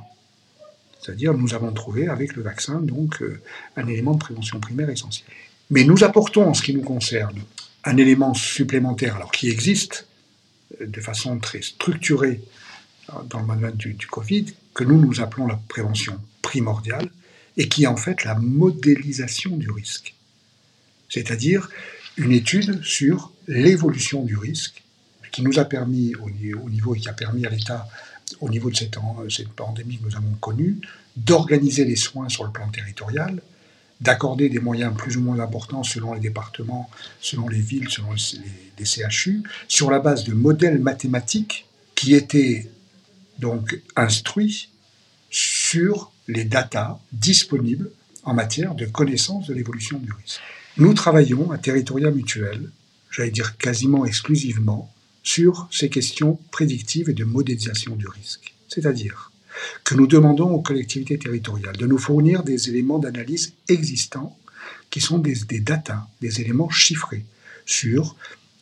C'est-à-dire, 1.01 1.33
nous 1.33 1.53
avons 1.53 1.71
trouvé 1.71 2.07
avec 2.07 2.35
le 2.35 2.43
vaccin 2.43 2.79
donc 2.79 3.21
euh, 3.21 3.41
un 3.75 3.87
élément 3.87 4.13
de 4.13 4.19
prévention 4.19 4.59
primaire 4.59 4.89
essentiel. 4.89 5.27
Mais 5.69 5.83
nous 5.83 6.03
apportons, 6.03 6.49
en 6.49 6.53
ce 6.53 6.61
qui 6.61 6.73
nous 6.73 6.83
concerne, 6.83 7.39
un 7.83 7.97
élément 7.97 8.33
supplémentaire, 8.33 9.15
alors 9.15 9.31
qui 9.31 9.49
existe 9.49 10.07
euh, 10.81 10.85
de 10.85 11.01
façon 11.01 11.39
très 11.39 11.61
structurée 11.61 12.41
euh, 13.09 13.13
dans 13.29 13.39
le 13.39 13.45
manuel 13.45 13.75
du, 13.75 13.93
du 13.93 14.07
Covid, 14.07 14.53
que 14.73 14.83
nous 14.83 14.99
nous 14.99 15.21
appelons 15.21 15.47
la 15.47 15.59
prévention 15.67 16.19
primordiale, 16.47 17.09
et 17.57 17.67
qui 17.67 17.83
est 17.83 17.87
en 17.87 17.97
fait 17.97 18.23
la 18.23 18.35
modélisation 18.35 19.57
du 19.57 19.69
risque. 19.69 20.15
C'est-à-dire 21.09 21.69
une 22.15 22.31
étude 22.31 22.81
sur 22.83 23.33
l'évolution 23.47 24.23
du 24.23 24.37
risque, 24.37 24.81
qui 25.33 25.41
nous 25.41 25.59
a 25.59 25.65
permis, 25.65 26.15
au 26.15 26.29
niveau, 26.69 26.95
et 26.95 26.99
qui 26.99 27.09
a 27.09 27.13
permis 27.13 27.45
à 27.45 27.49
l'État 27.49 27.85
au 28.39 28.49
niveau 28.49 28.69
de 28.69 28.77
cette, 28.77 28.97
cette 29.29 29.49
pandémie 29.49 29.97
que 29.97 30.05
nous 30.05 30.15
avons 30.15 30.35
connue, 30.39 30.79
d'organiser 31.17 31.83
les 31.83 31.97
soins 31.97 32.29
sur 32.29 32.45
le 32.45 32.51
plan 32.51 32.69
territorial, 32.69 33.41
d'accorder 33.99 34.47
des 34.47 34.59
moyens 34.59 34.95
plus 34.95 35.17
ou 35.17 35.21
moins 35.21 35.39
importants 35.39 35.83
selon 35.83 36.13
les 36.13 36.21
départements, 36.21 36.89
selon 37.19 37.49
les 37.49 37.59
villes, 37.59 37.89
selon 37.89 38.13
les, 38.13 38.85
CHU, 38.85 39.43
sur 39.67 39.91
la 39.91 39.99
base 39.99 40.23
de 40.23 40.33
modèles 40.33 40.79
mathématiques 40.79 41.65
qui 41.95 42.13
étaient 42.13 42.69
donc 43.39 43.79
instruits 43.95 44.69
sur 45.29 46.11
les 46.27 46.43
datas 46.43 46.99
disponibles 47.11 47.89
en 48.23 48.33
matière 48.33 48.75
de 48.75 48.85
connaissance 48.85 49.47
de 49.47 49.53
l'évolution 49.53 49.99
du 49.99 50.11
risque. 50.11 50.41
Nous 50.77 50.93
travaillons 50.93 51.51
à 51.51 51.57
Territoria 51.57 52.11
Mutuel, 52.11 52.69
j'allais 53.09 53.31
dire 53.31 53.57
quasiment 53.57 54.05
exclusivement, 54.05 54.93
sur 55.23 55.67
ces 55.71 55.89
questions 55.89 56.39
prédictives 56.51 57.09
et 57.09 57.13
de 57.13 57.25
modélisation 57.25 57.95
du 57.95 58.07
risque. 58.07 58.53
C'est-à-dire 58.67 59.31
que 59.83 59.95
nous 59.95 60.07
demandons 60.07 60.51
aux 60.51 60.61
collectivités 60.61 61.17
territoriales 61.17 61.75
de 61.75 61.87
nous 61.87 61.97
fournir 61.97 62.43
des 62.43 62.69
éléments 62.69 62.99
d'analyse 62.99 63.53
existants 63.67 64.37
qui 64.89 65.01
sont 65.01 65.17
des, 65.17 65.35
des 65.47 65.59
datas, 65.59 66.07
des 66.21 66.41
éléments 66.41 66.69
chiffrés 66.69 67.25
sur 67.65 68.15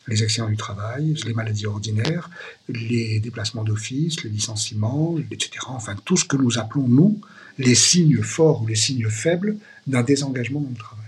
les 0.08 0.22
accidents 0.22 0.48
du 0.48 0.56
travail, 0.56 1.14
les 1.26 1.34
maladies 1.34 1.66
ordinaires, 1.66 2.30
les 2.68 3.20
déplacements 3.20 3.64
d'office, 3.64 4.22
les 4.22 4.30
licenciements, 4.30 5.16
etc. 5.30 5.50
Enfin, 5.68 5.96
tout 6.04 6.16
ce 6.16 6.24
que 6.24 6.36
nous 6.36 6.58
appelons, 6.58 6.88
nous, 6.88 7.20
les 7.58 7.74
signes 7.74 8.22
forts 8.22 8.62
ou 8.62 8.66
les 8.66 8.76
signes 8.76 9.08
faibles 9.08 9.56
d'un 9.86 10.02
désengagement 10.02 10.60
dans 10.60 10.70
le 10.70 10.76
travail. 10.76 11.04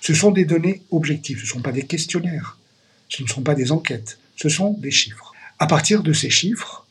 Ce 0.00 0.14
sont 0.14 0.30
des 0.30 0.44
données 0.44 0.82
objectives, 0.90 1.38
ce 1.38 1.44
ne 1.44 1.48
sont 1.48 1.62
pas 1.62 1.72
des 1.72 1.84
questionnaires, 1.84 2.58
ce 3.08 3.22
ne 3.22 3.28
sont 3.28 3.42
pas 3.42 3.54
des 3.54 3.72
enquêtes, 3.72 4.18
ce 4.36 4.48
sont 4.48 4.72
des 4.72 4.90
chiffres. 4.90 5.32
À 5.58 5.66
partir 5.66 6.02
de 6.02 6.12
ces 6.12 6.30
chiffres, 6.30 6.86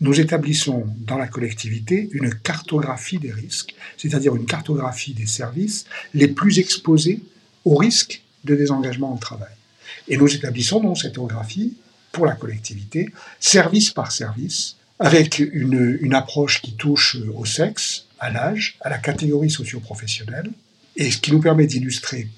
nous 0.00 0.20
établissons 0.20 0.86
dans 0.98 1.18
la 1.18 1.26
collectivité 1.26 2.08
une 2.12 2.32
cartographie 2.32 3.18
des 3.18 3.32
risques, 3.32 3.74
c'est-à-dire 3.96 4.36
une 4.36 4.46
cartographie 4.46 5.12
des 5.12 5.26
services 5.26 5.86
les 6.14 6.28
plus 6.28 6.58
exposés 6.58 7.20
au 7.64 7.74
risque 7.74 8.22
de 8.44 8.54
désengagement 8.54 9.12
au 9.12 9.18
travail. 9.18 9.52
Et 10.06 10.16
nous 10.16 10.32
établissons 10.32 10.80
donc 10.80 10.98
cette 10.98 11.14
cartographie 11.14 11.76
pour 12.12 12.26
la 12.26 12.34
collectivité, 12.34 13.12
service 13.40 13.90
par 13.90 14.12
service, 14.12 14.76
avec 14.98 15.38
une 15.38 16.14
approche 16.14 16.62
qui 16.62 16.72
touche 16.72 17.16
au 17.34 17.44
sexe, 17.44 18.06
à 18.20 18.30
l'âge, 18.30 18.76
à 18.80 18.88
la 18.88 18.98
catégorie 18.98 19.50
socio-professionnelle, 19.50 20.50
et 20.96 21.10
ce 21.10 21.18
qui 21.18 21.32
nous 21.32 21.40
permet 21.40 21.66
d'illustrer 21.66 22.28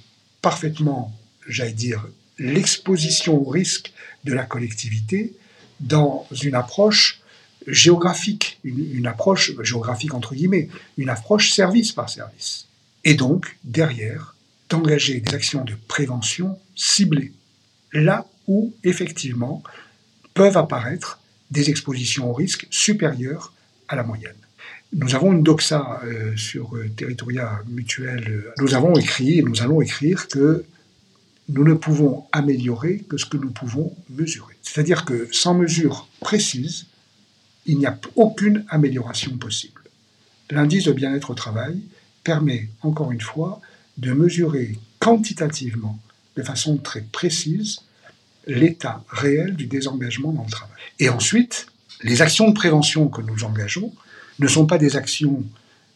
parfaitement, 0.42 1.12
j'allais 1.48 1.72
dire, 1.72 2.06
l'exposition 2.38 3.34
au 3.40 3.48
risque 3.48 3.92
de 4.24 4.32
la 4.32 4.44
collectivité 4.44 5.34
dans 5.80 6.26
une 6.42 6.54
approche 6.54 7.20
géographique, 7.66 8.58
une, 8.64 9.06
approche 9.06 9.52
géographique 9.62 10.14
entre 10.14 10.34
guillemets, 10.34 10.68
une 10.96 11.08
approche 11.08 11.52
service 11.52 11.92
par 11.92 12.08
service. 12.08 12.66
Et 13.04 13.14
donc, 13.14 13.56
derrière, 13.64 14.34
d'engager 14.68 15.20
des 15.20 15.34
actions 15.34 15.64
de 15.64 15.74
prévention 15.88 16.58
ciblées, 16.76 17.32
là 17.92 18.26
où, 18.46 18.74
effectivement, 18.84 19.62
peuvent 20.34 20.56
apparaître 20.56 21.20
des 21.50 21.70
expositions 21.70 22.30
au 22.30 22.32
risque 22.32 22.66
supérieures 22.70 23.52
à 23.88 23.96
la 23.96 24.04
moyenne. 24.04 24.36
Nous 24.92 25.14
avons 25.14 25.32
une 25.32 25.42
doxa 25.42 26.00
euh, 26.04 26.36
sur 26.36 26.74
euh, 26.76 26.88
Territoria 26.96 27.60
Mutuel. 27.68 28.44
Nous 28.58 28.74
avons 28.74 28.96
écrit 28.96 29.38
et 29.38 29.42
nous 29.42 29.62
allons 29.62 29.80
écrire 29.80 30.26
que 30.26 30.64
nous 31.48 31.64
ne 31.64 31.74
pouvons 31.74 32.24
améliorer 32.32 32.98
que 33.08 33.16
ce 33.16 33.24
que 33.24 33.36
nous 33.36 33.50
pouvons 33.50 33.94
mesurer. 34.08 34.54
C'est-à-dire 34.62 35.04
que 35.04 35.28
sans 35.32 35.54
mesure 35.54 36.08
précise, 36.20 36.86
il 37.66 37.78
n'y 37.78 37.86
a 37.86 37.98
aucune 38.16 38.64
amélioration 38.68 39.36
possible. 39.36 39.80
L'indice 40.50 40.84
de 40.84 40.92
bien-être 40.92 41.30
au 41.30 41.34
travail 41.34 41.80
permet, 42.24 42.68
encore 42.82 43.12
une 43.12 43.20
fois, 43.20 43.60
de 43.98 44.12
mesurer 44.12 44.76
quantitativement, 44.98 45.98
de 46.36 46.42
façon 46.42 46.78
très 46.78 47.02
précise, 47.02 47.80
l'état 48.46 49.04
réel 49.08 49.54
du 49.54 49.66
désengagement 49.66 50.32
dans 50.32 50.44
le 50.44 50.50
travail. 50.50 50.76
Et 50.98 51.08
ensuite, 51.08 51.66
les 52.02 52.22
actions 52.22 52.48
de 52.48 52.54
prévention 52.54 53.08
que 53.08 53.22
nous 53.22 53.44
engageons 53.44 53.92
ne 54.40 54.48
sont 54.48 54.66
pas 54.66 54.78
des 54.78 54.96
actions, 54.96 55.44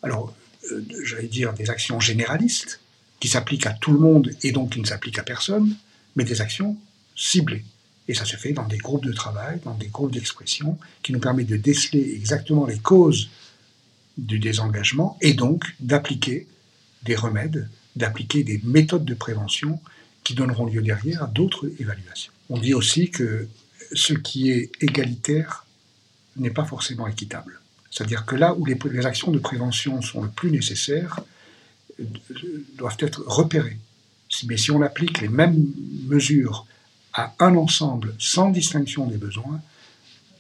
alors, 0.03 0.34
euh, 0.70 0.84
j'allais 1.05 1.28
dire 1.28 1.53
des 1.55 1.70
actions 1.70 2.01
généralistes, 2.01 2.80
qui 3.20 3.28
s'appliquent 3.28 3.66
à 3.66 3.72
tout 3.72 3.92
le 3.92 3.99
monde 3.99 4.30
et 4.42 4.53
donc 4.53 4.72
qui 4.72 4.80
ne 4.80 4.84
s'appliquent 4.86 5.18
à 5.18 5.22
personne, 5.22 5.76
mais 6.16 6.24
des 6.24 6.40
actions 6.40 6.76
ciblées. 7.16 7.64
Et 8.07 8.14
ça 8.14 8.24
se 8.24 8.36
fait 8.36 8.53
dans 8.53 8.66
des 8.66 8.76
groupes 8.76 9.05
de 9.05 9.12
travail, 9.12 9.61
dans 9.64 9.74
des 9.74 9.86
groupes 9.86 10.12
d'expression, 10.12 10.78
qui 11.03 11.12
nous 11.12 11.20
permettent 11.20 11.49
de 11.49 11.57
déceler 11.57 12.14
exactement 12.14 12.66
les 12.66 12.78
causes 12.78 13.30
du 14.18 14.38
désengagement 14.38 15.16
et 15.22 15.32
donc 15.32 15.64
d'appliquer 15.80 16.47
des 17.03 17.16
remèdes, 17.16 17.68
d'appliquer 17.97 18.45
des 18.45 18.61
méthodes 18.62 19.05
de 19.05 19.14
prévention 19.14 19.80
qui 20.22 20.34
donneront 20.34 20.66
lieu 20.66 20.82
derrière 20.82 21.22
à 21.22 21.26
d'autres 21.26 21.70
évaluations. 21.78 22.32
On 22.51 22.59
dit 22.59 22.74
aussi 22.74 23.11
que 23.11 23.49
ce 23.95 24.12
qui 24.12 24.51
est 24.51 24.70
égalitaire 24.80 25.66
n'est 26.36 26.51
pas 26.51 26.64
forcément 26.64 27.07
équitable. 27.07 27.61
C'est-à-dire 27.95 28.26
que 28.26 28.34
là 28.34 28.55
où 28.55 28.66
les, 28.66 29.07
actions 29.07 29.30
de 29.30 29.38
prévention 29.38 30.03
sont 30.03 30.20
le 30.20 30.28
plus 30.28 30.51
nécessaires, 30.51 31.20
doivent 32.76 32.97
être 32.99 33.22
repérés. 33.24 33.78
Mais 34.47 34.57
si 34.57 34.72
on 34.72 34.82
applique 34.82 35.20
les 35.20 35.28
mêmes 35.28 35.64
mesures 36.09 36.66
à 37.12 37.32
un 37.38 37.55
ensemble 37.55 38.12
sans 38.18 38.51
distinction 38.51 39.07
des 39.07 39.16
besoins, 39.16 39.61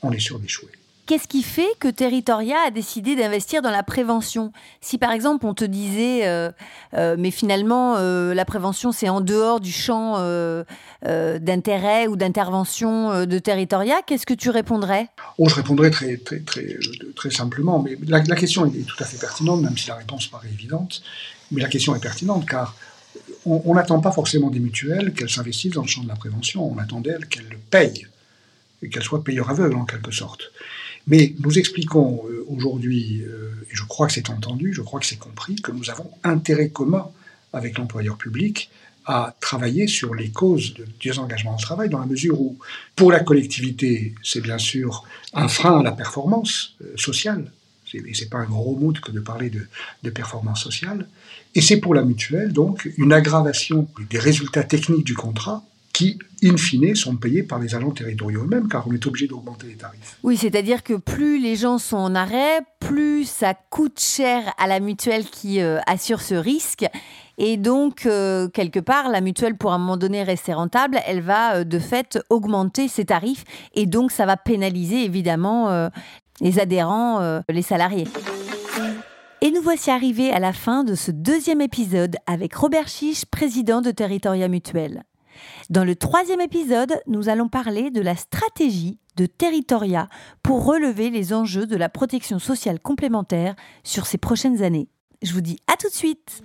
on 0.02 0.10
est 0.10 0.18
sûr 0.18 0.40
d'échouer. 0.40 0.72
Qu'est-ce 1.06 1.28
qui 1.28 1.42
fait 1.42 1.68
que 1.80 1.88
Territoria 1.88 2.56
a 2.66 2.70
décidé 2.70 3.14
d'investir 3.14 3.60
dans 3.60 3.70
la 3.70 3.82
prévention? 3.82 4.52
Si 4.80 4.96
par 4.96 5.12
exemple 5.12 5.44
on 5.44 5.52
te 5.52 5.64
disait, 5.64 6.26
euh, 6.26 6.50
euh, 6.94 7.16
mais 7.18 7.30
finalement 7.30 7.96
euh, 7.98 8.32
la 8.32 8.46
prévention 8.46 8.90
c'est 8.90 9.10
en 9.10 9.20
dehors 9.20 9.60
du 9.60 9.70
champ 9.70 10.14
d'intérêt 11.02 12.06
ou 12.06 12.16
d'intervention 12.16 13.26
de 13.26 13.38
Territoria, 13.38 13.96
qu'est-ce 14.06 14.24
que 14.24 14.32
tu 14.32 14.48
répondrais? 14.48 15.08
Oh, 15.36 15.46
Je 15.46 15.56
répondrais 15.56 15.90
très, 15.90 16.16
très, 16.16 16.40
très, 16.40 16.78
très 17.14 17.30
simplement, 17.30 17.82
mais 17.82 17.98
la, 18.06 18.22
la, 18.22 18.36
question 18.36 18.64
est 18.64 18.86
tout 18.86 18.96
à 19.02 19.04
fait 19.04 19.18
pertinente, 19.18 19.60
même 19.60 19.76
si 19.76 19.88
la 19.88 19.96
réponse 19.96 20.28
paraît 20.28 20.48
évidente. 20.48 21.02
Mais 21.50 21.60
la 21.60 21.68
question 21.68 21.94
est 21.94 22.00
pertinente 22.00 22.48
car 22.48 22.74
on 23.44 23.74
n'attend 23.74 24.00
pas 24.00 24.12
forcément 24.12 24.48
des 24.48 24.60
mutuelles 24.60 25.12
qu'elles 25.12 25.28
s'investissent 25.28 25.74
dans 25.74 25.82
le 25.82 25.88
champ 25.88 26.02
de 26.02 26.08
la 26.08 26.16
prévention, 26.16 26.64
on 26.66 26.78
attend 26.78 27.00
d'elles 27.00 27.26
qu'elles 27.26 27.48
le 27.50 27.58
payent, 27.58 28.06
et 28.82 28.88
qu'elles 28.88 29.02
soient 29.02 29.22
payeurs 29.22 29.50
aveugles 29.50 29.76
en 29.76 29.84
quelque 29.84 30.10
sorte. 30.10 30.50
Mais 31.06 31.34
nous 31.40 31.58
expliquons 31.58 32.24
euh, 32.28 32.44
aujourd'hui, 32.48 33.22
euh, 33.22 33.50
et 33.70 33.74
je 33.74 33.84
crois 33.84 34.06
que 34.06 34.12
c'est 34.12 34.30
entendu, 34.30 34.72
je 34.72 34.80
crois 34.80 35.00
que 35.00 35.06
c'est 35.06 35.18
compris, 35.18 35.56
que 35.56 35.70
nous 35.70 35.90
avons 35.90 36.10
intérêt 36.22 36.68
commun 36.68 37.08
avec 37.52 37.78
l'employeur 37.78 38.16
public 38.16 38.70
à 39.06 39.36
travailler 39.40 39.86
sur 39.86 40.14
les 40.14 40.30
causes 40.30 40.72
de 40.74 40.86
désengagement 41.02 41.56
au 41.56 41.60
travail, 41.60 41.90
dans 41.90 41.98
la 41.98 42.06
mesure 42.06 42.40
où, 42.40 42.58
pour 42.96 43.12
la 43.12 43.20
collectivité, 43.20 44.14
c'est 44.22 44.40
bien 44.40 44.56
sûr 44.58 45.04
un 45.34 45.48
frein 45.48 45.80
à 45.80 45.82
la 45.82 45.92
performance 45.92 46.74
euh, 46.82 46.96
sociale. 46.96 47.52
Et 47.92 48.14
c'est 48.14 48.28
pas 48.28 48.38
un 48.38 48.46
gros 48.46 48.74
mot 48.74 48.92
que 48.92 49.12
de 49.12 49.20
parler 49.20 49.50
de, 49.50 49.68
de 50.02 50.10
performance 50.10 50.64
sociale. 50.64 51.06
Et 51.54 51.60
c'est 51.60 51.76
pour 51.76 51.94
la 51.94 52.02
mutuelle, 52.02 52.52
donc, 52.52 52.90
une 52.96 53.12
aggravation 53.12 53.86
des 54.10 54.18
résultats 54.18 54.64
techniques 54.64 55.04
du 55.04 55.14
contrat 55.14 55.62
qui, 55.94 56.18
in 56.42 56.56
fine, 56.56 56.94
sont 56.96 57.16
payés 57.16 57.44
par 57.44 57.60
les 57.60 57.74
agents 57.74 57.92
territoriaux 57.92 58.42
eux-mêmes, 58.42 58.68
car 58.68 58.86
on 58.88 58.92
est 58.92 59.06
obligé 59.06 59.28
d'augmenter 59.28 59.68
les 59.68 59.76
tarifs. 59.76 60.18
Oui, 60.24 60.36
c'est-à-dire 60.36 60.82
que 60.82 60.94
plus 60.94 61.38
les 61.38 61.54
gens 61.54 61.78
sont 61.78 61.96
en 61.96 62.14
arrêt, 62.16 62.60
plus 62.80 63.24
ça 63.24 63.54
coûte 63.54 64.00
cher 64.00 64.52
à 64.58 64.66
la 64.66 64.80
mutuelle 64.80 65.24
qui 65.24 65.60
euh, 65.62 65.78
assure 65.86 66.20
ce 66.20 66.34
risque. 66.34 66.84
Et 67.38 67.56
donc, 67.56 68.06
euh, 68.06 68.48
quelque 68.48 68.80
part, 68.80 69.08
la 69.08 69.20
mutuelle, 69.20 69.56
pour 69.56 69.72
un 69.72 69.78
moment 69.78 69.96
donné 69.96 70.24
rester 70.24 70.52
rentable, 70.52 70.98
elle 71.06 71.20
va 71.20 71.58
euh, 71.58 71.64
de 71.64 71.78
fait 71.78 72.18
augmenter 72.28 72.88
ses 72.88 73.04
tarifs. 73.04 73.44
Et 73.74 73.86
donc, 73.86 74.10
ça 74.10 74.26
va 74.26 74.36
pénaliser 74.36 75.04
évidemment 75.04 75.88
les 76.40 76.58
adhérents, 76.58 77.40
les 77.48 77.62
salariés. 77.62 78.08
Et 79.40 79.52
nous 79.52 79.62
voici 79.62 79.90
arrivés 79.90 80.32
à 80.32 80.40
la 80.40 80.52
fin 80.52 80.82
de 80.82 80.96
ce 80.96 81.12
deuxième 81.12 81.60
épisode 81.60 82.16
avec 82.26 82.54
Robert 82.54 82.88
Chiche, 82.88 83.24
président 83.26 83.80
de 83.80 83.92
Territoria 83.92 84.48
Mutuelle. 84.48 85.04
Dans 85.70 85.84
le 85.84 85.96
troisième 85.96 86.40
épisode, 86.40 87.00
nous 87.06 87.28
allons 87.28 87.48
parler 87.48 87.90
de 87.90 88.00
la 88.00 88.16
stratégie 88.16 88.98
de 89.16 89.26
Territoria 89.26 90.08
pour 90.42 90.64
relever 90.64 91.10
les 91.10 91.32
enjeux 91.32 91.66
de 91.66 91.76
la 91.76 91.88
protection 91.88 92.38
sociale 92.38 92.80
complémentaire 92.80 93.54
sur 93.82 94.06
ces 94.06 94.18
prochaines 94.18 94.62
années. 94.62 94.88
Je 95.22 95.32
vous 95.32 95.40
dis 95.40 95.58
à 95.72 95.76
tout 95.76 95.88
de 95.88 95.94
suite 95.94 96.42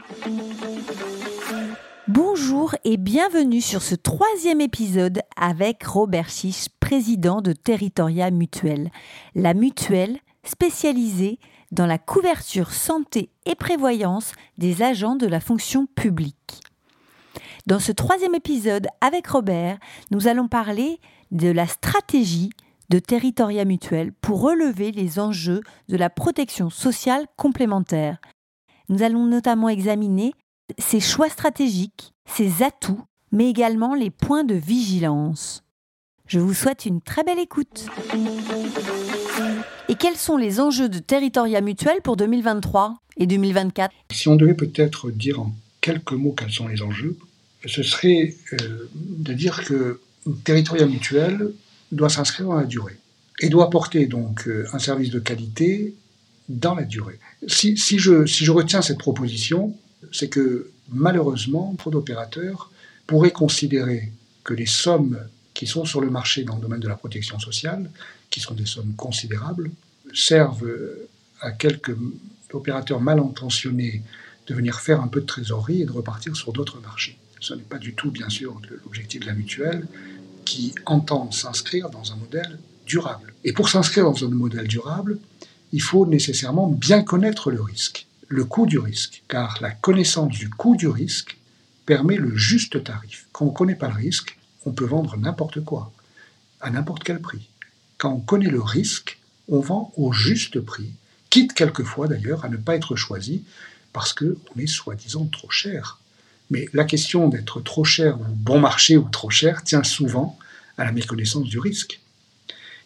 Bonjour 2.07 2.73
et 2.85 2.97
bienvenue 2.97 3.61
sur 3.61 3.81
ce 3.81 3.93
troisième 3.93 4.61
épisode 4.61 5.21
avec 5.35 5.83
Robert 5.83 6.29
Chiche, 6.29 6.69
président 6.79 7.41
de 7.41 7.53
Territoria 7.53 8.31
Mutuelle, 8.31 8.89
la 9.35 9.53
mutuelle 9.53 10.17
spécialisée 10.43 11.39
dans 11.71 11.85
la 11.85 11.97
couverture 11.97 12.71
santé 12.71 13.29
et 13.45 13.53
prévoyance 13.53 14.31
des 14.57 14.81
agents 14.81 15.15
de 15.15 15.27
la 15.27 15.39
fonction 15.39 15.85
publique. 15.85 16.61
Dans 17.67 17.79
ce 17.79 17.91
troisième 17.91 18.35
épisode 18.35 18.87
avec 19.01 19.27
Robert, 19.27 19.77
nous 20.11 20.27
allons 20.27 20.47
parler 20.47 20.99
de 21.31 21.49
la 21.49 21.67
stratégie 21.67 22.49
de 22.89 22.99
Territoria 22.99 23.65
Mutuelle 23.65 24.13
pour 24.21 24.41
relever 24.41 24.91
les 24.91 25.19
enjeux 25.19 25.61
de 25.89 25.97
la 25.97 26.09
protection 26.09 26.69
sociale 26.69 27.25
complémentaire. 27.35 28.17
Nous 28.87 29.03
allons 29.03 29.25
notamment 29.25 29.69
examiner 29.69 30.33
ses 30.77 30.99
choix 30.99 31.29
stratégiques, 31.29 32.13
ses 32.25 32.63
atouts, 32.63 33.01
mais 33.31 33.49
également 33.49 33.93
les 33.93 34.09
points 34.09 34.43
de 34.43 34.55
vigilance. 34.55 35.63
Je 36.25 36.39
vous 36.39 36.53
souhaite 36.53 36.85
une 36.85 37.01
très 37.01 37.23
belle 37.23 37.39
écoute. 37.39 37.85
Et 39.87 39.95
quels 39.95 40.15
sont 40.15 40.37
les 40.37 40.59
enjeux 40.59 40.89
de 40.89 40.99
Territoria 40.99 41.61
Mutuelle 41.61 42.01
pour 42.03 42.15
2023 42.15 42.95
et 43.17 43.27
2024 43.27 43.93
Si 44.11 44.27
on 44.27 44.35
devait 44.35 44.53
peut-être 44.53 45.11
dire 45.11 45.41
en 45.41 45.51
quelques 45.81 46.13
mots 46.13 46.33
quels 46.37 46.51
sont 46.51 46.67
les 46.67 46.81
enjeux, 46.81 47.17
ce 47.65 47.83
serait 47.83 48.35
euh, 48.53 48.89
de 48.95 49.33
dire 49.33 49.63
que 49.65 49.99
territorial 50.43 50.89
mutuel 50.89 51.51
doit 51.91 52.09
s'inscrire 52.09 52.47
dans 52.47 52.55
la 52.55 52.65
durée 52.65 52.97
et 53.41 53.49
doit 53.49 53.65
apporter 53.65 54.05
donc 54.05 54.47
euh, 54.47 54.67
un 54.73 54.79
service 54.79 55.09
de 55.09 55.19
qualité 55.19 55.95
dans 56.47 56.75
la 56.75 56.83
durée. 56.83 57.19
Si, 57.47 57.75
je, 57.77 58.25
si 58.25 58.43
je 58.43 58.51
retiens 58.51 58.81
cette 58.81 58.97
proposition, 58.97 59.75
c'est 60.11 60.29
que 60.29 60.71
malheureusement, 60.89 61.75
trop 61.77 61.91
d'opérateurs 61.91 62.71
pourraient 63.05 63.31
considérer 63.31 64.11
que 64.43 64.53
les 64.53 64.65
sommes 64.65 65.19
qui 65.53 65.67
sont 65.67 65.85
sur 65.85 66.01
le 66.01 66.09
marché 66.09 66.43
dans 66.43 66.55
le 66.55 66.61
domaine 66.61 66.79
de 66.79 66.87
la 66.87 66.95
protection 66.95 67.37
sociale, 67.39 67.91
qui 68.29 68.39
sont 68.39 68.55
des 68.55 68.65
sommes 68.65 68.93
considérables, 68.95 69.69
servent 70.13 70.67
à 71.41 71.51
quelques 71.51 71.95
opérateurs 72.51 72.99
mal 72.99 73.19
intentionnés 73.19 74.01
de 74.47 74.55
venir 74.55 74.79
faire 74.79 75.01
un 75.01 75.07
peu 75.07 75.21
de 75.21 75.25
trésorerie 75.25 75.83
et 75.83 75.85
de 75.85 75.91
repartir 75.91 76.35
sur 76.35 76.51
d'autres 76.51 76.81
marchés. 76.81 77.18
Ce 77.39 77.53
n'est 77.53 77.61
pas 77.61 77.77
du 77.77 77.93
tout, 77.93 78.11
bien 78.11 78.29
sûr, 78.29 78.59
l'objectif 78.83 79.21
de 79.21 79.25
la 79.25 79.33
mutuelle 79.33 79.87
qui 80.45 80.73
entend 80.85 81.31
s'inscrire 81.31 81.89
dans 81.89 82.11
un 82.11 82.15
modèle 82.15 82.59
durable. 82.85 83.33
Et 83.43 83.53
pour 83.53 83.69
s'inscrire 83.69 84.05
dans 84.05 84.25
un 84.25 84.29
modèle 84.29 84.67
durable, 84.67 85.19
il 85.71 85.81
faut 85.81 86.05
nécessairement 86.05 86.67
bien 86.67 87.03
connaître 87.03 87.51
le 87.51 87.61
risque, 87.61 88.07
le 88.27 88.45
coût 88.45 88.65
du 88.65 88.79
risque, 88.79 89.23
car 89.27 89.57
la 89.61 89.71
connaissance 89.71 90.31
du 90.31 90.49
coût 90.49 90.75
du 90.75 90.87
risque 90.87 91.37
permet 91.85 92.17
le 92.17 92.35
juste 92.35 92.83
tarif. 92.83 93.27
Quand 93.31 93.45
on 93.45 93.49
ne 93.49 93.53
connaît 93.53 93.75
pas 93.75 93.87
le 93.87 93.95
risque, 93.95 94.37
on 94.65 94.71
peut 94.71 94.85
vendre 94.85 95.17
n'importe 95.17 95.63
quoi, 95.63 95.91
à 96.61 96.69
n'importe 96.69 97.03
quel 97.03 97.21
prix. 97.21 97.49
Quand 97.97 98.13
on 98.13 98.19
connaît 98.19 98.49
le 98.49 98.61
risque, 98.61 99.19
on 99.47 99.59
vend 99.59 99.93
au 99.97 100.11
juste 100.11 100.59
prix, 100.59 100.91
quitte 101.29 101.53
quelquefois 101.53 102.07
d'ailleurs 102.07 102.45
à 102.45 102.49
ne 102.49 102.57
pas 102.57 102.75
être 102.75 102.95
choisi 102.95 103.43
parce 103.93 104.13
qu'on 104.13 104.35
est 104.57 104.67
soi-disant 104.67 105.25
trop 105.25 105.49
cher. 105.49 105.99
Mais 106.49 106.67
la 106.73 106.83
question 106.83 107.29
d'être 107.29 107.61
trop 107.61 107.83
cher 107.83 108.19
ou 108.19 108.25
bon 108.27 108.59
marché 108.59 108.97
ou 108.97 109.07
trop 109.09 109.29
cher 109.29 109.63
tient 109.63 109.83
souvent 109.83 110.37
à 110.77 110.85
la 110.85 110.91
méconnaissance 110.91 111.47
du 111.47 111.59
risque. 111.59 111.99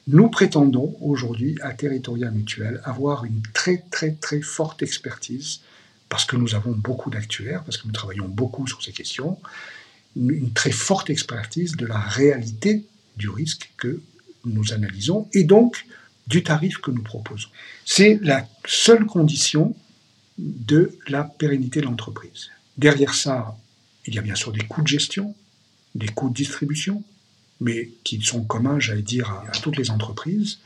Nous 0.08 0.30
prétendons 0.30 0.98
aujourd'hui 1.00 1.58
à 1.62 1.72
Territoria 1.74 2.30
Mutuel 2.30 2.82
avoir 2.84 3.24
une 3.24 3.42
très 3.54 3.84
très 3.90 4.12
très 4.12 4.42
forte 4.42 4.84
expertise 4.84 5.62
parce 6.10 6.26
que 6.26 6.36
nous 6.36 6.56
avons 6.56 6.74
beaucoup 6.74 7.10
d'actuaires, 7.10 7.64
parce 7.64 7.78
que 7.78 7.88
nous 7.88 7.94
travaillons 7.94 8.28
beaucoup 8.28 8.68
sur 8.68 8.84
ces 8.84 8.92
questions, 8.92 9.40
une 10.16 10.52
très 10.52 10.72
forte 10.72 11.10
expertise 11.10 11.76
de 11.76 11.86
la 11.86 11.98
réalité 11.98 12.86
du 13.18 13.30
risque 13.30 13.72
que 13.78 14.02
nous 14.46 14.74
analysons 14.74 15.28
et 15.34 15.44
donc 15.44 15.86
du 16.28 16.44
tarif 16.44 16.78
que 16.78 16.92
nous 16.92 17.02
proposons. 17.02 17.50
C'est 17.86 18.20
la 18.22 18.48
seule 18.66 19.06
condition 19.06 19.76
de 20.38 20.98
la 21.08 21.24
pérennité 21.24 21.80
de 21.80 21.86
l'entreprise. 21.86 22.50
Derrière 22.78 23.14
ça, 23.14 23.58
il 24.06 24.16
y 24.16 24.20
a 24.20 24.22
bien 24.22 24.36
sûr 24.36 24.52
des 24.52 24.66
coûts 24.66 24.82
de 24.82 24.88
gestion, 24.88 25.36
des 25.96 26.08
coûts 26.08 26.30
de 26.30 26.34
distribution, 26.34 27.04
mais 27.62 27.90
qui 28.04 28.22
sont 28.22 28.44
communs, 28.44 28.80
j'allais 28.80 29.02
dire, 29.02 29.30
à, 29.30 29.52
toutes 29.62 29.78
les 29.78 29.92
entreprises. 29.92 30.60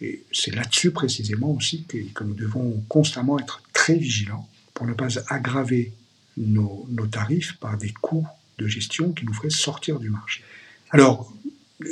Et 0.00 0.24
c'est 0.32 0.54
là-dessus 0.54 0.90
précisément 0.90 1.50
aussi 1.50 1.84
que, 1.84 2.24
nous 2.24 2.34
devons 2.34 2.84
constamment 2.88 3.38
être 3.38 3.62
très 3.72 3.96
vigilants 3.96 4.48
pour 4.74 4.86
ne 4.86 4.92
pas 4.92 5.08
aggraver 5.28 5.92
nos, 6.36 6.86
tarifs 7.10 7.56
par 7.58 7.78
des 7.78 7.92
coûts 7.92 8.26
de 8.58 8.66
gestion 8.66 9.12
qui 9.12 9.24
nous 9.24 9.32
feraient 9.32 9.50
sortir 9.50 9.98
du 9.98 10.10
marché. 10.10 10.42
Alors, 10.90 11.32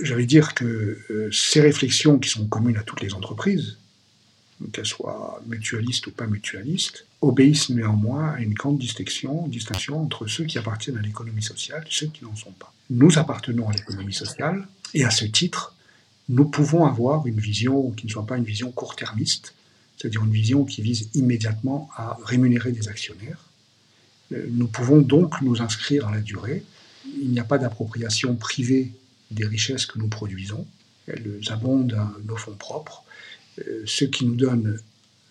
j'allais 0.03 0.27
dire 0.27 0.55
que 0.55 0.99
euh, 1.11 1.31
ces 1.33 1.61
réflexions 1.61 2.19
qui 2.19 2.29
sont 2.29 2.47
communes 2.47 2.77
à 2.77 2.83
toutes 2.83 3.01
les 3.01 3.15
entreprises, 3.15 3.79
qu'elles 4.73 4.87
soient 4.87 5.41
mutualistes 5.47 6.07
ou 6.09 6.11
pas 6.11 6.27
mutualistes, 6.27 7.06
obéissent 7.21 7.71
néanmoins 7.71 8.33
à 8.33 8.41
une 8.41 8.55
grande 8.55 8.79
distinction, 8.79 9.49
entre 9.95 10.27
ceux 10.27 10.45
qui 10.45 10.59
appartiennent 10.59 10.99
à 10.99 11.03
l'économie 11.03 11.43
sociale 11.43 11.83
et 11.87 11.91
ceux 11.91 12.07
qui 12.09 12.25
n'en 12.25 12.37
sont 12.37 12.53
pas. 12.53 12.73
Nous 12.91 13.19
appartenons 13.19 13.69
à 13.69 13.73
l'économie 13.73 14.13
sociale 14.13 14.67
et 14.95 15.05
à 15.05 15.11
ce 15.11 15.25
titre, 15.25 15.75
nous 16.29 16.45
pouvons 16.45 16.85
avoir 16.85 17.27
une 17.27 17.41
vision 17.41 17.91
qui 17.93 18.07
ne 18.07 18.11
soit 18.11 18.27
pas 18.27 18.37
une 18.37 18.45
vision 18.45 18.71
court-termiste, 18.71 19.55
c'est-à-dire 19.97 20.25
une 20.25 20.33
vision 20.33 20.65
qui 20.65 20.83
vise 20.83 21.09
immédiatement 21.15 21.89
à 21.97 22.19
rémunérer 22.25 22.73
des 22.73 22.89
actionnaires. 22.89 23.45
Euh, 24.33 24.47
nous 24.51 24.67
pouvons 24.67 25.01
donc 25.01 25.41
nous 25.41 25.63
inscrire 25.63 26.05
dans 26.05 26.11
la 26.11 26.21
durée. 26.21 26.65
Il 27.23 27.31
n'y 27.31 27.41
a 27.41 27.45
pas 27.45 27.59
d'appropriation 27.59 28.35
privée 28.35 28.93
des 29.31 29.47
richesses 29.47 29.87
que 29.87 29.99
nous 29.99 30.09
produisons. 30.09 30.67
Elles 31.07 31.41
abondent 31.49 31.95
à 31.95 32.13
nos 32.25 32.37
fonds 32.37 32.57
propres 32.57 33.05
euh, 33.61 33.83
ce 33.87 34.05
qui 34.05 34.27
nous 34.27 34.35
donne, 34.35 34.79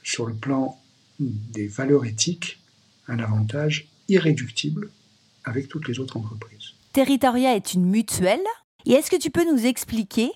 sur 0.04 0.26
le 0.26 0.34
plan 0.34 0.80
des 1.20 1.68
valeurs 1.68 2.06
éthiques, 2.06 2.60
un 3.08 3.20
avantage 3.20 3.88
irréductible 4.10 4.90
avec 5.44 5.68
toutes 5.68 5.88
les 5.88 6.00
autres 6.00 6.18
entreprises. 6.18 6.74
Territoria 6.94 7.56
est 7.56 7.74
une 7.74 7.86
mutuelle. 7.86 8.40
Et 8.86 8.94
est-ce 8.94 9.10
que 9.10 9.16
tu 9.16 9.32
peux 9.32 9.50
nous 9.52 9.66
expliquer 9.66 10.30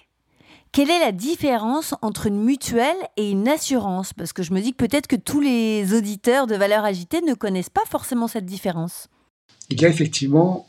quelle 0.72 0.92
est 0.92 1.00
la 1.00 1.12
différence 1.12 1.96
entre 2.02 2.28
une 2.28 2.44
mutuelle 2.44 2.98
et 3.18 3.32
une 3.32 3.48
assurance? 3.48 4.14
Parce 4.14 4.34
que 4.34 4.44
je 4.44 4.54
me 4.54 4.62
dis 4.62 4.72
que 4.72 4.78
peut-être 4.78 5.08
que 5.08 5.16
tous 5.16 5.42
les 5.42 5.94
auditeurs 5.94 6.46
de 6.46 6.56
valeurs 6.56 6.86
agitées 6.86 7.22
ne 7.22 7.34
connaissent 7.34 7.72
pas 7.72 7.86
forcément 7.90 8.28
cette 8.28 8.46
différence. 8.46 9.08
Il 9.72 9.82
y 9.82 9.86
a 9.86 9.90
effectivement 9.90 10.68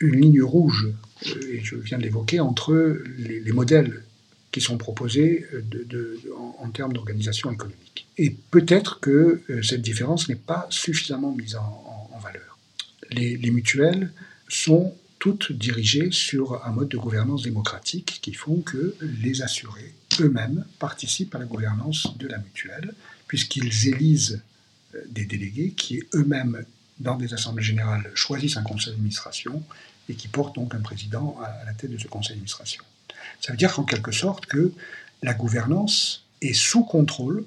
une 0.00 0.20
ligne 0.20 0.42
rouge, 0.42 0.88
euh, 1.26 1.52
et 1.52 1.60
je 1.62 1.76
viens 1.76 1.98
de 1.98 2.02
l'évoquer, 2.02 2.40
entre 2.40 3.02
les, 3.18 3.40
les 3.40 3.52
modèles 3.52 4.04
qui 4.52 4.60
sont 4.60 4.78
proposés 4.78 5.44
de, 5.52 6.20
en, 6.60 6.70
termes 6.70 6.92
d'organisation 6.92 7.50
économique. 7.50 7.83
Et 8.16 8.30
peut-être 8.30 9.00
que 9.00 9.42
euh, 9.50 9.62
cette 9.62 9.82
différence 9.82 10.28
n'est 10.28 10.34
pas 10.36 10.66
suffisamment 10.70 11.32
mise 11.32 11.56
en, 11.56 12.10
valeur. 12.22 12.58
Les, 13.10 13.50
mutuelles 13.50 14.12
sont 14.48 14.94
toutes 15.18 15.52
dirigées 15.52 16.10
sur 16.10 16.64
un 16.64 16.70
mode 16.70 16.88
de 16.88 16.96
gouvernance 16.96 17.42
démocratique 17.42 18.20
qui 18.22 18.32
font 18.32 18.60
que 18.60 18.94
les 19.20 19.42
assurés 19.42 19.94
eux-mêmes 20.20 20.64
participent 20.78 21.34
à 21.34 21.38
la 21.38 21.44
gouvernance 21.44 22.16
de 22.16 22.28
la 22.28 22.38
mutuelle, 22.38 22.94
puisqu'ils 23.26 23.88
élisent 23.88 24.42
euh, 24.94 25.02
des 25.10 25.24
délégués 25.24 25.72
qui 25.76 26.02
eux-mêmes, 26.14 26.64
dans 27.00 27.16
des 27.16 27.34
assemblées 27.34 27.64
générales, 27.64 28.10
choisissent 28.14 28.56
un 28.56 28.62
conseil 28.62 28.92
d'administration 28.92 29.62
et 30.08 30.14
qui 30.14 30.28
portent 30.28 30.54
donc 30.54 30.74
un 30.74 30.80
président 30.80 31.36
à 31.42 31.64
la 31.64 31.74
tête 31.74 31.90
de 31.90 31.98
ce 31.98 32.06
conseil 32.06 32.36
d'administration. 32.36 32.84
Ça 33.40 33.52
veut 33.52 33.58
dire 33.58 33.72
qu'en 33.72 33.84
quelque 33.84 34.12
sorte 34.12 34.46
que 34.46 34.72
la 35.22 35.34
gouvernance 35.34 36.26
est 36.40 36.52
sous 36.52 36.84
contrôle 36.84 37.44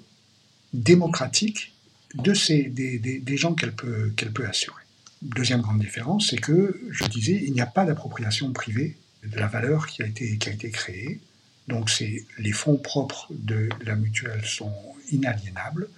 démocratique 0.74 1.74
de 2.16 2.34
ces, 2.34 2.64
des, 2.64 3.00
des, 3.00 3.38
gens 3.38 3.54
qu'elle 3.54 3.74
peut, 3.74 4.12
qu'elle 4.16 4.32
peut 4.32 4.48
assurer. 4.48 4.82
Deuxième 5.22 5.62
grande 5.62 5.80
différence, 5.80 6.30
c'est 6.30 6.38
que, 6.38 6.80
je 6.92 7.04
disais, 7.06 7.42
il 7.46 7.54
n'y 7.54 7.62
a 7.62 7.66
pas 7.66 7.86
d'appropriation 7.86 8.52
privée 8.54 8.98
de 9.24 9.38
la 9.38 9.48
valeur 9.48 9.88
qui 9.88 10.04
a 10.04 10.08
été, 10.08 10.38
qui 10.38 10.50
a 10.50 10.54
été 10.54 10.70
créée. 10.70 11.20
Donc 11.68 11.92
les 12.00 12.52
fonds 12.54 12.78
propres 12.78 13.28
de 13.32 13.70
la 13.86 13.96
mutuelle 13.96 14.46
sont 14.46 14.74
inaliénables 15.12 15.90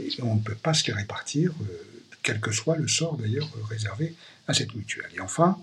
et 0.00 0.10
on 0.22 0.34
ne 0.34 0.40
peut 0.40 0.54
pas 0.54 0.74
se 0.74 0.86
les 0.86 0.92
répartir, 0.92 1.52
euh, 1.62 2.02
quel 2.22 2.40
que 2.40 2.52
soit 2.52 2.76
le 2.76 2.88
sort 2.88 3.16
d'ailleurs 3.16 3.48
réservé 3.68 4.14
à 4.48 4.54
cette 4.54 4.74
mutuelle. 4.74 5.10
Et 5.14 5.20
enfin, 5.20 5.58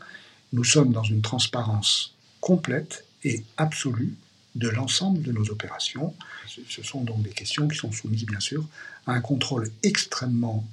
nous 0.54 0.64
sommes 0.64 0.92
dans 0.92 1.04
une 1.04 1.22
transparence 1.22 2.16
complète 2.40 3.06
et 3.24 3.44
absolue 3.58 4.16
de 4.56 4.70
l'ensemble 4.70 5.22
de 5.22 5.32
nos 5.32 5.50
opérations. 5.50 6.14
Ce 6.48 6.84
sont 6.84 7.04
donc 7.04 7.24
des 7.24 7.30
questions 7.30 7.68
qui 7.68 7.78
sont 7.78 7.92
soumises, 7.92 8.26
bien 8.26 8.40
sûr, 8.40 8.66
à 9.08 9.14
un 9.14 9.22
contrôle 9.22 9.70
extrêmement 9.84 10.66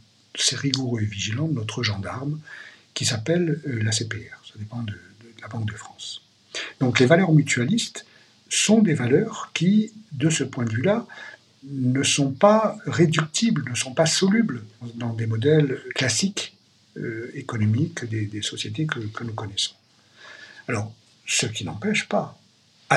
rigoureux 0.52 1.02
et 1.02 1.04
vigilant 1.04 1.48
de 1.48 1.54
notre 1.54 1.82
gendarme, 1.82 2.40
qui 2.94 3.04
s'appelle 3.04 3.60
euh, 3.66 3.82
la 3.82 3.92
CPR. 3.92 4.42
Ça 4.44 4.54
dépend 4.58 4.82
de, 4.82 4.94
la 5.40 5.48
Banque 5.48 5.70
de 5.70 5.76
France. 5.76 6.22
Donc 6.80 6.98
les 6.98 7.06
valeurs 7.06 7.32
mutualistes 7.32 8.04
sont 8.48 8.82
des 8.82 8.94
valeurs 8.94 9.50
qui, 9.54 9.92
de 10.12 10.30
ce 10.30 10.42
point 10.42 10.64
de 10.64 10.72
vue-là, 10.72 11.06
ne 11.64 12.02
sont 12.02 12.32
pas 12.32 12.76
réductibles, 12.86 13.68
ne 13.68 13.74
sont 13.74 13.94
pas 13.94 14.06
solubles 14.06 14.64
dans 14.94 15.12
des 15.12 15.26
modèles 15.26 15.80
classiques 15.94 16.56
euh, 16.96 17.30
économiques 17.34 18.04
des, 18.04 18.26
des 18.26 18.42
sociétés 18.42 18.86
que, 18.86 18.98
nous 19.22 19.32
connaissons. 19.32 19.74
Alors, 20.66 20.92
ce 21.26 21.46
qui 21.46 21.64
n'empêche 21.64 22.08
pas 22.08 22.38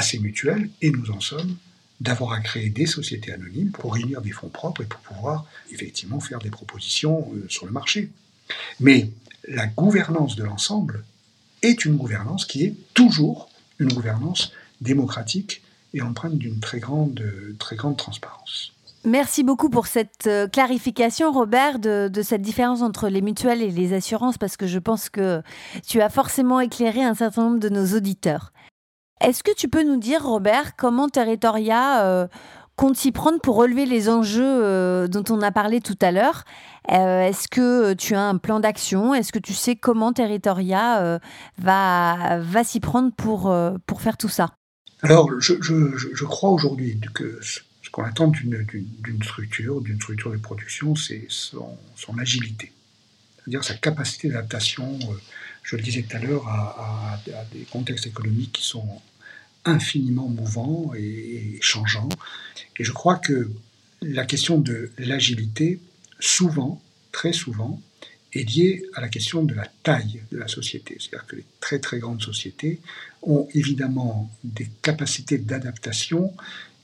ces 0.02 0.20
mutuelles, 0.20 0.70
et 0.82 0.92
nous 0.92 1.12
en 1.12 1.20
sommes, 1.20 1.58
d'avoir 2.00 2.32
à 2.32 2.40
créer 2.40 2.70
des 2.70 2.86
sociétés 2.86 3.34
anonymes 3.34 3.72
pour 3.72 3.94
réunir 3.94 4.22
des 4.22 4.32
fonds 4.32 4.50
propres 4.50 4.82
et 4.82 4.86
pour 4.86 5.02
pouvoir 5.02 5.46
effectivement 5.72 6.20
faire 6.20 6.40
des 6.40 6.50
propositions 6.50 7.30
euh, 7.36 7.46
sur 7.50 7.66
le 7.66 7.72
marché. 7.72 8.10
Mais 8.80 9.10
la 9.48 9.68
gouvernance 9.68 10.36
de 10.36 10.44
l'ensemble 10.44 11.04
est 11.62 11.86
une 11.86 11.98
gouvernance 11.98 12.46
qui 12.46 12.64
est 12.64 12.76
toujours 12.94 13.50
une 13.80 13.92
gouvernance 13.92 14.52
démocratique 14.80 15.62
et 15.94 16.02
empreinte 16.02 16.38
d'une 16.38 16.60
très 16.60 16.80
grande, 16.80 17.22
très 17.60 17.76
grande 17.76 17.98
transparence. 17.98 18.72
Merci 19.04 19.44
beaucoup 19.44 19.70
pour 19.70 19.88
cette 19.88 20.28
euh, 20.28 20.48
clarification, 20.48 21.32
Robert, 21.32 21.80
de, 21.80 22.12
cette 22.22 22.44
différence 22.44 22.84
entre 22.84 23.10
les 23.10 23.22
mutuelles 23.22 23.64
et 23.64 23.72
les 23.72 23.94
assurances, 23.94 24.38
parce 24.38 24.58
que 24.58 24.68
je 24.68 24.78
pense 24.78 25.10
que 25.10 25.42
tu 25.88 26.02
as 26.02 26.10
forcément 26.10 26.60
éclairé 26.60 27.02
un 27.04 27.16
certain 27.16 27.46
nombre 27.46 27.60
de 27.60 27.70
nos 27.70 27.98
auditeurs. 27.98 28.54
Est-ce 29.22 29.44
que 29.44 29.54
tu 29.56 29.70
peux 29.70 29.84
nous 29.84 29.98
dire, 29.98 30.24
Robert, 30.24 30.76
comment 30.76 31.08
Territoria 31.08 32.06
euh, 32.06 32.28
compte 32.76 32.98
s'y 32.98 33.12
prendre 33.12 33.40
pour 33.40 33.56
relever 33.56 33.86
les 33.86 34.10
enjeux 34.10 34.42
euh, 34.44 35.08
dont 35.08 35.24
on 35.30 35.42
a 35.42 35.52
parlé 35.52 35.80
tout 35.80 35.98
à 36.02 36.12
l'heure? 36.12 36.44
Euh, 36.92 37.28
Est-ce 37.28 37.48
que 37.48 37.94
tu 37.94 38.16
as 38.16 38.22
un 38.22 38.38
plan 38.38 38.60
d'action? 38.60 39.14
Est-ce 39.14 39.32
que 39.32 39.40
tu 39.40 39.54
sais 39.54 39.76
comment 39.76 40.12
Territoria 40.12 41.20
va, 41.60 42.40
va 42.40 42.64
s'y 42.64 42.80
prendre 42.80 43.12
pour, 43.14 43.56
pour 43.86 44.02
faire 44.02 44.18
tout 44.18 44.30
ça? 44.30 44.56
Alors, 45.04 45.30
je, 45.40 45.54
je, 45.62 45.98
je 45.98 46.26
crois 46.26 46.50
aujourd'hui 46.50 47.00
que 47.14 47.40
ce 47.42 47.60
qu'on 47.92 48.04
attend 48.04 48.28
d'une 48.28 49.24
structure, 49.24 49.82
d'une 49.82 49.98
structure 49.98 50.32
de 50.32 50.38
production, 50.38 50.96
c'est 50.96 51.26
son, 51.30 51.78
son, 51.96 52.18
agilité, 52.18 52.72
c'est-à-dire 53.38 53.64
sa 53.64 53.74
capacité 53.76 54.30
d'adaptation, 54.30 54.98
je 55.64 55.76
le 55.76 55.82
disais 55.82 56.04
tout 56.04 56.18
à 56.18 56.20
l'heure, 56.20 56.48
à, 56.48 57.20
des 57.52 57.66
contextes 57.66 58.08
économiques 58.08 58.54
qui 58.54 58.64
sont 58.64 59.02
infiniment 59.66 60.28
mouvant 60.28 60.94
et, 60.96 61.60
changeant. 61.62 62.10
Et 62.78 62.84
je 62.84 62.92
crois 62.92 63.18
que 63.18 63.50
la 64.02 64.26
question 64.26 64.58
de 64.58 64.92
l'agilité, 64.98 65.80
souvent, 66.20 66.82
très 67.12 67.34
souvent, 67.34 67.82
est 68.34 68.50
liée 68.50 68.84
à 68.96 69.02
la 69.02 69.10
question 69.10 69.44
de 69.44 69.54
la 69.54 69.68
taille 69.84 70.22
de 70.32 70.38
la 70.38 70.48
société. 70.48 70.98
C'est-à-dire 71.00 71.28
que 71.28 71.36
les 71.36 71.46
très 71.60 71.80
très 71.80 72.00
grandes 72.00 72.22
sociétés 72.22 72.80
ont 73.22 73.48
évidemment 73.54 74.32
des 74.44 74.70
capacités 74.82 75.38
d'adaptation 75.38 76.34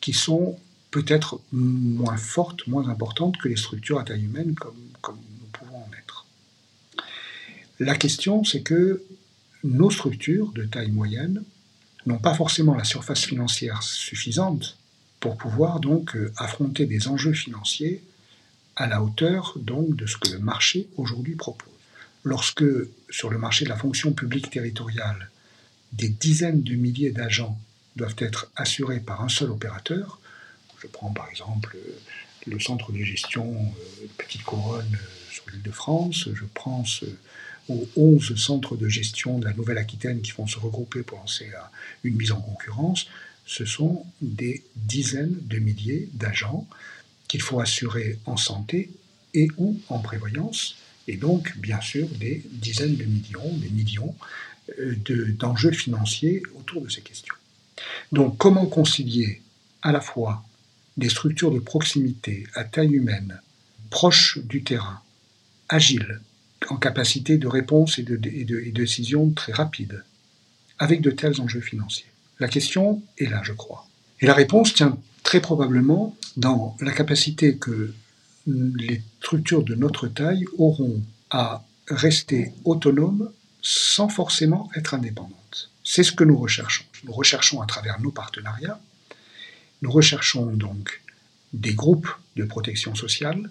qui 0.02 0.14
sont 0.14 0.58
peut-être 0.92 1.40
moins 1.52 2.18
fortes, 2.18 2.68
moins 2.68 2.90
importantes 2.90 3.38
que 3.38 3.48
les 3.48 3.56
structures 3.56 4.00
à 4.00 4.04
taille 4.04 4.26
humaine 4.26 4.54
comme, 4.56 4.76
comme 5.02 5.18
nous 5.40 5.48
pouvons 5.52 5.78
en 5.78 5.90
être. 5.98 6.26
La 7.80 7.96
question, 7.96 8.44
c'est 8.44 8.62
que 8.62 9.04
nos 9.64 9.90
structures 9.90 10.52
de 10.52 10.64
taille 10.64 10.92
moyenne 10.92 11.44
n'ont 12.08 12.18
pas 12.18 12.34
forcément 12.34 12.74
la 12.74 12.86
surface 12.86 13.26
financière 13.26 13.84
suffisante 13.84 14.78
pour 15.20 15.38
pouvoir 15.38 15.80
donc 15.80 16.16
euh, 16.16 16.32
affronter 16.38 16.86
des 16.86 17.08
enjeux 17.08 17.34
financiers 17.34 18.04
à 18.76 18.88
la 18.88 19.04
hauteur 19.04 19.54
donc 19.58 19.96
de 19.96 20.06
ce 20.06 20.18
que 20.18 20.30
le 20.30 20.40
marché 20.40 20.88
aujourd'hui 20.96 21.36
propose. 21.36 21.68
Lorsque 22.24 22.64
sur 23.10 23.30
le 23.30 23.38
marché 23.38 23.66
de 23.66 23.70
la 23.70 23.78
fonction 23.78 24.14
publique 24.14 24.50
territoriale, 24.50 25.30
des 25.94 26.10
dizaines 26.10 26.64
de 26.64 26.76
milliers 26.76 27.12
d'agents 27.12 27.60
doivent 27.96 28.16
être 28.20 28.52
assurés 28.56 29.00
par 29.00 29.22
un 29.22 29.30
seul 29.30 29.50
opérateur, 29.50 30.20
je 30.80 30.88
prends 30.88 31.12
par 31.12 31.30
exemple 31.30 31.76
euh, 31.76 32.00
le 32.46 32.60
centre 32.60 32.92
de 32.92 33.04
gestion 33.04 33.54
euh, 33.54 34.06
Petite 34.18 34.44
Couronne 34.44 34.98
sur 35.32 35.44
l'île 35.52 35.64
de 35.64 35.72
France, 35.72 36.30
je 36.34 36.46
pense 36.54 37.04
aux 37.70 37.88
11 37.96 38.36
centres 38.36 38.78
de 38.78 38.88
gestion 38.88 39.40
de 39.40 39.46
la 39.46 39.54
Nouvelle-Aquitaine 39.54 40.22
qui 40.22 40.32
vont 40.32 40.48
se 40.48 40.60
regrouper 40.60 41.04
pour 41.04 41.20
lancer 41.20 41.50
une 42.04 42.16
mise 42.16 42.32
en 42.32 42.42
concurrence, 42.42 43.08
ce 43.46 43.66
sont 43.66 44.06
des 44.22 44.64
dizaines 44.76 45.38
de 45.42 45.58
milliers 45.58 46.10
d'agents 46.14 46.68
qu'il 47.28 47.42
faut 47.42 47.60
assurer 47.60 48.20
en 48.26 48.38
santé 48.38 48.90
et 49.34 49.48
ou 49.58 49.80
en 49.90 50.00
prévoyance, 50.00 50.76
et 51.08 51.18
donc 51.18 51.58
bien 51.58 51.82
sûr 51.82 52.08
des 52.20 52.44
dizaines 52.52 52.96
de 52.96 53.06
millions, 53.06 53.58
des 53.58 53.70
millions 53.70 54.16
euh, 54.80 54.96
d'enjeux 55.40 55.72
financiers 55.72 56.44
autour 56.56 56.82
de 56.82 56.90
ces 56.90 57.02
questions. 57.02 57.36
Donc 58.12 58.38
comment 58.38 58.66
concilier 58.66 59.42
à 59.82 59.92
la 59.92 60.02
fois 60.02 60.44
des 60.98 61.10
structures 61.10 61.52
de 61.52 61.60
proximité 61.60 62.48
à 62.56 62.64
taille 62.64 62.94
humaine, 62.94 63.40
proches 63.90 64.40
du 64.40 64.64
terrain, 64.64 65.02
agiles, 65.70 66.20
en 66.70 66.78
capacité 66.78 67.38
de 67.38 67.48
réponse 67.48 68.00
et 68.00 68.04
de, 68.04 68.20
et 68.30 68.72
décision 68.72 69.30
très 69.32 69.54
rapide, 69.54 70.04
avec 70.80 71.02
de 71.02 71.12
tels 71.12 71.42
enjeux 71.42 71.62
financiers 71.62 72.06
La 72.40 72.48
question 72.48 73.02
est 73.18 73.30
là, 73.30 73.42
je 73.44 73.54
crois. 73.54 73.88
Et 74.20 74.26
la 74.26 74.34
réponse 74.34 74.74
tient 74.74 74.98
très 75.24 75.42
probablement 75.42 76.16
dans 76.38 76.76
la 76.80 76.92
capacité 76.92 77.58
que 77.58 77.94
les 78.48 79.02
structures 79.20 79.64
de 79.64 79.76
notre 79.76 80.08
taille 80.08 80.46
auront 80.58 81.02
à 81.30 81.64
rester 81.90 82.54
autonomes 82.64 83.32
sans 83.62 84.08
forcément 84.10 84.70
être 84.76 84.94
indépendantes. 84.94 85.70
C'est 85.84 86.04
ce 86.04 86.12
que 86.12 86.24
nous 86.24 86.38
recherchons. 86.38 86.86
Nous 87.04 87.14
recherchons 87.14 87.62
à 87.62 87.66
travers 87.66 88.00
nos 88.00 88.12
partenariats, 88.12 88.80
nous 89.82 89.92
recherchons 89.92 90.46
donc 90.48 91.02
des 91.54 91.74
groupes 91.74 92.10
de 92.36 92.44
protection 92.44 92.96
sociale 92.96 93.50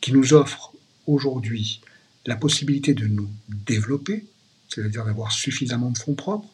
qui 0.00 0.12
nous 0.12 0.34
offrent 0.34 0.72
aujourd'hui 1.06 1.80
la 2.26 2.36
possibilité 2.36 2.94
de 2.94 3.06
nous 3.06 3.28
développer, 3.48 4.24
c'est-à-dire 4.68 5.04
d'avoir 5.04 5.32
suffisamment 5.32 5.90
de 5.90 5.98
fonds 5.98 6.14
propres, 6.14 6.48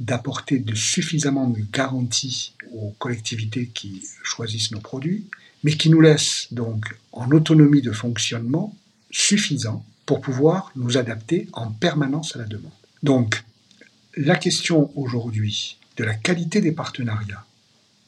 d'apporter 0.00 0.58
de 0.58 0.74
suffisamment 0.74 1.48
de 1.48 1.60
garanties 1.72 2.52
aux 2.72 2.94
collectivités 2.98 3.66
qui 3.66 4.02
choisissent 4.22 4.70
nos 4.70 4.80
produits, 4.80 5.26
mais 5.64 5.72
qui 5.72 5.90
nous 5.90 6.00
laisse 6.00 6.48
donc 6.52 6.96
en 7.12 7.30
autonomie 7.30 7.82
de 7.82 7.92
fonctionnement 7.92 8.76
suffisant 9.10 9.84
pour 10.06 10.20
pouvoir 10.20 10.70
nous 10.76 10.96
adapter 10.96 11.48
en 11.52 11.70
permanence 11.70 12.36
à 12.36 12.38
la 12.38 12.44
demande. 12.44 12.72
Donc, 13.02 13.42
la 14.16 14.36
question 14.36 14.90
aujourd'hui 14.96 15.78
de 15.96 16.04
la 16.04 16.14
qualité 16.14 16.60
des 16.60 16.72
partenariats 16.72 17.44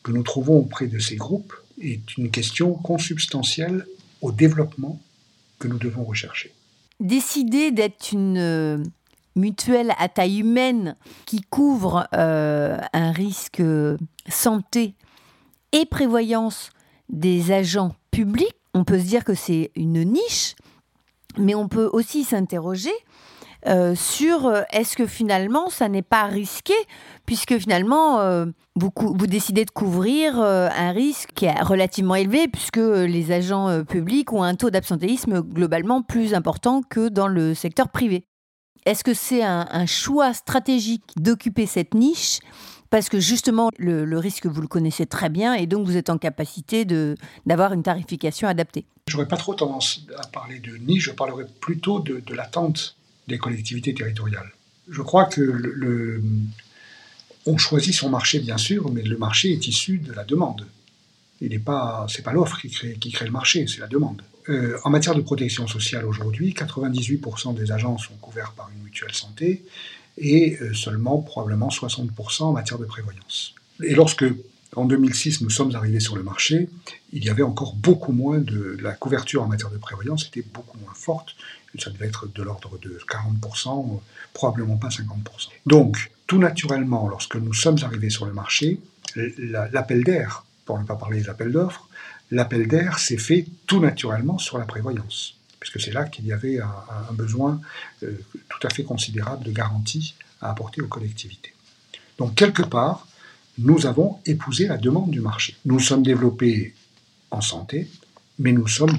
que 0.03 0.13
nous 0.13 0.23
trouvons 0.23 0.59
auprès 0.59 0.87
de 0.87 0.99
ces 0.99 1.17
groupes 1.17 1.55
est 1.81 2.17
une 2.17 2.31
question 2.31 2.75
consubstantielle 2.75 3.87
au 4.21 4.33
développement 4.33 5.01
que 5.59 5.69
nous 5.69 5.79
devons 5.79 6.05
rechercher 6.05 6.53
décider 7.01 7.71
d'être 7.71 8.13
une 8.13 8.39
euh, 8.39 8.83
mutuelle 9.35 9.95
à 9.99 10.09
taille 10.09 10.41
humaine 10.41 10.97
qui 11.27 11.41
couvre 11.41 12.07
euh, 12.15 12.79
un 12.93 13.13
risque 13.13 13.63
santé 14.29 14.95
et 15.73 15.87
prévoyance 15.87 16.71
des 17.09 17.53
agents 17.53 17.93
publics, 18.11 18.57
on 18.75 18.85
peut 18.85 18.99
se 18.99 19.05
dire 19.05 19.25
que 19.25 19.35
c'est 19.35 19.71
une 19.75 20.05
niche, 20.05 20.55
mais 21.39 21.55
on 21.55 21.69
peut 21.69 21.89
aussi 21.93 22.25
s'interroger 22.25 22.93
euh, 23.67 23.95
sur 23.95 24.47
euh, 24.47 24.63
est-ce 24.73 24.97
que 24.97 25.07
finalement 25.07 25.69
ça 25.69 25.89
n'est 25.89 26.03
pas 26.03 26.25
risqué 26.25 26.73
puisque 27.27 27.59
finalement 27.59 28.21
euh, 28.21 28.47
vous, 28.75 28.91
vous, 28.97 29.27
décidez 29.27 29.65
de 29.65 29.71
couvrir 29.71 30.39
un 30.39 30.93
risque 30.93 31.31
qui 31.35 31.45
est 31.45 31.61
relativement 31.63 32.15
élevé 32.15 32.49
puisque 32.49 32.79
les 32.79 33.33
agents 33.33 33.85
publics 33.85 34.33
ont 34.33 34.43
un 34.43 34.55
taux 34.55 34.71
d'absentéisme 34.71 35.43
globalement 35.43 36.03
plus 36.03 36.35
important 36.35 36.81
que 36.83 37.09
dans 37.09 37.29
le 37.29 37.55
secteur 37.55 37.91
privé. 37.91 38.25
Est-ce 38.87 39.05
que 39.05 39.13
c'est 39.13 39.43
un, 39.43 39.87
choix 39.87 40.33
stratégique 40.33 41.05
d'occuper 41.17 41.67
cette 41.67 41.95
niche? 41.95 42.41
Parce 42.89 43.09
que 43.09 43.21
justement, 43.21 43.71
le, 43.79 44.19
risque, 44.19 44.47
vous 44.47 44.61
le 44.61 44.67
connaissez 44.67 45.07
très 45.07 45.29
bien 45.29 45.55
et 45.55 45.67
donc 45.67 45.87
vous 45.87 45.97
êtes 45.97 46.11
en 46.11 46.19
capacité 46.19 46.85
d'avoir 47.47 47.73
une 47.73 47.83
tarification 47.83 48.49
adaptée. 48.49 48.87
Je 49.07 49.17
n'aurais 49.17 49.29
pas 49.29 49.37
trop 49.37 49.55
tendance 49.55 50.07
à 50.19 50.27
parler 50.27 50.59
de 50.59 50.77
niche, 50.77 51.05
je 51.05 51.13
parlerais 51.13 51.47
plutôt 51.61 52.01
de, 52.01 52.23
l'attente 52.35 52.97
des 53.31 53.39
collectivités 53.39 53.95
territoriales. 53.95 54.51
Je 54.89 55.03
crois 55.03 55.25
que 55.25 55.41
le, 55.41 56.23
on 57.47 57.57
choisit 57.57 57.95
son 57.95 58.11
marché, 58.11 58.41
bien 58.41 58.59
sûr, 58.59 58.91
mais 58.91 59.03
le 59.03 59.17
marché 59.17 59.53
est 59.53 59.67
issu 59.67 59.99
de 59.99 60.13
la 60.13 60.25
demande. 60.25 60.67
Ce 61.41 61.47
n'est 61.47 61.59
pas, 61.59 62.07
pas 62.25 62.33
l'offre 62.33 62.61
qui 62.61 62.71
crée, 62.71 62.97
qui 63.01 63.11
crée 63.11 63.25
le 63.25 63.31
marché, 63.33 63.67
c'est 63.67 63.81
la 63.81 63.87
demande. 63.87 64.23
Euh, 64.49 64.79
en 64.85 64.91
matière 64.91 65.15
de 65.15 65.21
protection 65.21 65.67
sociale 65.67 66.05
aujourd'hui, 66.05 66.53
98% 66.53 67.55
des 67.55 67.73
agents 67.73 67.99
sont 67.99 68.15
couverts 68.21 68.53
par 68.53 68.71
une 68.75 68.83
mutuelle 68.83 69.15
santé 69.15 69.63
et 70.19 70.59
euh, 70.61 70.75
seulement 70.75 71.19
probablement 71.19 71.69
60% 71.69 72.43
en 72.43 72.53
matière 72.53 72.79
de 72.79 72.85
prévoyance. 72.85 73.55
Et 73.83 73.95
lorsque, 73.95 74.25
en 74.77 74.85
2006, 74.85 75.41
nous 75.41 75.51
sommes 75.51 75.75
arrivés 75.75 76.01
sur 76.01 76.17
le 76.17 76.23
marché, 76.23 76.69
il 77.13 77.25
y 77.25 77.31
avait 77.31 77.43
encore 77.43 77.75
beaucoup 77.75 78.13
moins 78.13 78.39
de... 78.39 78.77
La 78.83 78.93
couverture 78.93 79.43
en 79.43 79.47
matière 79.47 79.71
de 79.71 79.79
prévoyance 79.79 80.27
était 80.27 80.45
beaucoup 80.55 80.79
moins 80.79 80.95
forte. 80.95 81.37
Ça 81.79 81.91
devait 81.91 82.07
être 82.07 82.27
de 82.27 82.43
l'ordre 82.43 82.79
de 82.79 82.99
40%, 83.09 84.01
probablement 84.33 84.77
pas 84.77 84.89
50%. 84.89 85.49
Donc, 85.67 86.11
tout 86.27 86.39
naturellement, 86.39 87.09
lorsque 87.09 87.37
nous 87.37 87.55
sommes 87.55 87.79
arrivés 87.83 88.11
sur 88.11 88.27
le 88.27 88.33
marché, 88.33 88.81
l'appel 89.17 90.05
d'air, 90.05 90.45
pour 90.65 90.79
ne 90.79 90.85
pas 90.85 90.97
parler 90.97 91.23
des 91.23 91.29
appels 91.29 91.53
d'offres, 91.53 91.89
l'appel 92.31 92.67
d'air 92.69 92.99
s'est 92.99 93.19
fait 93.19 93.47
tout 93.67 93.81
naturellement 93.81 94.39
sur 94.39 94.59
la 94.59 94.65
prévoyance 94.65 95.37
puisque 95.61 95.81
c'est 95.81 95.93
là 95.93 96.05
qu'il 96.05 96.27
y 96.27 96.33
avait 96.33 96.59
un, 96.59 97.13
besoin 97.13 97.61
euh, 98.03 98.19
tout 98.49 98.67
à 98.67 98.71
fait 98.71 98.83
considérable 98.83 99.45
de 99.45 99.53
garantie 99.53 100.15
à 100.41 100.51
apporter 100.51 100.81
aux 100.81 100.89
collectivités. 100.89 101.53
Donc 102.19 102.35
quelque 102.35 102.63
part, 102.63 103.07
nous 103.59 103.87
avons 103.87 104.19
épousé 104.25 104.67
la 104.67 104.79
demande 104.79 105.11
du 105.11 105.21
marché. 105.21 105.55
Nous 105.67 105.79
sommes 105.79 106.03
développés 106.03 106.75
en 107.31 107.43
santé, 107.43 107.91
mais 108.39 108.53
nous 108.53 108.67
sommes 108.67 108.99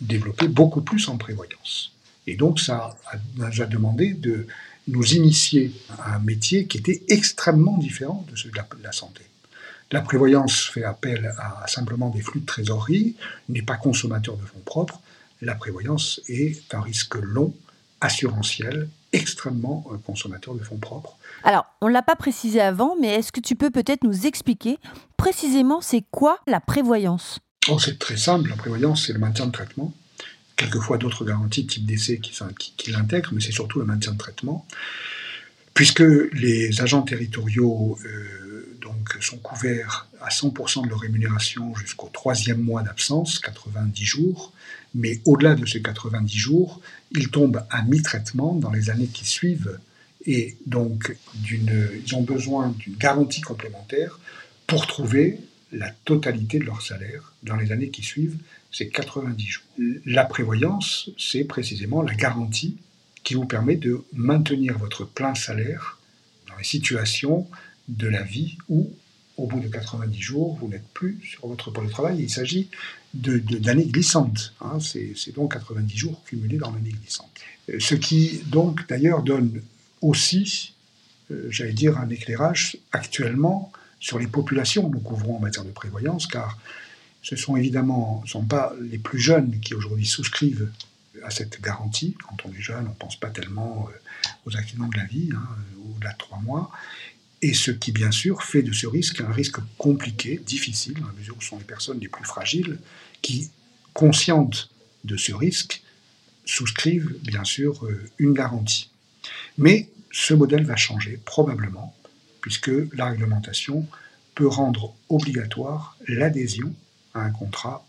développés 0.00 0.48
beaucoup 0.48 0.82
plus 0.82 1.08
en 1.08 1.16
prévoyance. 1.16 1.91
Et 2.26 2.36
donc 2.36 2.60
ça 2.60 2.96
nous 3.36 3.62
a 3.62 3.66
demandé 3.66 4.14
de 4.14 4.46
nous 4.88 5.14
initier 5.14 5.72
à 5.98 6.16
un 6.16 6.18
métier 6.18 6.66
qui 6.66 6.78
était 6.78 7.02
extrêmement 7.08 7.78
différent 7.78 8.26
de 8.30 8.36
celui 8.36 8.52
de 8.52 8.82
la, 8.82 8.92
santé. 8.92 9.22
La 9.92 10.00
prévoyance 10.00 10.68
fait 10.68 10.84
appel 10.84 11.32
à 11.38 11.66
simplement 11.68 12.10
des 12.10 12.20
flux 12.20 12.40
de 12.40 12.46
trésorerie, 12.46 13.14
n'est 13.48 13.62
pas 13.62 13.76
consommateur 13.76 14.36
de 14.36 14.44
fonds 14.44 14.62
propres, 14.64 15.00
la 15.40 15.54
prévoyance 15.54 16.20
est 16.28 16.74
un 16.74 16.80
risque 16.80 17.16
long, 17.16 17.54
assurantiel, 18.00 18.88
extrêmement 19.12 19.84
euh, 19.92 19.96
consommateur 19.98 20.54
de 20.54 20.62
fonds 20.62 20.78
propres. 20.78 21.16
Alors, 21.44 21.66
on 21.80 21.88
ne 21.88 21.92
l'a 21.92 22.02
pas 22.02 22.16
précisé 22.16 22.60
avant, 22.60 22.96
mais 23.00 23.14
est-ce 23.14 23.32
que 23.32 23.40
tu 23.40 23.54
peux 23.54 23.70
peut-être 23.70 24.04
nous 24.04 24.26
expliquer 24.26 24.78
précisément 25.16 25.80
c'est 25.80 26.04
quoi 26.10 26.38
la 26.46 26.60
prévoyance? 26.60 27.38
Oh, 27.68 27.78
C'est 27.78 27.98
très 27.98 28.16
simple, 28.16 28.50
la 28.50 28.56
prévoyance 28.56 29.06
c'est 29.06 29.12
le 29.12 29.18
maintien 29.18 29.46
de 29.46 29.52
traitement. 29.52 29.92
Quelquefois 30.62 30.98
d'autres 30.98 31.24
garanties 31.24 31.66
type 31.66 31.84
décès 31.84 32.18
qui, 32.18 32.90
l'intègrent, 32.90 33.30
mais 33.32 33.40
c'est 33.40 33.52
surtout 33.52 33.80
le 33.80 33.84
maintien 33.84 34.12
de 34.12 34.18
traitement. 34.18 34.66
Puisque 35.74 36.04
les 36.32 36.80
agents 36.80 37.02
territoriaux 37.02 37.98
euh, 38.04 38.76
donc, 38.80 39.16
sont 39.20 39.38
couverts 39.38 40.06
à 40.20 40.28
100% 40.28 40.84
de 40.84 40.88
leur 40.88 41.00
rémunération 41.00 41.74
jusqu'au 41.74 42.10
troisième 42.12 42.60
mois 42.60 42.82
d'absence, 42.82 43.38
90 43.40 44.04
jours, 44.04 44.52
mais 44.94 45.20
au-delà 45.24 45.54
de 45.54 45.66
ces 45.66 45.82
90 45.82 46.36
jours, 46.36 46.80
ils 47.10 47.28
tombent 47.28 47.64
à 47.70 47.82
mi-traitement 47.82 48.54
dans 48.54 48.70
les 48.70 48.90
années 48.90 49.08
qui 49.08 49.24
suivent 49.24 49.78
et 50.26 50.56
donc 50.66 51.16
ils 51.50 52.14
ont 52.14 52.22
besoin 52.22 52.74
d'une 52.78 52.94
garantie 52.94 53.40
complémentaire 53.40 54.20
pour 54.66 54.86
trouver 54.86 55.40
la 55.72 55.90
totalité 56.04 56.58
de 56.58 56.64
leur 56.64 56.82
salaire 56.82 57.32
dans 57.42 57.56
les 57.56 57.72
années 57.72 57.88
qui 57.88 58.02
suivent 58.02 58.36
ces 58.72 58.88
90 58.88 59.46
jours. 59.46 59.64
La 60.06 60.24
prévoyance, 60.24 61.10
c'est 61.18 61.44
précisément 61.44 62.02
la 62.02 62.14
garantie 62.14 62.76
qui 63.22 63.34
vous 63.34 63.44
permet 63.44 63.76
de 63.76 64.02
maintenir 64.12 64.78
votre 64.78 65.04
plein 65.04 65.34
salaire 65.34 65.98
dans 66.48 66.56
les 66.56 66.64
situations 66.64 67.46
de 67.88 68.08
la 68.08 68.22
vie 68.22 68.56
où, 68.68 68.90
au 69.36 69.46
bout 69.46 69.60
de 69.60 69.68
90 69.68 70.20
jours, 70.20 70.56
vous 70.60 70.68
n'êtes 70.68 70.88
plus 70.94 71.20
sur 71.24 71.46
votre 71.46 71.70
poste 71.70 71.88
de 71.88 71.92
travail. 71.92 72.18
Il 72.20 72.30
s'agit 72.30 72.68
d'années 73.14 73.84
de, 73.84 73.92
glissantes. 73.92 74.54
Hein. 74.60 74.78
C'est 74.80 75.34
donc 75.34 75.52
90 75.52 75.96
jours 75.96 76.22
cumulés 76.24 76.58
dans 76.58 76.72
l'année 76.72 76.90
glissante. 76.90 77.30
Euh, 77.68 77.78
ce 77.78 77.94
qui, 77.94 78.42
donc, 78.46 78.88
d'ailleurs, 78.88 79.22
donne 79.22 79.62
aussi, 80.00 80.74
euh, 81.30 81.46
j'allais 81.50 81.72
dire, 81.72 81.98
un 81.98 82.08
éclairage 82.08 82.76
actuellement 82.92 83.70
sur 84.00 84.18
les 84.18 84.26
populations 84.26 84.88
que 84.88 84.94
nous 84.94 85.00
couvrons 85.00 85.36
en 85.36 85.40
matière 85.40 85.64
de 85.64 85.70
prévoyance, 85.70 86.26
car 86.26 86.58
ce 87.22 87.36
sont 87.36 87.56
évidemment 87.56 88.22
sont 88.26 88.44
pas 88.44 88.72
les 88.80 88.98
plus 88.98 89.18
jeunes 89.18 89.60
qui 89.60 89.74
aujourd'hui 89.74 90.06
souscrivent 90.06 90.70
à 91.22 91.30
cette 91.30 91.60
garantie. 91.60 92.16
Quand 92.28 92.36
on 92.44 92.52
est 92.52 92.60
jeune, 92.60 92.86
on 92.86 92.90
ne 92.90 92.94
pense 92.94 93.16
pas 93.16 93.30
tellement 93.30 93.88
euh, 93.88 94.28
aux 94.46 94.56
accidents 94.56 94.88
de 94.88 94.96
la 94.96 95.04
vie, 95.04 95.30
hein, 95.34 95.48
au-delà 95.94 96.12
de 96.12 96.18
trois 96.18 96.40
mois 96.40 96.70
et 97.42 97.54
ce 97.54 97.72
qui, 97.72 97.90
bien 97.90 98.12
sûr, 98.12 98.44
fait 98.44 98.62
de 98.62 98.72
ce 98.72 98.86
risque 98.86 99.20
un 99.20 99.32
risque 99.32 99.58
compliqué, 99.76 100.40
difficile, 100.46 100.94
dans 100.94 101.08
la 101.08 101.12
mesure 101.12 101.36
où 101.36 101.42
ce 101.42 101.48
sont 101.48 101.58
les 101.58 101.64
personnes 101.64 101.98
les 101.98 102.08
plus 102.08 102.24
fragiles 102.24 102.78
qui, 103.20 103.50
conscientes 103.92 104.70
de 105.04 105.16
ce 105.16 105.32
risque, 105.32 105.82
souscrivent, 106.44 107.18
bien 107.24 107.42
sûr, 107.42 107.84
euh, 107.84 108.08
une 108.18 108.32
garantie. 108.32 108.90
Mais 109.58 109.90
ce 110.12 110.34
modèle 110.34 110.64
va 110.64 110.76
changer, 110.76 111.20
probablement, 111.24 111.94
puisque 112.40 112.70
la 112.92 113.06
réglementation 113.06 113.86
peut 114.36 114.46
rendre 114.46 114.94
obligatoire 115.08 115.96
l'adhésion 116.06 116.72
à 117.14 117.20
un 117.20 117.30
contrat 117.30 117.84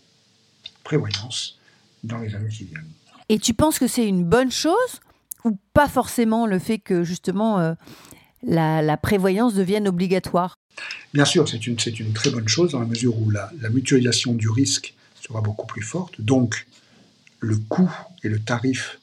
prévoyance 0.83 1.57
dans 2.03 2.19
les 2.19 2.35
années 2.35 2.49
qui 2.49 2.65
viennent. 2.65 2.89
Et 3.29 3.39
tu 3.39 3.53
penses 3.53 3.79
que 3.79 3.87
c'est 3.87 4.07
une 4.07 4.25
bonne 4.25 4.51
chose 4.51 4.99
ou 5.45 5.57
pas 5.73 5.87
forcément 5.87 6.45
le 6.45 6.59
fait 6.59 6.79
que 6.79 7.03
justement 7.03 7.59
euh, 7.59 7.73
la, 8.43 8.97
prévoyance 8.97 9.53
devienne 9.53 9.87
obligatoire? 9.87 10.55
Bien 11.13 11.25
sûr, 11.25 11.47
c'est 11.47 11.67
une, 11.67 11.77
une, 11.99 12.13
très 12.13 12.29
bonne 12.29 12.47
chose 12.47 12.71
dans 12.71 12.79
la 12.79 12.85
mesure 12.85 13.17
où 13.17 13.29
la, 13.29 13.51
mutualisation 13.69 14.33
du 14.33 14.49
risque 14.49 14.93
sera 15.21 15.41
beaucoup 15.41 15.67
plus 15.67 15.83
forte. 15.83 16.19
Donc, 16.19 16.65
le 17.39 17.57
coût 17.57 17.91
et 18.23 18.29
le 18.29 18.39
tarif 18.39 18.99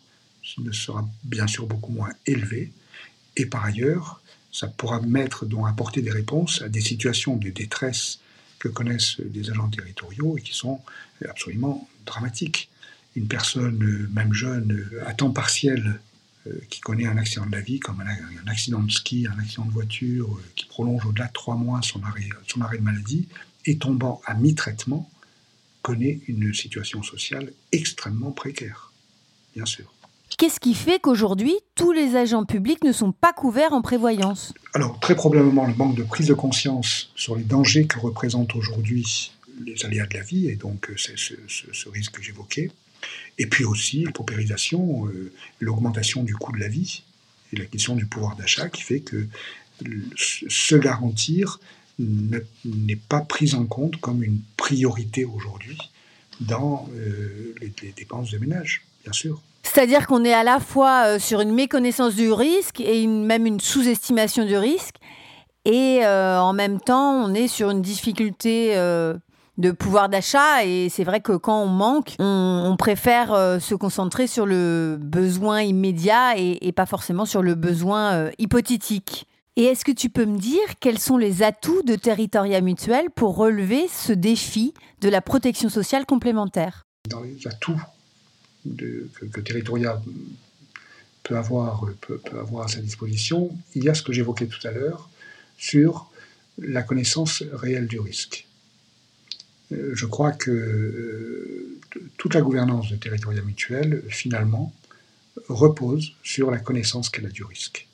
ne 0.58 0.72
sera 0.72 1.06
bien 1.24 1.46
sûr 1.46 1.66
beaucoup 1.66 1.92
moins 1.92 2.10
élevé. 2.26 2.72
Et 3.36 3.46
par 3.46 3.64
ailleurs, 3.64 4.20
ça 4.52 4.66
pourra 4.66 5.00
mettre, 5.00 5.46
donc 5.46 5.68
apporter 5.68 6.02
des 6.02 6.10
réponses 6.10 6.60
à 6.62 6.68
des 6.68 6.80
situations 6.80 7.36
de 7.36 7.50
détresse 7.50 8.18
que 8.60 8.68
connaissent 8.68 9.20
des 9.20 9.50
agents 9.50 9.68
territoriaux 9.68 10.38
et 10.38 10.42
qui 10.42 10.54
sont 10.54 10.80
absolument 11.28 11.88
dramatiques. 12.06 12.70
Une 13.16 13.26
personne, 13.26 14.08
même 14.12 14.32
jeune, 14.32 14.88
à 15.04 15.14
temps 15.14 15.32
partiel, 15.32 15.98
euh, 16.46 16.58
qui 16.70 16.80
connaît 16.80 17.06
un 17.06 17.18
accident 17.18 17.44
de 17.44 17.52
la 17.52 17.60
vie, 17.60 17.80
comme 17.80 18.00
un, 18.00 18.48
accident 18.50 18.80
de 18.80 18.90
ski, 18.90 19.26
un 19.26 19.38
accident 19.38 19.66
de 19.66 19.72
voiture, 19.72 20.32
euh, 20.32 20.52
qui 20.56 20.64
prolonge 20.64 21.04
au-delà 21.04 21.26
de 21.26 21.32
trois 21.32 21.54
mois 21.56 21.82
son 21.82 22.02
arrêt, 22.02 22.28
son 22.46 22.62
arrêt 22.62 22.78
de 22.78 22.82
maladie, 22.82 23.28
et 23.66 23.76
tombant 23.76 24.22
à 24.24 24.34
mi-traitement, 24.34 25.10
connaît 25.82 26.20
une 26.28 26.54
situation 26.54 27.02
sociale 27.02 27.52
extrêmement 27.72 28.30
précaire, 28.30 28.90
bien 29.54 29.66
sûr. 29.66 29.92
Qu'est-ce 30.38 30.60
qui 30.60 30.74
fait 30.74 31.00
qu'aujourd'hui, 31.00 31.54
tous 31.74 31.92
les 31.92 32.16
agents 32.16 32.44
publics 32.44 32.82
ne 32.84 32.92
sont 32.92 33.12
pas 33.12 33.32
couverts 33.32 33.72
en 33.72 33.82
prévoyance? 33.82 34.54
Alors, 34.74 34.98
très 35.00 35.14
probablement 35.14 35.66
le 35.66 35.74
manque 35.74 35.96
de 35.96 36.02
prise 36.02 36.28
de 36.28 36.34
conscience 36.34 37.10
sur 37.14 37.36
les 37.36 37.44
dangers 37.44 37.86
que 37.86 37.98
représentent 37.98 38.54
aujourd'hui 38.54 39.32
les 39.64 39.84
aléas 39.84 40.06
de 40.06 40.14
la 40.14 40.22
vie, 40.22 40.48
et 40.48 40.56
donc 40.56 40.90
euh, 40.90 40.94
ce 40.96 41.88
risque 41.88 42.12
que 42.12 42.22
j'évoquais. 42.22 42.70
Et 43.38 43.46
puis 43.46 43.64
aussi 43.64 44.04
la 44.04 44.12
paupérisation, 44.12 45.06
euh, 45.06 45.32
l'augmentation 45.60 46.22
du 46.22 46.34
coût 46.34 46.52
de 46.52 46.58
la 46.58 46.68
vie 46.68 47.02
et 47.52 47.56
la 47.56 47.64
question 47.64 47.96
du 47.96 48.06
pouvoir 48.06 48.36
d'achat 48.36 48.68
qui 48.68 48.82
fait 48.82 49.00
que 49.00 49.26
se 50.16 50.74
garantir 50.76 51.58
n'est 51.98 52.96
pas 52.96 53.20
pris 53.20 53.54
en 53.54 53.66
compte 53.66 53.96
comme 53.98 54.22
une 54.22 54.40
priorité 54.56 55.24
aujourd'hui 55.24 55.78
dans 56.40 56.88
euh, 56.94 57.54
les, 57.60 57.92
dépenses 57.92 58.30
de 58.30 58.38
ménage, 58.38 58.82
bien 59.04 59.12
sûr. 59.12 59.42
C'est-à-dire 59.62 60.06
qu'on 60.06 60.24
est 60.24 60.32
à 60.32 60.42
la 60.42 60.58
fois 60.58 61.04
euh, 61.06 61.18
sur 61.18 61.40
une 61.40 61.52
méconnaissance 61.52 62.14
du 62.14 62.32
risque 62.32 62.80
et 62.80 63.06
même 63.06 63.46
une 63.46 63.60
sous-estimation 63.60 64.44
du 64.44 64.56
risque, 64.56 64.96
et 65.66 66.00
en 66.06 66.54
même 66.54 66.80
temps 66.80 67.12
on 67.22 67.34
est 67.34 67.46
sur 67.46 67.68
une 67.70 67.82
difficulté 67.82 68.74
de 69.60 69.70
pouvoir 69.70 70.08
d'achat. 70.08 70.64
Et 70.64 70.88
c'est 70.88 71.04
vrai 71.04 71.20
que 71.20 71.36
quand 71.36 71.62
on 71.62 71.68
manque, 71.68 72.14
on, 72.18 72.74
préfère 72.78 73.32
euh, 73.32 73.58
se 73.58 73.74
concentrer 73.74 74.26
sur 74.26 74.46
le 74.46 74.98
besoin 75.00 75.62
immédiat 75.62 76.36
et, 76.36 76.72
pas 76.72 76.86
forcément 76.86 77.26
sur 77.26 77.42
le 77.42 77.54
besoin 77.54 78.12
euh, 78.12 78.30
hypothétique. 78.38 79.26
Et 79.56 79.64
est-ce 79.64 79.84
que 79.84 79.92
tu 79.92 80.08
peux 80.08 80.24
me 80.24 80.38
dire 80.38 80.62
quels 80.80 80.98
sont 80.98 81.18
les 81.18 81.42
atouts 81.42 81.82
de 81.82 81.94
Territoria 81.94 82.60
Mutuel 82.60 83.10
pour 83.14 83.36
relever 83.36 83.86
ce 83.88 84.12
défi 84.12 84.72
de 85.00 85.08
la 85.08 85.20
protection 85.20 85.68
sociale 85.68 86.06
complémentaire? 86.06 86.86
Dans 87.10 87.20
les 87.20 87.46
atouts 87.46 87.80
que, 88.64 89.40
Territoria 89.40 90.00
peut 91.22 91.36
avoir, 91.36 91.84
peut 92.00 92.20
avoir 92.38 92.66
à 92.66 92.68
sa 92.68 92.80
disposition, 92.80 93.56
il 93.74 93.84
y 93.84 93.88
a 93.88 93.94
ce 93.94 94.02
que 94.02 94.12
j'évoquais 94.12 94.46
tout 94.46 94.66
à 94.66 94.70
l'heure 94.70 95.08
sur 95.58 96.10
la 96.58 96.82
connaissance 96.82 97.42
réelle 97.52 97.86
du 97.86 98.00
risque. 98.00 98.46
Euh, 99.72 99.92
je 99.94 100.06
crois 100.06 100.32
que 100.32 100.50
euh, 100.50 101.78
toute 102.16 102.34
la 102.34 102.42
gouvernance 102.42 102.90
de 102.90 102.96
territorial 102.96 103.44
mutuel, 103.44 104.02
finalement, 104.08 104.72
repose 105.48 106.12
sur 106.22 106.50
la 106.50 106.58
connaissance 106.58 107.08
qu'elle 107.08 107.26
a 107.26 107.30
du 107.30 107.44
risque. 107.44 107.86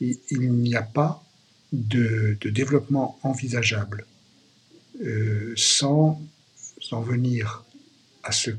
il 0.00 0.50
n'y 0.52 0.74
a 0.74 0.82
pas 0.82 1.22
de, 1.72 2.36
développement 2.44 3.18
envisageable 3.22 4.06
euh, 5.04 5.52
sans 5.56 6.20
en 6.90 7.00
venir 7.00 7.64
à 8.22 8.32
ce, 8.32 8.50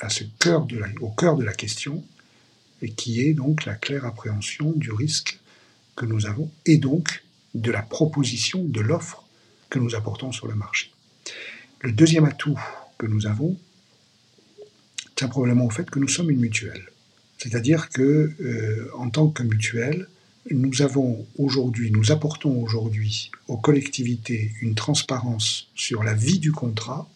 à 0.00 0.08
ce 0.08 0.24
cœur 0.38 0.66
de 0.66 0.80
au 1.00 1.10
cœur 1.10 1.36
de 1.36 1.44
la 1.44 1.52
question, 1.52 2.04
et 2.82 2.90
qui 2.90 3.20
est 3.20 3.34
donc 3.34 3.64
la 3.64 3.74
claire 3.74 4.04
appréhension 4.04 4.72
du 4.72 4.92
risque 4.92 5.40
que 5.94 6.06
nous 6.06 6.26
avons, 6.26 6.50
et 6.66 6.76
donc 6.76 7.24
de 7.54 7.70
la 7.70 7.82
proposition, 7.82 8.62
de 8.64 8.80
l'offre 8.80 9.24
que 9.70 9.78
nous 9.78 9.94
apportons 9.94 10.32
sur 10.32 10.46
le 10.46 10.54
marché. 10.54 10.92
Le 11.80 11.92
deuxième 11.92 12.24
atout 12.24 12.58
que 12.98 13.06
nous 13.06 13.26
avons 13.26 13.56
tient 15.14 15.28
probablement 15.28 15.64
au 15.64 15.70
fait 15.70 15.88
que 15.88 15.98
nous 15.98 16.08
sommes 16.08 16.30
une 16.30 16.40
mutuelle. 16.40 16.84
C'est-à-dire 17.38 17.88
que, 17.88 18.32
euh, 18.40 18.88
en 18.96 19.10
tant 19.10 19.28
que 19.28 19.42
mutuelle, 19.42 20.08
nous 20.50 20.82
avons 20.82 21.26
aujourd'hui, 21.38 21.90
nous 21.90 22.12
apportons 22.12 22.62
aujourd'hui 22.62 23.30
aux 23.48 23.56
collectivités 23.56 24.52
une 24.60 24.74
transparence 24.74 25.68
sur 25.74 26.04
la 26.04 26.14
vie 26.14 26.38
du 26.38 26.52
contrat 26.52 27.08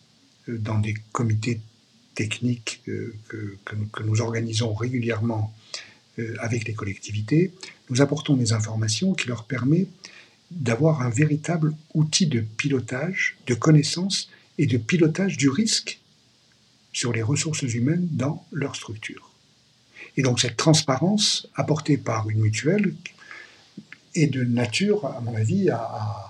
euh, 0.48 0.58
dans 0.58 0.78
des 0.78 0.94
comités 1.12 1.60
techniques 2.14 2.82
euh, 2.88 3.14
que, 3.28 3.56
que, 3.64 4.02
nous 4.02 4.20
organisons 4.20 4.74
régulièrement 4.74 5.54
avec 6.40 6.68
les 6.68 6.74
collectivités. 6.74 7.50
Nous 7.88 8.02
apportons 8.02 8.36
des 8.36 8.52
informations 8.52 9.14
qui 9.14 9.26
leur 9.28 9.44
permettent 9.44 9.88
d'avoir 10.50 11.00
un 11.00 11.08
véritable 11.08 11.74
outil 11.94 12.26
de 12.26 12.40
pilotage, 12.40 13.38
de 13.46 13.54
connaissance 13.54 14.28
et 14.58 14.66
de 14.66 14.76
pilotage 14.76 15.38
du 15.38 15.48
risque 15.48 15.98
sur 16.92 17.12
les 17.12 17.22
ressources 17.22 17.62
humaines 17.62 18.08
dans 18.10 18.44
leur 18.52 18.76
structure. 18.76 19.30
Et 20.16 20.22
donc 20.22 20.40
cette 20.40 20.56
transparence 20.56 21.48
apportée 21.54 21.96
par 21.96 22.28
une 22.28 22.40
mutuelle 22.40 22.94
est 24.14 24.26
de 24.26 24.42
nature, 24.42 25.06
à 25.06 25.20
mon 25.20 25.34
avis, 25.36 25.70
à, 25.70 26.29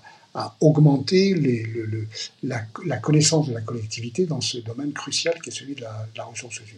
augmenter 0.60 1.34
la, 2.42 2.96
connaissance 3.00 3.48
de 3.48 3.54
la 3.54 3.60
collectivité 3.60 4.26
dans 4.26 4.40
ce 4.40 4.58
domaine 4.58 4.92
crucial 4.92 5.34
qui 5.42 5.50
est 5.50 5.52
celui 5.52 5.74
de 5.74 5.82
la, 5.82 6.24
ressource 6.24 6.58
humaine. 6.58 6.76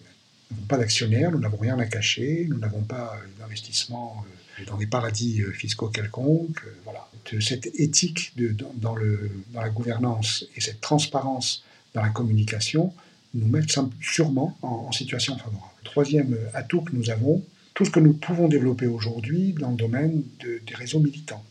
Nous 0.50 0.56
n'avons 0.56 0.66
pas 0.66 0.78
d'actionnaires, 0.78 1.32
nous 1.32 1.38
n'avons 1.38 1.58
rien 1.58 1.78
à 1.78 1.86
cacher, 1.86 2.46
nous 2.48 2.58
n'avons 2.58 2.82
pas 2.82 3.18
d'investissement 3.38 4.24
euh, 4.60 4.64
dans 4.66 4.76
des 4.76 4.86
paradis 4.86 5.42
euh, 5.42 5.50
fiscaux 5.52 5.88
quelconques. 5.88 6.62
Euh, 6.66 6.74
voilà 6.84 7.06
cette 7.40 7.66
éthique 7.78 8.32
dans, 8.80 8.96
la 9.54 9.68
gouvernance 9.70 10.44
et 10.56 10.60
cette 10.60 10.80
transparence 10.80 11.62
dans 11.94 12.02
la 12.02 12.08
communication 12.08 12.92
nous 13.34 13.46
mettent 13.46 13.78
sûrement 14.00 14.58
en, 14.60 14.90
situation 14.92 15.38
favorable. 15.38 15.72
troisième 15.84 16.36
atout 16.52 16.80
que 16.80 16.94
nous 16.94 17.10
avons, 17.10 17.42
tout 17.74 17.84
ce 17.84 17.90
que 17.90 18.00
nous 18.00 18.12
pouvons 18.12 18.48
développer 18.48 18.86
aujourd'hui 18.86 19.52
dans 19.52 19.70
le 19.70 19.76
domaine 19.76 20.24
des 20.40 20.74
réseaux 20.74 20.98
militants. 20.98 21.44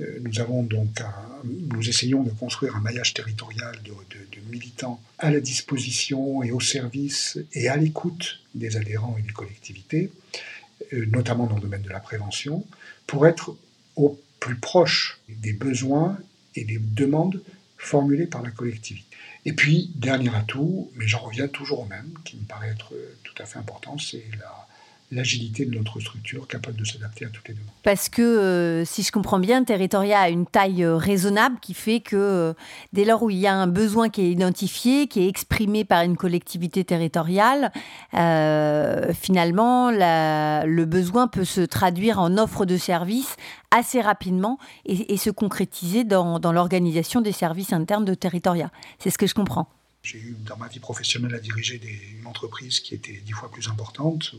Euh, 0.00 0.18
nous 0.22 0.40
avons 0.40 0.62
donc 0.62 1.00
nous 1.44 1.88
essayons 1.88 2.22
de 2.22 2.30
construire 2.30 2.76
un 2.76 2.80
maillage 2.80 3.14
territorial 3.14 3.76
de, 3.84 3.90
de, 3.90 4.40
militants 4.50 5.00
à 5.18 5.30
la 5.30 5.40
disposition 5.40 6.42
et 6.42 6.52
au 6.52 6.60
service 6.60 7.38
et 7.52 7.68
à 7.68 7.76
l'écoute 7.76 8.40
des 8.54 8.76
adhérents 8.76 9.16
et 9.18 9.22
des 9.22 9.32
collectivités, 9.32 10.10
euh, 10.92 11.06
notamment 11.06 11.46
dans 11.46 11.56
le 11.56 11.62
domaine 11.62 11.82
de 11.82 11.90
la 11.90 12.00
prévention, 12.00 12.64
pour 13.06 13.26
être 13.26 13.56
au 13.96 14.20
plus 14.40 14.56
proche 14.56 15.20
des 15.28 15.52
besoins 15.52 16.18
et 16.54 16.64
des 16.64 16.78
demandes 16.78 17.42
formulées 17.78 18.26
par 18.26 18.42
la 18.42 18.50
collectivité. 18.50 19.06
Et 19.44 19.52
puis, 19.52 19.90
dernier 19.96 20.34
atout, 20.34 20.90
mais 20.96 21.06
j'en 21.06 21.20
reviens 21.20 21.48
toujours 21.48 21.80
au 21.80 21.84
même, 21.86 22.12
qui 22.24 22.36
me 22.36 22.44
paraît 22.44 22.70
être 22.70 22.92
tout 23.24 23.34
à 23.42 23.46
fait 23.46 23.58
important, 23.58 23.98
c'est 23.98 24.24
la, 24.38 24.63
l'agilité 25.14 25.64
de 25.64 25.74
notre 25.74 26.00
structure 26.00 26.46
capable 26.46 26.76
de 26.76 26.84
s'adapter 26.84 27.24
à 27.24 27.28
toutes 27.28 27.48
les 27.48 27.54
demandes. 27.54 27.68
Parce 27.82 28.08
que, 28.08 28.22
euh, 28.22 28.84
si 28.84 29.02
je 29.02 29.12
comprends 29.12 29.38
bien, 29.38 29.64
Territoria 29.64 30.20
a 30.20 30.28
une 30.28 30.46
taille 30.46 30.84
euh, 30.84 30.96
raisonnable 30.96 31.56
qui 31.60 31.74
fait 31.74 32.00
que 32.00 32.16
euh, 32.16 32.52
dès 32.92 33.04
lors 33.04 33.22
où 33.22 33.30
il 33.30 33.38
y 33.38 33.46
a 33.46 33.54
un 33.54 33.66
besoin 33.66 34.08
qui 34.08 34.22
est 34.22 34.30
identifié, 34.30 35.06
qui 35.06 35.22
est 35.22 35.28
exprimé 35.28 35.84
par 35.84 36.02
une 36.02 36.16
collectivité 36.16 36.84
territoriale, 36.84 37.72
finalement, 38.12 39.90
le 39.90 40.84
besoin 40.84 41.28
peut 41.28 41.44
se 41.44 41.60
traduire 41.60 42.18
en 42.18 42.36
offre 42.38 42.64
de 42.64 42.76
services 42.76 43.36
assez 43.70 44.00
rapidement 44.00 44.58
et, 44.86 45.16
se 45.16 45.30
concrétiser 45.30 46.04
dans, 46.04 46.38
dans 46.38 46.52
l'organisation 46.52 47.20
des 47.20 47.32
services 47.32 47.72
internes 47.72 48.04
de 48.04 48.14
Territoria. 48.14 48.70
C'est 48.98 49.10
ce 49.10 49.18
que 49.18 49.26
je 49.26 49.34
comprends. 49.34 49.68
J'ai 50.04 50.18
eu 50.18 50.36
dans 50.44 50.58
ma 50.58 50.68
vie 50.68 50.80
professionnelle 50.80 51.34
à 51.34 51.40
diriger 51.40 51.78
des, 51.78 51.98
une 52.20 52.26
entreprise 52.26 52.80
qui 52.80 52.94
était 52.94 53.22
dix 53.24 53.32
fois 53.32 53.50
plus 53.50 53.68
importante, 53.68 54.34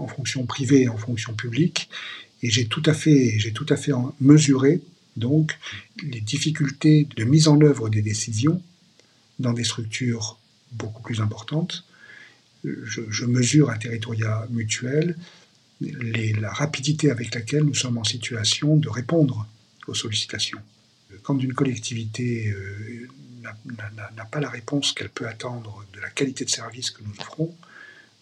en 0.00 0.08
fonction 0.08 0.46
privée 0.46 0.82
et 0.82 0.88
en 0.88 0.96
fonction 0.96 1.34
publique, 1.34 1.88
et 2.42 2.50
j'ai 2.50 2.66
tout 2.66 2.82
à 2.86 2.94
fait, 2.94 3.38
j'ai 3.38 3.52
tout 3.52 3.66
à 3.68 3.76
fait 3.76 3.92
mesuré 4.20 4.80
donc 5.16 5.58
les 6.02 6.20
difficultés 6.20 7.06
de 7.16 7.24
mise 7.24 7.48
en 7.48 7.60
œuvre 7.60 7.88
des 7.88 8.02
décisions 8.02 8.62
dans 9.38 9.52
des 9.52 9.64
structures 9.64 10.38
beaucoup 10.72 11.02
plus 11.02 11.20
importantes. 11.20 11.84
Je, 12.64 13.24
mesure 13.24 13.70
à 13.70 13.78
territoria 13.78 14.46
mutuel 14.50 15.16
la 15.80 16.52
rapidité 16.52 17.10
avec 17.10 17.34
laquelle 17.34 17.64
nous 17.64 17.74
sommes 17.74 17.96
en 17.96 18.04
situation 18.04 18.76
de 18.76 18.88
répondre 18.88 19.48
aux 19.86 19.94
sollicitations. 19.94 20.60
Quand 21.22 21.38
une 21.38 21.54
collectivité 21.54 22.50
euh, 22.50 23.08
n'a 23.42 24.24
pas 24.30 24.40
la 24.40 24.50
réponse 24.50 24.92
qu'elle 24.92 25.08
peut 25.08 25.26
attendre 25.26 25.84
de 25.94 26.00
la 26.00 26.10
qualité 26.10 26.44
de 26.44 26.50
service 26.50 26.90
que 26.90 27.02
nous 27.02 27.14
offrons, 27.18 27.54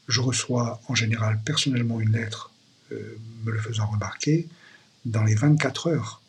je 0.09 0.20
reçois 0.20 0.80
en 0.88 0.94
général 0.94 1.38
personnellement 1.44 2.00
une 2.00 2.12
lettre 2.12 2.50
euh, 2.92 3.18
me 3.44 3.52
le 3.52 3.61
faisant 3.61 3.86
remarquer. 3.86 4.48
Dans 5.04 5.22
les 5.22 5.34
24 5.34 5.88
heures, 5.88 6.22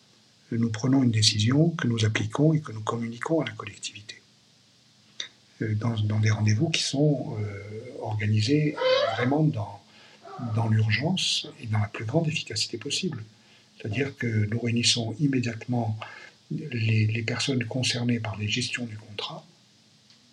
nous 0.51 0.69
prenons 0.69 1.03
une 1.03 1.11
décision 1.11 1.69
que 1.71 1.87
nous 1.87 2.05
appliquons 2.05 2.53
et 2.53 2.59
que 2.59 2.71
nous 2.71 2.81
communiquons 2.81 3.41
à 3.41 3.45
la 3.45 3.51
collectivité. 3.53 4.21
Euh, 5.61 5.75
dans, 5.75 6.19
des 6.19 6.29
rendez-vous 6.29 6.69
qui 6.69 6.83
sont 6.83 7.37
euh, 7.39 8.01
organisés 8.01 8.75
vraiment 9.15 9.43
dans, 9.43 9.81
l'urgence 10.69 11.47
et 11.61 11.67
dans 11.67 11.79
la 11.79 11.87
plus 11.87 12.05
grande 12.05 12.27
efficacité 12.27 12.77
possible. 12.77 13.23
C'est-à-dire 13.77 14.15
que 14.17 14.27
nous 14.27 14.59
réunissons 14.59 15.15
immédiatement 15.19 15.97
les, 16.51 17.23
personnes 17.23 17.63
concernées 17.65 18.19
par 18.19 18.37
les 18.37 18.47
gestions 18.47 18.85
du 18.85 18.97
contrat 18.97 19.45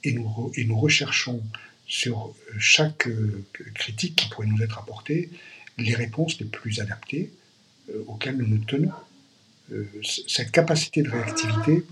et 0.04 0.16
et 0.54 0.64
nous 0.64 0.78
recherchons 0.78 1.42
sur 1.86 2.34
chaque 2.58 3.06
euh, 3.06 3.44
critique 3.74 4.16
qui 4.16 4.28
pourrait 4.28 4.46
nous 4.46 4.62
être 4.62 4.78
apportée 4.78 5.30
les 5.78 5.94
réponses 5.94 6.38
les 6.40 6.46
plus 6.46 6.80
adaptées 6.80 7.32
euh, 7.90 8.04
auxquelles 8.06 8.36
nous 8.36 8.46
nous 8.46 8.64
tenons. 8.64 8.90
Euh, 9.72 9.84
cette 10.26 10.50
capacité 10.50 11.02
de 11.02 11.10
réactivité, 11.10 11.84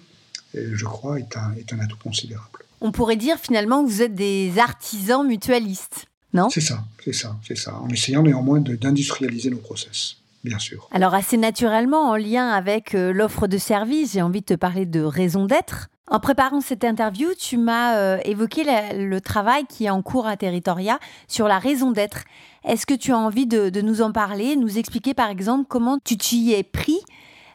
je 0.55 0.85
crois, 0.85 1.19
est 1.19 1.37
un, 1.37 1.55
est 1.55 1.73
un 1.73 1.81
atout 1.81 1.97
considérable. 1.97 2.61
On 2.81 2.93
pourrait 2.93 3.17
dire 3.17 3.39
finalement 3.39 3.85
que 3.85 3.91
vous 3.91 4.03
êtes 4.03 4.15
des 4.15 4.59
artisans 4.59 5.27
mutualistes, 5.27 6.07
non? 6.33 6.51
C'est 6.51 6.61
ça, 6.61 6.85
c'est 7.05 7.13
ça, 7.13 7.37
c'est 7.47 7.57
ça. 7.57 7.75
En 7.77 7.89
essayant 7.89 8.23
néanmoins 8.23 8.61
d'industrialiser 8.61 9.51
nos 9.51 9.59
process 9.59 10.17
bien 10.45 10.59
sûr. 10.59 10.89
Alors 10.93 11.15
assez 11.15 11.37
naturellement, 11.37 12.11
en 12.11 12.17
lien 12.17 12.49
avec 12.51 12.95
euh, 12.95 13.13
l'offre 13.13 13.49
de 13.49 13.59
service, 13.59 14.13
j'ai 14.13 14.23
envie 14.23 14.41
de 14.41 14.47
te 14.47 14.55
parler 14.55 14.87
de 14.87 15.01
raison 15.01 15.47
d'être. 15.47 15.89
En 16.09 16.21
préparant 16.21 16.61
cette 16.61 16.85
interview, 16.85 17.29
tu 17.39 17.57
m'as 17.57 17.97
euh, 17.97 18.19
évoqué 18.25 18.63
le 18.65 19.21
travail 19.21 19.65
qui 19.67 19.87
est 19.87 19.91
en 19.91 20.03
cours 20.03 20.27
à 20.27 20.37
Territoria 20.37 20.99
sur 21.29 21.49
la 21.49 21.59
raison 21.59 21.93
d'être. 21.93 22.25
Est-ce 22.65 22.85
que 22.85 22.95
tu 22.95 23.13
as 23.13 23.19
envie 23.19 23.47
de, 23.47 23.81
nous 23.81 24.03
en 24.03 24.13
parler, 24.13 24.57
nous 24.57 24.79
expliquer 24.79 25.15
par 25.15 25.31
exemple 25.31 25.65
comment 25.69 25.99
tu 26.05 26.17
t'y 26.17 26.53
es 26.53 26.63
pris 26.63 27.01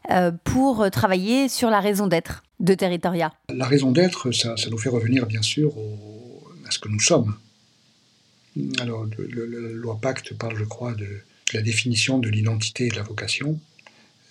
euh, 0.09 0.31
pour 0.43 0.89
travailler 0.89 1.47
sur 1.47 1.69
la 1.69 1.79
raison 1.79 2.07
d'être 2.07 2.43
de 2.59 2.73
Territoria? 2.73 3.33
La 3.49 3.65
raison 3.65 3.91
d'être, 3.91 4.31
ça, 4.31 4.55
nous 4.69 4.77
fait 4.77 4.89
revenir 4.89 5.27
bien 5.27 5.43
sûr 5.43 5.73
à 6.67 6.71
ce 6.71 6.79
que 6.79 6.89
nous 6.89 6.99
sommes. 6.99 7.35
Alors, 8.79 9.05
la 9.05 9.59
loi 9.73 9.99
Pacte 10.01 10.35
parle, 10.37 10.57
je 10.57 10.63
crois, 10.63 10.93
de, 10.93 11.21
la 11.53 11.61
définition 11.61 12.19
de 12.19 12.29
l'identité 12.29 12.87
et 12.87 12.89
de 12.89 12.95
la 12.95 13.03
vocation. 13.03 13.59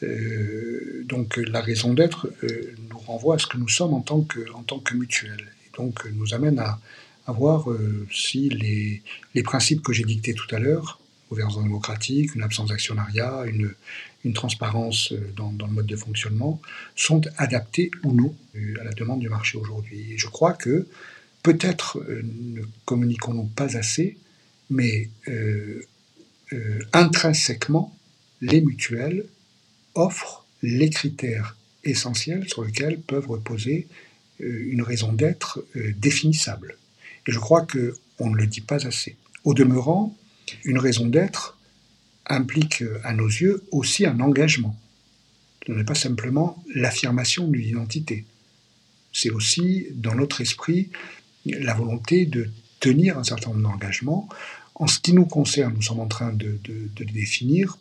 Euh, 0.03 1.05
donc 1.07 1.37
la 1.37 1.61
raison 1.61 1.93
d'être 1.95 2.29
euh, 2.45 2.75
nous 2.91 2.99
renvoie 2.99 3.37
à 3.37 3.39
ce 3.39 3.47
que 3.47 3.57
nous 3.57 3.69
sommes 3.69 3.95
en 3.95 4.01
tant 4.01 4.23
que, 4.23 4.51
en 4.53 4.63
tant 4.63 4.79
que 4.79 4.95
mutuelle. 4.95 5.49
Et 5.67 5.77
donc 5.77 6.05
nous 6.15 6.35
amène 6.35 6.59
à, 6.59 6.79
à 7.27 7.33
voir 7.33 7.67
si 8.11 8.49
les, 8.49 9.03
les 9.35 9.43
principes 9.43 9.83
que 9.83 9.93
j'ai 9.93 10.05
dictés 10.05 10.35
tout 10.35 10.53
à 10.55 10.59
l'heure, 10.59 11.01
gouvernance 11.29 11.63
démocratique, 11.63 12.35
une 12.35 12.43
absence 12.43 12.71
d'actionnariat, 12.71 13.45
une, 13.47 13.75
une 14.25 14.33
transparence 14.33 15.13
dans, 15.37 15.53
le 15.59 15.73
mode 15.73 15.87
de 15.87 15.97
fonctionnement, 15.97 16.61
sont 16.97 17.21
adaptés 17.37 17.91
ou 18.03 18.15
non 18.15 18.35
à 18.81 18.85
la 18.85 18.93
demande 18.93 19.21
du 19.21 19.29
marché 19.29 19.59
aujourd'hui. 19.59 20.13
Et 20.13 20.19
je 20.19 20.27
crois 20.27 20.55
que 20.55 20.87
peut-être 21.43 22.03
ne 22.09 22.63
communiquons-nous 22.87 23.45
pas 23.45 23.77
assez, 23.77 24.17
mais 24.71 25.09
euh, 25.29 25.83
euh, 26.53 26.79
intrinsèquement, 26.93 27.95
les 28.41 28.61
mutuelles 28.61 29.25
offrent 29.99 30.45
les 30.63 30.91
critères 30.91 31.57
essentiels 31.85 32.49
sur 32.49 32.65
lesquels 32.65 33.01
peuvent 33.01 33.29
reposer 33.29 33.87
euh, 34.41 34.69
une 34.71 34.83
raison 34.83 35.13
d'être 35.13 35.65
définissable. 35.97 36.77
Et 37.27 37.33
je 37.33 37.39
crois 37.39 37.67
qu'on 37.67 38.31
ne 38.31 38.37
le 38.37 38.47
dit 38.47 38.61
pas 38.61 38.87
assez. 38.87 39.17
Au 39.45 39.55
demeurant, 39.55 40.17
une 40.65 40.79
raison 40.79 41.07
d'être 41.07 41.59
implique 42.27 42.83
à 43.05 43.13
nos 43.13 43.27
yeux 43.27 43.63
aussi 43.71 44.07
un 44.07 44.21
engagement. 44.21 44.77
Ce 45.67 45.73
n'est 45.73 45.85
pas 45.85 45.95
simplement 45.95 46.63
l'affirmation 46.75 47.47
d'une 47.49 47.67
identité. 47.67 48.25
C'est 49.13 49.31
aussi, 49.31 49.87
dans 49.93 50.15
notre 50.15 50.41
esprit, 50.41 50.91
la 51.45 51.75
volonté 51.75 52.27
de 52.27 52.51
tenir 52.81 53.19
un 53.19 53.25
certain 53.25 53.51
nombre 53.51 53.63
d'engagements 53.63 54.29
en 54.79 54.87
ce 54.87 55.01
qui 55.01 55.13
nous 55.13 55.27
concerne, 55.27 55.75
nous 55.75 55.83
sommes 55.83 56.01
en 56.01 56.07
train 56.07 56.33
de, 56.33 56.59
les 56.99 57.05
définir, 57.05 57.79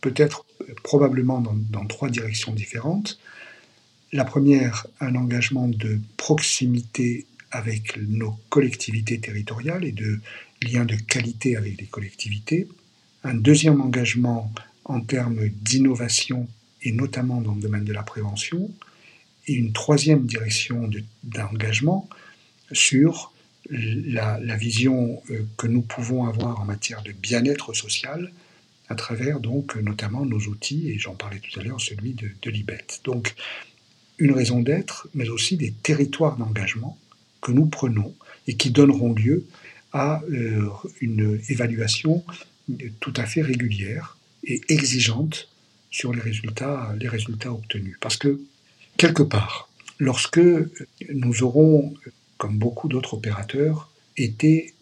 peut-être 0.00 0.44
probablement 0.82 1.40
dans, 1.40 1.86
trois 1.86 2.08
directions 2.10 2.52
différentes. 2.52 3.18
La 4.12 4.24
première, 4.24 4.86
un 5.00 5.14
engagement 5.16 5.68
de 5.68 5.98
proximité 6.16 7.26
avec 7.50 7.96
nos 7.96 8.36
collectivités 8.48 9.18
territoriales 9.20 9.84
et 9.84 9.92
de 9.92 10.20
lien 10.62 10.84
de 10.84 10.96
qualité 10.96 11.56
avec 11.56 11.80
les 11.80 11.86
collectivités. 11.86 12.68
Un 13.22 13.34
deuxième 13.34 13.80
engagement 13.80 14.52
en 14.84 15.00
termes 15.00 15.48
d'innovation 15.48 16.48
et 16.82 16.92
notamment 16.92 17.40
dans 17.40 17.54
le 17.54 17.60
domaine 17.60 17.84
de 17.84 17.92
la 17.92 18.02
prévention. 18.02 18.70
Et 19.46 19.54
une 19.54 19.72
troisième 19.72 20.26
direction 20.26 20.90
d'engagement 21.22 22.08
sur 22.72 23.32
la, 23.70 24.56
vision 24.56 25.22
euh, 25.30 25.42
que 25.56 25.66
nous 25.66 25.82
pouvons 25.82 26.26
avoir 26.26 26.60
en 26.60 26.64
matière 26.64 27.02
de 27.02 27.12
bien-être 27.12 27.72
social 27.72 28.30
à 28.88 28.94
travers 28.94 29.40
donc 29.40 29.76
notamment 29.76 30.24
nos 30.24 30.40
outils, 30.40 30.90
et 30.90 30.98
j'en 30.98 31.14
parlais 31.14 31.40
tout 31.40 31.58
à 31.58 31.62
l'heure, 31.62 31.80
celui 31.80 32.14
de, 32.14 32.50
l'IBET. 32.50 32.86
Donc 33.04 33.34
une 34.18 34.32
raison 34.32 34.60
d'être, 34.60 35.08
mais 35.14 35.28
aussi 35.28 35.56
des 35.56 35.72
territoires 35.72 36.36
d'engagement 36.36 36.98
que 37.40 37.52
nous 37.52 37.66
prenons 37.66 38.14
et 38.46 38.56
qui 38.56 38.70
donneront 38.70 39.12
lieu 39.12 39.46
à 39.92 40.22
euh, 40.30 40.68
une 41.00 41.40
évaluation 41.48 42.24
tout 43.00 43.12
à 43.16 43.26
fait 43.26 43.42
régulière 43.42 44.16
et 44.44 44.60
exigeante 44.68 45.48
sur 45.90 46.12
les 46.12 46.20
résultats, 46.20 46.94
les 46.98 47.08
résultats 47.08 47.52
obtenus. 47.52 47.96
Parce 48.00 48.16
que, 48.16 48.40
quelque 48.96 49.22
part, 49.22 49.68
lorsque 49.98 50.40
nous 51.12 51.42
aurons 51.42 51.94
comme 52.38 52.58
beaucoup 52.58 52.88
d'autres 52.88 53.14
opérateurs, 53.14 53.90
étaient 54.16 54.74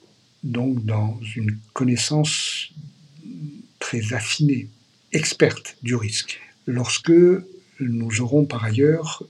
donc 0.43 0.85
dans 0.85 1.19
une 1.37 1.59
connaissance 1.73 2.71
très 3.83 4.13
affinée, 4.13 4.69
experte 5.11 5.77
du 5.83 5.97
risque. 5.97 6.41
Lorsque 6.67 7.13
nous 7.81 8.21
aurons 8.21 8.45
par 8.45 8.63
ailleurs 8.63 9.25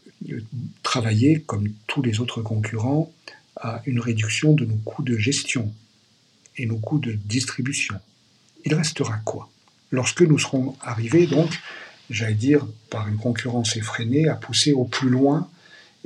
travaillé, 0.82 1.40
comme 1.40 1.68
tous 1.86 2.02
les 2.02 2.20
autres 2.20 2.42
concurrents, 2.42 3.10
à 3.56 3.80
une 3.86 3.98
réduction 3.98 4.52
de 4.52 4.66
nos 4.66 4.76
coûts 4.84 5.02
de 5.02 5.16
gestion 5.16 5.72
et 6.58 6.66
nos 6.66 6.76
coûts 6.76 6.98
de 6.98 7.12
distribution, 7.12 7.96
il 8.66 8.74
restera 8.74 9.16
quoi? 9.24 9.48
Lorsque 9.90 10.20
nous 10.20 10.38
serons 10.38 10.76
arrivés, 10.82 11.26
donc, 11.26 11.50
j'allais 12.10 12.34
dire, 12.34 12.66
par 12.90 13.08
une 13.08 13.16
concurrence 13.16 13.74
effrénée, 13.76 14.28
à 14.28 14.34
pousser 14.34 14.74
au 14.74 14.84
plus 14.84 15.08
loin 15.08 15.48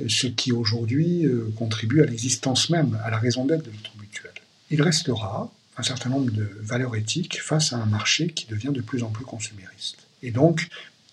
ce 0.07 0.27
qui 0.27 0.53
aujourd'hui 0.53 1.25
euh, 1.25 1.51
contribue 1.57 2.01
à 2.01 2.05
l'existence 2.05 2.69
même, 2.69 2.97
à 3.03 3.09
la 3.09 3.17
raison 3.17 3.43
d'être 3.45 3.63
de 3.63 3.71
notre 3.71 3.97
mutuelle. 3.99 4.39
Il 4.69 4.81
restera 4.81 5.51
un 5.77 5.83
certain 5.83 6.09
nombre 6.09 6.31
de 6.31 6.49
valeurs 6.61 6.95
éthiques 6.95 7.41
face 7.41 7.73
à 7.73 7.77
un 7.77 7.85
marché 7.85 8.29
qui 8.29 8.47
devient 8.47 8.71
de 8.71 8.81
plus 8.81 9.03
en 9.03 9.09
plus 9.09 9.25
consumériste. 9.25 10.07
Et 10.23 10.31
donc, 10.31 10.67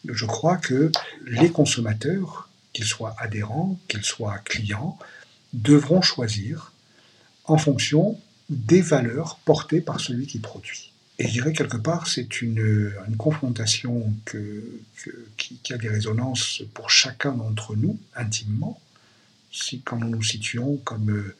je 0.08 0.24
crois 0.24 0.56
que 0.56 0.90
les 1.26 1.50
consommateurs, 1.50 2.48
qu'ils 2.72 2.86
soient 2.86 3.14
adhérents, 3.18 3.78
qu'ils 3.88 4.04
soient 4.04 4.38
clients, 4.38 4.98
devront 5.52 6.02
choisir 6.02 6.72
en 7.44 7.58
fonction 7.58 8.18
des 8.48 8.80
valeurs 8.80 9.38
portées 9.44 9.80
par 9.80 10.00
celui 10.00 10.26
qui 10.26 10.38
produit. 10.38 10.92
Et 11.18 11.28
je 11.28 11.32
dirais 11.32 11.52
quelque 11.52 11.76
part, 11.76 12.08
c'est 12.08 12.42
une, 12.42 12.92
une, 13.06 13.16
confrontation 13.16 14.12
que, 14.24 14.64
qui, 15.36 15.56
qui, 15.62 15.72
a 15.72 15.78
des 15.78 15.88
résonances 15.88 16.62
pour 16.74 16.90
chacun 16.90 17.32
d'entre 17.32 17.76
nous, 17.76 17.98
intimement, 18.16 18.80
si, 19.52 19.80
quand 19.80 19.96
nous 19.96 20.08
nous 20.08 20.22
situons 20.22 20.78
comme 20.78 21.10
euh, 21.10 21.36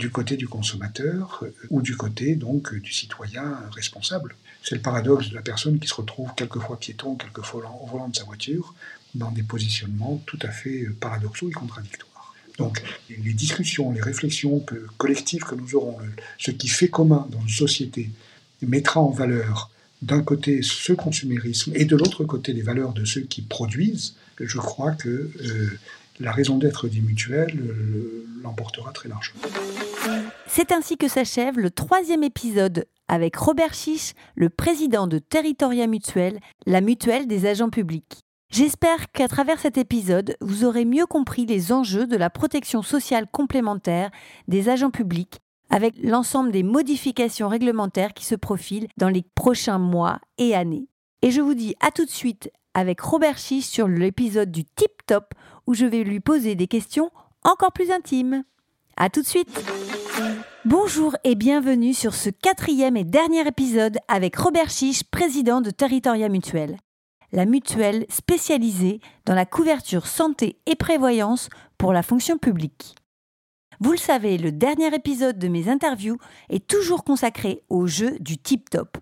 du 0.00 0.10
côté 0.10 0.36
du 0.36 0.48
consommateur 0.48 1.40
euh, 1.42 1.52
ou 1.68 1.82
du 1.82 1.96
côté 1.96 2.34
donc 2.34 2.74
du 2.74 2.92
citoyen 2.92 3.58
responsable. 3.72 4.34
C'est 4.62 4.74
le 4.74 4.80
paradoxe 4.80 5.28
de 5.28 5.34
la 5.34 5.42
personne 5.42 5.78
qui 5.78 5.86
se 5.86 5.94
retrouve 5.94 6.30
quelquefois 6.34 6.78
piéton, 6.78 7.14
quelquefois 7.14 7.62
au 7.82 7.86
volant 7.86 8.08
de 8.08 8.16
sa 8.16 8.24
voiture, 8.24 8.74
dans 9.14 9.30
des 9.30 9.42
positionnements 9.42 10.22
tout 10.26 10.38
à 10.42 10.48
fait 10.48 10.82
euh, 10.82 10.96
paradoxaux 10.98 11.48
et 11.50 11.52
contradictoires. 11.52 12.34
Donc 12.58 12.82
les 13.08 13.32
discussions, 13.32 13.92
les 13.92 14.02
réflexions 14.02 14.64
collectives 14.98 15.44
que 15.44 15.54
nous 15.54 15.74
aurons, 15.76 15.96
ce 16.38 16.50
qui 16.50 16.68
fait 16.68 16.88
commun 16.88 17.26
dans 17.30 17.40
une 17.40 17.48
société, 17.48 18.10
mettra 18.60 19.00
en 19.00 19.10
valeur 19.10 19.70
d'un 20.02 20.22
côté 20.22 20.60
ce 20.62 20.92
consumérisme 20.92 21.72
et 21.74 21.86
de 21.86 21.96
l'autre 21.96 22.24
côté 22.24 22.52
les 22.52 22.62
valeurs 22.62 22.92
de 22.92 23.04
ceux 23.04 23.22
qui 23.22 23.40
produisent, 23.42 24.14
je 24.38 24.58
crois 24.58 24.92
que 24.92 25.08
euh, 25.08 25.78
la 26.20 26.32
raison 26.32 26.58
d'être 26.58 26.86
des 26.88 27.00
mutuelles 27.00 27.58
euh, 27.58 28.26
l'emportera 28.42 28.92
très 28.92 29.08
largement. 29.08 29.40
C'est 30.46 30.72
ainsi 30.72 30.96
que 30.96 31.08
s'achève 31.08 31.58
le 31.58 31.70
troisième 31.70 32.22
épisode 32.22 32.86
avec 33.08 33.36
Robert 33.36 33.74
Chiche, 33.74 34.12
le 34.36 34.50
président 34.50 35.06
de 35.06 35.18
Territoria 35.18 35.86
Mutuelle, 35.86 36.38
la 36.66 36.80
mutuelle 36.80 37.26
des 37.26 37.46
agents 37.46 37.70
publics. 37.70 38.20
J'espère 38.50 39.10
qu'à 39.12 39.28
travers 39.28 39.60
cet 39.60 39.78
épisode, 39.78 40.36
vous 40.40 40.64
aurez 40.64 40.84
mieux 40.84 41.06
compris 41.06 41.46
les 41.46 41.72
enjeux 41.72 42.06
de 42.06 42.16
la 42.16 42.30
protection 42.30 42.82
sociale 42.82 43.26
complémentaire 43.30 44.10
des 44.48 44.68
agents 44.68 44.90
publics 44.90 45.38
avec 45.70 45.94
l'ensemble 46.02 46.50
des 46.50 46.64
modifications 46.64 47.48
réglementaires 47.48 48.12
qui 48.12 48.24
se 48.24 48.34
profilent 48.34 48.88
dans 48.96 49.08
les 49.08 49.24
prochains 49.34 49.78
mois 49.78 50.20
et 50.36 50.54
années. 50.54 50.88
Et 51.22 51.30
je 51.30 51.40
vous 51.40 51.54
dis 51.54 51.76
à 51.80 51.92
tout 51.92 52.04
de 52.04 52.10
suite 52.10 52.50
avec 52.74 53.00
Robert 53.00 53.38
Chiche 53.38 53.66
sur 53.66 53.88
l'épisode 53.88 54.50
du 54.50 54.64
Tip 54.64 54.90
Top 55.06 55.34
où 55.70 55.74
je 55.74 55.86
vais 55.86 56.02
lui 56.02 56.18
poser 56.18 56.56
des 56.56 56.66
questions 56.66 57.12
encore 57.44 57.70
plus 57.70 57.92
intimes. 57.92 58.42
À 58.96 59.08
tout 59.08 59.22
de 59.22 59.26
suite 59.26 59.64
Bonjour 60.64 61.14
et 61.22 61.36
bienvenue 61.36 61.94
sur 61.94 62.12
ce 62.12 62.28
quatrième 62.28 62.96
et 62.96 63.04
dernier 63.04 63.46
épisode 63.46 63.98
avec 64.08 64.34
Robert 64.34 64.68
Chiche, 64.68 65.04
président 65.04 65.60
de 65.60 65.70
Territoria 65.70 66.28
Mutuelle. 66.28 66.76
La 67.30 67.44
mutuelle 67.44 68.04
spécialisée 68.08 68.98
dans 69.26 69.36
la 69.36 69.46
couverture 69.46 70.08
santé 70.08 70.58
et 70.66 70.74
prévoyance 70.74 71.48
pour 71.78 71.92
la 71.92 72.02
fonction 72.02 72.36
publique. 72.36 72.96
Vous 73.78 73.92
le 73.92 73.96
savez, 73.96 74.38
le 74.38 74.50
dernier 74.50 74.92
épisode 74.92 75.38
de 75.38 75.46
mes 75.46 75.68
interviews 75.68 76.18
est 76.48 76.66
toujours 76.66 77.04
consacré 77.04 77.62
au 77.68 77.86
jeu 77.86 78.18
du 78.18 78.38
tip 78.38 78.70
top. 78.70 78.98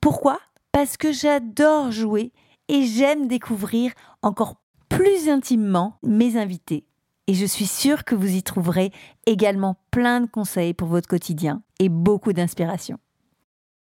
Pourquoi? 0.00 0.40
Parce 0.72 0.96
que 0.96 1.12
j'adore 1.12 1.90
jouer 1.90 2.32
et 2.68 2.86
j'aime 2.86 3.28
découvrir 3.28 3.92
encore 4.22 4.59
plus 4.90 5.30
intimement 5.30 5.98
mes 6.02 6.36
invités. 6.36 6.84
Et 7.26 7.32
je 7.32 7.46
suis 7.46 7.66
sûre 7.66 8.04
que 8.04 8.14
vous 8.14 8.34
y 8.34 8.42
trouverez 8.42 8.92
également 9.24 9.76
plein 9.90 10.20
de 10.20 10.26
conseils 10.26 10.74
pour 10.74 10.88
votre 10.88 11.08
quotidien 11.08 11.62
et 11.78 11.88
beaucoup 11.88 12.34
d'inspiration. 12.34 12.98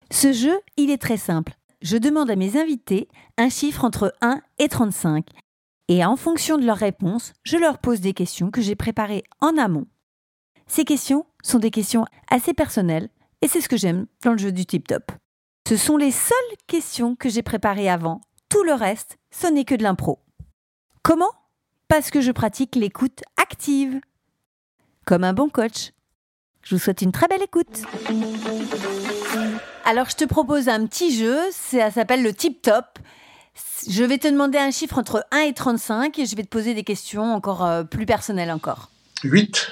Ce 0.10 0.34
jeu, 0.34 0.58
il 0.78 0.90
est 0.90 1.02
très 1.02 1.18
simple. 1.18 1.54
Je 1.84 1.98
demande 1.98 2.32
à 2.32 2.36
mes 2.36 2.60
invités 2.60 3.08
un 3.38 3.50
chiffre 3.50 3.86
entre 3.86 4.16
1 4.22 4.42
et 4.58 4.70
35. 4.70 5.28
Et 5.90 6.04
en 6.04 6.16
fonction 6.16 6.58
de 6.58 6.66
leurs 6.66 6.78
réponses, 6.78 7.34
je 7.44 7.58
leur 7.58 7.78
pose 7.78 8.02
des 8.02 8.14
questions 8.14 8.50
que 8.50 8.62
j'ai 8.62 8.76
préparées 8.76 9.24
en 9.40 9.56
amont 9.60 9.86
ces 10.68 10.84
questions 10.84 11.26
sont 11.44 11.60
des 11.60 11.72
questions 11.72 12.06
assez 12.30 12.54
personnelles 12.54 13.10
et 13.42 13.48
c'est 13.48 13.62
ce 13.62 13.70
que 13.70 13.78
j'aime 13.78 14.08
dans 14.24 14.32
le 14.32 14.38
jeu 14.38 14.52
du 14.52 14.66
tip 14.66 14.88
top. 14.88 15.12
Ce 15.68 15.78
sont 15.78 15.98
les 15.98 16.12
seules 16.12 16.36
questions 16.68 17.16
que 17.16 17.30
j'ai 17.30 17.44
préparées 17.44 17.90
avant. 17.90 18.22
Tout 18.50 18.64
le 18.64 18.74
reste, 18.74 19.18
ce 19.32 19.48
n'est 19.48 19.66
que 19.66 19.76
de 19.76 19.84
l'impro. 19.84 20.20
Comment? 21.06 21.30
Parce 21.88 22.10
que 22.10 22.20
je 22.20 22.32
pratique 22.32 22.76
l'écoute 22.76 23.22
active. 23.40 24.02
Comme 25.06 25.24
un 25.24 25.34
bon 25.34 25.50
coach. 25.50 25.92
Je 26.64 26.74
vous 26.74 26.82
souhaite 26.82 27.04
une 27.04 27.12
très 27.12 27.28
belle 27.28 27.44
écoute. 27.44 27.84
Alors 29.86 30.10
je 30.10 30.16
te 30.16 30.26
propose 30.26 30.68
un 30.68 30.88
petit 30.88 31.16
jeu, 31.16 31.38
ça 31.52 31.92
s'appelle 31.92 32.24
le 32.24 32.34
tip 32.34 32.60
top. 32.64 32.98
Je 33.88 34.04
vais 34.04 34.18
te 34.18 34.28
demander 34.28 34.58
un 34.58 34.72
chiffre 34.72 34.98
entre 34.98 35.28
1 35.30 35.42
et 35.42 35.54
35 35.54 36.18
et 36.18 36.26
je 36.26 36.36
vais 36.36 36.42
te 36.42 36.48
poser 36.48 36.74
des 36.74 36.84
questions 36.84 37.36
encore 37.36 37.64
euh, 37.64 37.84
plus 37.84 38.08
personnelles 38.08 38.50
encore. 38.50 38.90
8. 39.24 39.68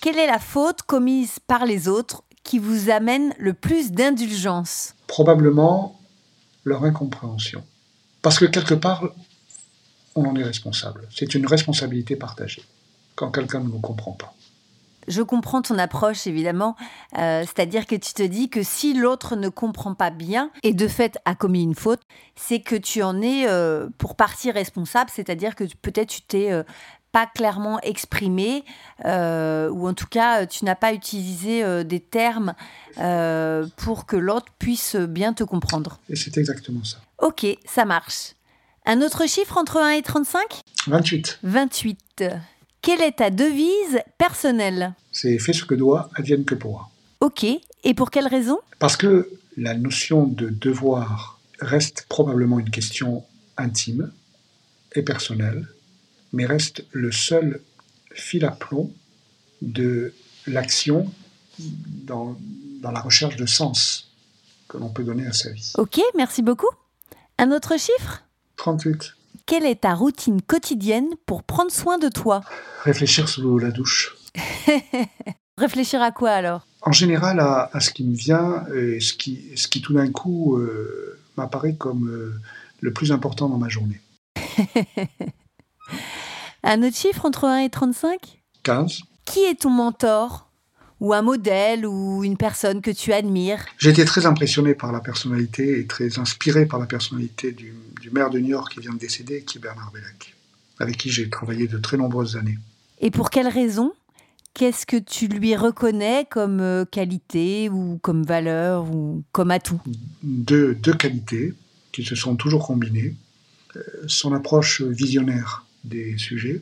Quelle 0.00 0.16
est 0.20 0.28
la 0.28 0.38
faute 0.38 0.82
commise 0.82 1.40
par 1.44 1.66
les 1.66 1.88
autres 1.88 2.22
qui 2.44 2.60
vous 2.60 2.88
amène 2.88 3.34
le 3.36 3.52
plus 3.52 3.90
d'indulgence? 3.90 4.94
Probablement 5.08 5.98
leur 6.62 6.84
incompréhension. 6.84 7.64
Parce 8.22 8.38
que 8.38 8.44
quelque 8.44 8.74
part, 8.74 9.10
on 10.18 10.28
en 10.28 10.36
est 10.36 10.44
responsable. 10.44 11.08
C'est 11.14 11.34
une 11.34 11.46
responsabilité 11.46 12.16
partagée 12.16 12.62
quand 13.14 13.30
quelqu'un 13.30 13.60
ne 13.60 13.68
nous 13.68 13.80
comprend 13.80 14.12
pas. 14.12 14.34
Je 15.08 15.22
comprends 15.22 15.62
ton 15.62 15.78
approche, 15.78 16.26
évidemment. 16.26 16.76
Euh, 17.16 17.42
c'est-à-dire 17.42 17.86
que 17.86 17.96
tu 17.96 18.12
te 18.12 18.22
dis 18.22 18.50
que 18.50 18.62
si 18.62 18.92
l'autre 18.92 19.36
ne 19.36 19.48
comprend 19.48 19.94
pas 19.94 20.10
bien 20.10 20.50
et 20.62 20.74
de 20.74 20.86
fait 20.86 21.18
a 21.24 21.34
commis 21.34 21.62
une 21.62 21.74
faute, 21.74 22.02
c'est 22.36 22.60
que 22.60 22.76
tu 22.76 23.02
en 23.02 23.22
es 23.22 23.48
euh, 23.48 23.88
pour 23.96 24.16
partie 24.16 24.50
responsable. 24.50 25.10
C'est-à-dire 25.12 25.54
que 25.54 25.64
peut-être 25.80 26.10
tu 26.10 26.20
t'es 26.20 26.52
euh, 26.52 26.62
pas 27.10 27.26
clairement 27.26 27.80
exprimé, 27.80 28.64
ou 29.02 29.88
en 29.88 29.94
tout 29.96 30.06
cas 30.10 30.44
tu 30.44 30.66
n'as 30.66 30.74
pas 30.74 30.92
utilisé 30.92 31.82
des 31.82 32.00
termes 32.00 32.52
pour 33.76 34.04
que 34.04 34.16
l'autre 34.16 34.52
puisse 34.58 34.94
bien 34.94 35.32
te 35.32 35.42
comprendre. 35.42 35.98
Et 36.10 36.16
c'est 36.16 36.36
exactement 36.36 36.84
ça. 36.84 36.98
Ok, 37.18 37.46
ça 37.64 37.86
marche. 37.86 38.34
Un 38.90 39.02
autre 39.02 39.28
chiffre 39.28 39.58
entre 39.58 39.76
1 39.76 39.90
et 39.90 40.02
35 40.02 40.62
28. 40.86 41.40
28. 41.42 42.24
Quelle 42.80 43.02
est 43.02 43.18
ta 43.18 43.28
devise 43.28 44.00
personnelle? 44.16 44.94
C'est 45.12 45.38
fais 45.38 45.52
ce 45.52 45.66
que 45.66 45.74
doit, 45.74 46.08
advienne 46.14 46.46
que 46.46 46.54
pourra. 46.54 46.88
Ok, 47.20 47.44
et 47.44 47.92
pour 47.94 48.10
quelle 48.10 48.26
raison? 48.26 48.58
Parce 48.78 48.96
que 48.96 49.30
la 49.58 49.74
notion 49.74 50.26
de 50.26 50.48
devoir 50.48 51.38
reste 51.60 52.06
probablement 52.08 52.58
une 52.58 52.70
question 52.70 53.24
intime 53.58 54.10
et 54.94 55.02
personnelle, 55.02 55.68
mais 56.32 56.46
reste 56.46 56.86
le 56.92 57.12
seul 57.12 57.60
fil 58.14 58.46
à 58.46 58.52
plomb 58.52 58.90
de 59.60 60.14
l'action 60.46 61.12
dans, 61.58 62.38
dans 62.80 62.90
la 62.92 63.00
recherche 63.00 63.36
de 63.36 63.44
sens 63.44 64.12
que 64.66 64.78
l'on 64.78 64.88
peut 64.88 65.04
donner 65.04 65.26
à 65.26 65.34
sa 65.34 65.50
vie. 65.50 65.74
Ok, 65.76 66.00
merci 66.16 66.40
beaucoup. 66.40 66.70
Un 67.36 67.52
autre 67.52 67.78
chiffre? 67.78 68.22
38. 68.58 69.14
Quelle 69.46 69.64
est 69.64 69.80
ta 69.80 69.94
routine 69.94 70.42
quotidienne 70.42 71.08
pour 71.24 71.42
prendre 71.42 71.70
soin 71.70 71.96
de 71.96 72.08
toi? 72.08 72.42
Réfléchir 72.82 73.28
sous 73.28 73.58
la 73.58 73.70
douche. 73.70 74.14
Réfléchir 75.58 76.02
à 76.02 76.10
quoi 76.10 76.30
alors? 76.30 76.66
En 76.82 76.92
général, 76.92 77.40
à, 77.40 77.70
ce 77.80 77.90
qui 77.90 78.04
me 78.04 78.14
vient 78.14 78.64
et 78.74 79.00
ce 79.00 79.14
qui, 79.14 79.50
ce 79.56 79.66
qui 79.66 79.80
tout 79.80 79.94
d'un 79.94 80.12
coup 80.12 80.56
euh, 80.56 81.18
m'apparaît 81.36 81.74
comme 81.74 82.08
euh, 82.08 82.34
le 82.80 82.92
plus 82.92 83.10
important 83.10 83.48
dans 83.48 83.58
ma 83.58 83.68
journée. 83.68 84.00
un 86.62 86.82
autre 86.82 86.96
chiffre 86.96 87.24
entre 87.24 87.44
1 87.44 87.60
et 87.60 87.70
35 87.70 88.42
15. 88.62 89.00
Qui 89.24 89.40
est 89.40 89.62
ton 89.62 89.70
mentor? 89.70 90.47
Ou 91.00 91.12
un 91.12 91.22
modèle 91.22 91.86
ou 91.86 92.24
une 92.24 92.36
personne 92.36 92.80
que 92.80 92.90
tu 92.90 93.12
admires 93.12 93.64
J'ai 93.78 93.90
été 93.90 94.04
très 94.04 94.26
impressionné 94.26 94.74
par 94.74 94.92
la 94.92 95.00
personnalité 95.00 95.80
et 95.80 95.86
très 95.86 96.18
inspiré 96.18 96.66
par 96.66 96.78
la 96.78 96.86
personnalité 96.86 97.52
du, 97.52 97.74
maire 98.12 98.30
de 98.30 98.38
New 98.38 98.48
York 98.48 98.72
qui 98.72 98.80
vient 98.80 98.94
de 98.94 98.98
décéder, 98.98 99.42
qui 99.42 99.58
est 99.58 99.60
Bernard 99.60 99.92
Bellac, 99.92 100.34
avec 100.78 100.96
qui 100.96 101.10
j'ai 101.10 101.28
travaillé 101.28 101.68
de 101.68 101.78
très 101.78 101.96
nombreuses 101.96 102.36
années. 102.36 102.58
Et 103.00 103.10
pour 103.10 103.30
quelle 103.30 103.48
raison 103.48 103.92
Qu'est-ce 104.54 104.86
que 104.86 104.96
tu 104.96 105.28
lui 105.28 105.54
reconnais 105.54 106.26
comme 106.28 106.60
euh, 106.60 106.84
qualité 106.84 107.68
ou 107.68 108.00
comme 108.02 108.24
valeur 108.24 108.90
ou 108.90 109.22
comme 109.30 109.52
atout? 109.52 109.80
Deux, 110.22 110.74
deux 110.74 110.94
qualités 110.94 111.54
qui 111.92 112.02
se 112.02 112.16
sont 112.16 112.34
toujours 112.34 112.66
combinées. 112.66 113.14
Euh, 113.76 113.82
son 114.08 114.32
approche 114.32 114.82
visionnaire 114.82 115.64
des 115.84 116.18
sujets 116.18 116.60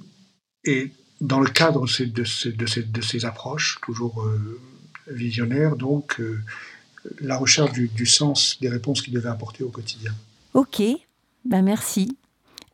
et 0.64 0.92
dans 1.20 1.40
le 1.40 1.48
cadre 1.48 1.82
de 1.82 2.24
ces, 2.24 2.52
de 2.52 3.00
ces, 3.00 3.24
approches, 3.24 3.78
toujours 3.82 4.22
euh, 4.22 4.60
visionnaires, 5.08 5.76
donc 5.76 6.20
euh, 6.20 6.40
la 7.20 7.36
recherche 7.36 7.72
du, 7.72 8.06
sens 8.06 8.58
des 8.60 8.68
réponses 8.68 9.02
qu'il 9.02 9.14
devait 9.14 9.28
apporter 9.28 9.64
au 9.64 9.70
quotidien. 9.70 10.12
Ok, 10.54 10.82
ben 11.44 11.62
merci. 11.62 12.16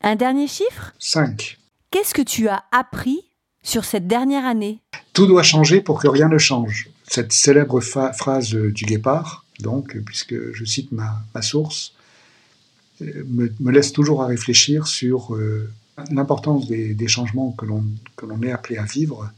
Un 0.01 0.17
dernier 0.17 0.49
chiffre? 0.49 0.93
5. 0.99 1.59
Qu'est-ce 1.91 2.15
que 2.15 2.23
tu 2.23 2.49
as 2.49 2.65
appris 2.73 3.21
sur 3.63 3.85
cette 3.85 4.07
dernière 4.07 4.45
année? 4.45 4.81
Tout 5.13 5.27
doit 5.27 5.43
changer 5.43 5.81
pour 5.81 6.01
que 6.01 6.09
rien 6.09 6.29
ne 6.29 6.39
change. 6.39 6.89
Cette 7.07 7.33
célèbre 7.33 7.81
phrase 7.81 8.51
du 8.51 8.85
guépard, 8.85 9.45
donc, 9.61 9.97
puisque 10.05 10.53
je 10.53 10.65
cite 10.65 10.91
ma, 10.91 11.43
source, 11.43 11.93
euh, 13.03 13.25
me, 13.27 13.71
laisse 13.71 13.93
toujours 13.93 14.23
à 14.23 14.27
réfléchir 14.27 14.87
sur 14.87 15.37
l'importance 16.11 16.67
des, 16.67 17.09
changements 17.09 17.53
que 17.53 17.67
l'on 17.67 18.43
est 18.43 18.53
appelé 18.53 18.77
à 18.77 18.85
vivre 18.85 19.31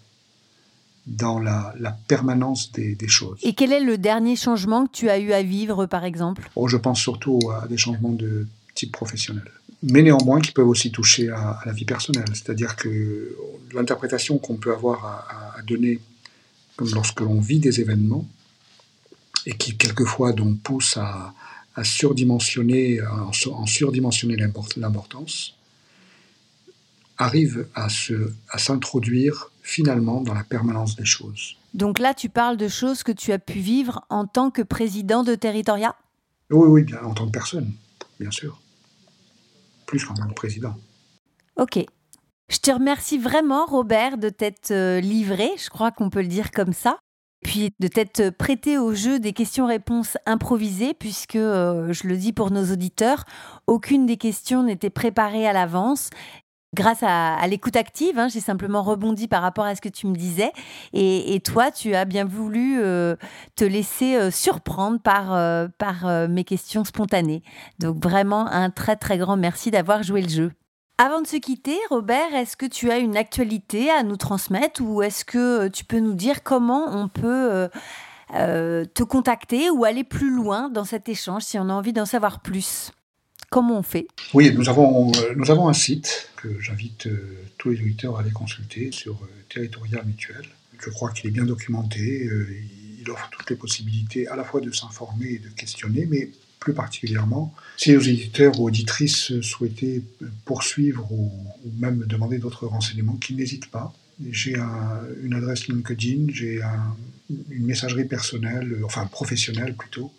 dans 1.07 1.39
la, 1.39 1.74
permanence 2.09 2.73
des, 2.73 2.97
choses. 3.09 3.39
Et 3.43 3.55
quel 3.55 3.73
est 3.73 3.81
le 3.81 3.99
dernier 3.99 4.36
changement 4.36 4.86
que 4.86 4.93
tu 4.93 5.11
as 5.11 5.19
eu 5.19 5.32
à 5.32 5.43
vivre, 5.43 5.86
par 5.86 6.05
exemple? 6.05 6.51
Oh, 6.57 6.69
Je 6.69 6.77
pense 6.77 7.01
surtout 7.01 7.41
à 7.51 7.66
des 7.69 7.77
changements 7.77 8.12
de 8.12 8.47
type 8.74 8.93
professionnel. 8.93 9.51
Mais 9.82 10.03
néanmoins 10.03 10.41
qui 10.41 10.53
peuvent 10.53 10.69
aussi 10.69 10.91
toucher 10.91 11.28
à, 11.28 11.61
la 11.66 11.73
vie 11.73 11.85
personnelle. 11.85 12.28
C'est-à-dire 12.28 12.77
que 12.77 13.36
l'interprétation 13.74 14.39
qu'on 14.39 14.57
peut 14.57 14.73
avoir 14.73 15.05
à, 15.57 15.62
donner 15.62 16.01
lorsque 16.78 17.20
l'on 17.20 17.41
vit 17.41 17.61
des 17.61 17.81
événements, 17.81 18.27
et 19.47 19.57
qui 19.57 19.77
quelquefois 19.77 20.32
donc 20.32 20.61
pousse 20.61 20.97
à, 20.97 21.35
surdimensionner, 21.82 23.01
en 23.03 23.66
surdimensionner 23.66 24.36
l'importance, 24.77 25.53
arrive 27.19 27.69
à, 27.74 27.89
se, 27.89 28.32
à 28.51 28.59
s'introduire 28.59 29.51
finalement 29.62 30.20
dans 30.20 30.35
la 30.35 30.45
permanence 30.45 30.97
des 30.97 31.05
choses. 31.05 31.57
Donc 31.73 31.99
là, 31.99 32.15
tu 32.15 32.28
parles 32.28 32.57
de 32.57 32.69
choses 32.69 33.03
que 33.03 33.12
tu 33.12 33.32
as 33.32 33.39
pu 33.39 33.59
vivre 33.59 34.05
en 34.11 34.27
tant 34.27 34.51
que 34.51 34.62
président 34.62 35.24
de 35.24 35.35
Territoria? 35.35 35.97
Oui, 36.51 36.69
oui, 36.69 36.82
bien, 36.85 37.03
en 37.03 37.15
tant 37.15 37.27
que 37.27 37.32
personne, 37.32 37.73
bien 38.20 38.31
sûr. 38.31 38.61
Plus 39.86 40.05
qu'en 40.05 40.15
tant 40.15 40.28
que 40.28 40.35
président. 40.35 40.77
Ok. 41.57 41.85
Je 42.51 42.59
te 42.59 42.70
remercie 42.70 43.19
vraiment, 43.19 43.65
Robert, 43.66 44.19
de 44.19 44.28
t'être 44.28 44.70
euh, 44.70 45.01
livré, 45.01 45.51
je 45.62 45.70
crois 45.70 45.91
qu'on 45.91 46.11
peut 46.11 46.20
le 46.20 46.28
dire 46.28 46.51
comme 46.51 46.74
ça, 46.74 46.99
puis 47.43 47.70
de 47.81 47.89
t'être 47.89 48.31
prêté 48.31 48.78
au 48.78 48.95
jeu 48.95 49.19
des 49.19 49.32
questions-réponses 49.32 50.19
improvisées, 50.27 50.95
puisque, 50.95 51.36
euh, 51.36 51.93
je 51.93 52.07
le 52.07 52.16
dis 52.16 52.32
pour 52.32 52.51
nos 52.51 52.73
auditeurs, 52.73 53.24
aucune 53.66 54.07
des 54.07 54.16
questions 54.19 54.62
n'était 54.62 54.91
préparée 54.91 55.47
à 55.47 55.53
l'avance 55.53 56.11
grâce 56.74 57.02
à, 57.02 57.46
l'écoute 57.46 57.76
active. 57.76 58.18
Hein, 58.18 58.28
j'ai 58.28 58.40
simplement 58.40 58.82
rebondi 58.82 59.28
par 59.28 59.42
rapport 59.42 59.64
à 59.64 59.74
ce 59.74 59.80
que 59.80 59.88
tu 59.88 60.06
me 60.06 60.14
disais. 60.14 60.52
Et, 60.92 61.40
toi, 61.44 61.70
tu 61.70 61.94
as 61.94 62.05
bien 62.05 62.24
voulu 62.24 62.80
euh, 62.82 63.16
te 63.56 63.64
laisser 63.64 64.16
euh, 64.16 64.30
surprendre 64.30 65.01
par, 65.01 65.34
euh, 65.34 65.68
par 65.78 66.28
mes 66.28 66.44
questions 66.44 66.84
spontanées. 66.84 67.42
Donc 67.78 68.02
vraiment 68.02 68.46
un 68.46 68.70
très 68.70 68.96
très 68.96 69.18
grand 69.18 69.36
merci 69.36 69.70
d'avoir 69.70 70.02
joué 70.02 70.22
le 70.22 70.28
jeu. 70.28 70.52
Avant 70.98 71.20
de 71.20 71.26
se 71.26 71.36
quitter, 71.36 71.76
Robert, 71.90 72.34
est-ce 72.34 72.56
que 72.56 72.66
tu 72.66 72.90
as 72.90 72.98
une 72.98 73.16
actualité 73.16 73.90
à 73.90 74.02
nous 74.02 74.16
transmettre 74.16 74.80
ou 74.82 75.02
est-ce 75.02 75.24
que 75.24 75.68
tu 75.68 75.84
peux 75.84 75.98
nous 75.98 76.14
dire 76.14 76.42
comment 76.42 76.86
on 76.88 77.09
peut 77.09 77.68
te 78.30 79.02
contacter 79.02 79.70
ou 79.70 79.84
aller 79.84 80.05
plus 80.05 80.30
loin 80.30 80.68
dans 80.68 80.84
cet 80.84 81.09
échange 81.09 81.42
si 81.42 81.59
on 81.59 81.68
a 81.68 81.72
envie 81.72 81.92
d'en 81.92 82.06
savoir 82.06 82.40
plus? 82.40 82.92
Comment 83.55 83.78
on 83.78 83.82
fait? 83.85 84.09
Oui, 84.32 84.52
nous 84.52 84.68
avons, 84.68 85.12
euh, 85.12 85.32
nous 85.36 85.48
avons 85.48 85.68
un 85.68 85.72
site 85.72 86.28
que 86.35 86.59
j'invite 86.59 87.06
euh, 87.06 87.39
tous 87.56 87.70
les 87.70 87.81
auditeurs 87.81 88.16
à 88.16 88.22
aller 88.22 88.32
consulter 88.32 88.90
sur 88.90 89.12
euh, 89.12 89.28
Territoria 89.48 90.02
Mutuel. 90.02 90.43
Je 90.81 90.90
crois 90.90 91.12
qu'il 91.12 91.31
est 91.31 91.32
bien 91.32 91.44
documenté. 91.44 92.28
il 93.01 93.09
offre 93.09 93.31
toutes 93.31 93.48
les 93.48 93.55
possibilités 93.55 94.26
à 94.26 94.35
la 94.35 94.43
fois 94.43 94.60
de 94.60 94.72
s'informer 94.72 95.35
et 95.35 95.39
de 95.39 95.51
questionner, 95.51 96.05
mais 96.05 96.31
plus 96.59 96.74
particulièrement, 96.74 97.55
si 97.76 97.90
les 97.90 97.97
auditeurs 97.97 98.59
ou 98.59 98.66
auditrices 98.66 99.40
souhaitaient 99.40 100.02
poursuivre 100.44 101.06
ou, 101.12 101.31
même 101.78 102.05
demander 102.09 102.39
d'autres 102.39 102.66
renseignements, 102.66 103.14
qu'ils 103.14 103.36
n'hésitent 103.36 103.70
pas. 103.70 103.94
J'ai 104.32 104.56
une 105.22 105.35
adresse 105.35 105.68
LinkedIn, 105.68 106.26
j'ai 106.32 106.60
une 107.51 107.66
messagerie 107.66 108.06
personnelle, 108.06 108.81
enfin 108.85 109.06
professionnelle 109.06 109.76
plutôt, 109.76 110.12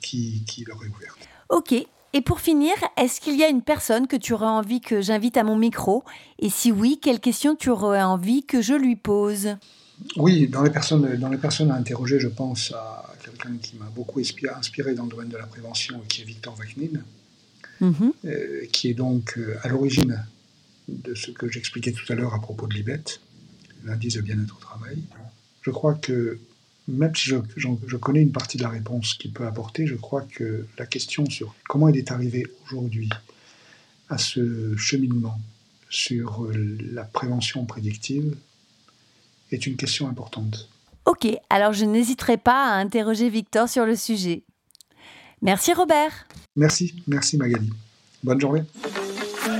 qui, 0.00 0.44
qui 0.46 0.64
leur 0.64 0.82
est 0.82 0.88
ouverte. 0.88 1.28
Ok, 1.50 1.74
et 2.14 2.22
pour 2.22 2.40
finir, 2.40 2.72
est-ce 2.96 3.20
qu'il 3.20 3.36
y 3.36 3.44
a 3.44 3.48
une 3.48 3.62
personne 3.62 4.06
que 4.06 4.16
tu 4.16 4.32
aurais 4.32 4.46
envie 4.46 4.80
que 4.80 5.00
j'invite 5.00 5.36
à 5.36 5.44
mon 5.44 5.56
micro? 5.56 6.04
Et 6.38 6.48
si 6.48 6.72
oui, 6.72 6.98
quelle 7.00 7.20
question 7.20 7.54
tu 7.54 7.68
aurais 7.68 8.02
envie 8.02 8.44
que 8.44 8.62
je 8.62 8.74
lui 8.74 8.96
pose? 8.96 9.56
Oui, 10.16 10.48
dans 10.48 10.62
les, 10.62 10.70
personnes, 10.70 11.16
dans 11.16 11.28
les 11.28 11.38
personnes 11.38 11.70
à 11.70 11.74
interroger, 11.74 12.20
je 12.20 12.28
pense 12.28 12.72
à 12.72 13.12
quelqu'un 13.24 13.56
qui 13.60 13.76
m'a 13.76 13.90
beaucoup 13.94 14.20
inspiré 14.20 14.94
dans 14.94 15.04
le 15.04 15.10
domaine 15.10 15.28
de 15.28 15.36
la 15.36 15.46
prévention, 15.46 16.00
qui 16.08 16.22
est 16.22 16.24
Victor 16.24 16.54
Vaknin, 16.54 17.00
mhm. 17.80 18.12
euh, 18.24 18.66
qui 18.72 18.88
est 18.88 18.94
donc 18.94 19.36
euh, 19.36 19.56
à 19.62 19.68
l'origine 19.68 20.24
de 20.88 21.14
ce 21.14 21.30
que 21.30 21.48
j'expliquais 21.48 21.92
tout 21.92 22.10
à 22.10 22.14
l'heure 22.14 22.32
à 22.32 22.40
propos 22.40 22.66
de 22.66 22.74
l'IBET, 22.74 23.20
l'indice 23.84 24.14
de 24.14 24.20
bien-être 24.22 24.56
au 24.56 24.60
travail. 24.60 24.98
Je 25.62 25.70
crois 25.70 25.94
que 25.94 26.38
même 26.88 27.14
si 27.14 27.28
je, 27.28 27.96
connais 27.96 28.22
une 28.22 28.32
partie 28.32 28.56
de 28.56 28.62
la 28.62 28.70
réponse 28.70 29.14
qu'il 29.14 29.32
peut 29.32 29.46
apporter, 29.46 29.86
je 29.86 29.94
crois 29.94 30.22
que 30.22 30.66
la 30.78 30.86
question 30.86 31.28
sur 31.28 31.54
comment 31.68 31.88
il 31.88 31.96
est 31.96 32.10
arrivé 32.10 32.46
aujourd'hui 32.66 33.10
à 34.08 34.16
ce 34.16 34.74
cheminement 34.76 35.38
sur 35.90 36.48
la 36.92 37.04
prévention 37.04 37.66
prédictive 37.66 38.34
est 39.52 39.66
une 39.66 39.76
question 39.76 40.08
importante. 40.08 40.68
Ok, 41.04 41.26
alors 41.50 41.72
je 41.72 41.84
n'hésiterai 41.84 42.36
pas 42.38 42.70
à 42.70 42.76
interroger 42.76 43.28
Victor 43.28 43.68
sur 43.68 43.86
le 43.86 43.96
sujet. 43.96 44.42
Merci 45.42 45.72
Robert. 45.72 46.26
Merci, 46.56 47.02
merci 47.06 47.36
Magali. 47.36 47.70
Bonne 48.22 48.40
journée. 48.40 48.62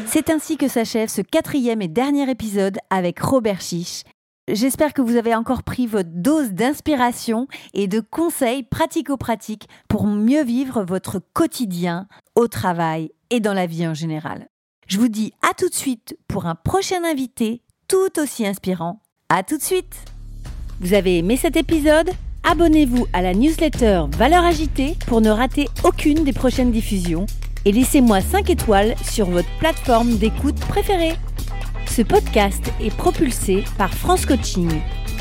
C'est 0.07 0.31
ainsi 0.31 0.57
que 0.57 0.69
s'achève 0.69 1.09
ce 1.09 1.23
quatrième 1.23 1.81
et 1.83 1.89
dernier 1.89 2.29
épisode 2.31 2.79
avec 2.91 3.21
Robert 3.21 3.61
Chiche. 3.61 4.03
J'espère 4.51 4.95
que 4.95 5.03
vous 5.03 5.17
avez 5.17 5.35
encore 5.35 5.63
pris 5.63 5.87
votre 5.87 6.09
dose 6.11 6.53
d'inspiration 6.53 7.49
et 7.75 7.87
de 7.87 8.01
conseils 8.01 8.63
pratico-pratiques 8.63 9.69
pour 9.89 10.07
mieux 10.07 10.43
vivre 10.43 10.85
votre 10.85 11.21
quotidien 11.35 12.09
au 12.35 12.49
travail 12.49 13.11
et 13.29 13.41
dans 13.41 13.53
la 13.53 13.67
vie 13.67 13.87
en 13.87 13.93
général. 13.93 14.49
Je 14.87 14.99
vous 14.99 15.09
dis 15.09 15.35
à 15.43 15.53
tout 15.53 15.69
de 15.69 15.75
suite 15.75 16.17
pour 16.29 16.47
un 16.47 16.55
prochain 16.55 17.05
invité 17.05 17.61
tout 17.89 18.19
aussi 18.19 18.47
inspirant. 18.47 19.03
À 19.29 19.43
tout 19.43 19.59
de 19.59 19.63
suite. 19.63 19.97
Vous 20.81 20.95
avez 20.95 21.19
aimé 21.19 21.37
cet 21.37 21.57
épisode? 21.57 22.11
Abonnez-vous 22.43 23.07
à 23.13 23.21
la 23.21 23.35
newsletter 23.35 24.05
Valeurs 24.17 24.47
Agitée 24.47 24.97
pour 25.09 25.21
ne 25.21 25.29
rater 25.29 25.69
aucune 25.85 26.25
des 26.25 26.33
prochaines 26.33 26.73
diffusions 26.73 27.27
et 27.67 27.73
laissez-moi 27.73 28.23
5 28.23 28.49
étoiles 28.49 28.95
sur 29.05 29.27
votre 29.27 29.51
plateforme 29.59 30.17
d'écoute 30.17 30.59
préférée. 30.61 31.17
Ce 31.89 32.03
podcast 32.03 32.73
est 32.81 32.95
propulsé 32.97 33.65
par 33.77 33.93
France 33.93 34.25
Coaching. 34.25 34.71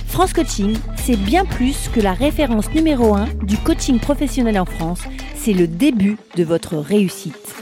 France 0.05 0.33
Coaching, 0.33 0.77
c'est 0.95 1.17
bien 1.17 1.45
plus 1.45 1.89
que 1.89 1.99
la 1.99 2.13
référence 2.13 2.71
numéro 2.71 3.15
1 3.15 3.25
du 3.43 3.57
coaching 3.57 3.99
professionnel 3.99 4.59
en 4.59 4.65
France, 4.65 5.01
c'est 5.35 5.53
le 5.53 5.67
début 5.67 6.17
de 6.35 6.43
votre 6.43 6.77
réussite. 6.77 7.55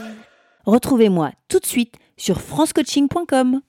Retrouvez-moi 0.66 1.32
tout 1.48 1.60
de 1.60 1.66
suite 1.66 1.94
sur 2.16 2.40
francecoaching.com. 2.40 3.60